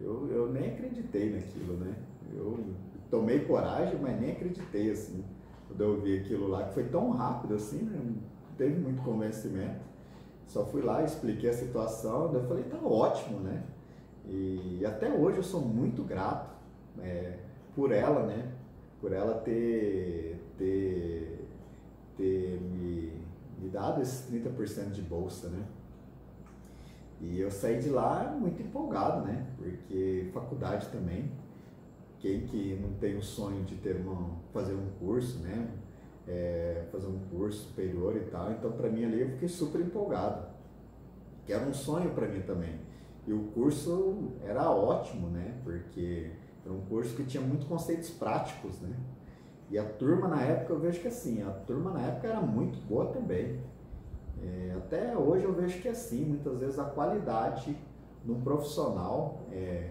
Eu, 0.00 0.30
eu 0.30 0.52
nem 0.52 0.74
acreditei 0.74 1.28
naquilo, 1.28 1.76
né? 1.76 1.92
Eu 2.32 2.56
tomei 3.10 3.40
coragem, 3.40 3.98
mas 4.00 4.20
nem 4.20 4.30
acreditei, 4.30 4.92
assim, 4.92 5.24
quando 5.66 5.80
eu 5.80 6.00
vi 6.00 6.18
aquilo 6.18 6.46
lá, 6.46 6.68
que 6.68 6.74
foi 6.74 6.84
tão 6.84 7.10
rápido 7.10 7.54
assim, 7.54 7.82
né? 7.82 8.00
Não 8.00 8.14
teve 8.56 8.78
muito 8.78 9.02
convencimento. 9.02 9.80
Só 10.46 10.64
fui 10.66 10.82
lá, 10.82 11.02
expliquei 11.02 11.50
a 11.50 11.52
situação, 11.52 12.30
daí 12.30 12.40
eu 12.40 12.46
falei, 12.46 12.62
tá 12.62 12.78
ótimo, 12.78 13.40
né? 13.40 13.64
E 14.24 14.84
até 14.86 15.10
hoje 15.10 15.38
eu 15.38 15.42
sou 15.42 15.60
muito 15.60 16.04
grato 16.04 16.54
é, 17.00 17.38
por 17.74 17.90
ela, 17.90 18.24
né? 18.24 18.52
Por 19.00 19.12
ela 19.12 19.34
ter, 19.34 20.40
ter, 20.56 21.44
ter 22.16 22.60
me, 22.60 23.12
me 23.60 23.68
dado 23.68 24.00
esses 24.00 24.30
30% 24.30 24.92
de 24.92 25.02
bolsa, 25.02 25.48
né? 25.48 25.64
E 27.20 27.40
eu 27.40 27.50
saí 27.50 27.80
de 27.80 27.88
lá 27.88 28.36
muito 28.38 28.62
empolgado, 28.62 29.26
né? 29.26 29.46
Porque 29.56 30.30
faculdade 30.32 30.86
também, 30.88 31.30
quem 32.20 32.46
que 32.46 32.78
não 32.80 32.92
tem 32.94 33.16
o 33.16 33.22
sonho 33.22 33.64
de 33.64 33.74
ter 33.76 33.96
uma, 33.96 34.36
fazer 34.52 34.74
um 34.74 34.88
curso, 35.00 35.40
né? 35.40 35.68
É, 36.26 36.86
fazer 36.92 37.06
um 37.06 37.18
curso 37.30 37.68
superior 37.68 38.16
e 38.16 38.20
tal. 38.30 38.52
Então, 38.52 38.70
para 38.72 38.88
mim 38.88 39.04
ali, 39.04 39.22
eu 39.22 39.30
fiquei 39.30 39.48
super 39.48 39.80
empolgado. 39.80 40.46
Que 41.44 41.52
era 41.52 41.66
um 41.66 41.74
sonho 41.74 42.10
para 42.10 42.28
mim 42.28 42.42
também. 42.42 42.78
E 43.26 43.32
o 43.32 43.44
curso 43.54 44.32
era 44.44 44.70
ótimo, 44.70 45.28
né? 45.28 45.58
Porque 45.64 46.30
era 46.64 46.72
um 46.72 46.82
curso 46.82 47.16
que 47.16 47.24
tinha 47.24 47.42
muitos 47.42 47.66
conceitos 47.66 48.10
práticos, 48.10 48.80
né? 48.80 48.94
E 49.70 49.78
a 49.78 49.84
turma 49.84 50.28
na 50.28 50.40
época 50.42 50.72
eu 50.72 50.78
vejo 50.78 51.00
que 51.00 51.08
assim, 51.08 51.42
a 51.42 51.50
turma 51.50 51.90
na 51.90 52.00
época 52.00 52.28
era 52.28 52.40
muito 52.40 52.78
boa 52.86 53.06
também. 53.06 53.60
É, 54.42 54.74
até 54.76 55.16
hoje 55.16 55.44
eu 55.44 55.52
vejo 55.52 55.80
que 55.80 55.88
é 55.88 55.90
assim, 55.90 56.24
muitas 56.24 56.60
vezes 56.60 56.78
a 56.78 56.84
qualidade 56.84 57.76
de 58.24 58.32
um 58.32 58.40
profissional 58.40 59.40
é, 59.52 59.90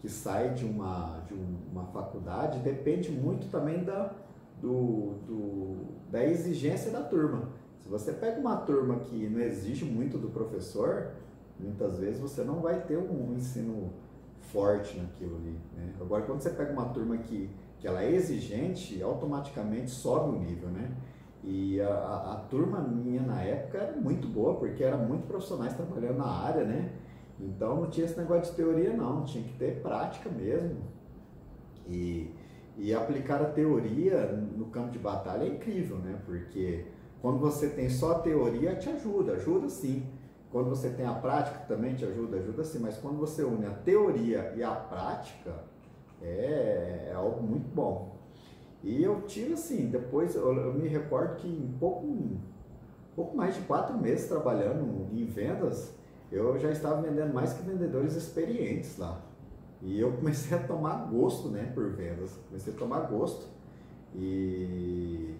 que 0.00 0.08
sai 0.08 0.54
de 0.54 0.64
uma, 0.64 1.22
de 1.26 1.34
uma 1.34 1.84
faculdade 1.86 2.60
depende 2.60 3.10
muito 3.10 3.50
também 3.50 3.84
da, 3.84 4.14
do, 4.60 5.14
do, 5.26 5.76
da 6.10 6.24
exigência 6.24 6.90
da 6.90 7.02
turma. 7.02 7.48
Se 7.80 7.88
você 7.88 8.12
pega 8.12 8.40
uma 8.40 8.56
turma 8.58 9.00
que 9.00 9.28
não 9.28 9.40
exige 9.40 9.84
muito 9.84 10.18
do 10.18 10.28
professor, 10.28 11.12
muitas 11.58 11.98
vezes 11.98 12.20
você 12.20 12.44
não 12.44 12.60
vai 12.60 12.80
ter 12.82 12.96
um 12.96 13.34
ensino 13.34 13.92
forte 14.52 14.98
naquilo 14.98 15.36
ali. 15.36 15.58
Né? 15.76 15.94
Agora, 16.00 16.22
quando 16.22 16.40
você 16.40 16.50
pega 16.50 16.72
uma 16.72 16.86
turma 16.86 17.16
que, 17.18 17.50
que 17.78 17.86
ela 17.86 18.02
é 18.02 18.12
exigente, 18.12 19.02
automaticamente 19.02 19.90
sobe 19.90 20.36
o 20.36 20.40
nível, 20.40 20.68
né? 20.68 20.90
E 21.44 21.80
a, 21.80 21.88
a, 21.88 22.32
a, 22.32 22.36
turma 22.50 22.80
minha 22.80 23.22
na 23.22 23.42
época 23.42 23.78
era 23.78 23.96
muito 23.96 24.26
boa, 24.26 24.56
porque 24.56 24.82
era 24.82 24.96
muito 24.96 25.26
profissionais 25.26 25.74
trabalhando 25.74 26.18
na 26.18 26.26
área, 26.26 26.64
né? 26.64 26.90
Então 27.40 27.82
não 27.82 27.90
tinha 27.90 28.04
esse 28.04 28.18
negócio 28.18 28.50
de 28.50 28.56
teoria 28.56 28.92
não, 28.92 29.24
tinha 29.24 29.44
que 29.44 29.52
ter 29.56 29.80
prática 29.80 30.28
mesmo. 30.28 30.80
E, 31.86 32.34
e 32.76 32.92
aplicar 32.92 33.40
a 33.40 33.46
teoria 33.46 34.26
no 34.26 34.66
campo 34.66 34.90
de 34.90 34.98
batalha 34.98 35.44
é 35.44 35.48
incrível, 35.48 35.98
né? 35.98 36.20
Porque 36.26 36.86
Quando 37.20 37.38
você 37.38 37.68
tem 37.68 37.88
só 37.88 38.12
a 38.12 38.18
teoria, 38.20 38.76
te 38.76 38.88
ajuda, 38.88 39.32
ajuda 39.32 39.68
sim. 39.68 40.06
Quando 40.50 40.70
você 40.70 40.90
tem 40.90 41.04
a 41.04 41.14
prática, 41.14 41.58
também 41.66 41.94
te 41.94 42.04
ajuda, 42.04 42.38
ajuda 42.38 42.64
sim. 42.64 42.78
Mas 42.78 42.96
quando 42.96 43.18
você 43.18 43.42
une 43.42 43.66
a 43.66 43.70
teoria 43.70 44.52
e 44.56 44.62
a 44.62 44.70
prática, 44.70 45.52
é, 46.22 47.08
é 47.10 47.14
algo 47.14 47.42
muito 47.42 47.68
bom. 47.74 48.16
E 48.82 49.02
eu 49.02 49.22
tive 49.22 49.54
assim, 49.54 49.88
depois 49.88 50.34
eu, 50.34 50.54
eu 50.54 50.74
me 50.74 50.88
recordo 50.88 51.36
que 51.36 51.48
em 51.48 51.74
pouco, 51.78 52.06
pouco 53.16 53.36
mais 53.36 53.54
de 53.54 53.62
quatro 53.62 53.98
meses 53.98 54.28
trabalhando 54.28 55.08
em 55.12 55.24
vendas, 55.24 55.94
eu 56.30 56.58
já 56.58 56.70
estava 56.70 57.02
vendendo 57.02 57.32
mais 57.32 57.52
que 57.52 57.62
vendedores 57.62 58.14
experientes 58.14 58.96
lá. 58.98 59.20
E 59.80 59.98
eu 59.98 60.12
comecei 60.12 60.56
a 60.56 60.62
tomar 60.62 61.08
gosto 61.10 61.48
né, 61.48 61.70
por 61.74 61.90
vendas, 61.90 62.38
comecei 62.48 62.72
a 62.72 62.76
tomar 62.76 63.00
gosto. 63.02 63.46
E, 64.14 65.34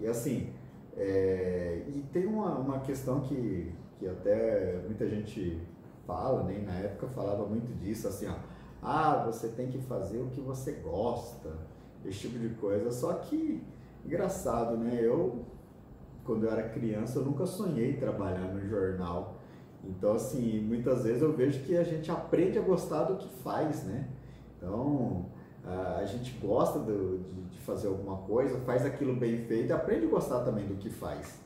e 0.00 0.06
assim, 0.06 0.52
é, 0.96 1.82
e 1.88 2.02
tem 2.12 2.26
uma, 2.26 2.58
uma 2.58 2.80
questão 2.80 3.20
que, 3.20 3.72
que 3.98 4.08
até 4.08 4.80
muita 4.84 5.08
gente 5.08 5.60
fala, 6.06 6.44
né, 6.44 6.62
na 6.64 6.74
época 6.74 7.08
falava 7.08 7.44
muito 7.46 7.72
disso, 7.78 8.08
assim, 8.08 8.26
ó, 8.28 8.34
ah, 8.88 9.24
você 9.26 9.48
tem 9.48 9.66
que 9.66 9.78
fazer 9.78 10.20
o 10.20 10.26
que 10.26 10.40
você 10.40 10.70
gosta, 10.74 11.52
esse 12.04 12.20
tipo 12.20 12.38
de 12.38 12.50
coisa. 12.50 12.92
Só 12.92 13.14
que, 13.14 13.60
engraçado, 14.04 14.76
né? 14.76 15.00
Eu, 15.02 15.44
quando 16.24 16.44
eu 16.44 16.52
era 16.52 16.68
criança, 16.68 17.18
eu 17.18 17.24
nunca 17.24 17.44
sonhei 17.46 17.96
trabalhar 17.96 18.54
no 18.54 18.64
jornal. 18.64 19.38
Então, 19.82 20.12
assim, 20.12 20.60
muitas 20.60 21.02
vezes 21.02 21.20
eu 21.20 21.32
vejo 21.32 21.64
que 21.64 21.76
a 21.76 21.82
gente 21.82 22.12
aprende 22.12 22.58
a 22.60 22.62
gostar 22.62 23.02
do 23.04 23.16
que 23.16 23.28
faz, 23.42 23.82
né? 23.82 24.08
Então, 24.56 25.26
a 25.98 26.04
gente 26.04 26.38
gosta 26.38 26.78
do, 26.78 27.18
de, 27.18 27.42
de, 27.56 27.60
fazer 27.62 27.88
alguma 27.88 28.18
coisa, 28.18 28.60
faz 28.60 28.86
aquilo 28.86 29.16
bem 29.16 29.38
feito 29.46 29.72
aprende 29.72 30.06
a 30.06 30.08
gostar 30.08 30.44
também 30.44 30.64
do 30.64 30.76
que 30.76 30.88
faz. 30.88 31.40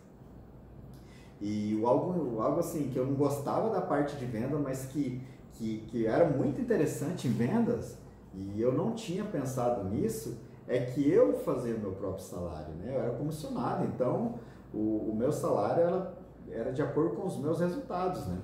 E 1.40 1.80
algo, 1.82 2.38
algo 2.38 2.60
assim 2.60 2.90
que 2.90 2.98
eu 2.98 3.06
não 3.06 3.14
gostava 3.14 3.70
da 3.70 3.80
parte 3.80 4.14
de 4.16 4.26
venda, 4.26 4.58
mas 4.58 4.84
que, 4.84 5.22
que, 5.60 5.84
que 5.88 6.06
era 6.06 6.24
muito 6.26 6.58
interessante 6.58 7.28
em 7.28 7.32
vendas, 7.32 7.98
e 8.32 8.60
eu 8.60 8.72
não 8.72 8.94
tinha 8.94 9.22
pensado 9.24 9.84
nisso, 9.84 10.38
é 10.66 10.80
que 10.80 11.08
eu 11.10 11.34
fazia 11.40 11.74
meu 11.76 11.92
próprio 11.92 12.24
salário, 12.24 12.72
né? 12.76 12.94
Eu 12.94 13.00
era 13.00 13.10
comissionado, 13.10 13.84
então 13.84 14.36
o, 14.72 15.10
o 15.10 15.14
meu 15.14 15.30
salário 15.30 15.82
era, 15.82 16.14
era 16.50 16.72
de 16.72 16.80
acordo 16.80 17.16
com 17.16 17.26
os 17.26 17.36
meus 17.36 17.60
resultados, 17.60 18.26
né? 18.26 18.38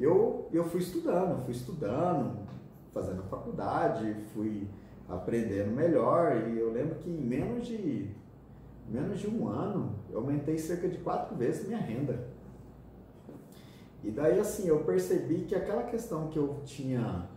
Eu, 0.00 0.48
eu 0.52 0.64
fui 0.64 0.80
estudando, 0.80 1.44
fui 1.44 1.52
estudando, 1.52 2.38
fazendo 2.92 3.22
faculdade, 3.24 4.16
fui 4.32 4.66
aprendendo 5.08 5.70
melhor 5.70 6.48
e 6.48 6.58
eu 6.58 6.72
lembro 6.72 6.94
que 6.94 7.10
em 7.10 7.20
menos 7.20 7.66
de 7.66 8.10
menos 8.88 9.20
de 9.20 9.28
um 9.28 9.48
ano 9.48 9.94
eu 10.10 10.18
aumentei 10.18 10.58
cerca 10.58 10.88
de 10.88 10.98
quatro 10.98 11.36
vezes 11.36 11.66
minha 11.66 11.78
renda. 11.78 12.31
E 14.04 14.10
daí 14.10 14.40
assim 14.40 14.68
eu 14.68 14.80
percebi 14.80 15.44
que 15.44 15.54
aquela 15.54 15.84
questão 15.84 16.28
que 16.28 16.38
eu 16.38 16.60
tinha 16.64 17.28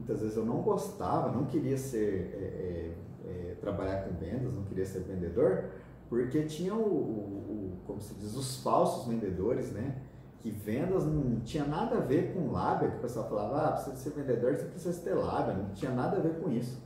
muitas 0.00 0.20
vezes 0.20 0.36
eu 0.36 0.44
não 0.44 0.62
gostava, 0.62 1.30
não 1.30 1.44
queria 1.44 1.76
ser 1.76 2.30
é, 2.34 2.44
é, 2.44 3.50
é, 3.50 3.54
trabalhar 3.60 4.04
com 4.04 4.14
vendas, 4.14 4.52
não 4.52 4.64
queria 4.64 4.86
ser 4.86 5.00
vendedor, 5.00 5.64
porque 6.08 6.42
tinha 6.42 6.74
o, 6.74 6.78
o, 6.78 6.82
o, 6.82 7.72
como 7.86 8.00
se 8.00 8.14
diz, 8.14 8.34
os 8.34 8.62
falsos 8.62 9.06
vendedores, 9.06 9.70
né? 9.70 9.96
Que 10.40 10.50
vendas 10.50 11.04
não 11.04 11.40
tinha 11.40 11.64
nada 11.64 11.98
a 11.98 12.00
ver 12.00 12.32
com 12.32 12.50
lábia, 12.50 12.88
que 12.88 12.96
o 12.96 13.00
pessoal 13.00 13.28
falava, 13.28 13.68
ah, 13.68 13.72
precisa 13.72 13.96
ser 13.96 14.10
vendedor, 14.10 14.56
você 14.56 14.64
precisa 14.64 15.02
ter 15.02 15.14
lábia, 15.14 15.54
não 15.54 15.70
tinha 15.74 15.90
nada 15.90 16.16
a 16.16 16.20
ver 16.20 16.40
com 16.40 16.50
isso. 16.50 16.80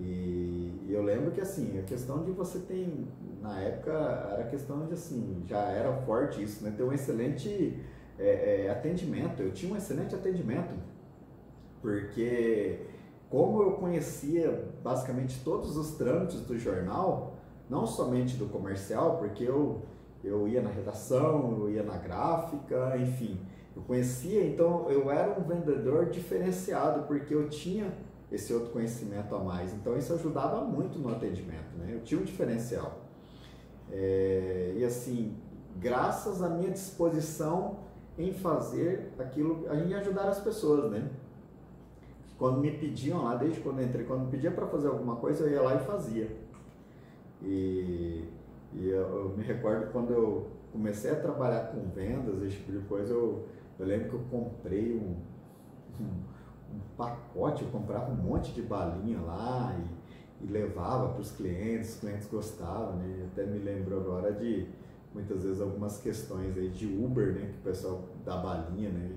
E, 0.00 0.86
e 0.86 0.92
eu 0.92 1.02
lembro 1.02 1.30
que 1.32 1.40
assim, 1.40 1.78
a 1.78 1.82
questão 1.82 2.24
de 2.24 2.30
você 2.30 2.60
tem, 2.60 3.06
na 3.42 3.60
época, 3.60 3.92
era 4.32 4.44
questão 4.44 4.86
de 4.86 4.94
assim, 4.94 5.42
já 5.46 5.60
era 5.68 5.92
forte 6.02 6.42
isso, 6.42 6.64
né? 6.64 6.72
Ter 6.74 6.82
um 6.82 6.92
excelente 6.92 7.78
é, 8.18 8.66
é, 8.66 8.70
atendimento, 8.70 9.42
eu 9.42 9.52
tinha 9.52 9.72
um 9.72 9.76
excelente 9.76 10.14
atendimento 10.14 10.74
porque 11.80 12.80
como 13.30 13.62
eu 13.62 13.72
conhecia 13.72 14.68
basicamente 14.82 15.42
todos 15.44 15.76
os 15.76 15.92
trâmites 15.92 16.40
do 16.42 16.58
jornal, 16.58 17.34
não 17.68 17.86
somente 17.86 18.36
do 18.36 18.46
comercial, 18.46 19.18
porque 19.18 19.44
eu, 19.44 19.82
eu 20.24 20.48
ia 20.48 20.62
na 20.62 20.70
redação, 20.70 21.58
eu 21.60 21.70
ia 21.70 21.82
na 21.82 21.98
gráfica, 21.98 22.96
enfim, 22.96 23.38
eu 23.76 23.82
conhecia, 23.82 24.46
então 24.46 24.90
eu 24.90 25.10
era 25.10 25.38
um 25.38 25.42
vendedor 25.42 26.06
diferenciado, 26.06 27.06
porque 27.06 27.34
eu 27.34 27.48
tinha 27.48 27.92
esse 28.32 28.52
outro 28.52 28.70
conhecimento 28.70 29.34
a 29.34 29.38
mais, 29.38 29.72
então 29.74 29.96
isso 29.96 30.12
ajudava 30.14 30.62
muito 30.64 30.98
no 30.98 31.10
atendimento, 31.10 31.76
né? 31.78 31.92
eu 31.92 32.00
tinha 32.00 32.20
um 32.20 32.24
diferencial. 32.24 33.04
É, 33.90 34.74
e 34.76 34.84
assim, 34.84 35.36
graças 35.76 36.42
à 36.42 36.48
minha 36.48 36.70
disposição 36.70 37.78
em 38.18 38.32
fazer 38.32 39.12
aquilo, 39.18 39.66
em 39.72 39.94
ajudar 39.94 40.28
as 40.28 40.40
pessoas, 40.40 40.90
né? 40.90 41.08
Quando 42.36 42.60
me 42.60 42.72
pediam 42.72 43.24
lá, 43.24 43.36
desde 43.36 43.60
quando 43.60 43.82
entrei, 43.82 44.04
quando 44.04 44.24
me 44.24 44.30
pedia 44.30 44.50
para 44.50 44.66
fazer 44.66 44.88
alguma 44.88 45.16
coisa, 45.16 45.44
eu 45.44 45.50
ia 45.50 45.62
lá 45.62 45.76
e 45.76 45.84
fazia. 45.84 46.36
E, 47.42 48.24
e 48.74 48.88
eu, 48.88 49.00
eu, 49.00 49.34
me 49.36 49.42
recordo 49.44 49.90
quando 49.92 50.12
eu 50.12 50.48
comecei 50.72 51.10
a 51.10 51.16
trabalhar 51.16 51.68
com 51.68 51.88
vendas, 51.90 52.42
esse 52.42 52.56
tipo 52.56 52.72
de 52.72 52.78
coisa, 52.86 53.12
eu, 53.12 53.46
eu 53.78 53.86
lembro 53.86 54.08
que 54.08 54.14
eu 54.14 54.22
comprei 54.30 54.94
um, 54.94 55.16
um, 56.00 56.74
um 56.74 56.80
pacote, 56.96 57.64
eu 57.64 57.70
comprava 57.70 58.10
um 58.10 58.16
monte 58.16 58.52
de 58.52 58.62
balinha 58.62 59.20
lá 59.20 59.76
e, 60.40 60.44
e 60.44 60.48
levava 60.48 61.10
para 61.10 61.20
os 61.20 61.32
clientes, 61.32 61.94
os 61.94 62.00
clientes 62.00 62.28
gostavam, 62.28 62.96
né? 62.96 63.28
Até 63.32 63.46
me 63.46 63.58
lembro 63.58 63.96
agora 63.96 64.32
de 64.32 64.68
muitas 65.14 65.42
vezes 65.42 65.60
algumas 65.60 65.98
questões 65.98 66.56
aí 66.56 66.68
de 66.68 66.86
Uber, 66.86 67.34
né? 67.34 67.50
Que 67.52 67.58
o 67.58 67.72
pessoal 67.72 68.04
dá 68.24 68.36
balinha, 68.36 68.90
né? 68.90 69.12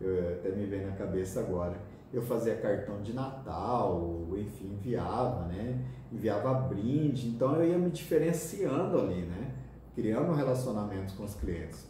Eu, 0.00 0.34
até 0.34 0.50
me 0.50 0.66
vem 0.66 0.86
na 0.86 0.92
cabeça 0.92 1.40
agora 1.40 1.76
eu 2.12 2.22
fazia 2.22 2.56
cartão 2.56 3.00
de 3.02 3.12
Natal, 3.12 4.26
enfim, 4.36 4.72
enviava, 4.72 5.46
né? 5.46 5.80
Enviava 6.12 6.52
brinde, 6.54 7.28
então 7.28 7.54
eu 7.56 7.70
ia 7.70 7.78
me 7.78 7.90
diferenciando 7.90 8.98
ali, 8.98 9.22
né? 9.22 9.54
Criando 9.94 10.32
relacionamentos 10.32 11.14
com 11.14 11.24
os 11.24 11.34
clientes. 11.34 11.86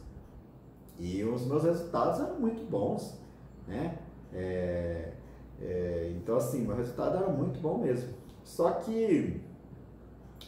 E 0.98 1.24
os 1.24 1.46
meus 1.46 1.64
resultados 1.64 2.20
eram 2.20 2.38
muito 2.38 2.68
bons, 2.70 3.18
né? 3.66 3.98
É, 4.32 5.12
é, 5.58 6.12
então, 6.16 6.36
assim, 6.36 6.66
meu 6.66 6.76
resultado 6.76 7.16
era 7.16 7.28
muito 7.28 7.58
bom 7.58 7.78
mesmo. 7.78 8.12
Só 8.44 8.72
que 8.72 9.40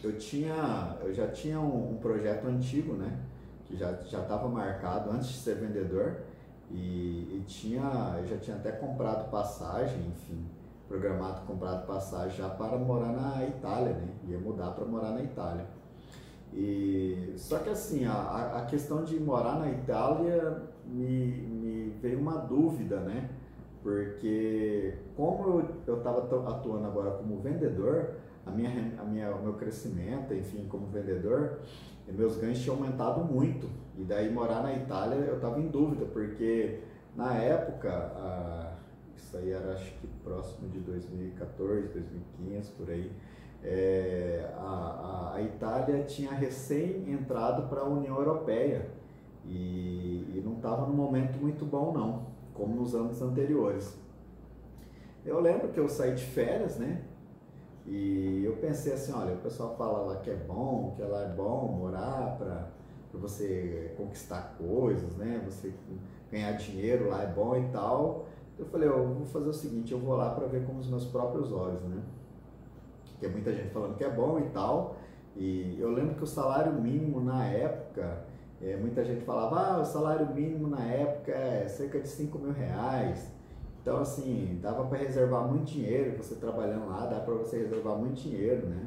eu 0.03 0.16
tinha, 0.18 0.96
eu 1.03 1.12
já 1.12 1.28
tinha 1.28 1.61
um, 1.61 1.92
um 1.92 1.96
projeto 1.96 2.46
antigo, 2.46 2.94
né? 2.94 3.18
Que 3.64 3.76
já 3.76 3.92
estava 3.92 4.48
marcado 4.48 5.11
antes 5.11 5.28
de 5.28 5.38
ser 5.38 5.55
vendedor 5.57 6.22
e, 6.70 7.36
e 7.36 7.44
tinha, 7.46 8.16
eu 8.18 8.26
já 8.26 8.36
tinha 8.38 8.57
até 8.57 8.72
comprado 8.72 9.30
passagem, 9.30 9.98
enfim, 10.09 10.44
programado 10.88 11.46
comprado 11.46 11.86
passagem 11.86 12.36
já 12.36 12.48
para 12.48 12.76
morar 12.76 13.12
na 13.12 13.46
Itália, 13.46 13.92
né? 13.92 14.09
Ia 14.28 14.38
mudar 14.38 14.72
para 14.72 14.84
morar 14.84 15.11
na 15.11 15.22
Itália. 15.22 15.66
E 16.53 17.32
só 17.36 17.59
que 17.59 17.70
assim, 17.70 18.05
a, 18.05 18.59
a 18.59 18.66
questão 18.66 19.05
de 19.05 19.18
morar 19.18 19.59
na 19.59 19.70
Itália 19.70 20.62
me, 20.86 21.26
me 21.26 21.90
veio 22.00 22.18
uma 22.18 22.36
dúvida, 22.38 23.00
né? 23.00 23.30
Porque 23.82 24.94
como 25.16 25.64
eu 25.86 25.98
estava 25.98 26.20
atuando 26.50 26.86
agora 26.86 27.12
como 27.12 27.40
vendedor, 27.40 28.16
a 28.47 28.51
minha, 28.51 28.70
a 28.99 29.05
minha, 29.05 29.34
o 29.34 29.43
meu 29.43 29.55
crescimento, 29.55 30.34
enfim, 30.34 30.66
como 30.68 30.86
vendedor, 30.86 31.61
meus 32.09 32.36
ganhos 32.36 32.61
tinham 32.61 32.76
aumentado 32.76 33.24
muito. 33.24 33.68
E 33.97 34.03
daí 34.03 34.30
morar 34.32 34.62
na 34.62 34.74
Itália 34.74 35.16
eu 35.16 35.36
estava 35.36 35.61
em 35.61 35.68
dúvida, 35.68 36.05
porque 36.07 36.80
na 37.14 37.34
época, 37.34 37.90
a, 37.90 38.72
isso 39.16 39.36
aí 39.36 39.53
era 39.53 39.72
acho 39.72 39.93
que 39.95 40.07
próximo 40.24 40.68
de 40.68 40.80
2014, 40.80 41.88
2015, 41.88 42.70
por 42.72 42.90
aí, 42.90 43.12
é, 43.62 44.51
a, 44.57 45.34
a, 45.36 45.43
Itália 45.43 46.03
tinha 46.05 46.32
recém 46.32 47.11
entrado 47.12 47.68
para 47.68 47.82
a 47.82 47.84
União 47.84 48.16
Europeia 48.16 48.88
e, 49.45 50.32
e 50.34 50.43
não 50.45 50.55
estava 50.55 50.86
num 50.86 50.95
momento 50.95 51.38
muito 51.40 51.64
bom 51.64 51.93
não, 51.93 52.26
como 52.55 52.74
nos 52.74 52.95
anos 52.95 53.22
anteriores. 53.22 53.97
Eu 55.24 55.38
lembro 55.38 55.68
que 55.68 55.78
eu 55.78 55.88
saí 55.88 56.14
de 56.14 56.24
férias, 56.24 56.78
né? 56.78 57.03
E 57.86 58.44
eu 58.44 58.56
pensei 58.56 58.92
assim, 58.92 59.12
olha, 59.12 59.34
o 59.34 59.38
pessoal 59.38 59.74
fala 59.76 59.98
lá 59.98 60.16
que 60.16 60.30
é 60.30 60.36
bom, 60.36 60.92
que 60.96 61.02
lá 61.02 61.22
é 61.22 61.28
bom 61.28 61.66
morar 61.78 62.36
para 62.38 62.68
você 63.18 63.92
conquistar 63.96 64.54
coisas, 64.56 65.16
né? 65.16 65.42
Você 65.44 65.72
ganhar 66.30 66.52
dinheiro 66.52 67.08
lá 67.08 67.22
é 67.22 67.26
bom 67.26 67.56
e 67.56 67.68
tal. 67.68 68.26
Eu 68.58 68.66
falei, 68.66 68.88
eu 68.88 69.08
vou 69.08 69.26
fazer 69.26 69.48
o 69.48 69.52
seguinte, 69.52 69.92
eu 69.92 69.98
vou 69.98 70.16
lá 70.16 70.30
para 70.34 70.46
ver 70.46 70.64
com 70.64 70.78
os 70.78 70.88
meus 70.88 71.04
próprios 71.06 71.52
olhos, 71.52 71.82
né? 71.82 72.02
Porque 73.10 73.26
muita 73.28 73.52
gente 73.52 73.70
falando 73.70 73.96
que 73.96 74.04
é 74.04 74.10
bom 74.10 74.38
e 74.38 74.48
tal. 74.50 74.96
E 75.36 75.80
eu 75.80 75.90
lembro 75.90 76.14
que 76.14 76.24
o 76.24 76.26
salário 76.26 76.72
mínimo 76.74 77.20
na 77.20 77.46
época, 77.46 78.24
é, 78.60 78.76
muita 78.76 79.04
gente 79.04 79.24
falava, 79.24 79.58
ah, 79.58 79.80
o 79.80 79.84
salário 79.84 80.32
mínimo 80.32 80.68
na 80.68 80.84
época 80.84 81.32
é 81.32 81.66
cerca 81.66 82.00
de 82.00 82.08
5 82.08 82.38
mil 82.38 82.52
reais. 82.52 83.32
Então, 83.82 83.98
assim, 83.98 84.60
dava 84.62 84.84
para 84.84 84.98
reservar 84.98 85.46
muito 85.46 85.72
dinheiro, 85.72 86.16
você 86.16 86.36
trabalhando 86.36 86.88
lá, 86.88 87.04
dá 87.06 87.18
para 87.18 87.34
você 87.34 87.58
reservar 87.58 87.96
muito 87.96 88.22
dinheiro, 88.22 88.68
né? 88.68 88.86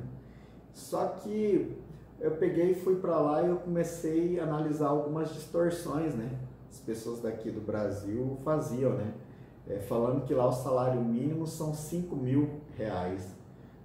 Só 0.73 1.07
que 1.07 1.77
eu 2.17 2.31
peguei 2.31 2.71
e 2.71 2.75
fui 2.75 2.95
para 2.95 3.19
lá 3.19 3.43
e 3.43 3.49
eu 3.49 3.57
comecei 3.57 4.39
a 4.39 4.43
analisar 4.43 4.87
algumas 4.87 5.33
distorções, 5.33 6.15
né? 6.15 6.39
As 6.69 6.79
pessoas 6.79 7.21
daqui 7.21 7.51
do 7.51 7.59
Brasil 7.59 8.37
faziam, 8.43 8.93
né? 8.93 9.13
É, 9.67 9.79
falando 9.79 10.23
que 10.23 10.33
lá 10.33 10.47
o 10.47 10.53
salário 10.53 11.01
mínimo 11.01 11.45
são 11.45 11.73
5 11.73 12.15
mil 12.15 12.61
reais. 12.77 13.35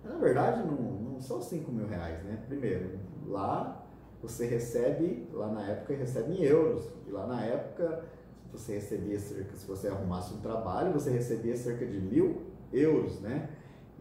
Na 0.04 0.16
verdade, 0.16 0.64
não, 0.64 0.76
não 0.76 1.20
são 1.20 1.42
5 1.42 1.72
mil 1.72 1.88
reais, 1.88 2.22
né? 2.22 2.38
Primeiro, 2.46 3.00
lá 3.26 3.84
você 4.22 4.46
recebe, 4.46 5.26
lá 5.32 5.48
na 5.48 5.66
época 5.66 5.94
recebe 5.94 6.34
em 6.34 6.42
euros. 6.44 6.88
E 7.08 7.10
lá 7.10 7.26
na 7.26 7.44
época 7.44 8.04
você 8.52 8.74
recebia 8.74 9.18
cerca, 9.18 9.56
se 9.56 9.66
você 9.66 9.88
arrumasse 9.88 10.34
um 10.34 10.40
trabalho, 10.40 10.92
você 10.92 11.10
recebia 11.10 11.56
cerca 11.56 11.86
de 11.86 12.00
mil 12.00 12.42
euros, 12.72 13.20
né? 13.20 13.48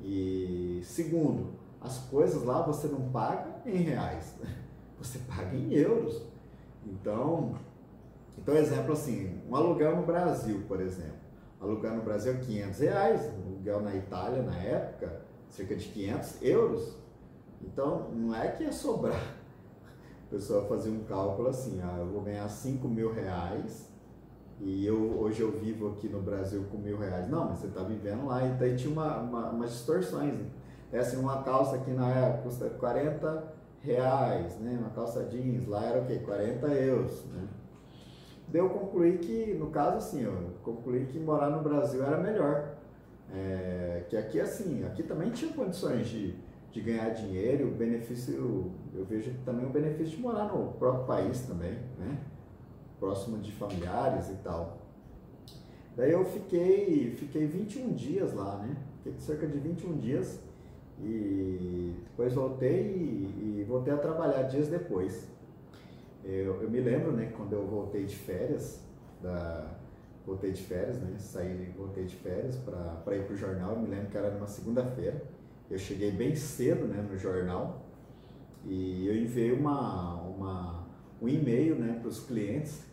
E 0.04 0.82
segundo, 0.84 1.54
as 1.82 1.98
coisas 2.10 2.44
lá 2.44 2.62
você 2.62 2.88
não 2.88 3.10
paga 3.12 3.62
em 3.66 3.78
reais, 3.78 4.36
você 4.98 5.20
paga 5.20 5.56
em 5.56 5.74
euros. 5.74 6.22
Então, 6.86 7.56
então 8.38 8.56
exemplo 8.56 8.94
assim, 8.94 9.42
um 9.48 9.56
aluguel 9.56 9.96
no 9.96 10.06
Brasil, 10.06 10.64
por 10.68 10.82
exemplo, 10.82 11.20
aluguel 11.60 11.96
no 11.96 12.04
Brasil 12.04 12.38
500 12.40 12.80
reais, 12.80 13.26
aluguel 13.46 13.82
na 13.82 13.96
Itália 13.96 14.42
na 14.42 14.58
época 14.58 15.22
cerca 15.50 15.76
de 15.76 15.88
500 15.90 16.42
euros. 16.42 16.98
Então, 17.62 18.10
não 18.12 18.34
é 18.34 18.48
que 18.50 18.64
ia 18.64 18.72
sobrar. 18.72 19.20
A 20.28 20.30
pessoa 20.30 20.68
fazia 20.68 20.92
um 20.92 21.04
cálculo 21.04 21.50
assim, 21.50 21.82
ah, 21.82 21.98
eu 22.00 22.08
vou 22.08 22.22
ganhar 22.22 22.48
5 22.48 22.88
mil 22.88 23.12
reais 23.12 23.89
e 24.62 24.86
eu, 24.86 25.20
hoje 25.20 25.42
eu 25.42 25.52
vivo 25.52 25.88
aqui 25.90 26.10
no 26.10 26.22
Brasil 26.22 26.66
com 26.70 26.78
mil 26.78 26.98
reais. 26.98 27.30
Não, 27.30 27.50
mas 27.50 27.60
você 27.60 27.68
está 27.68 27.82
vivendo 27.82 28.26
lá. 28.26 28.46
E 28.46 28.52
daí 28.54 28.76
tinha 28.76 28.92
uma, 28.92 29.18
uma, 29.18 29.50
umas 29.50 29.72
distorções. 29.72 30.34
Né? 30.34 30.46
É 30.92 31.00
assim, 31.00 31.18
uma 31.18 31.44
calça 31.44 31.78
aqui 31.78 31.92
na 31.92 32.10
época 32.10 32.44
custa 32.44 32.70
40 32.70 33.54
reais, 33.82 34.60
né? 34.60 34.78
Uma 34.80 34.90
calça 34.90 35.24
jeans, 35.26 35.68
lá 35.68 35.86
era 35.86 36.02
o 36.02 36.06
quê? 36.06 36.20
40 36.26 36.68
euros, 36.68 37.26
né? 37.26 37.48
Daí 38.50 38.62
eu 38.62 38.70
concluí 38.70 39.20
que, 39.20 39.54
no 39.54 39.70
caso 39.70 39.98
assim, 39.98 40.24
eu 40.24 40.52
concluí 40.64 41.06
que 41.06 41.20
morar 41.20 41.50
no 41.50 41.62
Brasil 41.62 42.04
era 42.04 42.18
melhor. 42.18 42.76
É, 43.32 44.06
que 44.10 44.18
aqui 44.18 44.42
assim, 44.42 44.84
aqui 44.86 45.04
também 45.04 45.30
tinha 45.30 45.54
condições 45.54 46.08
de, 46.08 46.36
de 46.72 46.82
ganhar 46.82 47.10
dinheiro, 47.12 47.68
o 47.68 47.72
benefício, 47.72 48.74
eu 48.94 49.06
vejo 49.06 49.32
também 49.46 49.68
o 49.68 49.70
benefício 49.70 50.18
de 50.18 50.22
morar 50.22 50.46
no 50.46 50.74
próprio 50.74 51.06
país 51.06 51.42
também, 51.42 51.78
né? 51.98 52.18
Próximo 53.00 53.38
de 53.38 53.52
familiares 53.52 54.30
e 54.30 54.36
tal. 54.44 54.78
Daí 55.96 56.12
eu 56.12 56.26
fiquei, 56.26 57.16
fiquei 57.18 57.46
21 57.46 57.94
dias 57.94 58.34
lá, 58.34 58.58
né? 58.58 58.76
Fiquei 58.98 59.20
cerca 59.20 59.48
de 59.48 59.58
21 59.58 59.98
dias 59.98 60.40
e 61.02 61.94
depois 62.10 62.34
voltei 62.34 62.82
e, 62.82 63.60
e 63.60 63.66
voltei 63.68 63.94
a 63.94 63.98
trabalhar 63.98 64.44
dias 64.44 64.68
depois. 64.68 65.28
Eu, 66.24 66.62
eu, 66.62 66.70
me 66.70 66.80
lembro, 66.82 67.12
né, 67.14 67.32
quando 67.36 67.54
eu 67.54 67.66
voltei 67.66 68.06
de 68.06 68.16
férias, 68.16 68.82
da, 69.22 69.68
voltei 70.26 70.52
de 70.52 70.62
férias, 70.62 71.00
né, 71.00 71.16
saí, 71.18 71.74
voltei 71.78 72.06
de 72.06 72.16
férias 72.18 72.58
para 72.58 73.16
ir 73.16 73.24
para 73.24 73.34
o 73.34 73.38
jornal, 73.38 73.72
eu 73.72 73.80
me 73.80 73.88
lembro 73.88 74.08
que 74.08 74.18
era 74.18 74.30
numa 74.30 74.48
segunda-feira, 74.48 75.24
eu 75.72 75.78
cheguei 75.78 76.12
bem 76.12 76.36
cedo, 76.36 76.86
né, 76.88 77.02
no 77.10 77.18
jornal, 77.18 77.86
e 78.66 79.08
eu 79.08 79.16
enviei 79.16 79.54
uma, 79.54 80.16
uma, 80.24 80.88
um 81.22 81.30
e-mail, 81.30 81.76
né, 81.76 81.98
para 82.00 82.10
os 82.10 82.20
clientes, 82.20 82.84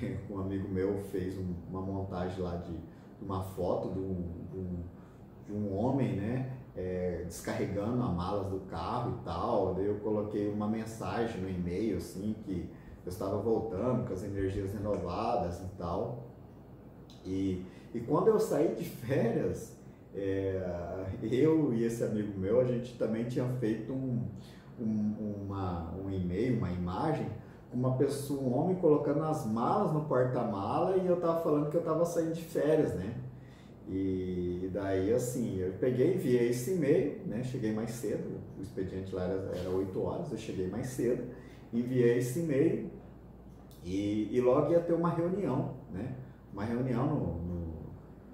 um 0.30 0.38
amigo 0.38 0.68
meu 0.68 0.98
fez 1.10 1.38
um, 1.38 1.54
uma 1.70 1.80
montagem 1.80 2.40
lá 2.40 2.56
de, 2.56 2.72
de 2.72 3.24
uma 3.24 3.42
foto 3.42 3.92
de 3.92 3.98
um, 3.98 4.32
de 4.50 4.58
um, 4.58 4.82
de 5.46 5.52
um 5.52 5.76
homem, 5.76 6.16
né, 6.16 6.52
é, 6.76 7.24
descarregando 7.26 8.02
as 8.02 8.14
malas 8.14 8.48
do 8.48 8.60
carro 8.66 9.18
e 9.20 9.24
tal. 9.24 9.74
Daí 9.74 9.86
eu 9.86 9.96
coloquei 9.96 10.48
uma 10.50 10.68
mensagem 10.68 11.40
no 11.40 11.48
e-mail 11.48 11.96
assim 11.96 12.34
que 12.44 12.68
eu 13.04 13.10
estava 13.10 13.38
voltando 13.38 14.06
com 14.06 14.12
as 14.12 14.24
energias 14.24 14.72
renovadas 14.72 15.60
e 15.60 15.68
tal. 15.78 16.26
E, 17.24 17.64
e 17.94 18.00
quando 18.00 18.28
eu 18.28 18.38
saí 18.38 18.74
de 18.74 18.84
férias, 18.84 19.76
é, 20.14 21.06
eu 21.22 21.72
e 21.72 21.84
esse 21.84 22.02
amigo 22.04 22.38
meu, 22.38 22.60
a 22.60 22.64
gente 22.64 22.96
também 22.98 23.24
tinha 23.24 23.46
feito 23.60 23.92
um, 23.92 24.26
um, 24.80 25.44
uma, 25.44 25.94
um 25.94 26.10
e-mail, 26.10 26.58
uma 26.58 26.70
imagem, 26.70 27.26
uma 27.72 27.96
pessoa, 27.96 28.40
um 28.40 28.56
homem 28.56 28.76
colocando 28.76 29.22
as 29.24 29.46
malas 29.46 29.92
no 29.92 30.04
porta-mala 30.04 30.96
e 30.96 31.06
eu 31.06 31.20
tava 31.20 31.40
falando 31.40 31.70
que 31.70 31.76
eu 31.76 31.82
tava 31.82 32.04
saindo 32.04 32.34
de 32.34 32.42
férias, 32.42 32.94
né? 32.94 33.14
E 33.88 34.68
daí, 34.72 35.12
assim, 35.12 35.58
eu 35.58 35.72
peguei, 35.74 36.14
enviei 36.14 36.50
esse 36.50 36.74
e-mail, 36.74 37.20
né? 37.26 37.42
Cheguei 37.44 37.72
mais 37.72 37.90
cedo, 37.90 38.40
o 38.58 38.62
expediente 38.62 39.14
lá 39.14 39.24
era, 39.24 39.52
era 39.56 39.70
8 39.70 40.02
horas, 40.02 40.32
eu 40.32 40.38
cheguei 40.38 40.68
mais 40.68 40.88
cedo, 40.88 41.24
enviei 41.72 42.18
esse 42.18 42.40
e-mail 42.40 42.90
e, 43.84 44.36
e 44.36 44.40
logo 44.40 44.72
ia 44.72 44.80
ter 44.80 44.92
uma 44.92 45.10
reunião, 45.10 45.74
né? 45.92 46.16
Uma 46.52 46.64
reunião 46.64 47.06
no, 47.06 47.34
no... 47.44 47.76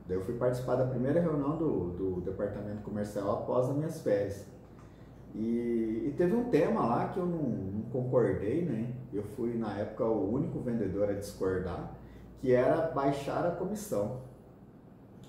Daí 0.08 0.16
eu 0.16 0.22
fui 0.22 0.34
participar 0.34 0.76
da 0.76 0.86
primeira 0.86 1.20
reunião 1.20 1.56
do, 1.56 1.90
do 1.90 2.20
departamento 2.22 2.82
comercial 2.82 3.30
após 3.32 3.68
as 3.68 3.76
minhas 3.76 4.00
férias. 4.00 4.46
E, 5.34 6.04
e, 6.06 6.14
teve 6.16 6.34
um 6.34 6.44
tema 6.44 6.84
lá 6.86 7.08
que 7.08 7.18
eu 7.18 7.26
não, 7.26 7.42
não, 7.42 7.82
concordei, 7.90 8.64
né? 8.64 8.92
Eu 9.12 9.22
fui, 9.22 9.54
na 9.54 9.78
época, 9.78 10.04
o 10.04 10.32
único 10.32 10.60
vendedor 10.60 11.10
a 11.10 11.12
discordar, 11.12 11.92
que 12.40 12.52
era 12.52 12.90
baixar 12.90 13.46
a 13.46 13.50
comissão. 13.50 14.22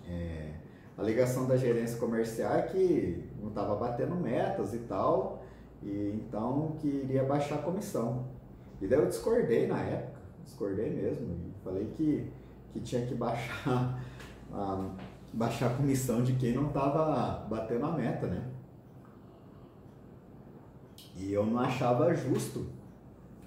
É, 0.08 0.54
a 0.98 1.04
ligação 1.04 1.46
da 1.46 1.58
gerência 1.58 1.98
comercial 1.98 2.54
é 2.54 2.62
que 2.64 3.30
não 3.42 3.50
estava 3.50 3.76
batendo 3.76 4.16
metas 4.16 4.74
e 4.74 4.80
tal, 4.80 5.44
e 5.82 6.14
então 6.16 6.78
que 6.80 6.88
iria 6.88 7.24
baixar 7.24 7.56
a 7.56 7.62
comissão. 7.62 8.26
E 8.82 8.88
daí 8.88 9.00
eu 9.00 9.08
discordei 9.08 9.68
na 9.68 9.80
época, 9.80 10.20
discordei 10.46 10.90
mesmo, 10.90 11.28
e 11.34 11.64
falei 11.64 11.86
que, 11.98 12.32
que 12.72 12.80
tinha 12.80 13.06
que 13.06 13.16
baixar 13.16 14.02
a, 14.54 14.90
baixar 15.34 15.72
a 15.72 15.76
comissão 15.76 16.24
de 16.24 16.34
quem 16.34 16.54
não 16.54 16.68
estava 16.68 17.46
batendo 17.50 17.86
a 17.86 17.92
meta, 17.92 18.28
né? 18.28 18.50
E 21.18 21.34
eu 21.34 21.46
não 21.46 21.60
achava 21.60 22.14
justo 22.14 22.66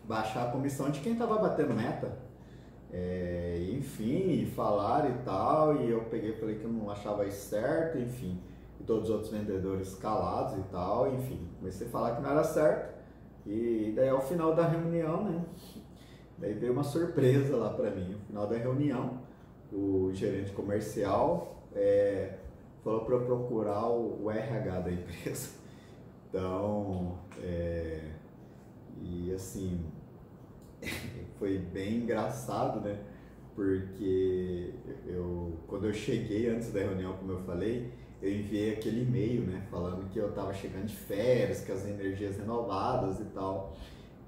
baixar 0.07 0.49
a 0.49 0.51
comissão 0.51 0.91
de 0.91 1.01
quem 1.01 1.13
estava 1.13 1.39
batendo 1.39 1.75
meta. 1.75 2.17
É, 2.93 3.69
enfim, 3.73 4.47
falar 4.55 5.11
e 5.11 5.15
tal, 5.25 5.77
e 5.77 5.91
eu 5.91 6.05
peguei 6.05 6.31
e 6.31 6.41
falei 6.41 6.57
que 6.57 6.65
eu 6.65 6.73
não 6.73 6.91
achava 6.91 7.27
isso 7.27 7.49
certo, 7.49 7.99
enfim. 7.99 8.41
E 8.81 8.85
todos 8.85 9.05
os 9.05 9.11
outros 9.11 9.31
vendedores 9.31 9.95
calados 9.97 10.57
e 10.59 10.63
tal, 10.71 11.13
enfim. 11.13 11.49
Comecei 11.59 11.87
a 11.87 11.91
falar 11.91 12.17
que 12.17 12.23
não 12.23 12.31
era 12.31 12.45
certo. 12.45 12.95
E 13.45 13.93
daí 13.95 14.09
ao 14.09 14.21
final 14.21 14.55
da 14.55 14.67
reunião, 14.67 15.25
né? 15.25 15.45
Daí 16.39 16.55
veio 16.55 16.73
uma 16.73 16.83
surpresa 16.83 17.57
lá 17.57 17.71
para 17.71 17.91
mim. 17.91 18.13
No 18.13 18.19
final 18.19 18.47
da 18.47 18.57
reunião, 18.57 19.21
o 19.73 20.11
gerente 20.13 20.53
comercial 20.53 21.63
é, 21.75 22.35
falou 22.83 23.05
para 23.05 23.15
eu 23.15 23.21
procurar 23.25 23.89
o, 23.89 24.25
o, 24.25 24.31
RH 24.31 24.81
da 24.81 24.93
empresa. 24.93 25.51
Então, 26.29 27.19
é, 27.43 28.01
e 29.01 29.33
assim, 29.33 29.81
foi 31.39 31.59
bem 31.59 32.03
engraçado, 32.03 32.81
né? 32.81 32.99
Porque 33.55 34.75
eu, 35.07 35.59
quando 35.67 35.87
eu 35.87 35.95
cheguei 35.95 36.49
antes 36.51 36.73
da 36.73 36.81
reunião, 36.81 37.15
como 37.15 37.33
eu 37.33 37.41
falei, 37.41 37.91
eu 38.21 38.31
enviei 38.31 38.73
aquele 38.73 39.03
e-mail, 39.03 39.43
né? 39.43 39.67
Falando 39.71 40.09
que 40.11 40.19
eu 40.19 40.29
estava 40.29 40.53
chegando 40.53 40.87
de 40.87 40.97
férias, 40.97 41.63
que 41.63 41.73
as 41.73 41.87
energias 41.87 42.37
renovadas 42.37 43.21
e 43.21 43.25
tal. 43.27 43.77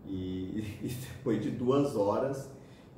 E, 0.06 0.78
e 0.82 0.88
depois 0.88 1.42
de 1.42 1.50
duas 1.50 1.94
horas, 1.96 2.50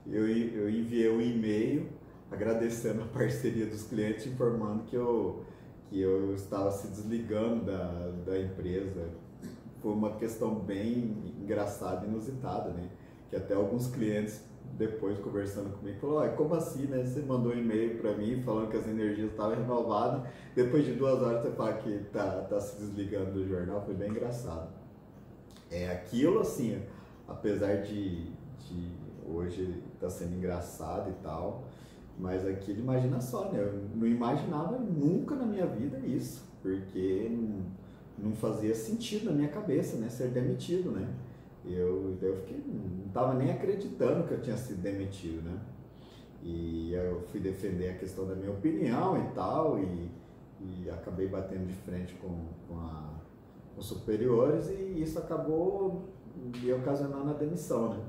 eu, 0.07 0.27
eu 0.29 0.71
enviei 0.71 1.11
um 1.11 1.21
e-mail 1.21 1.89
agradecendo 2.31 3.03
a 3.03 3.07
parceria 3.07 3.67
dos 3.67 3.83
clientes, 3.83 4.27
informando 4.27 4.85
que 4.85 4.95
eu, 4.95 5.45
que 5.89 6.01
eu 6.01 6.35
estava 6.35 6.71
se 6.71 6.89
desligando 6.89 7.65
da, 7.65 8.13
da 8.25 8.41
empresa. 8.41 9.09
Foi 9.83 9.93
uma 9.93 10.17
questão 10.17 10.55
bem 10.55 11.35
engraçada, 11.41 12.07
inusitada, 12.07 12.71
né? 12.71 12.89
Que 13.31 13.37
até 13.37 13.55
alguns 13.55 13.87
clientes 13.87 14.43
depois 14.77 15.19
conversando 15.19 15.77
comigo 15.77 16.01
falaram, 16.01 16.35
como 16.37 16.55
assim, 16.55 16.87
né? 16.87 17.05
Você 17.05 17.21
mandou 17.21 17.53
um 17.53 17.59
e-mail 17.59 17.99
para 17.99 18.15
mim 18.17 18.43
falando 18.43 18.71
que 18.71 18.77
as 18.77 18.87
energias 18.87 19.31
estavam 19.31 19.57
renovadas, 19.57 20.23
depois 20.55 20.85
de 20.85 20.93
duas 20.93 21.21
horas 21.23 21.43
você 21.43 21.51
fala 21.53 21.75
que 21.75 21.99
tá, 22.13 22.47
tá 22.49 22.61
se 22.61 22.81
desligando 22.81 23.33
do 23.33 23.47
jornal, 23.47 23.83
foi 23.85 23.95
bem 23.95 24.11
engraçado. 24.11 24.69
É 25.71 25.91
aquilo 25.91 26.41
assim, 26.41 26.81
apesar 27.29 27.83
de, 27.83 28.31
de 28.59 28.91
hoje 29.27 29.83
tá 30.01 30.09
sendo 30.09 30.35
engraçado 30.35 31.11
e 31.11 31.23
tal, 31.23 31.65
mas 32.19 32.47
aquilo 32.47 32.81
imagina 32.81 33.21
só, 33.21 33.51
né? 33.51 33.61
Eu 33.61 33.81
não 33.95 34.07
imaginava 34.07 34.79
nunca 34.79 35.35
na 35.35 35.45
minha 35.45 35.67
vida 35.67 35.99
isso, 35.99 36.45
porque 36.63 37.29
não, 37.31 38.31
não 38.31 38.37
fazia 38.37 38.75
sentido 38.75 39.27
na 39.27 39.33
minha 39.33 39.49
cabeça, 39.49 39.97
né? 39.97 40.09
Ser 40.09 40.29
demitido, 40.29 40.91
né? 40.91 41.09
Eu, 41.65 42.17
eu 42.23 42.37
fiquei, 42.37 42.63
não 42.67 43.07
estava 43.07 43.35
nem 43.35 43.51
acreditando 43.51 44.27
que 44.27 44.35
eu 44.35 44.41
tinha 44.41 44.57
sido 44.57 44.81
demitido, 44.81 45.43
né? 45.43 45.59
E 46.43 46.95
eu 46.95 47.21
fui 47.29 47.41
defender 47.41 47.91
a 47.91 47.99
questão 47.99 48.27
da 48.27 48.35
minha 48.35 48.51
opinião 48.51 49.19
e 49.19 49.35
tal, 49.35 49.79
e, 49.79 50.11
e 50.61 50.91
acabei 50.91 51.29
batendo 51.29 51.67
de 51.67 51.75
frente 51.75 52.15
com, 52.15 52.47
com, 52.67 52.79
a, 52.79 53.11
com 53.75 53.81
os 53.81 53.87
superiores, 53.87 54.69
e 54.69 55.03
isso 55.03 55.19
acabou 55.19 56.09
e 56.63 56.73
ocasionando 56.73 57.31
a 57.31 57.35
demissão, 57.35 57.91
né? 57.91 58.05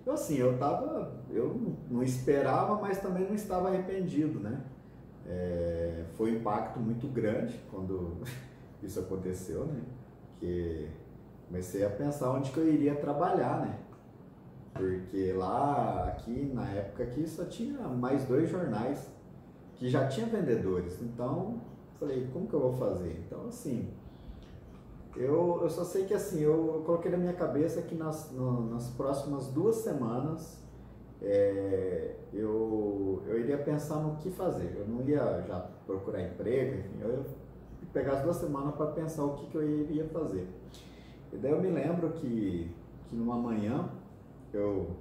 Então 0.00 0.14
assim, 0.14 0.36
eu 0.36 0.56
tava, 0.58 1.12
eu 1.30 1.76
não 1.90 2.02
esperava, 2.02 2.80
mas 2.80 3.00
também 3.00 3.24
não 3.24 3.34
estava 3.34 3.68
arrependido, 3.68 4.38
né? 4.38 4.62
É, 5.26 6.04
foi 6.14 6.32
um 6.32 6.36
impacto 6.36 6.78
muito 6.78 7.08
grande 7.08 7.58
quando 7.70 8.18
isso 8.82 9.00
aconteceu, 9.00 9.64
né? 9.64 9.82
Porque 10.28 10.88
comecei 11.46 11.84
a 11.84 11.90
pensar 11.90 12.30
onde 12.30 12.50
que 12.50 12.58
eu 12.58 12.68
iria 12.68 12.94
trabalhar, 12.94 13.60
né? 13.60 13.78
Porque 14.72 15.32
lá, 15.32 16.08
aqui, 16.08 16.50
na 16.52 16.68
época 16.68 17.04
aqui, 17.04 17.26
só 17.28 17.44
tinha 17.44 17.78
mais 17.88 18.24
dois 18.24 18.50
jornais 18.50 19.08
que 19.76 19.88
já 19.88 20.08
tinha 20.08 20.26
vendedores. 20.26 21.00
Então, 21.00 21.60
falei, 21.98 22.28
como 22.32 22.48
que 22.48 22.54
eu 22.54 22.60
vou 22.60 22.72
fazer? 22.72 23.24
Então, 23.24 23.46
assim, 23.46 23.88
eu, 25.16 25.60
eu 25.62 25.70
só 25.70 25.84
sei 25.84 26.04
que 26.04 26.14
assim, 26.14 26.40
eu, 26.40 26.74
eu 26.74 26.82
coloquei 26.84 27.10
na 27.10 27.16
minha 27.16 27.32
cabeça 27.32 27.82
que 27.82 27.94
nas, 27.94 28.32
no, 28.32 28.68
nas 28.68 28.90
próximas 28.90 29.46
duas 29.48 29.76
semanas 29.76 30.58
é, 31.22 32.16
eu, 32.32 33.22
eu 33.26 33.38
iria 33.38 33.58
pensar 33.58 34.00
no 34.00 34.16
que 34.16 34.30
fazer. 34.30 34.74
Eu 34.76 34.86
não 34.88 35.02
ia 35.06 35.42
já 35.46 35.60
procurar 35.86 36.20
emprego, 36.20 36.78
enfim, 36.78 36.98
eu 37.00 37.10
ia 37.10 37.24
pegar 37.92 38.14
as 38.14 38.22
duas 38.22 38.36
semanas 38.36 38.74
para 38.74 38.86
pensar 38.86 39.24
o 39.24 39.34
que, 39.34 39.46
que 39.46 39.54
eu 39.54 39.62
iria 39.62 40.04
fazer. 40.06 40.48
E 41.34 41.36
daí 41.36 41.50
eu 41.50 41.60
me 41.60 41.68
lembro 41.68 42.10
que, 42.12 42.70
que 43.08 43.16
numa 43.16 43.36
manhã 43.36 43.90
eu 44.52 44.96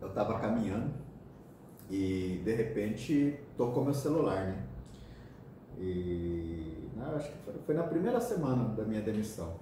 eu 0.00 0.08
estava 0.08 0.38
caminhando 0.38 0.92
e 1.90 2.40
de 2.44 2.54
repente 2.54 3.38
tocou 3.56 3.84
meu 3.84 3.94
celular, 3.94 4.46
né? 4.46 4.66
E 5.78 6.88
não, 6.96 7.14
acho 7.14 7.30
que 7.30 7.38
foi, 7.38 7.54
foi, 7.66 7.74
na 7.74 7.84
primeira 7.84 8.20
semana 8.20 8.74
da 8.74 8.84
minha 8.84 9.00
demissão. 9.00 9.54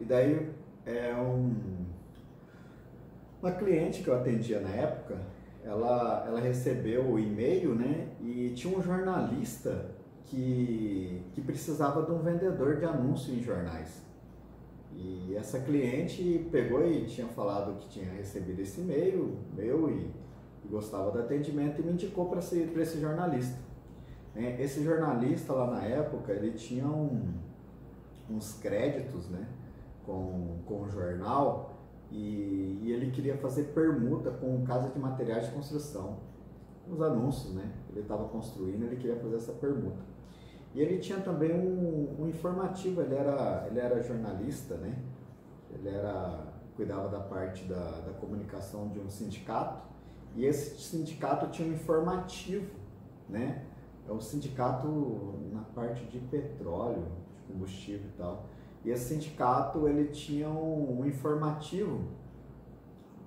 E 0.00 0.04
daí 0.04 0.50
é 0.84 1.14
um 1.14 1.84
uma 3.40 3.52
cliente 3.52 4.02
que 4.02 4.08
eu 4.08 4.16
atendia 4.16 4.58
na 4.58 4.70
época, 4.70 5.18
ela, 5.62 6.24
ela 6.26 6.40
recebeu 6.40 7.04
o 7.04 7.18
e-mail, 7.18 7.74
né? 7.74 8.08
E 8.20 8.52
tinha 8.54 8.76
um 8.76 8.82
jornalista 8.82 9.93
que, 10.26 11.22
que 11.32 11.40
precisava 11.40 12.02
de 12.02 12.12
um 12.12 12.18
vendedor 12.18 12.76
de 12.76 12.84
anúncio 12.84 13.34
em 13.34 13.42
jornais. 13.42 14.02
E 14.96 15.34
essa 15.36 15.58
cliente 15.60 16.46
pegou 16.52 16.86
e 16.86 17.04
tinha 17.06 17.26
falado 17.26 17.78
que 17.78 17.88
tinha 17.88 18.10
recebido 18.12 18.60
esse 18.60 18.80
e-mail 18.80 19.36
meu 19.52 19.90
e, 19.90 20.10
e 20.64 20.68
gostava 20.68 21.10
do 21.10 21.18
atendimento 21.18 21.80
e 21.80 21.84
me 21.84 21.92
indicou 21.92 22.26
para 22.26 22.38
esse, 22.38 22.60
esse 22.60 23.00
jornalista. 23.00 23.58
É, 24.36 24.62
esse 24.62 24.82
jornalista 24.82 25.52
lá 25.52 25.70
na 25.70 25.82
época, 25.84 26.32
ele 26.32 26.52
tinha 26.52 26.86
um, 26.86 27.34
uns 28.30 28.54
créditos 28.54 29.28
né, 29.28 29.46
com, 30.04 30.58
com 30.66 30.82
o 30.82 30.88
jornal 30.88 31.74
e, 32.10 32.80
e, 32.82 32.92
ele 32.92 33.10
queria 33.10 33.36
fazer 33.36 33.64
permuta 33.74 34.30
com 34.30 34.64
casa 34.64 34.88
de 34.90 34.98
materiais 34.98 35.46
de 35.46 35.52
construção. 35.52 36.18
Os 36.88 37.00
anúncios, 37.00 37.54
né? 37.54 37.72
Ele 37.90 38.00
estava 38.00 38.28
construindo, 38.28 38.84
ele 38.84 38.96
queria 38.96 39.16
fazer 39.16 39.36
essa 39.36 39.52
permuta. 39.52 40.13
E 40.74 40.80
ele 40.80 40.98
tinha 40.98 41.20
também 41.20 41.52
um, 41.52 42.16
um, 42.20 42.28
informativo, 42.28 43.00
ele 43.00 43.14
era, 43.14 43.64
ele 43.68 43.78
era 43.78 44.02
jornalista, 44.02 44.74
né? 44.76 44.98
Ele 45.72 45.88
era, 45.88 46.52
cuidava 46.74 47.08
da 47.08 47.20
parte 47.20 47.64
da, 47.64 48.00
da 48.00 48.12
comunicação 48.14 48.88
de 48.88 48.98
um 48.98 49.08
sindicato, 49.08 49.82
e 50.34 50.44
esse 50.44 50.76
sindicato 50.80 51.46
tinha 51.50 51.68
um 51.68 51.72
informativo, 51.72 52.72
né? 53.28 53.64
É 54.08 54.12
um 54.12 54.20
sindicato 54.20 54.88
na 55.52 55.62
parte 55.62 56.04
de 56.06 56.18
petróleo, 56.18 57.06
de 57.36 57.52
combustível 57.52 58.08
e 58.08 58.18
tal. 58.18 58.46
E 58.84 58.90
esse 58.90 59.14
sindicato, 59.14 59.88
ele 59.88 60.08
tinha 60.08 60.48
um, 60.50 61.00
um 61.00 61.06
informativo 61.06 62.04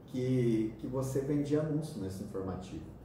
que, 0.06 0.74
que 0.78 0.86
você 0.86 1.22
vendia 1.22 1.62
anúncio 1.62 2.00
nesse 2.02 2.24
informativo. 2.24 2.97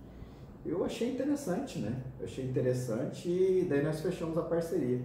Eu 0.65 0.85
achei 0.85 1.13
interessante, 1.13 1.81
né? 1.81 2.03
Eu 2.21 2.27
achei 2.27 2.45
interessante 2.45 3.29
e 3.29 3.67
daí 3.69 3.83
nós 3.83 4.01
fechamos 4.01 4.39
a 4.39 4.43
parceria. 4.43 5.01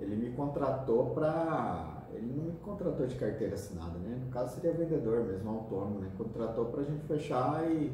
Ele 0.00 0.16
me 0.16 0.30
contratou 0.32 1.10
para. 1.10 2.02
Ele 2.12 2.32
não 2.34 2.44
me 2.44 2.58
contratou 2.58 3.06
de 3.06 3.14
carteira 3.14 3.54
assinada, 3.54 3.98
né? 3.98 4.20
No 4.24 4.30
caso 4.30 4.54
seria 4.54 4.72
vendedor 4.72 5.24
mesmo, 5.24 5.48
autônomo, 5.50 6.00
né? 6.00 6.10
Contratou 6.18 6.66
para 6.66 6.80
a 6.80 6.84
gente 6.84 7.04
fechar 7.06 7.70
e 7.70 7.92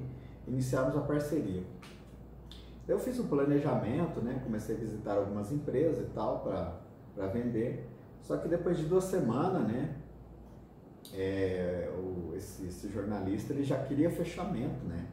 iniciarmos 0.49 0.97
a 0.97 1.01
parceria. 1.01 1.63
Eu 2.89 2.99
fiz 2.99 3.19
um 3.21 3.27
planejamento, 3.27 4.21
né? 4.21 4.41
Comecei 4.43 4.75
a 4.75 4.79
visitar 4.79 5.15
algumas 5.15 5.53
empresas 5.53 6.07
e 6.07 6.11
tal 6.11 6.41
para 6.41 7.27
vender. 7.29 7.89
Só 8.23 8.37
que 8.39 8.49
depois 8.49 8.79
de 8.79 8.85
duas 8.87 9.05
semanas, 9.05 9.63
né? 9.69 9.97
É, 11.15 11.91
o, 11.99 12.35
esse, 12.35 12.67
esse 12.67 12.89
jornalista 12.89 13.53
ele 13.53 13.65
já 13.65 13.77
queria 13.85 14.11
fechamento, 14.11 14.85
né? 14.87 15.07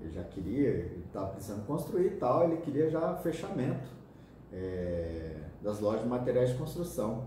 Ele 0.00 0.10
já 0.10 0.22
queria, 0.24 0.68
ele 0.68 1.04
estava 1.06 1.28
precisando 1.28 1.66
construir 1.66 2.06
e 2.06 2.16
tal, 2.16 2.44
ele 2.44 2.58
queria 2.58 2.90
já 2.90 3.16
fechamento 3.16 3.88
é, 4.52 5.36
das 5.62 5.80
lojas 5.80 6.02
de 6.02 6.08
materiais 6.08 6.50
de 6.50 6.56
construção. 6.56 7.24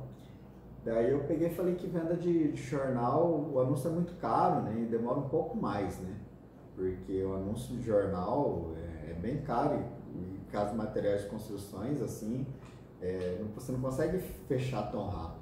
Daí 0.83 1.11
eu 1.11 1.19
peguei 1.25 1.49
e 1.49 1.53
falei 1.53 1.75
que 1.75 1.87
venda 1.87 2.15
de, 2.15 2.51
de, 2.51 2.61
jornal, 2.61 3.49
o 3.51 3.59
anúncio 3.59 3.89
é 3.89 3.91
muito 3.91 4.13
caro, 4.19 4.61
né? 4.61 4.81
E 4.81 4.85
demora 4.85 5.19
um 5.19 5.27
pouco 5.27 5.57
mais, 5.57 5.99
né? 5.99 6.15
Porque 6.75 7.21
o 7.23 7.35
anúncio 7.35 7.75
de 7.75 7.83
jornal 7.83 8.71
é, 8.77 9.11
é 9.11 9.13
bem 9.13 9.41
caro 9.41 9.83
e, 10.15 10.39
caso 10.51 10.71
de 10.71 10.77
materiais 10.77 11.23
de 11.23 11.29
construções, 11.29 12.01
assim, 12.01 12.47
é, 13.01 13.43
você 13.53 13.71
não 13.71 13.81
consegue 13.81 14.19
fechar 14.47 14.89
tão 14.89 15.09
rápido. 15.09 15.39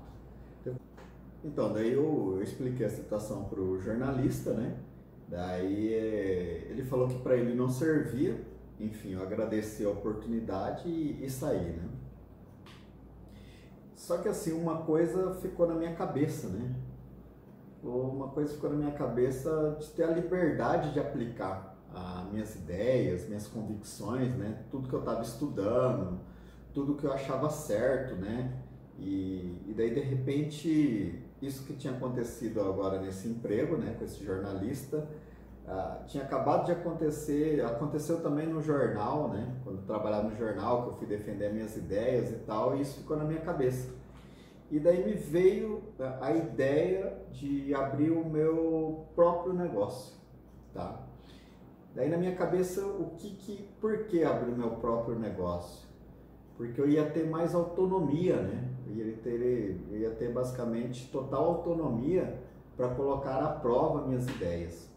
Então, 1.44 1.72
daí 1.72 1.94
eu, 1.94 2.34
eu 2.36 2.44
expliquei 2.44 2.86
a 2.86 2.90
situação 2.90 3.44
para 3.46 3.62
o 3.62 3.80
jornalista, 3.80 4.52
né? 4.54 4.76
Daí 5.28 5.94
é, 5.94 6.68
ele 6.70 6.84
falou 6.84 7.08
que 7.08 7.20
para 7.20 7.36
ele 7.36 7.54
não 7.54 7.70
servia, 7.70 8.40
enfim, 8.80 9.14
eu 9.14 9.22
agradeci 9.22 9.84
a 9.84 9.90
oportunidade 9.90 10.88
e, 10.88 11.26
e 11.26 11.30
saí, 11.30 11.72
né? 11.72 11.90
Só 13.94 14.20
que 14.20 14.30
assim, 14.30 14.54
uma 14.54 14.84
coisa 14.84 15.34
ficou 15.36 15.68
na 15.68 15.76
minha 15.76 15.94
cabeça, 15.96 16.48
né? 16.48 16.76
Uma 17.84 18.30
coisa 18.30 18.54
ficou 18.54 18.70
na 18.70 18.78
minha 18.78 18.92
cabeça 18.92 19.78
de 19.80 19.90
ter 19.90 20.04
a 20.04 20.12
liberdade 20.12 20.94
de 20.94 21.00
aplicar 21.00 21.76
as 21.94 22.32
minhas 22.32 22.56
ideias, 22.56 23.28
minhas 23.28 23.48
convicções, 23.48 24.34
né? 24.36 24.64
Tudo 24.70 24.88
que 24.88 24.94
eu 24.94 25.00
estava 25.00 25.22
estudando, 25.22 26.20
tudo 26.74 26.96
que 26.96 27.06
eu 27.06 27.12
achava 27.12 27.50
certo, 27.50 28.16
né? 28.16 28.54
E, 28.98 29.64
e 29.68 29.74
daí 29.76 29.94
de 29.94 30.00
repente 30.00 31.27
isso 31.42 31.64
que 31.66 31.74
tinha 31.74 31.94
acontecido 31.94 32.62
agora 32.62 33.00
nesse 33.00 33.28
emprego, 33.28 33.78
né, 33.78 33.96
com 33.98 34.06
esse 34.06 34.24
jornalista, 34.24 35.08
ah, 35.68 36.04
tinha 36.08 36.24
acabado 36.24 36.66
de 36.66 36.72
acontecer, 36.72 37.64
aconteceu 37.64 38.22
também 38.22 38.48
no 38.48 38.62
jornal, 38.62 39.30
né, 39.30 39.56
quando 39.64 39.80
eu 39.80 39.86
trabalhava 39.86 40.30
no 40.30 40.36
jornal, 40.36 40.84
que 40.84 40.90
eu 40.90 40.94
fui 40.96 41.08
defender 41.08 41.52
minhas 41.54 41.76
ideias 41.76 42.32
e 42.32 42.38
tal, 42.46 42.76
e 42.76 42.82
isso 42.82 43.00
ficou 43.00 43.18
na 43.18 43.24
minha 43.24 43.42
cabeça. 43.42 43.94
E 44.70 44.80
daí 44.80 45.06
me 45.06 45.14
veio 45.14 45.84
a 46.20 46.32
ideia 46.32 47.18
de 47.32 47.74
abrir 47.74 48.12
o 48.12 48.28
meu 48.28 49.06
próprio 49.16 49.54
negócio, 49.54 50.16
tá? 50.74 51.04
Daí 51.96 52.10
na 52.10 52.18
minha 52.18 52.36
cabeça, 52.36 52.86
o 52.86 53.12
que 53.18 53.30
que, 53.32 53.70
por 53.80 54.06
que 54.06 54.24
abrir 54.24 54.52
o 54.52 54.58
meu 54.58 54.72
próprio 54.72 55.18
negócio? 55.18 55.88
porque 56.58 56.82
eu 56.82 56.90
ia 56.90 57.06
ter 57.10 57.30
mais 57.30 57.54
autonomia, 57.54 58.42
né? 58.42 58.68
Eu 58.90 59.08
ia 59.08 59.18
ter, 59.18 59.80
ia 59.92 60.12
ter 60.12 60.32
basicamente 60.32 61.10
total 61.12 61.46
autonomia 61.46 62.40
para 62.76 62.90
colocar 62.90 63.44
à 63.44 63.50
prova 63.50 64.08
minhas 64.08 64.28
ideias. 64.28 64.88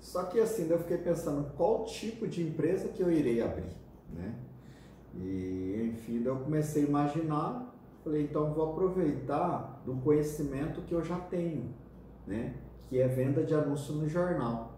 Só 0.00 0.24
que 0.24 0.40
assim, 0.40 0.68
eu 0.68 0.78
fiquei 0.78 0.98
pensando 0.98 1.52
qual 1.56 1.84
tipo 1.84 2.26
de 2.26 2.42
empresa 2.42 2.88
que 2.88 3.02
eu 3.02 3.10
irei 3.10 3.40
abrir, 3.40 3.76
né? 4.12 4.34
E 5.14 5.92
enfim, 5.92 6.22
eu 6.24 6.36
comecei 6.36 6.84
a 6.84 6.86
imaginar, 6.88 7.74
falei, 8.02 8.24
então 8.24 8.52
vou 8.52 8.72
aproveitar 8.72 9.80
do 9.84 9.94
conhecimento 9.96 10.82
que 10.82 10.92
eu 10.92 11.02
já 11.02 11.18
tenho, 11.18 11.74
né? 12.26 12.54
Que 12.88 12.98
é 12.98 13.08
venda 13.08 13.44
de 13.44 13.54
anúncio 13.54 13.94
no 13.94 14.08
jornal. 14.08 14.72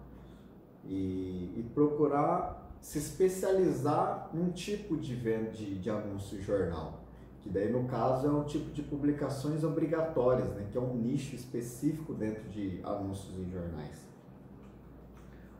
E, 0.85 1.55
e 1.57 1.71
procurar 1.75 2.65
se 2.81 2.99
especializar 2.99 4.29
num 4.35 4.51
tipo 4.51 4.97
de 4.97 5.15
venda 5.15 5.51
de, 5.51 5.79
de 5.79 5.89
anúncio 5.89 6.41
jornal, 6.43 7.04
que 7.45 7.51
daí 7.51 7.71
no 7.71 7.85
caso 7.85 8.27
é 8.27 8.31
um 8.31 8.43
tipo 8.43 8.73
de 8.73 8.83
publicações 8.83 9.63
obrigatórias, 9.63 10.49
né, 10.55 10.67
que 10.73 10.79
é 10.79 10.81
um 10.81 10.97
nicho 10.97 11.37
específico 11.37 12.15
dentro 12.15 12.49
de 12.49 12.81
anúncios 12.83 13.39
em 13.39 13.49
jornais. 13.51 14.03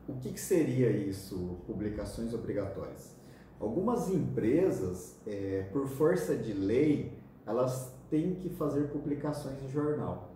O 0.07 0.13
que, 0.13 0.33
que 0.33 0.39
seria 0.39 0.89
isso, 0.89 1.59
publicações 1.65 2.33
obrigatórias? 2.33 3.15
Algumas 3.59 4.09
empresas, 4.09 5.15
é, 5.25 5.69
por 5.71 5.87
força 5.87 6.35
de 6.35 6.53
lei, 6.53 7.17
elas 7.45 7.95
têm 8.09 8.35
que 8.35 8.49
fazer 8.49 8.89
publicações 8.89 9.63
em 9.63 9.69
jornal 9.69 10.35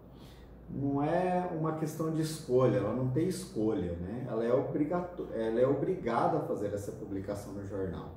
não 0.71 1.01
é 1.01 1.49
uma 1.51 1.77
questão 1.77 2.11
de 2.11 2.21
escolha, 2.21 2.77
ela 2.77 2.93
não 2.93 3.09
tem 3.09 3.27
escolha, 3.27 3.93
né? 3.93 4.27
Ela 4.29 4.45
é, 4.45 4.53
obrigato, 4.53 5.27
ela 5.33 5.59
é 5.59 5.67
obrigada 5.67 6.37
a 6.37 6.41
fazer 6.41 6.73
essa 6.73 6.91
publicação 6.91 7.53
no 7.53 7.65
jornal. 7.65 8.15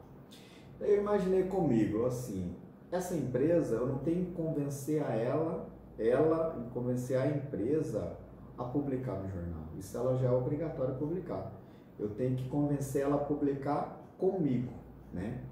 Eu 0.80 1.01
imaginei 1.01 1.45
comigo, 1.45 2.05
assim, 2.05 2.55
essa 2.93 3.16
empresa, 3.16 3.76
eu 3.76 3.86
não 3.86 3.99
tenho 3.99 4.26
que 4.26 4.32
convencer 4.32 5.03
a 5.03 5.14
ela, 5.14 5.66
ela 5.99 6.68
convencer 6.74 7.16
a 7.16 7.26
empresa 7.26 8.16
a 8.57 8.64
publicar 8.64 9.14
no 9.14 9.28
jornal. 9.30 9.64
Isso 9.78 9.97
ela 9.97 10.16
já 10.18 10.28
é 10.28 10.30
obrigatória 10.30 10.95
publicar. 10.95 11.53
Eu 11.99 12.11
tenho 12.11 12.36
que 12.36 12.49
convencer 12.49 13.03
ela 13.03 13.16
a 13.16 13.24
publicar 13.24 13.99
comigo, 14.18 14.72
né? 15.12 15.43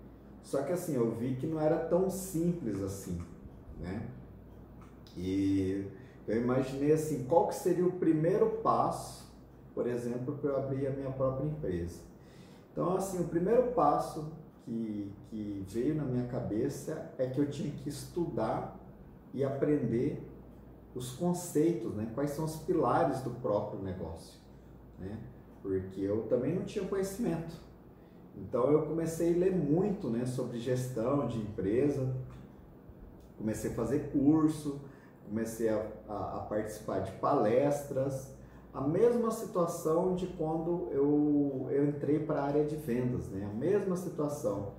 Só 0.43 0.63
que 0.63 0.73
assim, 0.73 0.95
eu 0.95 1.11
vi 1.13 1.37
que 1.37 1.47
não 1.47 1.59
era 1.59 1.79
tão 1.79 2.11
simples 2.11 2.83
assim, 2.83 3.19
né? 3.79 4.07
E 5.17 5.87
eu 6.29 6.37
imaginei 6.41 6.93
assim, 6.93 7.25
qual 7.25 7.49
que 7.49 7.55
seria 7.55 7.87
o 7.87 7.93
primeiro 7.93 8.59
passo, 8.63 9.33
por 9.75 9.87
exemplo, 9.87 10.37
para 10.37 10.51
eu 10.51 10.57
abrir 10.57 10.87
a 10.87 10.91
minha 10.91 11.11
própria 11.11 11.47
empresa. 11.47 12.01
Então, 12.73 12.97
assim, 12.97 13.21
o 13.21 13.25
primeiro 13.25 13.73
passo 13.73 14.31
que, 14.71 15.13
que 15.29 15.65
veio 15.67 15.97
na 15.97 16.05
minha 16.05 16.27
cabeça 16.29 17.13
é 17.19 17.27
que 17.27 17.41
eu 17.41 17.51
tinha 17.51 17.73
que 17.73 17.89
estudar 17.89 18.79
e 19.35 19.43
aprender 19.43 20.25
os 20.95 21.13
conceitos, 21.13 21.93
né? 21.95 22.09
quais 22.15 22.31
são 22.31 22.45
os 22.45 22.57
pilares 22.57 23.21
do 23.23 23.31
próprio 23.31 23.83
negócio. 23.83 24.39
Né? 24.99 25.19
Porque 25.61 26.01
eu 26.01 26.23
também 26.29 26.55
não 26.55 26.65
tinha 26.65 26.85
conhecimento. 26.85 27.61
Então 28.37 28.71
eu 28.71 28.87
comecei 28.87 29.35
a 29.35 29.39
ler 29.39 29.57
muito 29.57 30.09
né, 30.09 30.25
sobre 30.25 30.59
gestão 30.61 31.27
de 31.27 31.39
empresa, 31.39 32.15
comecei 33.37 33.73
a 33.73 33.75
fazer 33.75 34.11
curso, 34.13 34.81
comecei 35.29 35.69
a, 35.69 35.85
a, 36.09 36.37
a 36.37 36.41
participar 36.49 37.01
de 37.01 37.11
palestras, 37.13 38.33
a 38.73 38.81
mesma 38.81 39.31
situação 39.31 40.15
de 40.15 40.27
quando 40.29 40.89
eu, 40.93 41.67
eu 41.71 41.89
entrei 41.89 42.21
para 42.21 42.41
a 42.41 42.45
área 42.45 42.65
de 42.65 42.77
vendas, 42.77 43.29
né? 43.29 43.49
A 43.51 43.55
mesma 43.55 43.97
situação. 43.97 44.73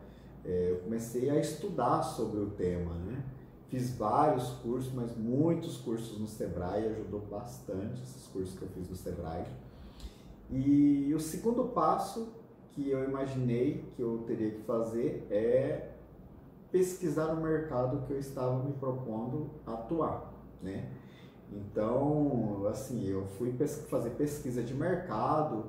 É, 0.43 0.71
eu 0.71 0.79
comecei 0.79 1.29
a 1.29 1.37
estudar 1.37 2.01
sobre 2.03 2.39
o 2.39 2.51
tema, 2.51 2.93
né? 2.93 3.23
Fiz 3.67 3.95
vários 3.95 4.49
cursos, 4.61 4.91
mas 4.93 5.15
muitos 5.15 5.77
cursos 5.77 6.19
no 6.19 6.27
Sebrae, 6.27 6.87
ajudou 6.87 7.21
bastante 7.21 8.01
esses 8.01 8.27
cursos 8.27 8.57
que 8.57 8.63
eu 8.63 8.69
fiz 8.69 8.89
no 8.89 8.95
Sebrae. 8.95 9.45
E 10.49 11.13
o 11.13 11.19
segundo 11.19 11.65
passo 11.65 12.33
que 12.71 12.89
eu 12.89 13.03
imaginei 13.03 13.85
que 13.95 14.01
eu 14.01 14.23
teria 14.25 14.51
que 14.51 14.61
fazer 14.63 15.27
é 15.29 15.91
pesquisar 16.71 17.33
no 17.33 17.41
mercado 17.41 18.05
que 18.07 18.13
eu 18.13 18.19
estava 18.19 18.63
me 18.63 18.73
propondo 18.73 19.49
atuar, 19.65 20.33
né? 20.61 20.89
Então, 21.51 22.65
assim, 22.67 23.07
eu 23.09 23.25
fui 23.37 23.53
fazer 23.89 24.11
pesquisa 24.11 24.63
de 24.63 24.73
mercado 24.73 25.65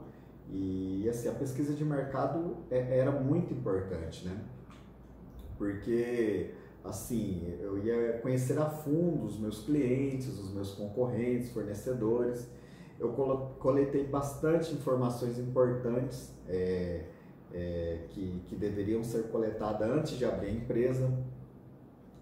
e, 0.49 1.09
assim, 1.09 1.29
a 1.29 1.33
pesquisa 1.33 1.75
de 1.75 1.85
mercado 1.85 2.59
é, 2.71 2.99
era 2.99 3.11
muito 3.11 3.53
importante, 3.53 4.27
né? 4.27 4.39
Porque, 5.59 6.53
assim, 6.85 7.59
eu 7.61 7.79
ia 7.79 8.19
conhecer 8.19 8.59
a 8.59 8.69
fundo 8.69 9.27
os 9.27 9.39
meus 9.39 9.65
clientes, 9.65 10.39
os 10.39 10.53
meus 10.53 10.73
concorrentes, 10.75 11.51
fornecedores. 11.51 12.49
Eu 12.99 13.13
coletei 13.59 14.07
bastante 14.07 14.73
informações 14.73 15.39
importantes 15.39 16.33
é, 16.47 17.07
é, 17.53 18.07
que, 18.11 18.43
que 18.47 18.55
deveriam 18.55 19.03
ser 19.03 19.25
coletadas 19.25 19.89
antes 19.89 20.13
de 20.13 20.25
abrir 20.25 20.49
a 20.49 20.53
empresa. 20.53 21.13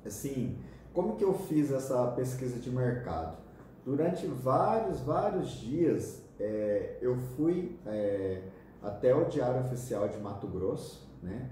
Assim, 0.05 0.57
como 0.95 1.17
que 1.17 1.25
eu 1.25 1.35
fiz 1.35 1.71
essa 1.71 2.07
pesquisa 2.13 2.59
de 2.59 2.71
mercado? 2.71 3.50
Durante 3.85 4.27
vários, 4.27 5.01
vários 5.01 5.51
dias 5.53 6.23
é, 6.39 6.99
eu 7.01 7.17
fui 7.17 7.79
é, 7.87 8.43
até 8.83 9.15
o 9.15 9.25
Diário 9.25 9.61
Oficial 9.61 10.09
de 10.09 10.19
Mato 10.19 10.47
Grosso, 10.47 11.09
né? 11.23 11.51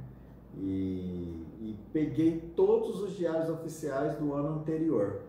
E, 0.56 1.46
e, 1.60 1.76
peguei 1.92 2.52
todos 2.56 3.00
os 3.00 3.14
diários 3.16 3.48
oficiais 3.50 4.16
do 4.16 4.32
ano 4.32 4.60
anterior 4.60 5.20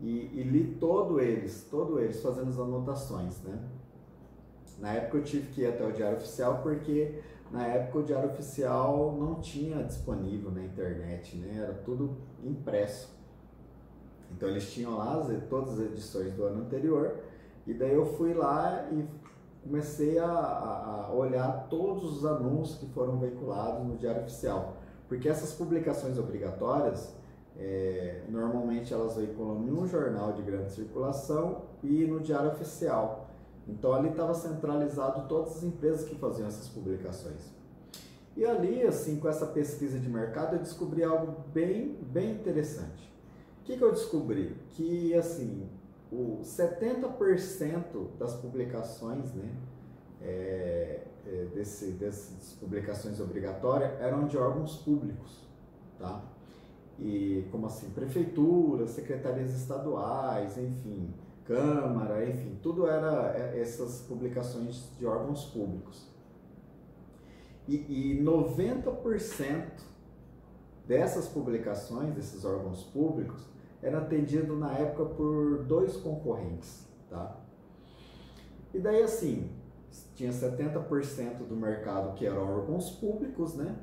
e, 0.00 0.30
e 0.34 0.42
li 0.42 0.76
todos 0.78 1.22
eles, 1.22 1.66
todos 1.70 2.02
eles, 2.02 2.20
fazendo 2.20 2.48
as 2.50 2.58
anotações, 2.58 3.40
né? 3.42 3.58
Na 4.78 4.92
época 4.92 5.18
eu 5.18 5.22
tive 5.22 5.46
que 5.52 5.60
ir 5.62 5.66
até 5.68 5.86
o 5.86 5.92
Diário 5.92 6.16
Oficial 6.16 6.60
porque 6.62 7.22
na 7.52 7.66
época 7.66 7.98
o 8.00 8.02
Diário 8.02 8.30
Oficial 8.30 9.16
não 9.18 9.36
tinha 9.36 9.82
disponível 9.84 10.50
na 10.50 10.64
internet, 10.64 11.36
né? 11.36 11.62
Era 11.62 11.74
tudo 11.74 12.16
impresso. 12.42 13.11
Então 14.34 14.48
eles 14.48 14.72
tinham 14.72 14.96
lá 14.96 15.24
todas 15.48 15.78
as 15.78 15.86
edições 15.86 16.32
do 16.34 16.44
ano 16.44 16.62
anterior, 16.62 17.16
e 17.66 17.74
daí 17.74 17.94
eu 17.94 18.06
fui 18.06 18.34
lá 18.34 18.88
e 18.90 19.04
comecei 19.62 20.18
a, 20.18 20.26
a, 20.26 21.06
a 21.06 21.12
olhar 21.12 21.68
todos 21.68 22.04
os 22.16 22.26
anúncios 22.26 22.78
que 22.78 22.86
foram 22.86 23.18
veiculados 23.18 23.86
no 23.86 23.96
Diário 23.96 24.22
Oficial. 24.22 24.76
Porque 25.08 25.28
essas 25.28 25.52
publicações 25.52 26.18
obrigatórias, 26.18 27.14
é, 27.56 28.22
normalmente 28.28 28.92
elas 28.92 29.16
veiculam 29.16 29.62
em 29.62 29.70
um 29.70 29.86
jornal 29.86 30.32
de 30.32 30.42
grande 30.42 30.72
circulação 30.72 31.62
e 31.82 32.04
no 32.06 32.18
Diário 32.18 32.50
Oficial. 32.50 33.28
Então 33.68 33.92
ali 33.92 34.08
estava 34.08 34.34
centralizado 34.34 35.28
todas 35.28 35.58
as 35.58 35.62
empresas 35.62 36.08
que 36.08 36.16
faziam 36.16 36.48
essas 36.48 36.68
publicações. 36.68 37.52
E 38.36 38.44
ali, 38.46 38.82
assim, 38.82 39.20
com 39.20 39.28
essa 39.28 39.46
pesquisa 39.46 39.98
de 39.98 40.08
mercado, 40.08 40.56
eu 40.56 40.60
descobri 40.60 41.04
algo 41.04 41.44
bem, 41.52 41.98
bem 42.00 42.32
interessante. 42.32 43.11
O 43.62 43.64
que, 43.64 43.76
que 43.76 43.82
eu 43.82 43.92
descobri? 43.92 44.56
Que, 44.70 45.14
assim, 45.14 45.68
o 46.10 46.40
70% 46.42 48.18
das 48.18 48.34
publicações, 48.34 49.32
né, 49.32 49.54
é, 50.20 51.06
é, 51.24 51.44
desse, 51.54 51.92
dessas 51.92 52.54
publicações 52.58 53.20
obrigatórias 53.20 53.92
eram 54.00 54.26
de 54.26 54.36
órgãos 54.36 54.78
públicos, 54.78 55.46
tá? 55.96 56.24
E 56.98 57.46
como 57.52 57.66
assim, 57.66 57.90
prefeituras, 57.90 58.90
secretarias 58.90 59.54
estaduais, 59.54 60.58
enfim, 60.58 61.14
Câmara, 61.44 62.28
enfim, 62.28 62.58
tudo 62.62 62.86
era 62.86 63.36
é, 63.36 63.60
essas 63.60 64.00
publicações 64.02 64.88
de 64.98 65.06
órgãos 65.06 65.44
públicos. 65.46 66.08
E, 67.68 67.76
e 67.76 68.22
90% 68.22 69.82
dessas 70.86 71.28
publicações, 71.28 72.14
desses 72.14 72.44
órgãos 72.44 72.84
públicos, 72.84 73.51
era 73.82 73.98
atendido 73.98 74.56
na 74.56 74.72
época 74.78 75.04
por 75.14 75.64
dois 75.64 75.96
concorrentes, 75.96 76.86
tá? 77.10 77.36
E 78.72 78.78
daí 78.78 79.02
assim, 79.02 79.50
tinha 80.14 80.30
70% 80.30 81.46
do 81.48 81.56
mercado 81.56 82.14
que 82.14 82.24
eram 82.24 82.42
órgãos 82.42 82.90
públicos, 82.90 83.54
né? 83.54 83.76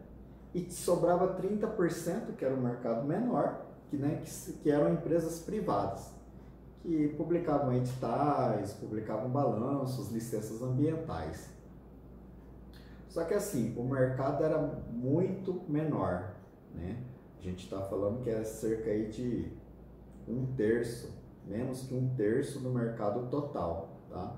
E 0.53 0.71
sobrava 0.71 1.39
30% 1.39 2.35
que 2.35 2.45
era 2.45 2.55
o 2.55 2.61
mercado 2.61 3.05
menor, 3.05 3.65
que, 3.89 3.97
né, 3.97 4.21
que, 4.23 4.53
que 4.53 4.71
eram 4.71 4.93
empresas 4.93 5.41
privadas, 5.41 6.11
que 6.81 7.09
publicavam 7.09 7.73
editais, 7.73 8.73
publicavam 8.73 9.29
balanços, 9.29 10.11
licenças 10.11 10.61
ambientais. 10.61 11.49
Só 13.09 13.25
que 13.25 13.33
assim, 13.33 13.75
o 13.77 13.83
mercado 13.83 14.43
era 14.43 14.59
muito 14.91 15.61
menor, 15.67 16.35
né? 16.73 17.03
A 17.37 17.41
gente 17.41 17.65
está 17.65 17.81
falando 17.81 18.21
que 18.23 18.29
é 18.29 18.43
cerca 18.43 18.89
aí 18.89 19.07
de 19.07 19.51
um 20.31 20.45
terço, 20.55 21.09
menos 21.45 21.81
que 21.81 21.93
um 21.93 22.13
terço 22.15 22.59
do 22.59 22.69
mercado 22.69 23.29
total, 23.29 23.99
tá? 24.09 24.35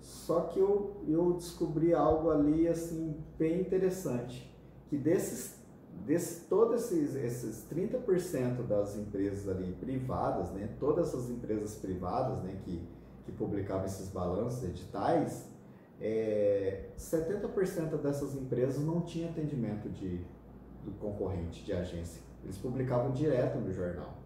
Só 0.00 0.40
que 0.40 0.58
eu, 0.58 1.02
eu 1.08 1.32
descobri 1.32 1.94
algo 1.94 2.30
ali 2.30 2.68
assim 2.68 3.16
bem 3.38 3.60
interessante, 3.60 4.54
que 4.88 4.98
desses, 4.98 5.58
desses 6.04 6.46
todos 6.46 6.92
esses, 6.92 7.14
esses 7.14 7.66
30% 7.72 8.66
das 8.66 8.96
empresas 8.96 9.48
ali 9.48 9.72
privadas, 9.72 10.50
né, 10.50 10.68
todas 10.78 11.08
essas 11.08 11.30
empresas 11.30 11.76
privadas, 11.76 12.42
né, 12.42 12.58
que, 12.64 12.86
que 13.24 13.32
publicavam 13.32 13.86
esses 13.86 14.08
balanços 14.08 14.62
editais, 14.64 15.48
é, 16.00 16.90
70% 16.98 17.96
dessas 18.02 18.34
empresas 18.34 18.84
não 18.84 19.00
tinha 19.00 19.30
atendimento 19.30 19.88
de, 19.88 20.20
do 20.84 20.90
concorrente, 21.00 21.64
de 21.64 21.72
agência. 21.72 22.20
Eles 22.42 22.58
publicavam 22.58 23.10
direto 23.10 23.58
no 23.58 23.72
jornal. 23.72 24.23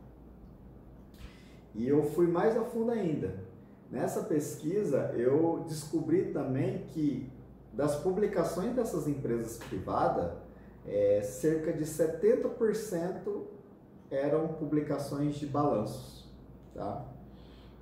E 1.74 1.86
eu 1.86 2.02
fui 2.02 2.26
mais 2.26 2.56
a 2.56 2.64
fundo 2.64 2.90
ainda. 2.90 3.34
Nessa 3.90 4.22
pesquisa, 4.22 5.12
eu 5.16 5.64
descobri 5.68 6.32
também 6.32 6.86
que 6.88 7.30
das 7.72 7.96
publicações 7.96 8.74
dessas 8.74 9.06
empresas 9.06 9.56
privadas, 9.56 10.32
é, 10.86 11.20
cerca 11.22 11.72
de 11.72 11.84
70% 11.84 13.42
eram 14.10 14.48
publicações 14.48 15.36
de 15.36 15.46
balanços. 15.46 16.26
Tá? 16.74 17.04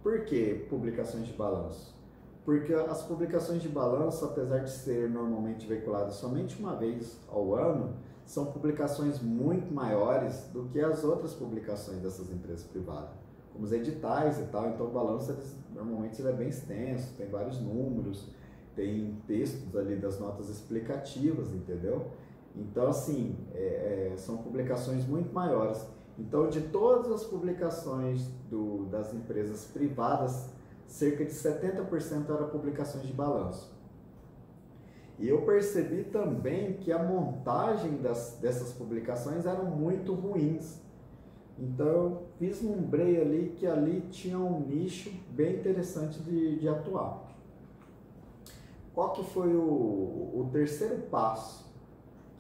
Por 0.03 0.25
que 0.25 0.67
publicações 0.69 1.27
de 1.27 1.33
balanço? 1.33 1.95
Porque 2.45 2.73
as 2.73 3.03
publicações 3.03 3.63
de 3.63 3.69
balanço, 3.69 4.25
apesar 4.25 4.59
de 4.59 4.71
ser 4.71 5.09
normalmente 5.09 5.67
veiculadas 5.67 6.15
somente 6.15 6.61
uma 6.61 6.77
vez 6.77 7.19
ao 7.29 7.55
ano, 7.55 7.97
são 8.25 8.47
publicações 8.47 9.21
muito 9.21 9.73
maiores 9.73 10.45
do 10.53 10.65
que 10.65 10.81
as 10.81 11.03
outras 11.05 11.33
publicações 11.33 12.01
dessas 12.01 12.31
empresas 12.31 12.65
privadas, 12.65 13.11
os 13.61 13.73
editais 13.73 14.39
e 14.41 14.45
tal. 14.45 14.69
Então, 14.71 14.87
o 14.87 14.91
balanço 14.91 15.37
normalmente 15.75 16.21
ele 16.21 16.29
é 16.29 16.33
bem 16.33 16.49
extenso, 16.49 17.15
tem 17.17 17.29
vários 17.29 17.61
números, 17.61 18.31
tem 18.75 19.17
textos 19.27 19.75
ali 19.77 19.97
das 19.97 20.19
notas 20.21 20.49
explicativas, 20.49 21.53
entendeu? 21.53 22.11
Então, 22.55 22.89
assim, 22.89 23.37
é, 23.55 24.13
é, 24.13 24.17
são 24.17 24.39
publicações 24.39 25.07
muito 25.07 25.33
maiores. 25.33 25.87
Então, 26.19 26.49
de 26.49 26.63
todas 26.63 27.11
as 27.13 27.25
publicações 27.25 28.27
do, 28.49 28.87
das 28.87 29.13
empresas 29.13 29.67
privadas, 29.67 30.49
cerca 30.87 31.25
de 31.25 31.33
70% 31.33 32.31
eram 32.31 32.49
publicações 32.49 33.07
de 33.07 33.13
balanço. 33.13 33.75
E 35.19 35.29
eu 35.29 35.43
percebi 35.43 36.05
também 36.05 36.75
que 36.75 36.93
a 36.93 37.03
montagem 37.03 37.97
das, 38.03 38.39
dessas 38.41 38.73
publicações 38.73 39.47
eram 39.47 39.65
muito 39.65 40.15
ruins. 40.15 40.81
Então 41.59 41.87
eu 41.87 42.23
vislumbrei 42.39 43.21
ali 43.21 43.55
que 43.57 43.67
ali 43.67 44.03
tinha 44.11 44.39
um 44.39 44.61
nicho 44.61 45.11
bem 45.31 45.57
interessante 45.57 46.21
de, 46.21 46.59
de 46.59 46.69
atuar. 46.69 47.25
Qual 48.95 49.13
que 49.13 49.25
foi 49.25 49.55
o, 49.55 49.61
o 49.61 50.49
terceiro 50.53 51.03
passo 51.11 51.67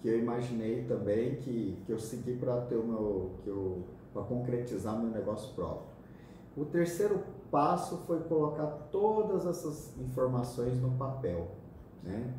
que 0.01 0.09
eu 0.09 0.19
imaginei 0.19 0.85
também 0.85 1.37
que, 1.37 1.79
que 1.87 1.93
eu 1.93 1.99
segui 1.99 2.37
para 2.37 2.61
ter 2.63 2.77
o 2.77 2.85
meu 2.85 3.31
que 3.43 3.49
eu 3.49 3.85
para 4.13 4.23
concretizar 4.23 4.99
meu 4.99 5.11
negócio 5.11 5.55
próprio? 5.55 5.89
O 6.57 6.65
terceiro 6.65 7.23
passo 7.51 7.99
foi 8.07 8.21
colocar 8.21 8.67
todas 8.91 9.47
essas 9.47 9.97
informações 9.99 10.81
no 10.81 10.91
papel, 10.93 11.49
né? 12.03 12.35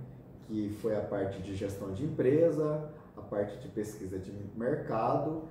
Que 0.48 0.70
foi 0.82 0.96
a 0.96 1.02
parte 1.02 1.42
de 1.42 1.56
gestão 1.56 1.92
de 1.94 2.04
empresa, 2.04 2.92
a 3.16 3.22
parte 3.22 3.58
de 3.60 3.68
pesquisa 3.68 4.18
de 4.18 4.32
mercado 4.56 5.44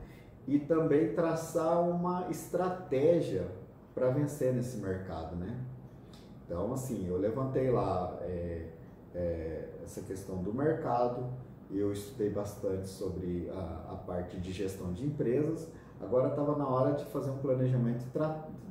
e 0.46 0.58
também 0.58 1.14
traçar 1.14 1.80
uma 1.82 2.28
estratégia 2.30 3.46
para 3.94 4.10
vencer 4.10 4.52
nesse 4.54 4.76
mercado, 4.78 5.34
né? 5.36 5.58
Então, 6.44 6.72
assim, 6.72 7.08
eu 7.08 7.16
levantei 7.16 7.70
lá 7.70 8.16
é, 8.22 8.68
é, 9.14 9.68
essa 9.82 10.02
questão 10.02 10.42
do 10.42 10.54
mercado, 10.54 11.26
eu 11.70 11.92
estudei 11.92 12.30
bastante 12.30 12.88
sobre 12.88 13.50
a, 13.52 13.92
a 13.92 13.96
parte 13.96 14.38
de 14.38 14.52
gestão 14.52 14.92
de 14.92 15.04
empresas, 15.04 15.68
agora 16.00 16.28
estava 16.28 16.56
na 16.56 16.68
hora 16.68 16.92
de 16.92 17.04
fazer 17.06 17.30
um 17.30 17.38
planejamento 17.38 18.04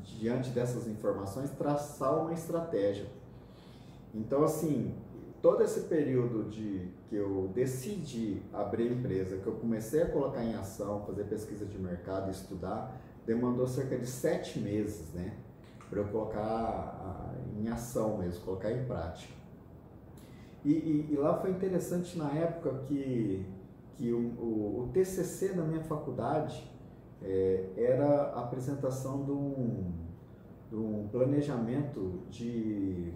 diante 0.04 0.52
dessas 0.52 0.88
informações, 0.88 1.50
traçar 1.52 2.18
uma 2.22 2.32
estratégia. 2.32 3.08
Então, 4.14 4.44
assim, 4.44 4.96
todo 5.46 5.62
esse 5.62 5.82
período 5.82 6.50
de 6.50 6.90
que 7.08 7.16
eu 7.16 7.52
decidi 7.54 8.42
abrir 8.52 8.92
empresa, 8.92 9.38
que 9.38 9.46
eu 9.46 9.54
comecei 9.54 10.02
a 10.02 10.10
colocar 10.10 10.44
em 10.44 10.56
ação, 10.56 11.06
fazer 11.06 11.26
pesquisa 11.26 11.68
de 11.68 11.78
mercado, 11.78 12.32
estudar, 12.32 13.00
demandou 13.28 13.68
cerca 13.68 13.96
de 13.96 14.08
sete 14.08 14.58
meses, 14.58 15.14
né? 15.14 15.38
Para 15.88 16.00
eu 16.00 16.08
colocar 16.08 17.32
em 17.60 17.68
ação 17.68 18.18
mesmo, 18.18 18.44
colocar 18.44 18.72
em 18.72 18.86
prática. 18.86 19.32
E, 20.64 20.72
e, 20.72 21.10
e, 21.12 21.16
lá 21.16 21.40
foi 21.40 21.52
interessante 21.52 22.18
na 22.18 22.32
época 22.32 22.80
que, 22.88 23.46
que 23.98 24.12
o, 24.12 24.18
o, 24.18 24.80
o 24.80 24.90
TCC 24.94 25.50
da 25.50 25.62
minha 25.62 25.84
faculdade 25.84 26.68
é, 27.22 27.70
era 27.78 28.32
a 28.32 28.40
apresentação 28.40 29.24
de 29.24 29.32
um, 29.32 29.94
de 30.72 30.76
um 30.76 31.08
planejamento 31.12 32.24
de 32.32 33.14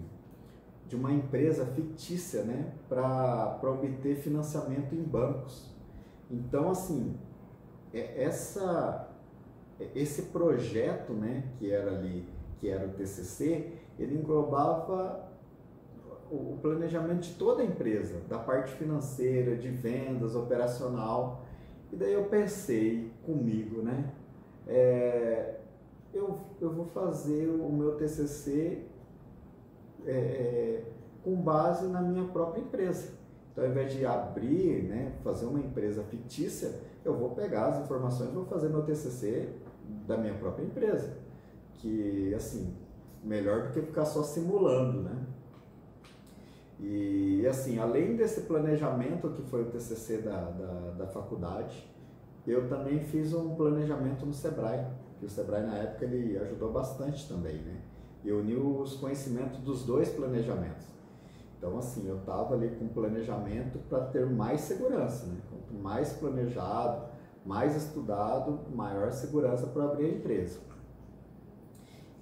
de 0.90 0.96
uma 0.96 1.12
empresa 1.12 1.64
fictícia, 1.66 2.42
né, 2.42 2.72
para 2.88 3.60
obter 3.62 4.16
financiamento 4.16 4.92
em 4.92 5.00
bancos. 5.00 5.72
Então, 6.28 6.68
assim, 6.70 7.16
é, 7.94 8.24
essa, 8.24 9.08
é, 9.78 9.88
esse 9.94 10.22
projeto, 10.22 11.12
né, 11.12 11.44
que 11.60 11.70
era 11.70 11.92
ali, 11.92 12.28
que 12.58 12.68
era 12.68 12.88
o 12.88 12.90
TCC, 12.90 13.72
ele 14.00 14.16
englobava 14.16 15.30
o 16.28 16.58
planejamento 16.60 17.20
de 17.20 17.34
toda 17.34 17.62
a 17.62 17.64
empresa, 17.64 18.20
da 18.28 18.40
parte 18.40 18.72
financeira, 18.72 19.54
de 19.54 19.68
vendas, 19.68 20.34
operacional. 20.34 21.44
E 21.92 21.96
daí 21.96 22.14
eu 22.14 22.24
pensei 22.24 23.12
comigo, 23.24 23.80
né? 23.80 24.12
É, 24.66 25.54
eu, 26.12 26.36
eu 26.60 26.72
vou 26.72 26.86
fazer 26.86 27.48
o 27.48 27.70
meu 27.70 27.96
TCC 27.96 28.89
é, 30.06 30.10
é, 30.10 30.84
com 31.22 31.36
base 31.36 31.86
na 31.86 32.00
minha 32.00 32.26
própria 32.28 32.60
empresa. 32.60 33.12
Então, 33.52 33.64
ao 33.64 33.70
invés 33.70 33.92
de 33.92 34.06
abrir, 34.06 34.84
né, 34.84 35.12
fazer 35.22 35.46
uma 35.46 35.60
empresa 35.60 36.02
fictícia, 36.04 36.72
eu 37.04 37.14
vou 37.14 37.30
pegar 37.30 37.66
as 37.66 37.84
informações 37.84 38.30
e 38.30 38.34
vou 38.34 38.44
fazer 38.44 38.68
meu 38.68 38.82
TCC 38.82 39.48
da 40.06 40.16
minha 40.16 40.34
própria 40.34 40.64
empresa. 40.64 41.16
Que, 41.74 42.34
assim, 42.34 42.76
melhor 43.24 43.68
do 43.68 43.72
que 43.72 43.82
ficar 43.82 44.04
só 44.04 44.22
simulando, 44.22 45.02
né? 45.02 45.26
E, 46.78 47.46
assim, 47.46 47.78
além 47.78 48.16
desse 48.16 48.42
planejamento 48.42 49.28
que 49.30 49.42
foi 49.42 49.62
o 49.62 49.66
TCC 49.66 50.18
da, 50.18 50.50
da, 50.50 50.90
da 50.98 51.06
faculdade, 51.06 51.86
eu 52.46 52.68
também 52.68 53.00
fiz 53.00 53.34
um 53.34 53.54
planejamento 53.54 54.24
no 54.24 54.32
Sebrae, 54.32 54.86
que 55.18 55.26
o 55.26 55.28
Sebrae 55.28 55.62
na 55.62 55.76
época 55.76 56.06
ele 56.06 56.38
ajudou 56.38 56.72
bastante 56.72 57.28
também, 57.28 57.56
né? 57.56 57.79
E 58.24 58.32
uniu 58.32 58.80
os 58.80 58.96
conhecimentos 58.96 59.58
dos 59.60 59.84
dois 59.84 60.08
planejamentos. 60.10 60.86
Então, 61.56 61.76
assim, 61.76 62.08
eu 62.08 62.16
estava 62.16 62.54
ali 62.54 62.70
com 62.70 62.88
planejamento 62.88 63.78
para 63.80 64.06
ter 64.06 64.26
mais 64.26 64.62
segurança, 64.62 65.26
né? 65.26 65.40
Quanto 65.50 65.74
mais 65.74 66.12
planejado, 66.14 67.06
mais 67.44 67.76
estudado, 67.76 68.60
maior 68.74 69.10
segurança 69.10 69.66
para 69.66 69.84
abrir 69.84 70.06
a 70.06 70.08
empresa. 70.08 70.60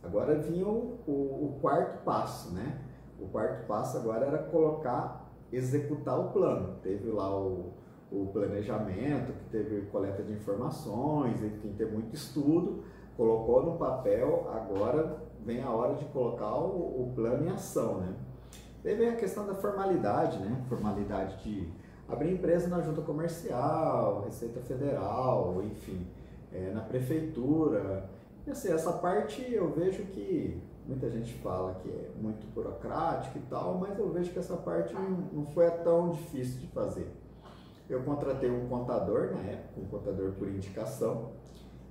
Agora 0.03 0.39
vinha 0.39 0.67
o, 0.67 0.99
o, 1.07 1.13
o, 1.13 1.59
quarto 1.61 2.03
passo, 2.03 2.53
né? 2.53 2.81
O 3.21 3.29
quarto 3.29 3.67
passo 3.67 3.97
agora 3.99 4.27
era 4.27 4.39
colocar, 4.39 5.31
executar 5.53 6.19
o 6.19 6.31
plano. 6.31 6.77
Teve 6.83 7.11
lá 7.11 7.37
o, 7.37 7.75
o 8.11 8.27
planejamento, 8.33 9.33
que 9.33 9.51
teve 9.51 9.83
coleta 9.87 10.23
de 10.23 10.33
informações, 10.33 11.43
enfim, 11.43 11.75
teve 11.77 11.93
muito 11.93 12.15
estudo, 12.15 12.83
colocou 13.17 13.65
no 13.65 13.77
papel, 13.77 14.49
agora 14.53 15.28
vem 15.49 15.63
a 15.63 15.71
hora 15.71 15.95
de 15.95 16.05
colocar 16.07 16.55
o, 16.57 17.05
o 17.05 17.13
plano 17.15 17.47
em 17.47 17.51
ação, 17.51 18.01
né? 18.01 18.15
Daí 18.85 18.95
vem 18.95 19.09
a 19.09 19.17
questão 19.17 19.47
da 19.47 19.55
formalidade, 19.55 20.39
né? 20.39 20.63
Formalidade 20.69 21.43
de 21.43 21.67
abrir 22.07 22.35
empresa 22.35 22.69
na 22.69 22.83
junta 22.83 23.01
comercial, 23.01 24.25
Receita 24.27 24.61
Federal, 24.61 25.63
enfim, 25.65 26.07
é, 26.53 26.71
na 26.71 26.83
prefeitura. 26.83 28.11
E 28.47 28.51
assim, 28.51 28.71
essa 28.71 28.93
parte 28.93 29.43
eu 29.51 29.73
vejo 29.73 30.03
que 30.09 30.61
muita 30.87 31.09
gente 31.09 31.33
fala 31.39 31.75
que 31.77 31.89
é 31.89 32.11
muito 32.21 32.47
burocrático 32.55 33.39
e 33.39 33.43
tal, 33.49 33.79
mas 33.79 33.99
eu 33.99 34.11
vejo 34.11 34.31
que 34.31 34.39
essa 34.39 34.57
parte 34.57 34.95
não, 35.33 35.47
foi 35.47 35.71
tão 35.83 36.11
difícil 36.11 36.61
de 36.61 36.67
fazer. 36.69 37.11
Eu 37.89 38.03
contratei 38.03 38.51
um 38.51 38.69
contador 38.69 39.31
na 39.35 39.41
época, 39.51 39.81
um 39.81 39.87
contador 39.87 40.33
por 40.33 40.47
indicação. 40.47 41.31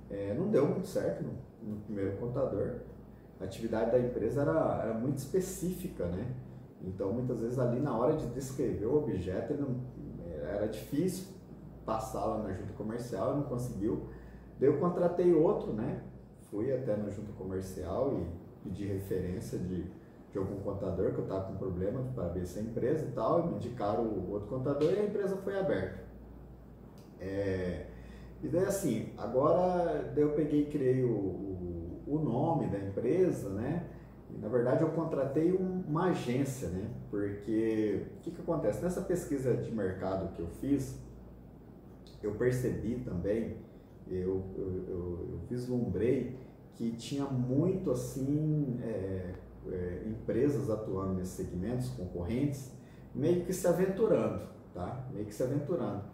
É, 0.08 0.32
não 0.32 0.48
deu 0.48 0.64
muito 0.64 0.86
certo 0.86 1.24
no, 1.24 1.32
no 1.74 1.80
primeiro 1.80 2.16
contador, 2.18 2.82
a 3.40 3.44
atividade 3.44 3.92
da 3.92 3.98
empresa 3.98 4.42
era, 4.42 4.82
era 4.82 4.94
muito 4.94 5.18
específica, 5.18 6.06
né? 6.06 6.34
Então, 6.82 7.12
muitas 7.12 7.40
vezes 7.40 7.58
ali 7.58 7.80
na 7.80 7.96
hora 7.96 8.16
de 8.16 8.26
descrever 8.28 8.86
o 8.86 8.98
objeto, 8.98 9.54
não, 9.54 9.80
era 10.42 10.66
difícil 10.66 11.26
passar 11.84 12.24
lá 12.24 12.38
na 12.42 12.52
junta 12.52 12.72
comercial, 12.74 13.36
não 13.36 13.44
conseguiu. 13.44 14.08
Daí 14.58 14.68
eu 14.68 14.78
contratei 14.78 15.32
outro, 15.32 15.72
né? 15.72 16.02
Fui 16.50 16.72
até 16.72 16.96
na 16.96 17.08
junta 17.08 17.32
comercial 17.32 18.12
e 18.14 18.26
pedi 18.64 18.86
referência 18.86 19.58
de, 19.58 19.84
de 20.30 20.38
algum 20.38 20.60
contador 20.60 21.12
que 21.12 21.18
eu 21.18 21.24
estava 21.24 21.44
com 21.44 21.56
problema 21.56 22.02
para 22.14 22.26
abrir 22.26 22.42
essa 22.42 22.60
empresa 22.60 23.06
e 23.06 23.12
tal, 23.12 23.40
e 23.40 23.46
me 23.48 23.54
indicaram 23.54 24.04
o 24.04 24.32
outro 24.32 24.48
contador 24.48 24.92
e 24.92 24.98
a 24.98 25.04
empresa 25.04 25.36
foi 25.36 25.58
aberta. 25.58 26.06
É, 27.20 27.86
e 28.42 28.48
daí 28.48 28.64
assim, 28.64 29.12
agora 29.16 30.12
daí 30.14 30.22
eu 30.22 30.30
peguei 30.30 30.62
e 30.62 30.66
criei 30.66 31.04
o, 31.04 31.08
o 32.08 32.18
nome 32.18 32.68
da 32.68 32.78
empresa, 32.78 33.50
né? 33.50 33.86
E, 34.30 34.38
na 34.38 34.48
verdade, 34.48 34.82
eu 34.82 34.90
contratei 34.90 35.52
um, 35.52 35.82
uma 35.86 36.10
agência, 36.10 36.68
né? 36.68 36.90
Porque 37.10 38.06
o 38.16 38.20
que, 38.20 38.30
que 38.30 38.40
acontece? 38.40 38.82
Nessa 38.82 39.02
pesquisa 39.02 39.54
de 39.54 39.70
mercado 39.72 40.32
que 40.34 40.40
eu 40.40 40.48
fiz, 40.60 40.98
eu 42.22 42.34
percebi 42.34 42.96
também, 43.04 43.56
eu, 44.06 44.44
eu, 44.56 44.84
eu, 44.88 45.28
eu 45.32 45.40
vislumbrei 45.48 46.36
que 46.74 46.92
tinha 46.92 47.24
muito 47.24 47.90
assim 47.90 48.78
é, 48.82 49.34
é, 49.70 50.02
empresas 50.06 50.70
atuando 50.70 51.14
nesses 51.14 51.34
segmentos, 51.34 51.88
concorrentes, 51.90 52.72
meio 53.14 53.44
que 53.44 53.52
se 53.52 53.66
aventurando, 53.66 54.42
tá? 54.72 55.06
Meio 55.12 55.26
que 55.26 55.34
se 55.34 55.42
aventurando. 55.42 56.04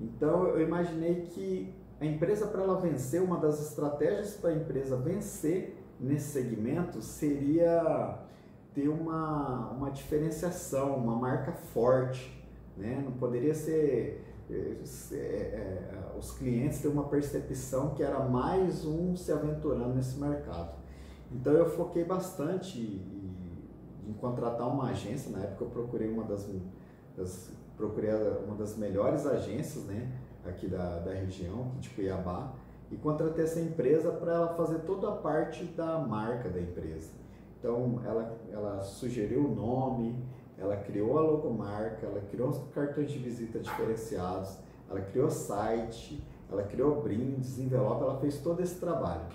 Então 0.00 0.46
eu 0.48 0.60
imaginei 0.60 1.22
que 1.22 1.74
a 2.00 2.06
empresa, 2.06 2.46
para 2.46 2.62
ela 2.62 2.80
vencer, 2.80 3.22
uma 3.22 3.36
das 3.36 3.60
estratégias 3.60 4.34
para 4.34 4.50
a 4.50 4.54
empresa 4.54 4.96
vencer 4.96 5.76
nesse 6.00 6.32
segmento 6.32 7.02
seria 7.02 8.18
ter 8.74 8.88
uma, 8.88 9.70
uma 9.70 9.90
diferenciação, 9.90 10.96
uma 10.96 11.14
marca 11.14 11.52
forte. 11.52 12.42
Né? 12.74 13.02
Não 13.04 13.12
poderia 13.12 13.54
ser 13.54 14.24
é, 14.50 14.76
é, 15.12 16.18
os 16.18 16.32
clientes 16.32 16.80
ter 16.80 16.88
uma 16.88 17.04
percepção 17.04 17.90
que 17.90 18.02
era 18.02 18.20
mais 18.20 18.84
um 18.86 19.14
se 19.14 19.30
aventurando 19.30 19.94
nesse 19.94 20.18
mercado. 20.18 20.80
Então 21.30 21.52
eu 21.52 21.68
foquei 21.68 22.04
bastante 22.04 22.78
em, 22.78 24.08
em 24.08 24.12
contratar 24.14 24.66
uma 24.66 24.90
agência. 24.90 25.30
Na 25.30 25.44
época 25.44 25.64
eu 25.64 25.68
procurei 25.68 26.08
uma 26.08 26.24
das, 26.24 26.48
das 27.14 27.52
procurei 27.76 28.10
uma 28.46 28.56
das 28.56 28.76
melhores 28.76 29.26
agências, 29.26 29.84
né? 29.84 30.10
Aqui 30.44 30.66
da, 30.66 30.98
da 31.00 31.12
região, 31.12 31.72
de 31.80 31.90
Cuiabá, 31.90 32.52
e 32.90 32.96
contratei 32.96 33.44
essa 33.44 33.60
empresa 33.60 34.10
para 34.10 34.32
ela 34.32 34.54
fazer 34.54 34.80
toda 34.80 35.08
a 35.08 35.12
parte 35.12 35.64
da 35.64 35.98
marca 35.98 36.48
da 36.48 36.60
empresa. 36.60 37.12
Então 37.58 38.00
ela, 38.04 38.36
ela 38.50 38.82
sugeriu 38.82 39.46
o 39.46 39.54
nome, 39.54 40.16
ela 40.58 40.76
criou 40.76 41.18
a 41.18 41.22
logomarca, 41.22 42.06
ela 42.06 42.20
criou 42.30 42.48
os 42.48 42.58
cartões 42.74 43.10
de 43.10 43.18
visita 43.18 43.58
diferenciados, 43.58 44.58
ela 44.90 45.00
criou 45.00 45.30
site, 45.30 46.22
ela 46.50 46.64
criou 46.64 47.00
brindes, 47.00 47.58
envelope, 47.58 48.02
ela 48.02 48.18
fez 48.18 48.38
todo 48.38 48.60
esse 48.60 48.80
trabalho. 48.80 49.26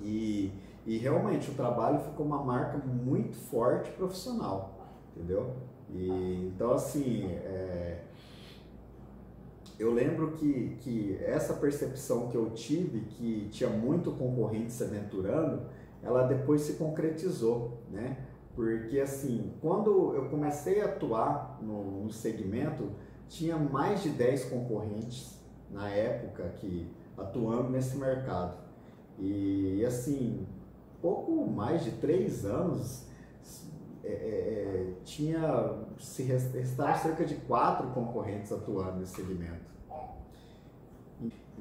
E, 0.00 0.52
e 0.84 0.98
realmente 0.98 1.50
o 1.50 1.54
trabalho 1.54 2.00
ficou 2.00 2.26
uma 2.26 2.42
marca 2.42 2.76
muito 2.78 3.36
forte 3.36 3.90
profissional, 3.92 4.74
entendeu? 5.16 5.54
E, 5.90 6.50
então 6.54 6.72
assim, 6.72 7.26
é, 7.30 8.02
eu 9.82 9.92
lembro 9.92 10.30
que, 10.32 10.76
que 10.80 11.18
essa 11.24 11.54
percepção 11.54 12.28
que 12.28 12.36
eu 12.36 12.50
tive, 12.50 13.00
que 13.00 13.48
tinha 13.50 13.68
muito 13.68 14.12
concorrente 14.12 14.72
se 14.72 14.84
aventurando, 14.84 15.66
ela 16.00 16.22
depois 16.22 16.60
se 16.60 16.74
concretizou, 16.74 17.82
né? 17.90 18.16
Porque 18.54 19.00
assim, 19.00 19.52
quando 19.60 20.14
eu 20.14 20.28
comecei 20.28 20.80
a 20.80 20.84
atuar 20.84 21.58
no, 21.60 22.04
no 22.04 22.12
segmento, 22.12 22.92
tinha 23.28 23.56
mais 23.56 24.04
de 24.04 24.10
10 24.10 24.44
concorrentes 24.44 25.42
na 25.68 25.88
época 25.88 26.44
que 26.60 26.88
atuando 27.18 27.70
nesse 27.70 27.96
mercado. 27.96 28.56
E 29.18 29.84
assim, 29.84 30.46
pouco 31.00 31.44
mais 31.44 31.82
de 31.82 31.90
três 31.92 32.44
anos, 32.44 33.08
é, 34.04 34.12
é, 34.12 34.12
é 34.12 34.92
tinha 35.02 35.76
se 35.98 36.22
restaram 36.22 36.98
cerca 37.00 37.24
de 37.24 37.34
quatro 37.34 37.88
concorrentes 37.88 38.52
atuando 38.52 39.00
nesse 39.00 39.16
segmento. 39.16 39.61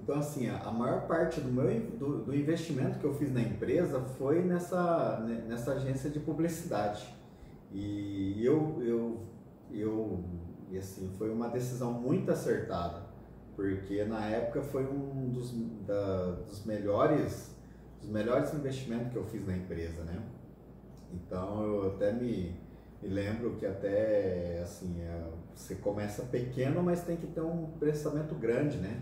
Então, 0.01 0.17
assim, 0.17 0.49
a 0.49 0.71
maior 0.71 1.07
parte 1.07 1.39
do 1.39 1.51
meu 1.51 1.67
do, 1.97 2.23
do, 2.23 2.35
investimento 2.35 2.97
que 2.97 3.05
eu 3.05 3.13
fiz 3.13 3.31
na 3.31 3.41
empresa 3.41 4.01
foi 4.17 4.41
nessa, 4.41 5.19
nessa 5.47 5.73
agência 5.73 6.09
de 6.09 6.19
publicidade. 6.19 7.07
E 7.71 8.43
eu, 8.43 8.81
eu, 8.81 9.21
eu 9.71 10.23
e 10.71 10.77
assim, 10.77 11.13
foi 11.17 11.29
uma 11.31 11.49
decisão 11.49 11.93
muito 11.93 12.31
acertada, 12.31 13.03
porque 13.55 14.03
na 14.05 14.25
época 14.25 14.63
foi 14.63 14.85
um 14.85 15.29
dos, 15.29 15.53
da, 15.85 16.31
dos 16.47 16.65
melhores 16.65 17.51
dos 17.99 18.09
melhores 18.09 18.51
investimentos 18.55 19.11
que 19.11 19.15
eu 19.15 19.25
fiz 19.25 19.45
na 19.45 19.55
empresa, 19.55 20.03
né? 20.03 20.19
Então 21.13 21.63
eu 21.63 21.93
até 21.93 22.11
me, 22.11 22.55
me 22.99 23.09
lembro 23.09 23.55
que 23.57 23.65
até 23.65 24.59
assim, 24.63 24.99
é, 25.01 25.29
você 25.53 25.75
começa 25.75 26.23
pequeno, 26.23 26.81
mas 26.81 27.03
tem 27.03 27.15
que 27.15 27.27
ter 27.27 27.41
um 27.41 27.67
pensamento 27.79 28.33
grande, 28.33 28.77
né? 28.77 28.99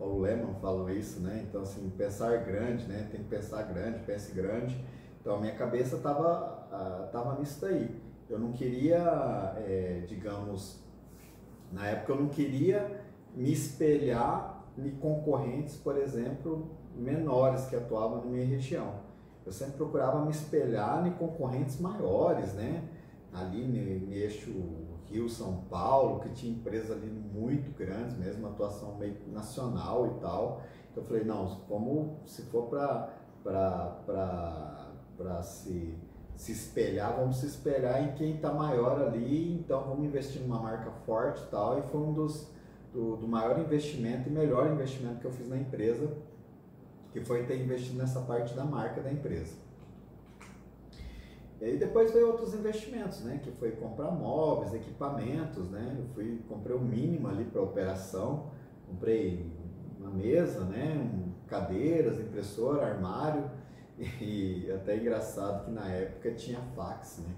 O 0.00 0.18
Lehman 0.18 0.54
falou 0.60 0.88
isso, 0.90 1.20
né? 1.20 1.44
Então, 1.48 1.62
assim, 1.62 1.90
pensar 1.90 2.36
grande, 2.38 2.86
né? 2.86 3.08
Tem 3.10 3.22
que 3.22 3.28
pensar 3.28 3.62
grande, 3.64 3.98
pense 4.00 4.32
grande. 4.32 4.82
Então, 5.20 5.36
a 5.36 5.40
minha 5.40 5.54
cabeça 5.54 5.96
estava 5.96 6.60
tava 7.12 7.38
nisso 7.38 7.60
daí. 7.60 7.90
Eu 8.28 8.38
não 8.38 8.52
queria, 8.52 9.54
é, 9.58 10.04
digamos, 10.06 10.80
na 11.72 11.88
época 11.88 12.12
eu 12.12 12.20
não 12.20 12.28
queria 12.28 13.02
me 13.34 13.52
espelhar 13.52 14.64
em 14.78 14.90
concorrentes, 14.92 15.76
por 15.76 15.96
exemplo, 15.96 16.70
menores 16.94 17.66
que 17.66 17.76
atuavam 17.76 18.24
na 18.24 18.30
minha 18.30 18.46
região. 18.46 18.94
Eu 19.44 19.52
sempre 19.52 19.74
procurava 19.74 20.24
me 20.24 20.30
espelhar 20.30 21.06
em 21.06 21.12
concorrentes 21.12 21.80
maiores, 21.80 22.54
né? 22.54 22.84
Ali 23.32 23.64
no, 23.66 24.06
no 24.06 24.12
eixo 24.12 24.50
Rio, 25.10 25.28
São 25.28 25.64
Paulo, 25.68 26.20
que 26.20 26.28
tinha 26.30 26.52
empresas 26.52 26.90
ali 26.90 27.10
muito 27.10 27.76
grandes 27.76 28.16
mesmo, 28.16 28.46
atuação 28.46 28.96
meio 28.96 29.16
nacional 29.28 30.06
e 30.06 30.20
tal. 30.20 30.62
Então 30.90 31.02
eu 31.02 31.06
falei, 31.06 31.24
não, 31.24 31.46
como 31.68 32.20
se 32.26 32.42
for 32.42 32.68
para 32.68 33.12
se, 35.42 35.98
se 36.36 36.52
espelhar, 36.52 37.16
vamos 37.16 37.38
se 37.38 37.46
espelhar 37.46 38.02
em 38.02 38.14
quem 38.14 38.36
está 38.36 38.52
maior 38.52 39.02
ali, 39.02 39.54
então 39.54 39.82
vamos 39.84 40.04
investir 40.04 40.42
numa 40.42 40.60
marca 40.60 40.90
forte 41.04 41.42
e 41.42 41.46
tal. 41.46 41.78
E 41.78 41.82
foi 41.82 42.00
um 42.00 42.12
dos 42.12 42.48
do, 42.92 43.16
do 43.16 43.28
maior 43.28 43.58
investimento 43.58 44.28
e 44.28 44.32
melhor 44.32 44.70
investimento 44.70 45.20
que 45.20 45.26
eu 45.26 45.30
fiz 45.30 45.48
na 45.48 45.56
empresa, 45.56 46.12
que 47.12 47.20
foi 47.20 47.44
ter 47.44 47.60
investido 47.60 47.98
nessa 47.98 48.20
parte 48.20 48.54
da 48.54 48.64
marca 48.64 49.00
da 49.00 49.12
empresa. 49.12 49.54
E 51.60 51.64
aí 51.66 51.76
depois 51.76 52.10
veio 52.12 52.28
outros 52.28 52.54
investimentos, 52.54 53.20
né? 53.22 53.38
Que 53.42 53.50
foi 53.52 53.72
comprar 53.72 54.10
móveis, 54.10 54.72
equipamentos, 54.72 55.68
né? 55.70 55.96
Eu 55.98 56.06
fui, 56.14 56.40
comprei 56.48 56.74
o 56.74 56.80
mínimo 56.80 57.28
ali 57.28 57.44
para 57.44 57.60
operação, 57.60 58.50
comprei 58.86 59.46
uma 59.98 60.10
mesa, 60.10 60.64
né? 60.64 60.94
Um, 60.96 61.32
cadeiras, 61.46 62.18
impressora, 62.18 62.86
armário 62.86 63.50
e 63.98 64.70
até 64.72 64.96
engraçado 64.96 65.66
que 65.66 65.70
na 65.70 65.86
época 65.88 66.32
tinha 66.32 66.60
fax, 66.74 67.18
né? 67.18 67.34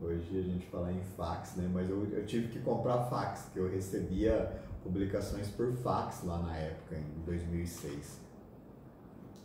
Hoje 0.00 0.38
a 0.38 0.42
gente 0.42 0.66
fala 0.66 0.92
em 0.92 1.02
fax, 1.16 1.56
né? 1.56 1.68
Mas 1.72 1.90
eu, 1.90 2.06
eu 2.12 2.24
tive 2.24 2.48
que 2.48 2.60
comprar 2.60 3.04
fax, 3.06 3.50
que 3.52 3.58
eu 3.58 3.68
recebia 3.68 4.60
publicações 4.84 5.48
por 5.48 5.72
fax 5.72 6.22
lá 6.24 6.38
na 6.38 6.56
época, 6.56 6.96
em 6.96 7.24
2006. 7.26 8.20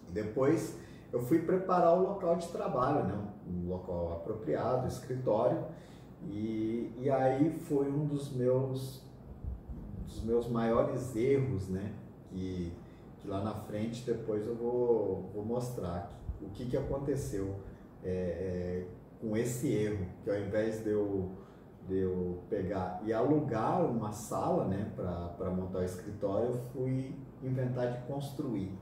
E 0.08 0.12
depois 0.12 0.78
eu 1.16 1.22
fui 1.22 1.40
preparar 1.40 1.98
o 1.98 2.02
local 2.02 2.36
de 2.36 2.50
trabalho, 2.50 3.06
né? 3.06 3.18
um 3.48 3.70
local 3.70 4.12
apropriado, 4.12 4.86
escritório, 4.86 5.64
e, 6.28 6.92
e 6.98 7.10
aí 7.10 7.58
foi 7.58 7.90
um 7.90 8.06
dos 8.06 8.34
meus, 8.34 9.02
dos 10.04 10.22
meus 10.24 10.50
maiores 10.50 11.16
erros, 11.16 11.70
né? 11.70 11.94
que, 12.26 12.74
que 13.20 13.28
lá 13.30 13.42
na 13.42 13.54
frente 13.54 14.06
depois 14.06 14.46
eu 14.46 14.56
vou, 14.56 15.32
vou 15.34 15.46
mostrar 15.46 16.12
o 16.42 16.50
que, 16.50 16.66
que 16.66 16.76
aconteceu 16.76 17.56
é, 18.04 18.10
é, 18.10 18.88
com 19.22 19.38
esse 19.38 19.72
erro, 19.72 20.06
que 20.22 20.30
ao 20.30 20.38
invés 20.38 20.84
de 20.84 20.90
eu, 20.90 21.32
de 21.88 21.98
eu 21.98 22.44
pegar 22.50 23.02
e 23.06 23.14
alugar 23.14 23.86
uma 23.86 24.12
sala 24.12 24.66
né, 24.66 24.92
para 24.94 25.50
montar 25.50 25.80
o 25.80 25.86
escritório, 25.86 26.48
eu 26.48 26.58
fui 26.74 27.16
inventar 27.42 27.90
de 27.94 28.00
construir. 28.06 28.78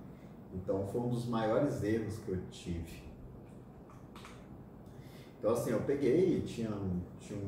Então 0.53 0.85
foi 0.87 1.01
um 1.01 1.09
dos 1.09 1.25
maiores 1.27 1.83
erros 1.83 2.17
que 2.19 2.29
eu 2.29 2.41
tive. 2.51 3.03
Então 5.39 5.51
assim, 5.51 5.71
eu 5.71 5.81
peguei, 5.81 6.41
tinha, 6.41 6.71
tinha 7.19 7.39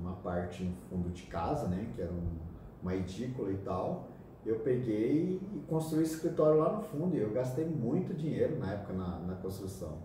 uma 0.00 0.14
parte 0.16 0.64
no 0.64 0.74
fundo 0.88 1.10
de 1.10 1.24
casa, 1.24 1.68
né, 1.68 1.90
que 1.94 2.00
era 2.00 2.12
um, 2.12 2.38
uma 2.82 2.94
edícula 2.94 3.50
e 3.50 3.58
tal. 3.58 4.08
Eu 4.46 4.60
peguei 4.60 5.40
e 5.54 5.60
construí 5.68 6.00
o 6.00 6.02
escritório 6.02 6.60
lá 6.60 6.72
no 6.72 6.82
fundo 6.82 7.16
e 7.16 7.20
eu 7.20 7.30
gastei 7.32 7.64
muito 7.64 8.14
dinheiro 8.14 8.58
na 8.58 8.72
época 8.72 8.92
na, 8.92 9.18
na 9.20 9.34
construção. 9.36 9.98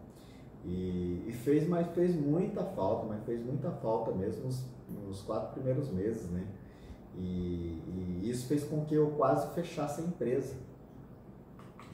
E, 0.66 1.26
e, 1.28 1.32
fez, 1.32 1.68
mas 1.68 1.88
fez 1.94 2.16
muita 2.16 2.64
falta, 2.64 3.06
mas 3.06 3.24
fez 3.24 3.44
muita 3.46 3.72
falta 3.72 4.12
mesmo 4.12 4.46
nos, 4.46 4.66
nos 5.06 5.22
quatro 5.22 5.54
primeiros 5.54 5.90
meses, 5.90 6.30
né? 6.30 6.46
E, 7.18 7.82
e, 8.22 8.30
isso 8.30 8.48
fez 8.48 8.64
com 8.64 8.86
que 8.86 8.96
eu 8.96 9.12
quase 9.12 9.54
fechasse 9.54 10.02
a 10.02 10.04
empresa. 10.04 10.56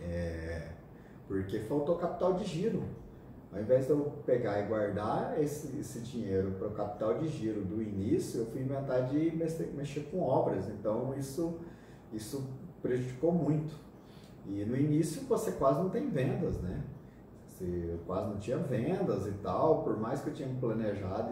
É, 0.08 0.70
porque 1.28 1.60
faltou 1.62 1.98
capital 1.98 2.34
de 2.34 2.46
giro. 2.46 2.84
Ao 3.52 3.62
invés 3.62 3.86
de 3.86 3.92
eu 3.92 4.12
pegar 4.26 4.60
e 4.60 4.68
guardar 4.68 5.42
esse, 5.42 5.80
esse 5.80 6.02
dinheiro 6.02 6.52
para 6.60 6.68
o 6.68 6.72
capital 6.72 7.18
de 7.18 7.30
giro 7.30 7.64
do 7.64 7.82
início, 7.82 8.42
eu 8.42 8.46
fui 8.48 8.62
inventar 8.62 9.08
de 9.08 9.32
mexer, 9.36 9.72
mexer 9.74 10.02
com 10.12 10.22
obras. 10.22 10.68
Então 10.68 11.16
isso, 11.18 11.58
isso 12.12 12.46
prejudicou 12.82 13.32
muito. 13.32 13.74
E 14.46 14.64
no 14.66 14.76
início 14.76 15.24
você 15.24 15.54
quase 15.54 15.80
não 15.80 15.90
tem 15.90 16.10
vendas, 16.10 16.62
né? 16.62 16.84
Você 17.48 17.98
quase 18.06 18.28
não 18.28 18.38
tinha 18.38 18.58
vendas 18.58 19.26
e 19.26 19.32
tal, 19.42 19.84
por 19.84 19.98
mais 19.98 20.22
que 20.22 20.30
eu 20.30 20.34
tinha 20.34 20.50
planejado 20.60 21.32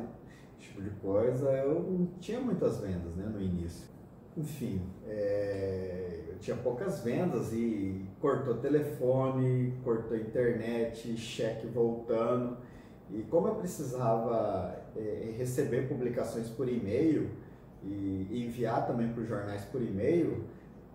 esse 0.58 0.70
tipo 0.70 0.82
de 0.82 0.90
coisa, 0.92 1.52
eu 1.52 1.84
não 1.84 2.06
tinha 2.22 2.40
muitas 2.40 2.80
vendas 2.80 3.14
né, 3.16 3.26
no 3.26 3.42
início. 3.42 3.86
Enfim, 4.36 4.82
é, 5.06 6.24
eu 6.30 6.40
tinha 6.40 6.58
poucas 6.58 7.02
vendas 7.02 7.54
e 7.54 8.06
cortou 8.20 8.56
telefone, 8.56 9.74
cortou 9.84 10.18
internet, 10.18 11.16
cheque 11.18 11.68
voltando. 11.68 12.58
E 13.12 13.22
como 13.24 13.48
eu 13.48 13.56
precisava 13.56 14.76
é, 14.96 15.34
receber 15.38 15.88
publicações 15.88 16.50
por 16.50 16.68
e-mail 16.68 17.30
e 17.84 18.46
enviar 18.46 18.88
também 18.88 19.12
para 19.14 19.22
os 19.22 19.28
jornais 19.28 19.66
por 19.66 19.82
e-mail, 19.82 20.46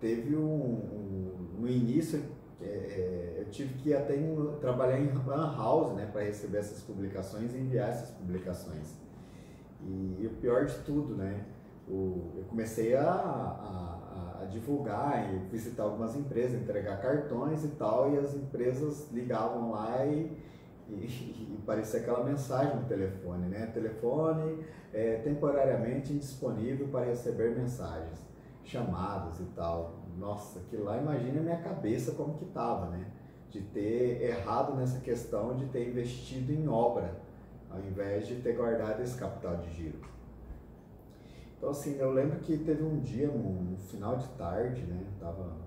teve 0.01 0.35
um, 0.35 0.41
um 0.41 1.59
no 1.59 1.67
início 1.69 2.21
é, 2.61 2.65
é, 2.65 3.35
eu 3.39 3.45
tive 3.49 3.73
que 3.75 3.93
até 3.93 4.17
em, 4.17 4.35
trabalhar 4.59 4.99
em 4.99 5.09
lan 5.25 5.55
house 5.55 5.95
né, 5.95 6.09
para 6.11 6.23
receber 6.23 6.57
essas 6.57 6.81
publicações 6.81 7.53
e 7.53 7.57
enviar 7.57 7.89
essas 7.89 8.09
publicações. 8.11 8.95
E, 9.81 10.17
e 10.19 10.27
o 10.27 10.31
pior 10.41 10.65
de 10.65 10.77
tudo, 10.79 11.15
né? 11.15 11.45
O, 11.89 12.33
eu 12.37 12.43
comecei 12.45 12.95
a, 12.95 13.03
a, 13.03 14.41
a, 14.41 14.45
divulgar 14.45 15.33
e 15.33 15.39
visitar 15.49 15.83
algumas 15.83 16.15
empresas, 16.15 16.61
entregar 16.61 17.01
cartões 17.01 17.63
e 17.63 17.69
tal, 17.69 18.13
e 18.13 18.17
as 18.17 18.35
empresas 18.35 19.11
ligavam 19.11 19.71
lá 19.71 20.05
e, 20.05 20.37
e, 20.87 20.93
e 20.93 21.63
parecia 21.65 21.99
aquela 21.99 22.23
mensagem 22.23 22.75
no 22.75 22.83
telefone, 22.85 23.47
né? 23.47 23.65
Telefone 23.67 24.63
é, 24.93 25.15
temporariamente 25.17 26.13
indisponível 26.13 26.87
para 26.89 27.05
receber 27.05 27.55
mensagens. 27.55 28.19
chamadas 28.63 29.39
e 29.39 29.45
tal. 29.55 29.99
Nossa, 30.17 30.59
que 30.69 30.77
lá 30.77 30.97
imagina 30.97 31.39
a 31.39 31.43
minha 31.43 31.61
cabeça 31.61 32.11
como 32.11 32.35
que 32.35 32.45
tava, 32.45 32.89
né? 32.89 33.07
De 33.49 33.61
ter 33.61 34.21
errado 34.21 34.75
nessa 34.75 34.99
questão 34.99 35.55
de 35.55 35.65
ter 35.67 35.89
investido 35.89 36.51
em 36.51 36.67
obra, 36.67 37.19
ao 37.69 37.79
invés 37.79 38.27
de 38.27 38.35
ter 38.35 38.53
guardado 38.55 39.01
esse 39.01 39.17
capital 39.17 39.57
de 39.57 39.71
giro. 39.73 39.99
Então 41.59 41.71
assim, 41.71 41.97
eu 41.97 42.13
lembro 42.13 42.39
que 42.39 42.57
teve 42.57 42.81
um 42.81 43.01
dia, 43.01 43.27
no 43.27 43.77
final 43.77 44.15
de 44.15 44.29
tarde, 44.29 44.81
né? 44.83 45.03
Tava, 45.19 45.57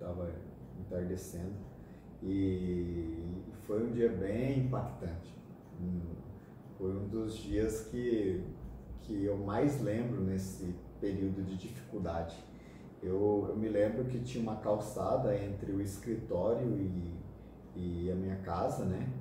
tava 0.00 0.32
entardecendo 0.80 1.52
e 2.22 3.22
foi 3.66 3.86
um 3.86 3.90
dia 3.92 4.08
bem 4.08 4.60
impactante. 4.60 5.34
Foi 6.78 6.96
um 6.96 7.08
dos 7.08 7.36
dias 7.36 7.82
que, 7.90 8.42
que 9.02 9.24
eu 9.26 9.36
mais 9.36 9.82
lembro 9.82 10.22
nesse 10.22 10.74
período 10.98 11.44
de 11.44 11.58
dificuldade. 11.58 12.42
Eu, 13.02 13.46
eu 13.50 13.56
me 13.56 13.68
lembro 13.68 14.06
que 14.06 14.20
tinha 14.20 14.42
uma 14.42 14.56
calçada 14.56 15.36
entre 15.36 15.72
o 15.72 15.80
escritório 15.82 16.74
e, 16.78 17.12
e 17.76 18.10
a 18.10 18.14
minha 18.14 18.36
casa, 18.36 18.86
né? 18.86 19.12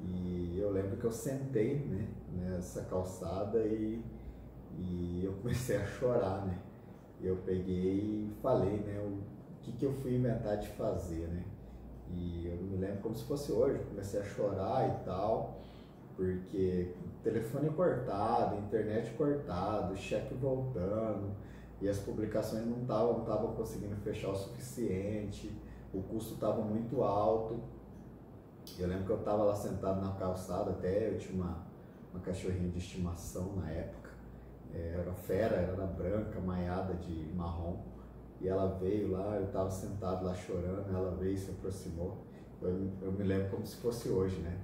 E 0.00 0.56
eu 0.56 0.70
lembro 0.70 0.96
que 0.96 1.04
eu 1.04 1.10
sentei 1.10 1.78
né, 1.78 2.06
nessa 2.32 2.84
calçada 2.84 3.58
e, 3.66 4.00
e 4.78 5.22
eu 5.24 5.32
comecei 5.34 5.76
a 5.76 5.86
chorar, 5.86 6.44
né? 6.46 6.58
Eu 7.20 7.36
peguei 7.44 8.28
e 8.28 8.32
falei, 8.42 8.78
né? 8.78 8.98
O 9.00 9.18
que, 9.62 9.72
que 9.72 9.84
eu 9.84 9.92
fui 9.92 10.16
inventar 10.16 10.58
de 10.58 10.68
fazer, 10.68 11.26
né? 11.28 11.44
E 12.10 12.46
eu 12.46 12.56
me 12.56 12.76
lembro 12.76 12.98
como 13.02 13.14
se 13.14 13.24
fosse 13.24 13.50
hoje, 13.50 13.82
comecei 13.88 14.20
a 14.20 14.24
chorar 14.24 14.88
e 14.88 15.04
tal, 15.04 15.58
porque 16.16 16.94
telefone 17.22 17.70
cortado, 17.70 18.56
internet 18.58 19.10
cortado, 19.12 19.96
cheque 19.96 20.34
voltando, 20.34 21.34
e 21.80 21.88
as 21.88 21.98
publicações 21.98 22.66
não 22.66 22.82
estavam 22.82 23.18
não 23.18 23.24
tavam 23.24 23.54
conseguindo 23.54 23.96
fechar 23.96 24.30
o 24.30 24.36
suficiente, 24.36 25.50
o 25.92 26.02
custo 26.02 26.34
estava 26.34 26.62
muito 26.62 27.02
alto. 27.02 27.60
Eu 28.78 28.88
lembro 28.88 29.04
que 29.04 29.12
eu 29.12 29.18
estava 29.18 29.44
lá 29.44 29.54
sentado 29.54 30.00
na 30.00 30.12
calçada, 30.12 30.70
até 30.70 31.10
eu 31.10 31.18
tinha 31.18 31.34
uma, 31.34 31.66
uma 32.12 32.20
cachorrinha 32.20 32.68
de 32.70 32.78
estimação 32.78 33.56
na 33.56 33.70
época, 33.70 34.03
era 34.76 35.12
fera, 35.14 35.56
era 35.56 35.86
branca, 35.86 36.40
maiada 36.40 36.94
de 36.94 37.32
marrom, 37.34 37.78
e 38.40 38.48
ela 38.48 38.78
veio 38.78 39.10
lá, 39.12 39.36
eu 39.36 39.46
estava 39.46 39.70
sentado 39.70 40.24
lá 40.24 40.34
chorando, 40.34 40.94
ela 40.94 41.14
veio 41.16 41.34
e 41.34 41.38
se 41.38 41.50
aproximou. 41.50 42.24
Eu, 42.60 42.90
eu 43.02 43.12
me 43.12 43.24
lembro 43.24 43.50
como 43.50 43.66
se 43.66 43.76
fosse 43.76 44.08
hoje, 44.08 44.40
né? 44.40 44.58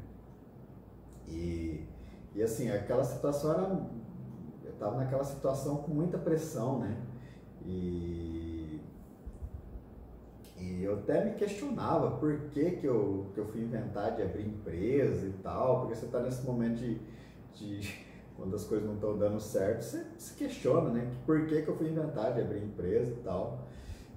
E, 1.28 1.86
e 2.34 2.42
assim, 2.42 2.70
aquela 2.70 3.04
situação 3.04 3.52
era. 3.52 3.86
Eu 4.64 4.72
estava 4.72 4.96
naquela 4.96 5.24
situação 5.24 5.78
com 5.78 5.92
muita 5.92 6.18
pressão, 6.18 6.80
né? 6.80 6.96
E, 7.64 8.80
e 10.58 10.82
eu 10.82 10.98
até 10.98 11.24
me 11.24 11.34
questionava 11.34 12.18
por 12.18 12.48
que, 12.50 12.72
que, 12.72 12.86
eu, 12.86 13.30
que 13.34 13.40
eu 13.40 13.46
fui 13.46 13.62
inventar 13.62 14.14
de 14.16 14.22
abrir 14.22 14.46
empresa 14.46 15.26
e 15.26 15.32
tal, 15.42 15.80
porque 15.80 15.94
você 15.94 16.06
está 16.06 16.20
nesse 16.20 16.44
momento 16.44 16.76
de, 16.76 17.00
de 17.54 18.06
quando 18.40 18.56
as 18.56 18.64
coisas 18.64 18.86
não 18.86 18.94
estão 18.94 19.18
dando 19.18 19.38
certo, 19.38 19.82
você 19.82 20.02
se 20.16 20.34
questiona, 20.34 20.88
né? 20.88 21.12
Por 21.26 21.46
que, 21.46 21.60
que 21.60 21.68
eu 21.68 21.76
fui 21.76 21.90
inventar 21.90 22.32
de 22.32 22.40
abrir 22.40 22.64
empresa 22.64 23.12
e 23.12 23.22
tal. 23.22 23.58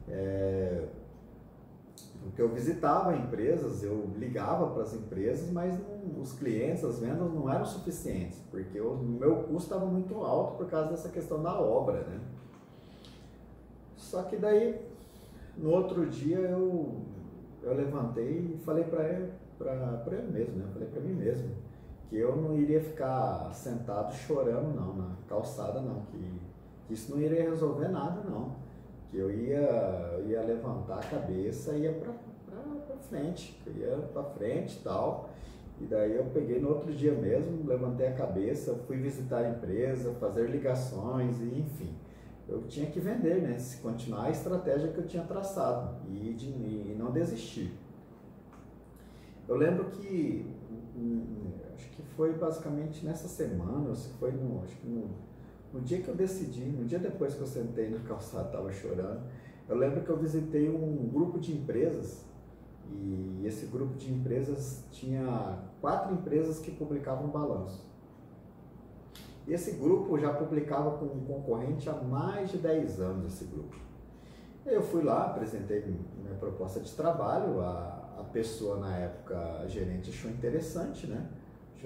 É, 0.07 0.87
porque 2.21 2.41
eu 2.41 2.47
visitava 2.47 3.15
empresas, 3.17 3.83
eu 3.83 4.09
ligava 4.17 4.67
para 4.67 4.83
as 4.83 4.93
empresas, 4.93 5.51
mas 5.51 5.77
não, 5.77 6.21
os 6.21 6.31
clientes, 6.31 6.83
as 6.85 6.99
vendas 6.99 7.33
não 7.33 7.51
eram 7.51 7.65
suficientes, 7.65 8.39
porque 8.49 8.79
o 8.79 8.95
meu 8.95 9.43
custo 9.43 9.73
estava 9.73 9.85
muito 9.85 10.15
alto 10.15 10.55
por 10.55 10.67
causa 10.67 10.91
dessa 10.91 11.09
questão 11.09 11.43
da 11.43 11.59
obra, 11.59 11.99
né? 12.03 12.21
Só 13.97 14.23
que 14.23 14.37
daí, 14.37 14.79
no 15.57 15.69
outro 15.69 16.05
dia, 16.05 16.37
eu, 16.37 16.95
eu 17.61 17.73
levantei 17.73 18.55
e 18.55 18.57
falei 18.63 18.85
para 18.85 19.03
ele, 19.03 19.31
ele 19.59 20.31
mesmo, 20.31 20.55
né? 20.55 20.65
Falei 20.71 20.87
para 20.87 21.01
mim 21.01 21.13
mesmo, 21.13 21.49
que 22.13 22.19
eu 22.19 22.35
não 22.35 22.55
iria 22.55 22.79
ficar 22.79 23.51
sentado 23.55 24.13
chorando 24.13 24.75
não, 24.75 24.93
na 24.93 25.15
calçada 25.27 25.81
não, 25.81 26.01
que, 26.01 26.93
isso 26.93 27.11
não 27.11 27.19
iria 27.19 27.49
resolver 27.49 27.87
nada 27.87 28.21
não, 28.29 28.55
que 29.09 29.17
eu 29.17 29.31
ia, 29.31 30.21
ia 30.27 30.41
levantar 30.43 30.99
a 30.99 31.07
cabeça 31.07 31.73
ia 31.73 31.91
para 31.91 32.13
frente, 33.09 33.59
eu 33.65 33.73
ia 33.73 33.97
para 34.13 34.23
frente 34.25 34.77
e 34.77 34.83
tal, 34.83 35.27
e 35.81 35.85
daí 35.85 36.15
eu 36.15 36.25
peguei 36.25 36.59
no 36.59 36.69
outro 36.69 36.93
dia 36.93 37.13
mesmo, 37.13 37.65
levantei 37.65 38.05
a 38.05 38.13
cabeça, 38.13 38.75
fui 38.85 38.97
visitar 38.97 39.39
a 39.39 39.49
empresa, 39.49 40.13
fazer 40.19 40.51
ligações 40.51 41.41
e 41.41 41.61
enfim, 41.61 41.95
eu 42.47 42.61
tinha 42.67 42.91
que 42.91 42.99
vender, 42.99 43.41
né, 43.41 43.57
se 43.57 43.77
continuar 43.77 44.25
a 44.25 44.29
estratégia 44.29 44.89
que 44.89 44.99
eu 44.99 45.07
tinha 45.07 45.23
traçado 45.23 45.95
e, 46.07 46.31
de, 46.35 46.45
e 46.45 46.95
não 46.95 47.11
desistir. 47.11 47.73
Eu 49.47 49.55
lembro 49.55 49.85
que 49.85 50.45
acho 50.93 50.93
que 50.93 51.62
foi 52.15 52.33
basicamente 52.33 53.05
nessa 53.05 53.27
semana, 53.27 53.89
ou 53.89 53.95
se 53.95 54.09
foi 54.13 54.31
no, 54.31 54.63
acho 54.63 54.75
que 54.77 54.87
no, 54.87 55.09
no 55.73 55.81
dia 55.81 56.01
que 56.01 56.07
eu 56.07 56.15
decidi, 56.15 56.65
no 56.65 56.85
dia 56.85 56.99
depois 56.99 57.33
que 57.33 57.41
eu 57.41 57.47
sentei 57.47 57.89
na 57.89 57.99
calçada, 57.99 58.47
estava 58.47 58.71
chorando, 58.71 59.21
eu 59.67 59.75
lembro 59.75 60.01
que 60.01 60.09
eu 60.09 60.17
visitei 60.17 60.69
um 60.69 61.09
grupo 61.11 61.39
de 61.39 61.53
empresas 61.53 62.25
e 62.91 63.43
esse 63.45 63.65
grupo 63.67 63.95
de 63.95 64.11
empresas 64.11 64.83
tinha 64.91 65.59
quatro 65.81 66.13
empresas 66.13 66.59
que 66.59 66.71
publicavam 66.71 67.29
balanço. 67.29 67.91
E 69.47 69.53
esse 69.53 69.71
grupo 69.71 70.17
já 70.17 70.33
publicava 70.33 70.97
com 70.97 71.05
um 71.05 71.25
concorrente 71.25 71.89
há 71.89 71.93
mais 71.93 72.51
de 72.51 72.57
10 72.57 72.99
anos, 73.01 73.33
esse 73.33 73.45
grupo. 73.45 73.75
Eu 74.65 74.81
fui 74.81 75.03
lá, 75.03 75.25
apresentei 75.25 75.83
minha 76.17 76.35
proposta 76.39 76.79
de 76.79 76.91
trabalho, 76.93 77.59
a, 77.59 78.19
a 78.19 78.23
pessoa 78.31 78.77
na 78.77 78.95
época, 78.95 79.37
a 79.59 79.67
gerente, 79.67 80.09
achou 80.09 80.31
interessante, 80.31 81.07
né? 81.07 81.29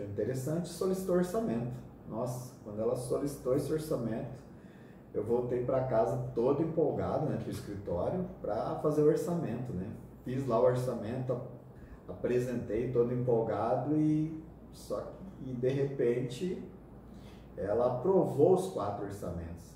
Interessante 0.04 0.68
solicitou 0.70 1.16
orçamento. 1.16 1.74
Nossa, 2.08 2.54
quando 2.64 2.82
ela 2.82 2.96
solicitou 2.96 3.56
esse 3.56 3.72
orçamento, 3.72 4.38
eu 5.14 5.24
voltei 5.24 5.64
para 5.64 5.84
casa 5.86 6.18
todo 6.34 6.62
empolgado, 6.62 7.26
né, 7.26 7.38
para 7.38 7.48
o 7.48 7.52
escritório, 7.52 8.26
para 8.42 8.76
fazer 8.76 9.02
o 9.02 9.08
orçamento, 9.08 9.74
né? 9.74 9.90
Fiz 10.24 10.46
lá 10.48 10.60
o 10.60 10.66
orçamento, 10.66 11.40
apresentei 12.08 12.92
todo 12.92 13.14
empolgado 13.14 13.96
e 13.96 14.44
só 14.74 15.02
que 15.02 15.28
e 15.46 15.54
de 15.54 15.70
repente 15.70 16.64
ela 17.56 17.88
aprovou 17.88 18.54
os 18.54 18.68
quatro 18.68 19.06
orçamentos. 19.06 19.76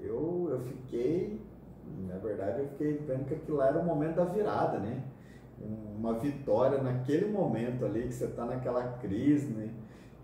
Eu, 0.00 0.48
eu 0.50 0.60
fiquei, 0.60 1.40
na 2.06 2.18
verdade, 2.18 2.60
eu 2.60 2.68
fiquei 2.68 2.98
vendo 2.98 3.26
que 3.26 3.34
aquilo 3.34 3.62
era 3.62 3.78
o 3.78 3.84
momento 3.84 4.16
da 4.16 4.24
virada, 4.24 4.78
né? 4.78 5.02
Uma 5.96 6.18
vitória 6.18 6.82
naquele 6.82 7.30
momento 7.30 7.84
ali 7.84 8.02
que 8.02 8.14
você 8.14 8.26
está 8.26 8.44
naquela 8.44 8.98
crise, 8.98 9.52
né? 9.52 9.70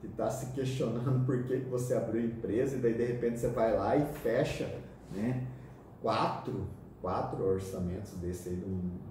que 0.01 0.07
está 0.07 0.31
se 0.31 0.53
questionando 0.53 1.25
por 1.27 1.45
que, 1.45 1.61
que 1.61 1.69
você 1.69 1.95
abriu 1.95 2.25
empresa 2.25 2.77
e 2.77 2.81
daí 2.81 2.95
de 2.95 3.05
repente 3.05 3.39
você 3.39 3.49
vai 3.49 3.77
lá 3.77 3.97
e 3.97 4.05
fecha 4.07 4.67
né? 5.13 5.47
quatro, 6.01 6.69
quatro 7.01 7.45
orçamentos 7.45 8.13
desse 8.15 8.51
aí 8.51 8.57
de 8.57 8.65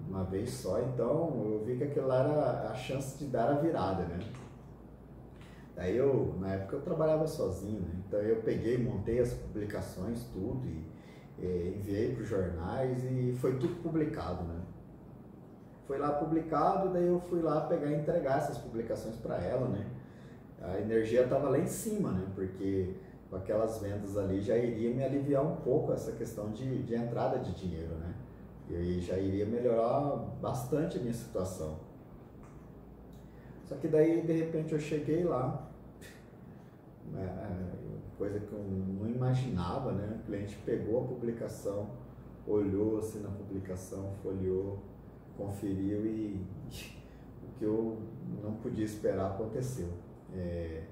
uma 0.08 0.24
vez 0.24 0.50
só. 0.50 0.80
Então 0.80 1.50
eu 1.52 1.64
vi 1.64 1.76
que 1.76 1.84
aquilo 1.84 2.12
era 2.12 2.70
a 2.70 2.74
chance 2.74 3.18
de 3.18 3.30
dar 3.30 3.50
a 3.50 3.54
virada, 3.54 4.04
né? 4.04 4.18
Daí 5.74 5.96
eu, 5.96 6.36
na 6.38 6.52
época 6.54 6.76
eu 6.76 6.82
trabalhava 6.82 7.26
sozinho, 7.26 7.80
né? 7.80 7.94
então 8.06 8.20
eu 8.20 8.42
peguei, 8.42 8.76
montei 8.76 9.18
as 9.18 9.32
publicações, 9.32 10.24
tudo, 10.24 10.66
e, 10.66 10.84
e 11.38 11.78
enviei 11.78 12.12
para 12.12 12.22
os 12.22 12.28
jornais 12.28 13.02
e 13.04 13.32
foi 13.40 13.56
tudo 13.56 13.82
publicado, 13.82 14.42
né? 14.44 14.60
Foi 15.90 15.98
lá 15.98 16.12
publicado, 16.12 16.90
daí 16.90 17.04
eu 17.04 17.18
fui 17.18 17.42
lá 17.42 17.62
pegar 17.62 17.90
e 17.90 17.96
entregar 17.96 18.38
essas 18.38 18.56
publicações 18.58 19.16
para 19.16 19.38
ela, 19.38 19.66
né? 19.66 19.84
A 20.62 20.78
energia 20.78 21.24
estava 21.24 21.48
lá 21.48 21.58
em 21.58 21.66
cima, 21.66 22.12
né? 22.12 22.28
Porque 22.32 22.94
com 23.28 23.34
aquelas 23.34 23.78
vendas 23.80 24.16
ali 24.16 24.40
já 24.40 24.56
iria 24.56 24.94
me 24.94 25.02
aliviar 25.02 25.44
um 25.44 25.56
pouco 25.56 25.92
essa 25.92 26.12
questão 26.12 26.52
de, 26.52 26.84
de 26.84 26.94
entrada 26.94 27.40
de 27.40 27.52
dinheiro, 27.56 27.92
né? 27.96 28.14
E 28.68 29.00
já 29.00 29.18
iria 29.18 29.44
melhorar 29.44 30.16
bastante 30.40 30.96
a 30.96 31.00
minha 31.00 31.12
situação. 31.12 31.80
Só 33.64 33.74
que 33.74 33.88
daí, 33.88 34.22
de 34.22 34.32
repente, 34.32 34.72
eu 34.72 34.78
cheguei 34.78 35.24
lá, 35.24 35.68
né? 37.10 37.72
coisa 38.16 38.38
que 38.38 38.52
eu 38.52 38.62
não 38.62 39.10
imaginava, 39.10 39.90
né? 39.90 40.20
O 40.20 40.24
cliente 40.24 40.56
pegou 40.64 41.02
a 41.02 41.08
publicação, 41.08 41.90
olhou 42.46 42.98
assim 42.98 43.18
na 43.18 43.30
publicação, 43.30 44.12
folheou, 44.22 44.78
conferiu 45.40 46.06
e 46.06 46.40
o 47.42 47.58
que 47.58 47.64
eu 47.64 47.98
não 48.42 48.54
podia 48.54 48.84
esperar 48.84 49.30
aconteceu. 49.30 49.88
É, 50.34 50.84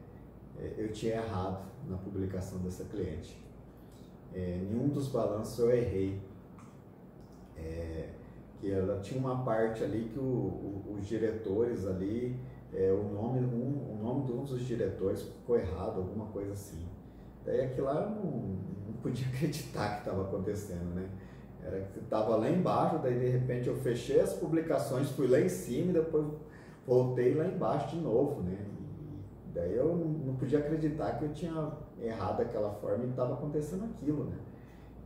é, 0.59 0.75
eu 0.77 0.91
tinha 0.93 1.17
errado 1.17 1.69
na 1.87 1.97
publicação 1.99 2.59
dessa 2.61 2.85
cliente. 2.85 3.39
É, 4.35 4.61
nenhum 4.63 4.89
dos 4.89 5.09
balanços 5.09 5.59
eu 5.59 5.71
errei. 5.71 6.21
É, 7.57 8.09
que 8.61 8.71
ela 8.71 9.01
tinha 9.01 9.21
uma 9.21 9.45
parte 9.45 9.85
ali 9.85 10.11
que 10.13 10.19
o, 10.19 10.23
o, 10.23 10.97
os 10.99 11.07
diretores 11.07 11.87
ali, 11.87 12.37
é, 12.73 12.91
o, 12.93 13.05
nome, 13.05 13.41
um, 13.41 13.93
o 13.93 13.99
nome 14.03 14.27
de 14.27 14.33
um 14.33 14.45
dos 14.45 14.61
diretores 14.63 15.23
ficou 15.23 15.57
errado, 15.57 15.99
alguma 15.99 16.27
coisa 16.27 16.53
assim. 16.53 16.85
Daí 17.45 17.63
aquilo 17.63 17.87
lá 17.87 18.03
eu 18.03 18.11
não, 18.11 18.31
não 18.87 18.93
podia 19.01 19.27
acreditar 19.33 19.95
que 19.95 19.99
estava 20.01 20.23
acontecendo, 20.23 20.95
né? 20.95 21.09
Era 21.69 21.85
que 21.93 21.99
estava 21.99 22.35
lá 22.37 22.49
embaixo, 22.49 22.99
daí 22.99 23.19
de 23.19 23.29
repente 23.29 23.69
eu 23.69 23.77
fechei 23.77 24.21
as 24.21 24.33
publicações, 24.33 25.11
fui 25.11 25.27
lá 25.27 25.39
em 25.39 25.49
cima 25.49 25.91
e 25.91 25.95
depois 25.95 26.27
voltei 26.87 27.35
lá 27.35 27.47
embaixo 27.47 27.95
de 27.95 28.03
novo, 28.03 28.43
né? 28.43 28.57
E 29.47 29.53
daí 29.55 29.77
eu 29.77 29.95
não 29.95 30.35
podia 30.37 30.61
acreditar 30.61 31.19
que 31.19 31.27
eu 31.27 31.33
tinha 31.33 31.73
errado 32.01 32.39
daquela 32.39 32.71
forma 32.71 33.05
e 33.05 33.11
estava 33.11 33.35
acontecendo 33.35 33.85
aquilo, 33.85 34.25
né? 34.25 34.39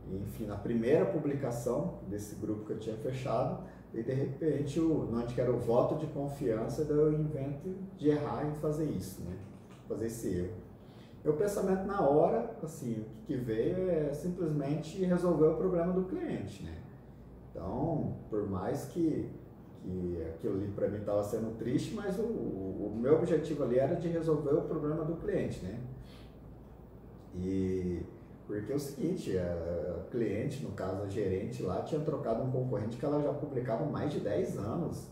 E, 0.09 0.17
enfim, 0.17 0.45
na 0.45 0.55
primeira 0.55 1.05
publicação 1.05 1.99
desse 2.07 2.35
grupo 2.35 2.65
que 2.65 2.71
eu 2.71 2.79
tinha 2.79 2.95
fechado, 2.95 3.63
e 3.93 4.01
de 4.01 4.13
repente, 4.13 4.79
o, 4.79 5.09
onde 5.13 5.33
que 5.33 5.41
era 5.41 5.51
o 5.51 5.59
voto 5.59 5.95
de 5.95 6.07
confiança, 6.07 6.85
daí 6.85 6.97
eu 6.97 7.13
invento 7.13 7.75
de 7.97 8.09
errar 8.09 8.47
em 8.47 8.53
fazer 8.55 8.85
isso, 8.85 9.21
né? 9.21 9.35
Fazer 9.87 10.07
esse 10.07 10.29
erro. 10.29 10.62
Meu 11.23 11.33
pensamento 11.33 11.85
na 11.85 12.01
hora, 12.01 12.55
assim, 12.61 12.99
o 12.99 13.03
que, 13.05 13.27
que 13.27 13.35
veio 13.37 13.89
é 13.89 14.13
simplesmente 14.13 15.03
resolver 15.05 15.47
o 15.47 15.55
problema 15.55 15.93
do 15.93 16.03
cliente, 16.03 16.63
né? 16.63 16.77
Então, 17.49 18.17
por 18.29 18.47
mais 18.49 18.85
que 18.85 19.31
que 19.83 20.23
aquilo 20.29 20.55
ali 20.55 20.67
para 20.69 20.87
mim 20.87 20.99
estava 20.99 21.21
sendo 21.23 21.57
triste, 21.57 21.93
mas 21.93 22.17
o, 22.17 22.23
o, 22.23 22.97
meu 22.97 23.15
objetivo 23.15 23.63
ali 23.63 23.77
era 23.77 23.95
de 23.95 24.07
resolver 24.07 24.53
o 24.53 24.61
problema 24.61 25.03
do 25.03 25.15
cliente, 25.15 25.63
né? 25.63 25.79
E 27.35 28.01
porque 28.47 28.71
é 28.71 28.75
o 28.75 28.79
seguinte, 28.79 29.37
a, 29.37 30.05
cliente, 30.09 30.63
no 30.63 30.71
caso 30.71 31.03
a 31.03 31.09
gerente 31.09 31.63
lá, 31.63 31.81
tinha 31.81 31.99
trocado 32.01 32.43
um 32.43 32.51
concorrente 32.51 32.97
que 32.97 33.05
ela 33.05 33.21
já 33.21 33.33
publicava 33.33 33.85
mais 33.85 34.11
de 34.11 34.19
10 34.19 34.57
anos 34.57 35.07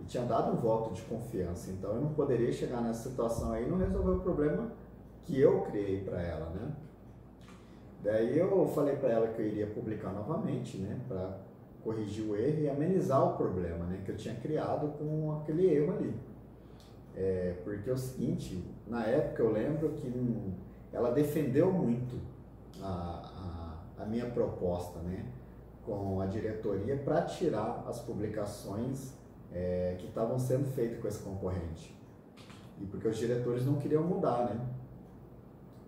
e 0.00 0.04
tinha 0.04 0.24
dado 0.24 0.52
um 0.52 0.56
voto 0.56 0.92
de 0.92 1.02
confiança. 1.02 1.70
Então 1.70 1.94
eu 1.94 2.00
não 2.00 2.14
poderia 2.14 2.52
chegar 2.52 2.80
nessa 2.80 3.08
situação 3.08 3.52
aí 3.52 3.64
e 3.64 3.68
não 3.68 3.78
resolver 3.78 4.10
o 4.10 4.20
problema 4.20 4.72
que 5.26 5.40
eu 5.40 5.62
criei 5.62 6.02
para 6.02 6.22
ela, 6.22 6.50
né? 6.50 6.72
Daí 8.02 8.38
eu 8.38 8.68
falei 8.68 8.96
para 8.96 9.10
ela 9.10 9.28
que 9.28 9.42
eu 9.42 9.46
iria 9.46 9.66
publicar 9.66 10.12
novamente, 10.12 10.78
né, 10.78 11.00
para 11.08 11.38
corrigir 11.82 12.24
o 12.24 12.36
erro 12.36 12.60
e 12.60 12.70
amenizar 12.70 13.24
o 13.24 13.36
problema 13.36 13.84
né, 13.86 14.00
que 14.04 14.12
eu 14.12 14.16
tinha 14.16 14.34
criado 14.36 14.96
com 14.96 15.38
aquele 15.40 15.66
erro 15.66 15.94
ali. 15.94 16.14
É, 17.16 17.56
porque 17.64 17.90
é 17.90 17.92
o 17.92 17.96
seguinte, 17.96 18.62
na 18.86 19.04
época 19.04 19.42
eu 19.42 19.50
lembro 19.50 19.88
que 19.90 20.54
ela 20.92 21.10
defendeu 21.10 21.72
muito 21.72 22.16
a, 22.80 23.78
a, 23.98 24.02
a 24.02 24.06
minha 24.06 24.26
proposta 24.26 25.00
né, 25.00 25.24
com 25.84 26.20
a 26.20 26.26
diretoria 26.26 26.96
para 26.96 27.22
tirar 27.22 27.84
as 27.88 28.00
publicações 28.00 29.14
é, 29.52 29.96
que 29.98 30.06
estavam 30.06 30.38
sendo 30.38 30.66
feitas 30.66 31.00
com 31.00 31.08
esse 31.08 31.22
concorrente. 31.22 31.96
E 32.80 32.84
porque 32.84 33.08
os 33.08 33.16
diretores 33.16 33.64
não 33.64 33.76
queriam 33.76 34.02
mudar, 34.02 34.44
né? 34.44 34.60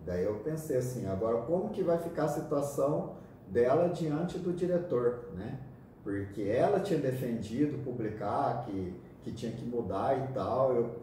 Daí 0.09 0.23
eu 0.23 0.39
pensei 0.39 0.77
assim, 0.77 1.05
agora 1.05 1.43
como 1.43 1.69
que 1.69 1.83
vai 1.83 1.99
ficar 1.99 2.23
a 2.23 2.29
situação 2.29 3.17
dela 3.47 3.89
diante 3.89 4.39
do 4.39 4.51
diretor, 4.51 5.29
né? 5.35 5.59
porque 6.03 6.41
ela 6.41 6.79
tinha 6.79 6.97
defendido 6.97 7.83
publicar 7.83 8.65
que, 8.65 8.95
que 9.21 9.31
tinha 9.31 9.51
que 9.51 9.63
mudar 9.63 10.17
e 10.17 10.33
tal, 10.33 10.73
eu, 10.73 10.95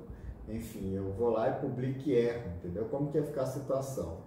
enfim, 0.49 0.93
eu 0.93 1.13
vou 1.13 1.31
lá 1.31 1.51
e 1.51 1.61
publico 1.61 2.01
e 2.09 2.15
erro, 2.15 2.51
entendeu? 2.59 2.87
Como 2.87 3.13
que 3.13 3.19
ia 3.19 3.23
ficar 3.23 3.43
a 3.43 3.47
situação? 3.47 4.19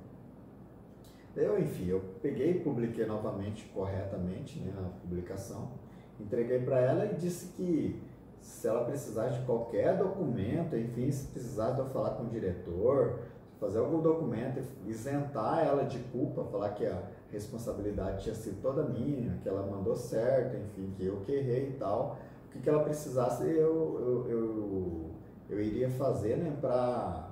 Eu, 1.36 1.60
enfim, 1.60 1.88
eu 1.88 2.02
peguei 2.22 2.52
e 2.52 2.60
publiquei 2.62 3.06
novamente 3.06 3.70
corretamente 3.74 4.60
né, 4.60 4.72
a 4.78 5.02
publicação, 5.02 5.72
entreguei 6.18 6.60
para 6.60 6.80
ela 6.80 7.06
e 7.06 7.16
disse 7.16 7.48
que 7.48 8.02
se 8.40 8.66
ela 8.66 8.86
precisasse 8.86 9.40
de 9.40 9.46
qualquer 9.46 9.98
documento, 9.98 10.78
enfim, 10.78 11.12
se 11.12 11.28
precisasse 11.28 11.78
eu 11.80 11.90
falar 11.90 12.12
com 12.12 12.24
o 12.24 12.30
diretor, 12.30 13.20
fazer 13.60 13.80
algum 13.80 14.02
documento, 14.02 14.62
isentar 14.88 15.66
ela 15.66 15.84
de 15.84 16.00
culpa, 16.00 16.46
falar 16.46 16.70
que 16.70 16.86
a 16.86 17.04
responsabilidade 17.32 18.24
tinha 18.24 18.36
sido 18.36 18.62
toda 18.62 18.84
minha, 18.84 19.38
que 19.44 19.50
ela 19.50 19.66
mandou 19.66 19.96
certo, 19.96 20.56
enfim, 20.56 20.94
que 20.96 21.06
eu 21.06 21.18
que 21.18 21.34
errei 21.34 21.70
e 21.70 21.74
tal. 21.74 22.18
O 22.46 22.52
que, 22.52 22.60
que 22.60 22.70
ela 22.70 22.84
precisasse 22.84 23.44
eu, 23.44 24.00
eu, 24.00 24.30
eu, 24.30 25.10
eu 25.50 25.62
iria 25.62 25.90
fazer 25.90 26.38
né, 26.38 26.58
para 26.62 27.30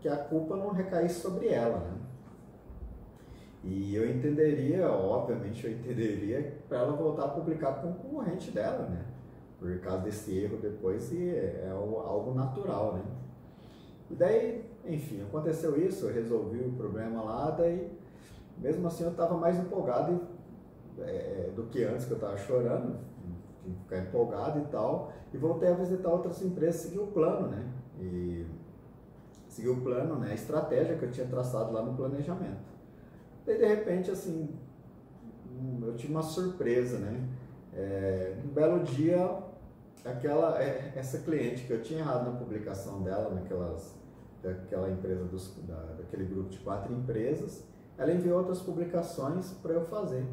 que 0.00 0.08
a 0.08 0.16
culpa 0.16 0.56
não 0.56 0.70
recaísse 0.70 1.20
sobre 1.20 1.48
ela. 1.48 1.78
Né? 1.78 1.96
E 3.64 3.94
eu 3.94 4.08
entenderia, 4.08 4.90
obviamente 4.90 5.64
eu 5.64 5.72
entenderia 5.72 6.58
para 6.68 6.78
ela 6.78 6.92
voltar 6.92 7.24
a 7.24 7.28
publicar 7.28 7.80
com 7.80 7.90
o 7.90 7.94
concorrente 7.94 8.50
dela, 8.50 8.88
né? 8.88 9.04
Por 9.58 9.80
causa 9.80 10.04
desse 10.04 10.38
erro 10.38 10.58
depois 10.58 11.10
e 11.10 11.30
é, 11.30 11.64
é 11.66 11.70
algo 11.70 12.32
natural, 12.34 12.94
né? 12.94 13.02
E 14.10 14.14
daí, 14.14 14.64
enfim, 14.84 15.22
aconteceu 15.22 15.76
isso, 15.80 16.06
eu 16.06 16.14
resolvi 16.14 16.60
o 16.60 16.72
problema 16.72 17.22
lá, 17.22 17.50
daí, 17.50 17.90
mesmo 18.58 18.86
assim 18.86 19.04
eu 19.04 19.10
estava 19.10 19.36
mais 19.36 19.58
empolgado 19.58 20.20
é, 20.98 21.50
do 21.54 21.64
que 21.64 21.82
antes, 21.84 22.06
que 22.06 22.12
eu 22.12 22.16
estava 22.16 22.36
chorando, 22.36 22.98
que 23.62 23.70
ficar 23.82 23.98
empolgado 23.98 24.60
e 24.60 24.64
tal, 24.66 25.12
e 25.32 25.36
voltei 25.36 25.68
a 25.68 25.74
visitar 25.74 26.08
outras 26.08 26.40
empresas, 26.42 26.82
segui 26.82 26.98
o 26.98 27.08
plano, 27.08 27.48
né? 27.48 27.66
E 28.00 28.46
segui 29.48 29.68
o 29.68 29.80
plano, 29.80 30.16
né? 30.16 30.30
A 30.30 30.34
estratégia 30.34 30.96
que 30.96 31.04
eu 31.04 31.10
tinha 31.10 31.26
traçado 31.26 31.72
lá 31.72 31.82
no 31.82 31.94
planejamento. 31.94 32.76
Daí, 33.44 33.58
de 33.58 33.66
repente, 33.66 34.10
assim, 34.10 34.48
eu 35.82 35.94
tive 35.96 36.12
uma 36.12 36.22
surpresa, 36.22 36.98
né? 36.98 37.28
É, 37.74 38.36
um 38.44 38.48
belo 38.48 38.82
dia 38.84 39.45
aquela 40.06 40.62
é, 40.62 40.92
essa 40.94 41.18
cliente 41.18 41.64
que 41.64 41.72
eu 41.72 41.82
tinha 41.82 42.00
errado 42.00 42.30
na 42.30 42.38
publicação 42.38 43.02
dela 43.02 43.34
naquelas 43.34 43.94
daquela 44.42 44.90
empresa 44.90 45.24
dos, 45.24 45.54
da, 45.66 45.80
daquele 45.98 46.24
grupo 46.24 46.50
de 46.50 46.58
quatro 46.58 46.92
empresas 46.92 47.64
ela 47.98 48.12
enviou 48.12 48.38
outras 48.38 48.60
publicações 48.60 49.52
para 49.62 49.72
eu 49.72 49.84
fazer. 49.86 50.24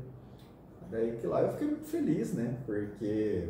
Daí 0.91 1.18
que 1.18 1.26
lá 1.26 1.41
eu 1.41 1.52
fiquei 1.54 1.68
muito 1.68 1.86
feliz 1.86 2.34
né? 2.34 2.58
Porque 2.66 3.50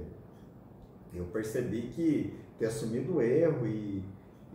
eu 1.13 1.25
percebi 1.25 1.89
que 1.89 2.39
ter 2.57 2.67
assumido 2.67 3.15
o 3.15 3.21
erro 3.21 3.65
e, 3.67 4.03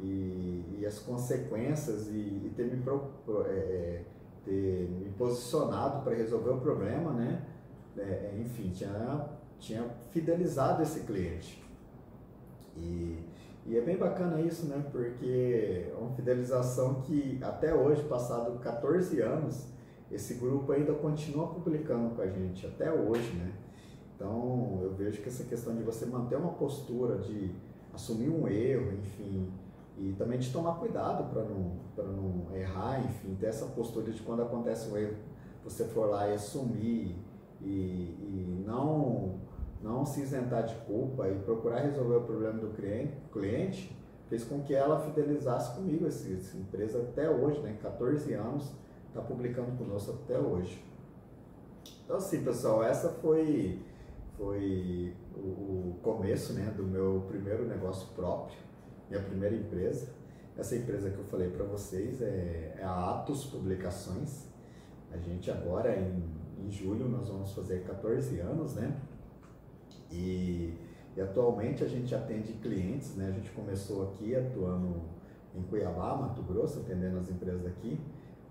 e, 0.00 0.78
e 0.78 0.86
as 0.86 0.98
consequências 1.00 2.08
e, 2.08 2.12
e 2.46 2.52
ter, 2.56 2.64
me 2.64 2.80
pro, 2.82 3.12
é, 3.46 3.50
é, 3.50 4.04
ter 4.44 4.88
me 4.88 5.10
posicionado 5.10 6.02
para 6.02 6.14
resolver 6.14 6.50
o 6.50 6.60
problema 6.60 7.12
né? 7.12 7.44
É, 7.96 8.32
enfim 8.40 8.70
tinha 8.70 9.37
tinha 9.58 9.84
fidelizado 10.10 10.82
esse 10.82 11.00
cliente. 11.00 11.62
E, 12.76 13.18
e 13.66 13.76
é 13.76 13.80
bem 13.80 13.96
bacana 13.96 14.40
isso, 14.40 14.66
né? 14.66 14.84
Porque 14.90 15.90
é 15.90 15.94
uma 15.98 16.10
fidelização 16.10 17.02
que 17.02 17.38
até 17.42 17.74
hoje, 17.74 18.02
passado 18.04 18.58
14 18.60 19.20
anos, 19.20 19.66
esse 20.10 20.34
grupo 20.34 20.72
ainda 20.72 20.94
continua 20.94 21.48
publicando 21.48 22.14
com 22.14 22.22
a 22.22 22.26
gente, 22.26 22.66
até 22.66 22.92
hoje, 22.92 23.30
né? 23.34 23.52
Então 24.14 24.80
eu 24.82 24.94
vejo 24.94 25.22
que 25.22 25.28
essa 25.28 25.44
questão 25.44 25.76
de 25.76 25.82
você 25.82 26.06
manter 26.06 26.36
uma 26.36 26.52
postura, 26.52 27.18
de 27.18 27.54
assumir 27.92 28.28
um 28.28 28.48
erro, 28.48 28.92
enfim, 28.92 29.52
e 29.96 30.12
também 30.12 30.38
de 30.38 30.50
tomar 30.52 30.74
cuidado 30.76 31.30
para 31.30 31.42
não, 31.42 31.72
não 31.96 32.56
errar, 32.56 33.04
enfim, 33.04 33.36
ter 33.38 33.46
essa 33.46 33.66
postura 33.66 34.10
de 34.10 34.22
quando 34.22 34.42
acontece 34.42 34.88
um 34.88 34.96
erro, 34.96 35.16
você 35.62 35.84
for 35.84 36.08
lá 36.08 36.28
e 36.28 36.34
assumir 36.34 37.16
e, 37.60 37.66
e 37.66 38.64
não 38.66 39.40
não 39.82 40.04
se 40.04 40.20
isentar 40.20 40.64
de 40.64 40.74
culpa 40.86 41.28
e 41.28 41.34
procurar 41.40 41.80
resolver 41.80 42.16
o 42.16 42.22
problema 42.22 42.58
do 42.58 42.68
cliente, 43.30 43.96
fez 44.28 44.44
com 44.44 44.62
que 44.62 44.74
ela 44.74 45.00
fidelizasse 45.00 45.74
comigo 45.76 46.06
essa, 46.06 46.30
essa 46.32 46.56
empresa 46.56 46.98
até 46.98 47.30
hoje, 47.30 47.60
né? 47.60 47.76
14 47.82 48.32
anos, 48.34 48.72
está 49.08 49.20
publicando 49.20 49.72
conosco 49.72 50.18
até 50.24 50.38
hoje. 50.38 50.84
Então 52.04 52.16
assim, 52.16 52.42
pessoal, 52.42 52.82
essa 52.82 53.08
foi, 53.08 53.80
foi 54.36 55.14
o, 55.36 55.96
começo 56.02 56.52
né, 56.52 56.72
do 56.76 56.84
meu 56.84 57.24
primeiro 57.28 57.66
negócio 57.66 58.08
próprio, 58.14 58.58
minha 59.08 59.22
primeira 59.22 59.54
empresa. 59.54 60.08
Essa 60.56 60.74
empresa 60.76 61.10
que 61.10 61.18
eu 61.18 61.24
falei 61.24 61.50
para 61.50 61.64
vocês 61.64 62.20
é, 62.20 62.74
é, 62.78 62.82
a 62.82 63.12
Atos 63.12 63.46
Publicações. 63.46 64.48
A 65.12 65.16
gente 65.16 65.50
agora, 65.50 65.96
em, 65.96 66.24
em 66.58 66.70
julho, 66.70 67.08
nós 67.08 67.28
vamos 67.28 67.52
fazer 67.52 67.84
14 67.84 68.40
anos, 68.40 68.74
né? 68.74 68.94
E, 70.10 70.74
e, 71.16 71.20
atualmente 71.20 71.84
a 71.84 71.88
gente 71.88 72.14
atende 72.14 72.52
clientes, 72.54 73.14
né? 73.14 73.28
A 73.28 73.32
gente 73.32 73.50
começou 73.50 74.08
aqui 74.08 74.34
atuando 74.34 75.02
em 75.54 75.62
Cuiabá, 75.62 76.16
Mato 76.16 76.42
Grosso, 76.42 76.80
atendendo 76.80 77.18
as 77.18 77.30
empresas 77.30 77.66
aqui. 77.66 77.98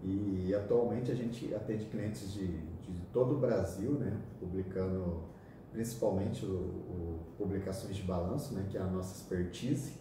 E 0.03 0.53
atualmente 0.53 1.11
a 1.11 1.15
gente 1.15 1.53
atende 1.53 1.85
clientes 1.85 2.31
de, 2.31 2.47
de 2.47 3.01
todo 3.11 3.35
o 3.35 3.39
Brasil, 3.39 3.91
né? 3.93 4.19
Publicando 4.39 5.23
principalmente 5.71 6.45
o, 6.45 6.49
o, 6.49 7.19
publicações 7.37 7.95
de 7.95 8.03
balanço, 8.03 8.53
né? 8.53 8.65
Que 8.69 8.77
é 8.77 8.81
a 8.81 8.87
nossa 8.87 9.15
expertise. 9.15 9.93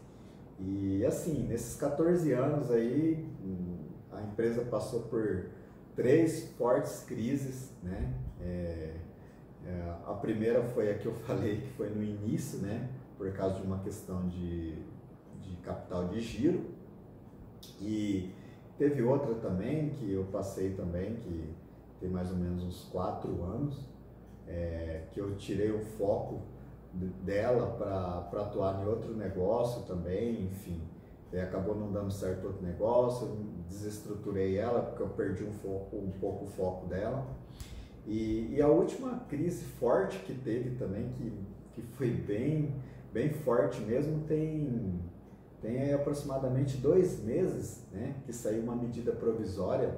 E 0.59 1.05
assim, 1.05 1.47
nesses 1.47 1.77
14 1.77 2.33
anos 2.33 2.71
aí, 2.71 3.27
a 4.11 4.23
empresa 4.23 4.63
passou 4.63 5.03
por 5.03 5.47
três 5.95 6.51
fortes 6.59 7.05
crises, 7.05 7.73
né? 7.83 8.15
É, 8.41 8.95
é, 9.67 9.95
a 10.07 10.15
primeira 10.15 10.63
foi 10.63 10.91
a 10.91 10.95
que 10.95 11.07
eu 11.07 11.15
falei 11.27 11.61
que 11.61 11.69
foi 11.73 11.89
no 11.91 12.03
início, 12.03 12.61
né? 12.61 12.89
Por 13.19 13.33
causa 13.33 13.61
de 13.61 13.67
uma 13.67 13.79
questão 13.79 14.29
de, 14.29 14.75
de 15.43 15.57
capital 15.63 16.09
de 16.09 16.21
giro. 16.21 16.65
E 17.81 18.31
teve 18.79 19.03
outra 19.03 19.35
também 19.35 19.91
que 19.91 20.13
eu 20.13 20.25
passei 20.25 20.75
também, 20.75 21.17
que, 21.17 21.55
tem 22.01 22.11
mais 22.11 22.31
ou 22.31 22.37
menos 22.37 22.63
uns 22.63 22.85
quatro 22.85 23.43
anos, 23.43 23.89
é, 24.47 25.05
que 25.13 25.21
eu 25.21 25.35
tirei 25.37 25.71
o 25.71 25.81
foco 25.81 26.43
dela 27.25 27.67
para 28.31 28.43
atuar 28.43 28.83
em 28.83 28.87
outro 28.87 29.15
negócio 29.15 29.83
também, 29.83 30.45
enfim. 30.45 30.81
E 31.33 31.39
acabou 31.39 31.75
não 31.75 31.93
dando 31.93 32.11
certo 32.11 32.47
outro 32.47 32.63
negócio, 32.63 33.27
eu 33.27 33.37
desestruturei 33.69 34.57
ela 34.57 34.81
porque 34.81 35.03
eu 35.03 35.09
perdi 35.09 35.45
um, 35.45 35.53
foco, 35.53 35.97
um 35.97 36.11
pouco 36.13 36.45
o 36.45 36.49
foco 36.49 36.87
dela. 36.87 37.27
E, 38.07 38.55
e, 38.55 38.63
a 38.63 38.69
última 38.69 39.19
crise 39.29 39.65
forte 39.65 40.19
que 40.21 40.33
teve 40.33 40.77
também, 40.77 41.09
que, 41.09 41.33
que 41.75 41.83
foi 41.83 42.11
bem, 42.11 42.73
bem 43.13 43.31
forte 43.31 43.81
mesmo, 43.81 44.21
tem, 44.29 45.01
tem 45.61 45.93
aproximadamente 45.93 46.77
dois 46.77 47.23
meses 47.25 47.85
né, 47.93 48.15
que 48.25 48.33
saiu 48.33 48.63
uma 48.63 48.77
medida 48.77 49.11
provisória, 49.11 49.93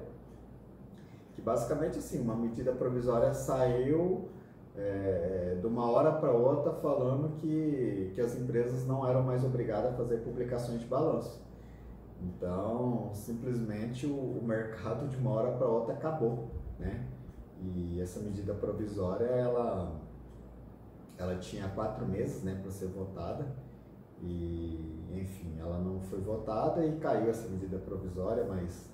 que 1.35 1.43
basicamente 1.43 1.99
assim, 1.99 2.19
uma 2.19 2.35
medida 2.35 2.73
provisória 2.73 3.35
saiu 3.35 4.31
é, 4.75 5.59
de 5.61 5.67
uma 5.67 5.91
hora 5.91 6.13
para 6.13 6.31
outra 6.31 6.73
falando 6.73 7.37
que, 7.37 8.13
que 8.15 8.21
as 8.23 8.35
empresas 8.39 8.87
não 8.87 9.07
eram 9.07 9.23
mais 9.23 9.45
obrigadas 9.45 9.93
a 9.93 9.97
fazer 9.97 10.19
publicações 10.19 10.81
de 10.81 10.87
balanço. 10.87 11.43
Então, 12.23 13.11
simplesmente 13.13 14.07
o, 14.07 14.15
o 14.15 14.43
mercado 14.43 15.09
de 15.09 15.17
uma 15.17 15.33
hora 15.33 15.53
para 15.53 15.67
outra 15.67 15.95
acabou, 15.95 16.49
né? 16.79 17.05
E 17.61 18.01
essa 18.01 18.21
medida 18.21 18.55
provisória, 18.55 19.25
ela, 19.25 20.01
ela 21.17 21.37
tinha 21.37 21.69
quatro 21.69 22.07
meses, 22.07 22.43
né, 22.43 22.59
para 22.63 22.71
ser 22.71 22.87
votada. 22.87 23.47
E, 24.21 25.05
enfim, 25.13 25.57
ela 25.59 25.79
não 25.79 26.01
foi 26.01 26.21
votada 26.21 26.85
e 26.85 26.97
caiu 26.99 27.31
essa 27.31 27.49
medida 27.49 27.79
provisória, 27.79 28.45
mas 28.45 28.91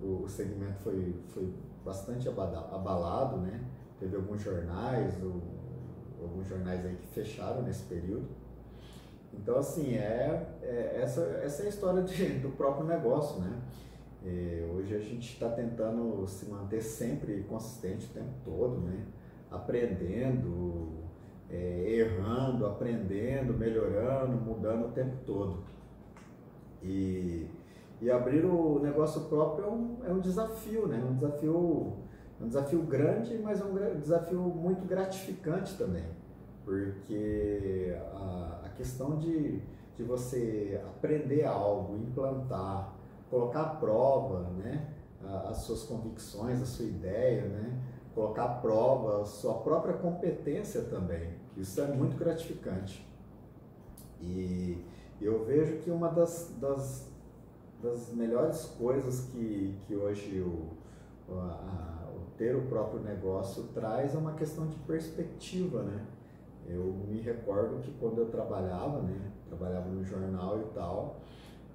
o, 0.00 0.24
o 0.24 0.28
segmento 0.28 0.78
foi, 0.80 1.16
foi 1.28 1.52
bastante 1.84 2.28
abalado, 2.28 3.36
né? 3.38 3.64
teve 4.00 4.16
alguns 4.16 4.40
jornais, 4.40 5.14
ou, 5.22 5.42
alguns 6.22 6.48
jornais 6.48 6.84
aí 6.84 6.96
que 6.96 7.06
fecharam 7.08 7.62
nesse 7.62 7.84
período. 7.84 8.26
Então, 9.32 9.58
assim, 9.58 9.94
é, 9.94 10.58
é 10.62 11.00
essa, 11.02 11.20
essa 11.42 11.62
é 11.62 11.66
a 11.66 11.68
história 11.68 12.02
de, 12.02 12.38
do 12.40 12.50
próprio 12.56 12.86
negócio, 12.86 13.40
né? 13.40 13.60
E 14.24 14.68
hoje 14.74 14.94
a 14.94 14.98
gente 14.98 15.32
está 15.32 15.48
tentando 15.48 16.26
se 16.26 16.46
manter 16.46 16.82
sempre 16.82 17.42
consistente 17.48 18.06
o 18.06 18.10
tempo 18.10 18.32
todo, 18.44 18.80
né? 18.80 19.06
Aprendendo, 19.50 20.90
é, 21.48 21.84
errando, 21.88 22.66
aprendendo, 22.66 23.54
melhorando, 23.54 24.36
mudando 24.36 24.88
o 24.88 24.92
tempo 24.92 25.16
todo. 25.24 25.64
E, 26.82 27.46
e 28.00 28.10
abrir 28.10 28.44
o 28.44 28.78
negócio 28.80 29.22
próprio 29.22 29.64
é 29.64 29.68
um, 29.68 29.96
é 30.06 30.12
um 30.12 30.20
desafio, 30.20 30.86
né? 30.86 31.02
Um 31.02 31.14
desafio 31.14 31.96
um 32.40 32.48
desafio 32.48 32.82
grande, 32.82 33.38
mas 33.38 33.60
é 33.60 33.64
um 33.64 34.00
desafio 34.00 34.40
muito 34.40 34.86
gratificante 34.86 35.76
também, 35.76 36.06
porque 36.64 37.94
a, 38.14 38.62
a 38.64 38.68
questão 38.70 39.18
de, 39.18 39.60
de 39.94 40.02
você 40.02 40.80
aprender 40.88 41.44
algo, 41.44 41.96
implantar, 41.98 42.96
colocar 43.30 43.62
à 43.62 43.68
prova 43.76 44.50
né, 44.58 44.92
as 45.48 45.58
suas 45.58 45.84
convicções, 45.84 46.60
a 46.60 46.66
sua 46.66 46.84
ideia, 46.84 47.42
né, 47.46 47.80
colocar 48.14 48.44
à 48.44 48.54
prova 48.54 49.22
a 49.22 49.24
sua 49.24 49.54
própria 49.54 49.94
competência 49.94 50.82
também, 50.82 51.34
isso 51.56 51.80
é 51.80 51.86
muito 51.86 52.16
gratificante. 52.16 53.08
E 54.20 54.84
eu 55.20 55.44
vejo 55.44 55.78
que 55.78 55.90
uma 55.90 56.08
das, 56.08 56.54
das, 56.60 57.08
das 57.82 58.12
melhores 58.12 58.64
coisas 58.78 59.26
que, 59.26 59.78
que 59.86 59.94
hoje 59.94 60.40
o, 60.40 60.68
a, 61.32 62.00
ter 62.36 62.56
o 62.56 62.62
próprio 62.62 63.00
negócio 63.00 63.64
traz 63.74 64.14
uma 64.14 64.32
questão 64.32 64.66
de 64.66 64.76
perspectiva, 64.78 65.82
né? 65.82 66.06
Eu 66.66 66.84
me 67.06 67.20
recordo 67.20 67.80
que 67.82 67.90
quando 67.98 68.18
eu 68.18 68.30
trabalhava, 68.30 69.02
né, 69.02 69.30
trabalhava 69.46 69.88
no 69.88 70.02
jornal 70.04 70.58
e 70.60 70.64
tal, 70.74 71.20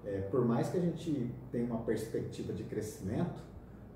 é, 0.06 0.22
por 0.22 0.46
mais 0.46 0.70
que 0.70 0.78
a 0.78 0.82
gente 0.82 1.32
tenha 1.52 1.66
uma 1.66 1.84
perspectiva 1.84 2.54
de 2.54 2.64
crescimento, 2.64 3.42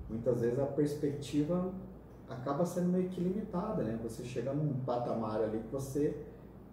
muitas 0.08 0.40
vezes 0.40 0.58
a 0.58 0.66
perspectiva 0.66 1.72
acaba 2.28 2.64
sendo 2.64 2.88
meio 2.88 3.08
que 3.08 3.20
limitada, 3.20 3.82
né? 3.82 3.98
Você 4.02 4.24
chega 4.24 4.52
num 4.52 4.80
patamar 4.80 5.42
ali 5.42 5.58
que 5.60 5.72
você 5.72 6.16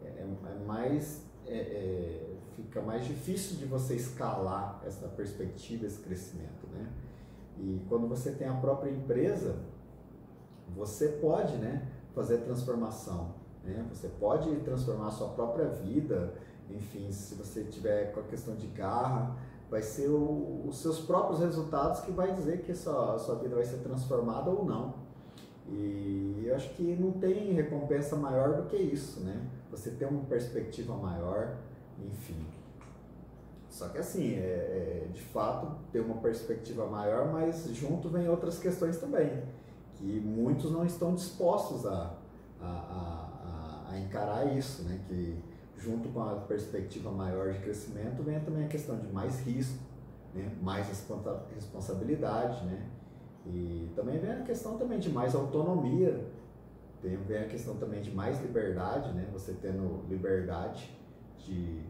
é, 0.04 0.08
é 0.08 0.66
mais 0.66 1.26
é, 1.46 1.58
é, 1.58 2.36
fica 2.56 2.82
mais 2.82 3.06
difícil 3.06 3.58
de 3.58 3.66
você 3.66 3.96
escalar 3.96 4.82
essa 4.86 5.08
perspectiva, 5.08 5.86
esse 5.86 6.00
crescimento, 6.00 6.68
né? 6.74 6.92
E 7.60 7.82
quando 7.88 8.08
você 8.08 8.32
tem 8.32 8.48
a 8.48 8.54
própria 8.54 8.90
empresa, 8.92 9.56
você 10.76 11.08
pode 11.08 11.56
né, 11.58 11.88
fazer 12.14 12.40
transformação. 12.40 13.34
Né? 13.64 13.86
Você 13.90 14.08
pode 14.20 14.54
transformar 14.58 15.08
a 15.08 15.12
sua 15.12 15.30
própria 15.30 15.68
vida. 15.68 16.34
Enfim, 16.70 17.12
se 17.12 17.36
você 17.36 17.64
tiver 17.64 18.12
com 18.12 18.20
a 18.20 18.24
questão 18.24 18.56
de 18.56 18.68
garra, 18.68 19.36
vai 19.70 19.82
ser 19.82 20.10
o, 20.10 20.66
os 20.68 20.78
seus 20.78 21.00
próprios 21.00 21.40
resultados 21.40 22.02
que 22.02 22.12
vai 22.12 22.34
dizer 22.34 22.62
que 22.62 22.72
a 22.72 22.76
sua, 22.76 23.16
a 23.16 23.20
sua 23.20 23.36
vida 23.36 23.56
vai 23.56 23.66
ser 23.66 23.78
transformada 23.78 24.50
ou 24.50 24.66
não. 24.66 24.94
E 25.70 26.44
eu 26.46 26.56
acho 26.56 26.70
que 26.76 26.96
não 26.96 27.12
tem 27.12 27.54
recompensa 27.54 28.16
maior 28.16 28.56
do 28.56 28.64
que 28.70 28.78
isso, 28.78 29.20
né? 29.22 29.48
Você 29.70 29.92
ter 29.92 30.06
uma 30.06 30.24
perspectiva 30.24 30.96
maior, 30.96 31.58
enfim. 32.00 32.46
Só 33.70 33.90
que 33.90 33.98
assim, 33.98 34.36
é, 34.36 34.38
é, 34.40 35.08
de 35.14 35.22
fato, 35.22 35.76
ter 35.92 36.00
uma 36.00 36.16
perspectiva 36.16 36.86
maior, 36.88 37.32
mas 37.32 37.68
junto 37.74 38.10
vem 38.10 38.30
outras 38.30 38.60
questões 38.60 38.98
também 38.98 39.44
que 39.98 40.20
muitos 40.20 40.72
não 40.72 40.86
estão 40.86 41.14
dispostos 41.16 41.86
a, 41.86 42.14
a, 42.62 42.66
a, 42.66 43.92
a, 43.92 44.00
encarar 44.00 44.46
isso, 44.56 44.84
né? 44.84 45.00
que 45.08 45.38
junto 45.78 46.10
com 46.10 46.22
a 46.22 46.36
perspectiva 46.36 47.12
maior 47.12 47.54
de 47.54 47.60
crescimento 47.60 48.24
vem 48.24 48.40
também 48.40 48.66
a 48.66 48.68
questão 48.68 48.98
de 48.98 49.08
mais 49.08 49.40
risco, 49.42 49.78
né? 50.34 50.52
mais 50.62 50.88
responsabilidade, 51.54 52.66
né? 52.66 52.88
e 53.46 53.92
também 53.96 54.20
vem 54.20 54.32
a 54.32 54.42
questão 54.42 54.78
também 54.78 55.00
de 55.00 55.10
mais 55.10 55.36
autonomia, 55.36 56.26
tem, 57.02 57.16
vem 57.18 57.38
a 57.38 57.48
questão 57.48 57.76
também 57.78 58.02
de 58.02 58.12
mais 58.12 58.42
liberdade, 58.42 59.14
né? 59.14 59.28
você 59.32 59.54
tendo 59.54 60.04
liberdade 60.10 60.92
de, 61.38 61.82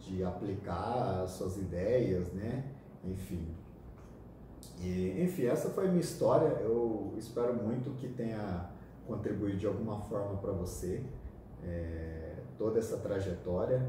de 0.00 0.24
aplicar 0.24 1.22
as 1.22 1.32
suas 1.32 1.56
ideias, 1.56 2.32
né? 2.32 2.64
enfim, 3.04 3.46
e, 4.80 5.22
enfim, 5.22 5.46
essa 5.46 5.70
foi 5.70 5.86
a 5.86 5.88
minha 5.88 6.00
história. 6.00 6.48
Eu 6.60 7.14
espero 7.16 7.54
muito 7.54 7.90
que 7.96 8.08
tenha 8.08 8.70
contribuído 9.06 9.58
de 9.58 9.66
alguma 9.66 10.00
forma 10.00 10.36
para 10.38 10.52
você 10.52 11.02
é, 11.62 12.13
toda 12.58 12.78
essa 12.78 12.96
trajetória 12.98 13.86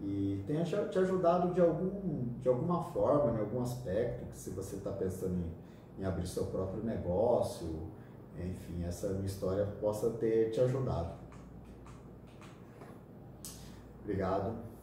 e 0.00 0.42
tenha 0.46 0.64
te 0.64 0.98
ajudado 0.98 1.54
de, 1.54 1.60
algum, 1.60 2.28
de 2.40 2.48
alguma 2.48 2.82
forma, 2.84 3.32
em 3.32 3.40
algum 3.40 3.62
aspecto, 3.62 4.26
que 4.26 4.38
se 4.38 4.50
você 4.50 4.76
está 4.76 4.90
pensando 4.90 5.34
em, 5.34 6.02
em 6.02 6.04
abrir 6.04 6.26
seu 6.26 6.46
próprio 6.46 6.82
negócio, 6.82 7.88
enfim, 8.38 8.84
essa 8.84 9.08
minha 9.10 9.26
história 9.26 9.64
possa 9.80 10.10
ter 10.10 10.50
te 10.50 10.60
ajudado. 10.60 11.14
Obrigado. 14.02 14.73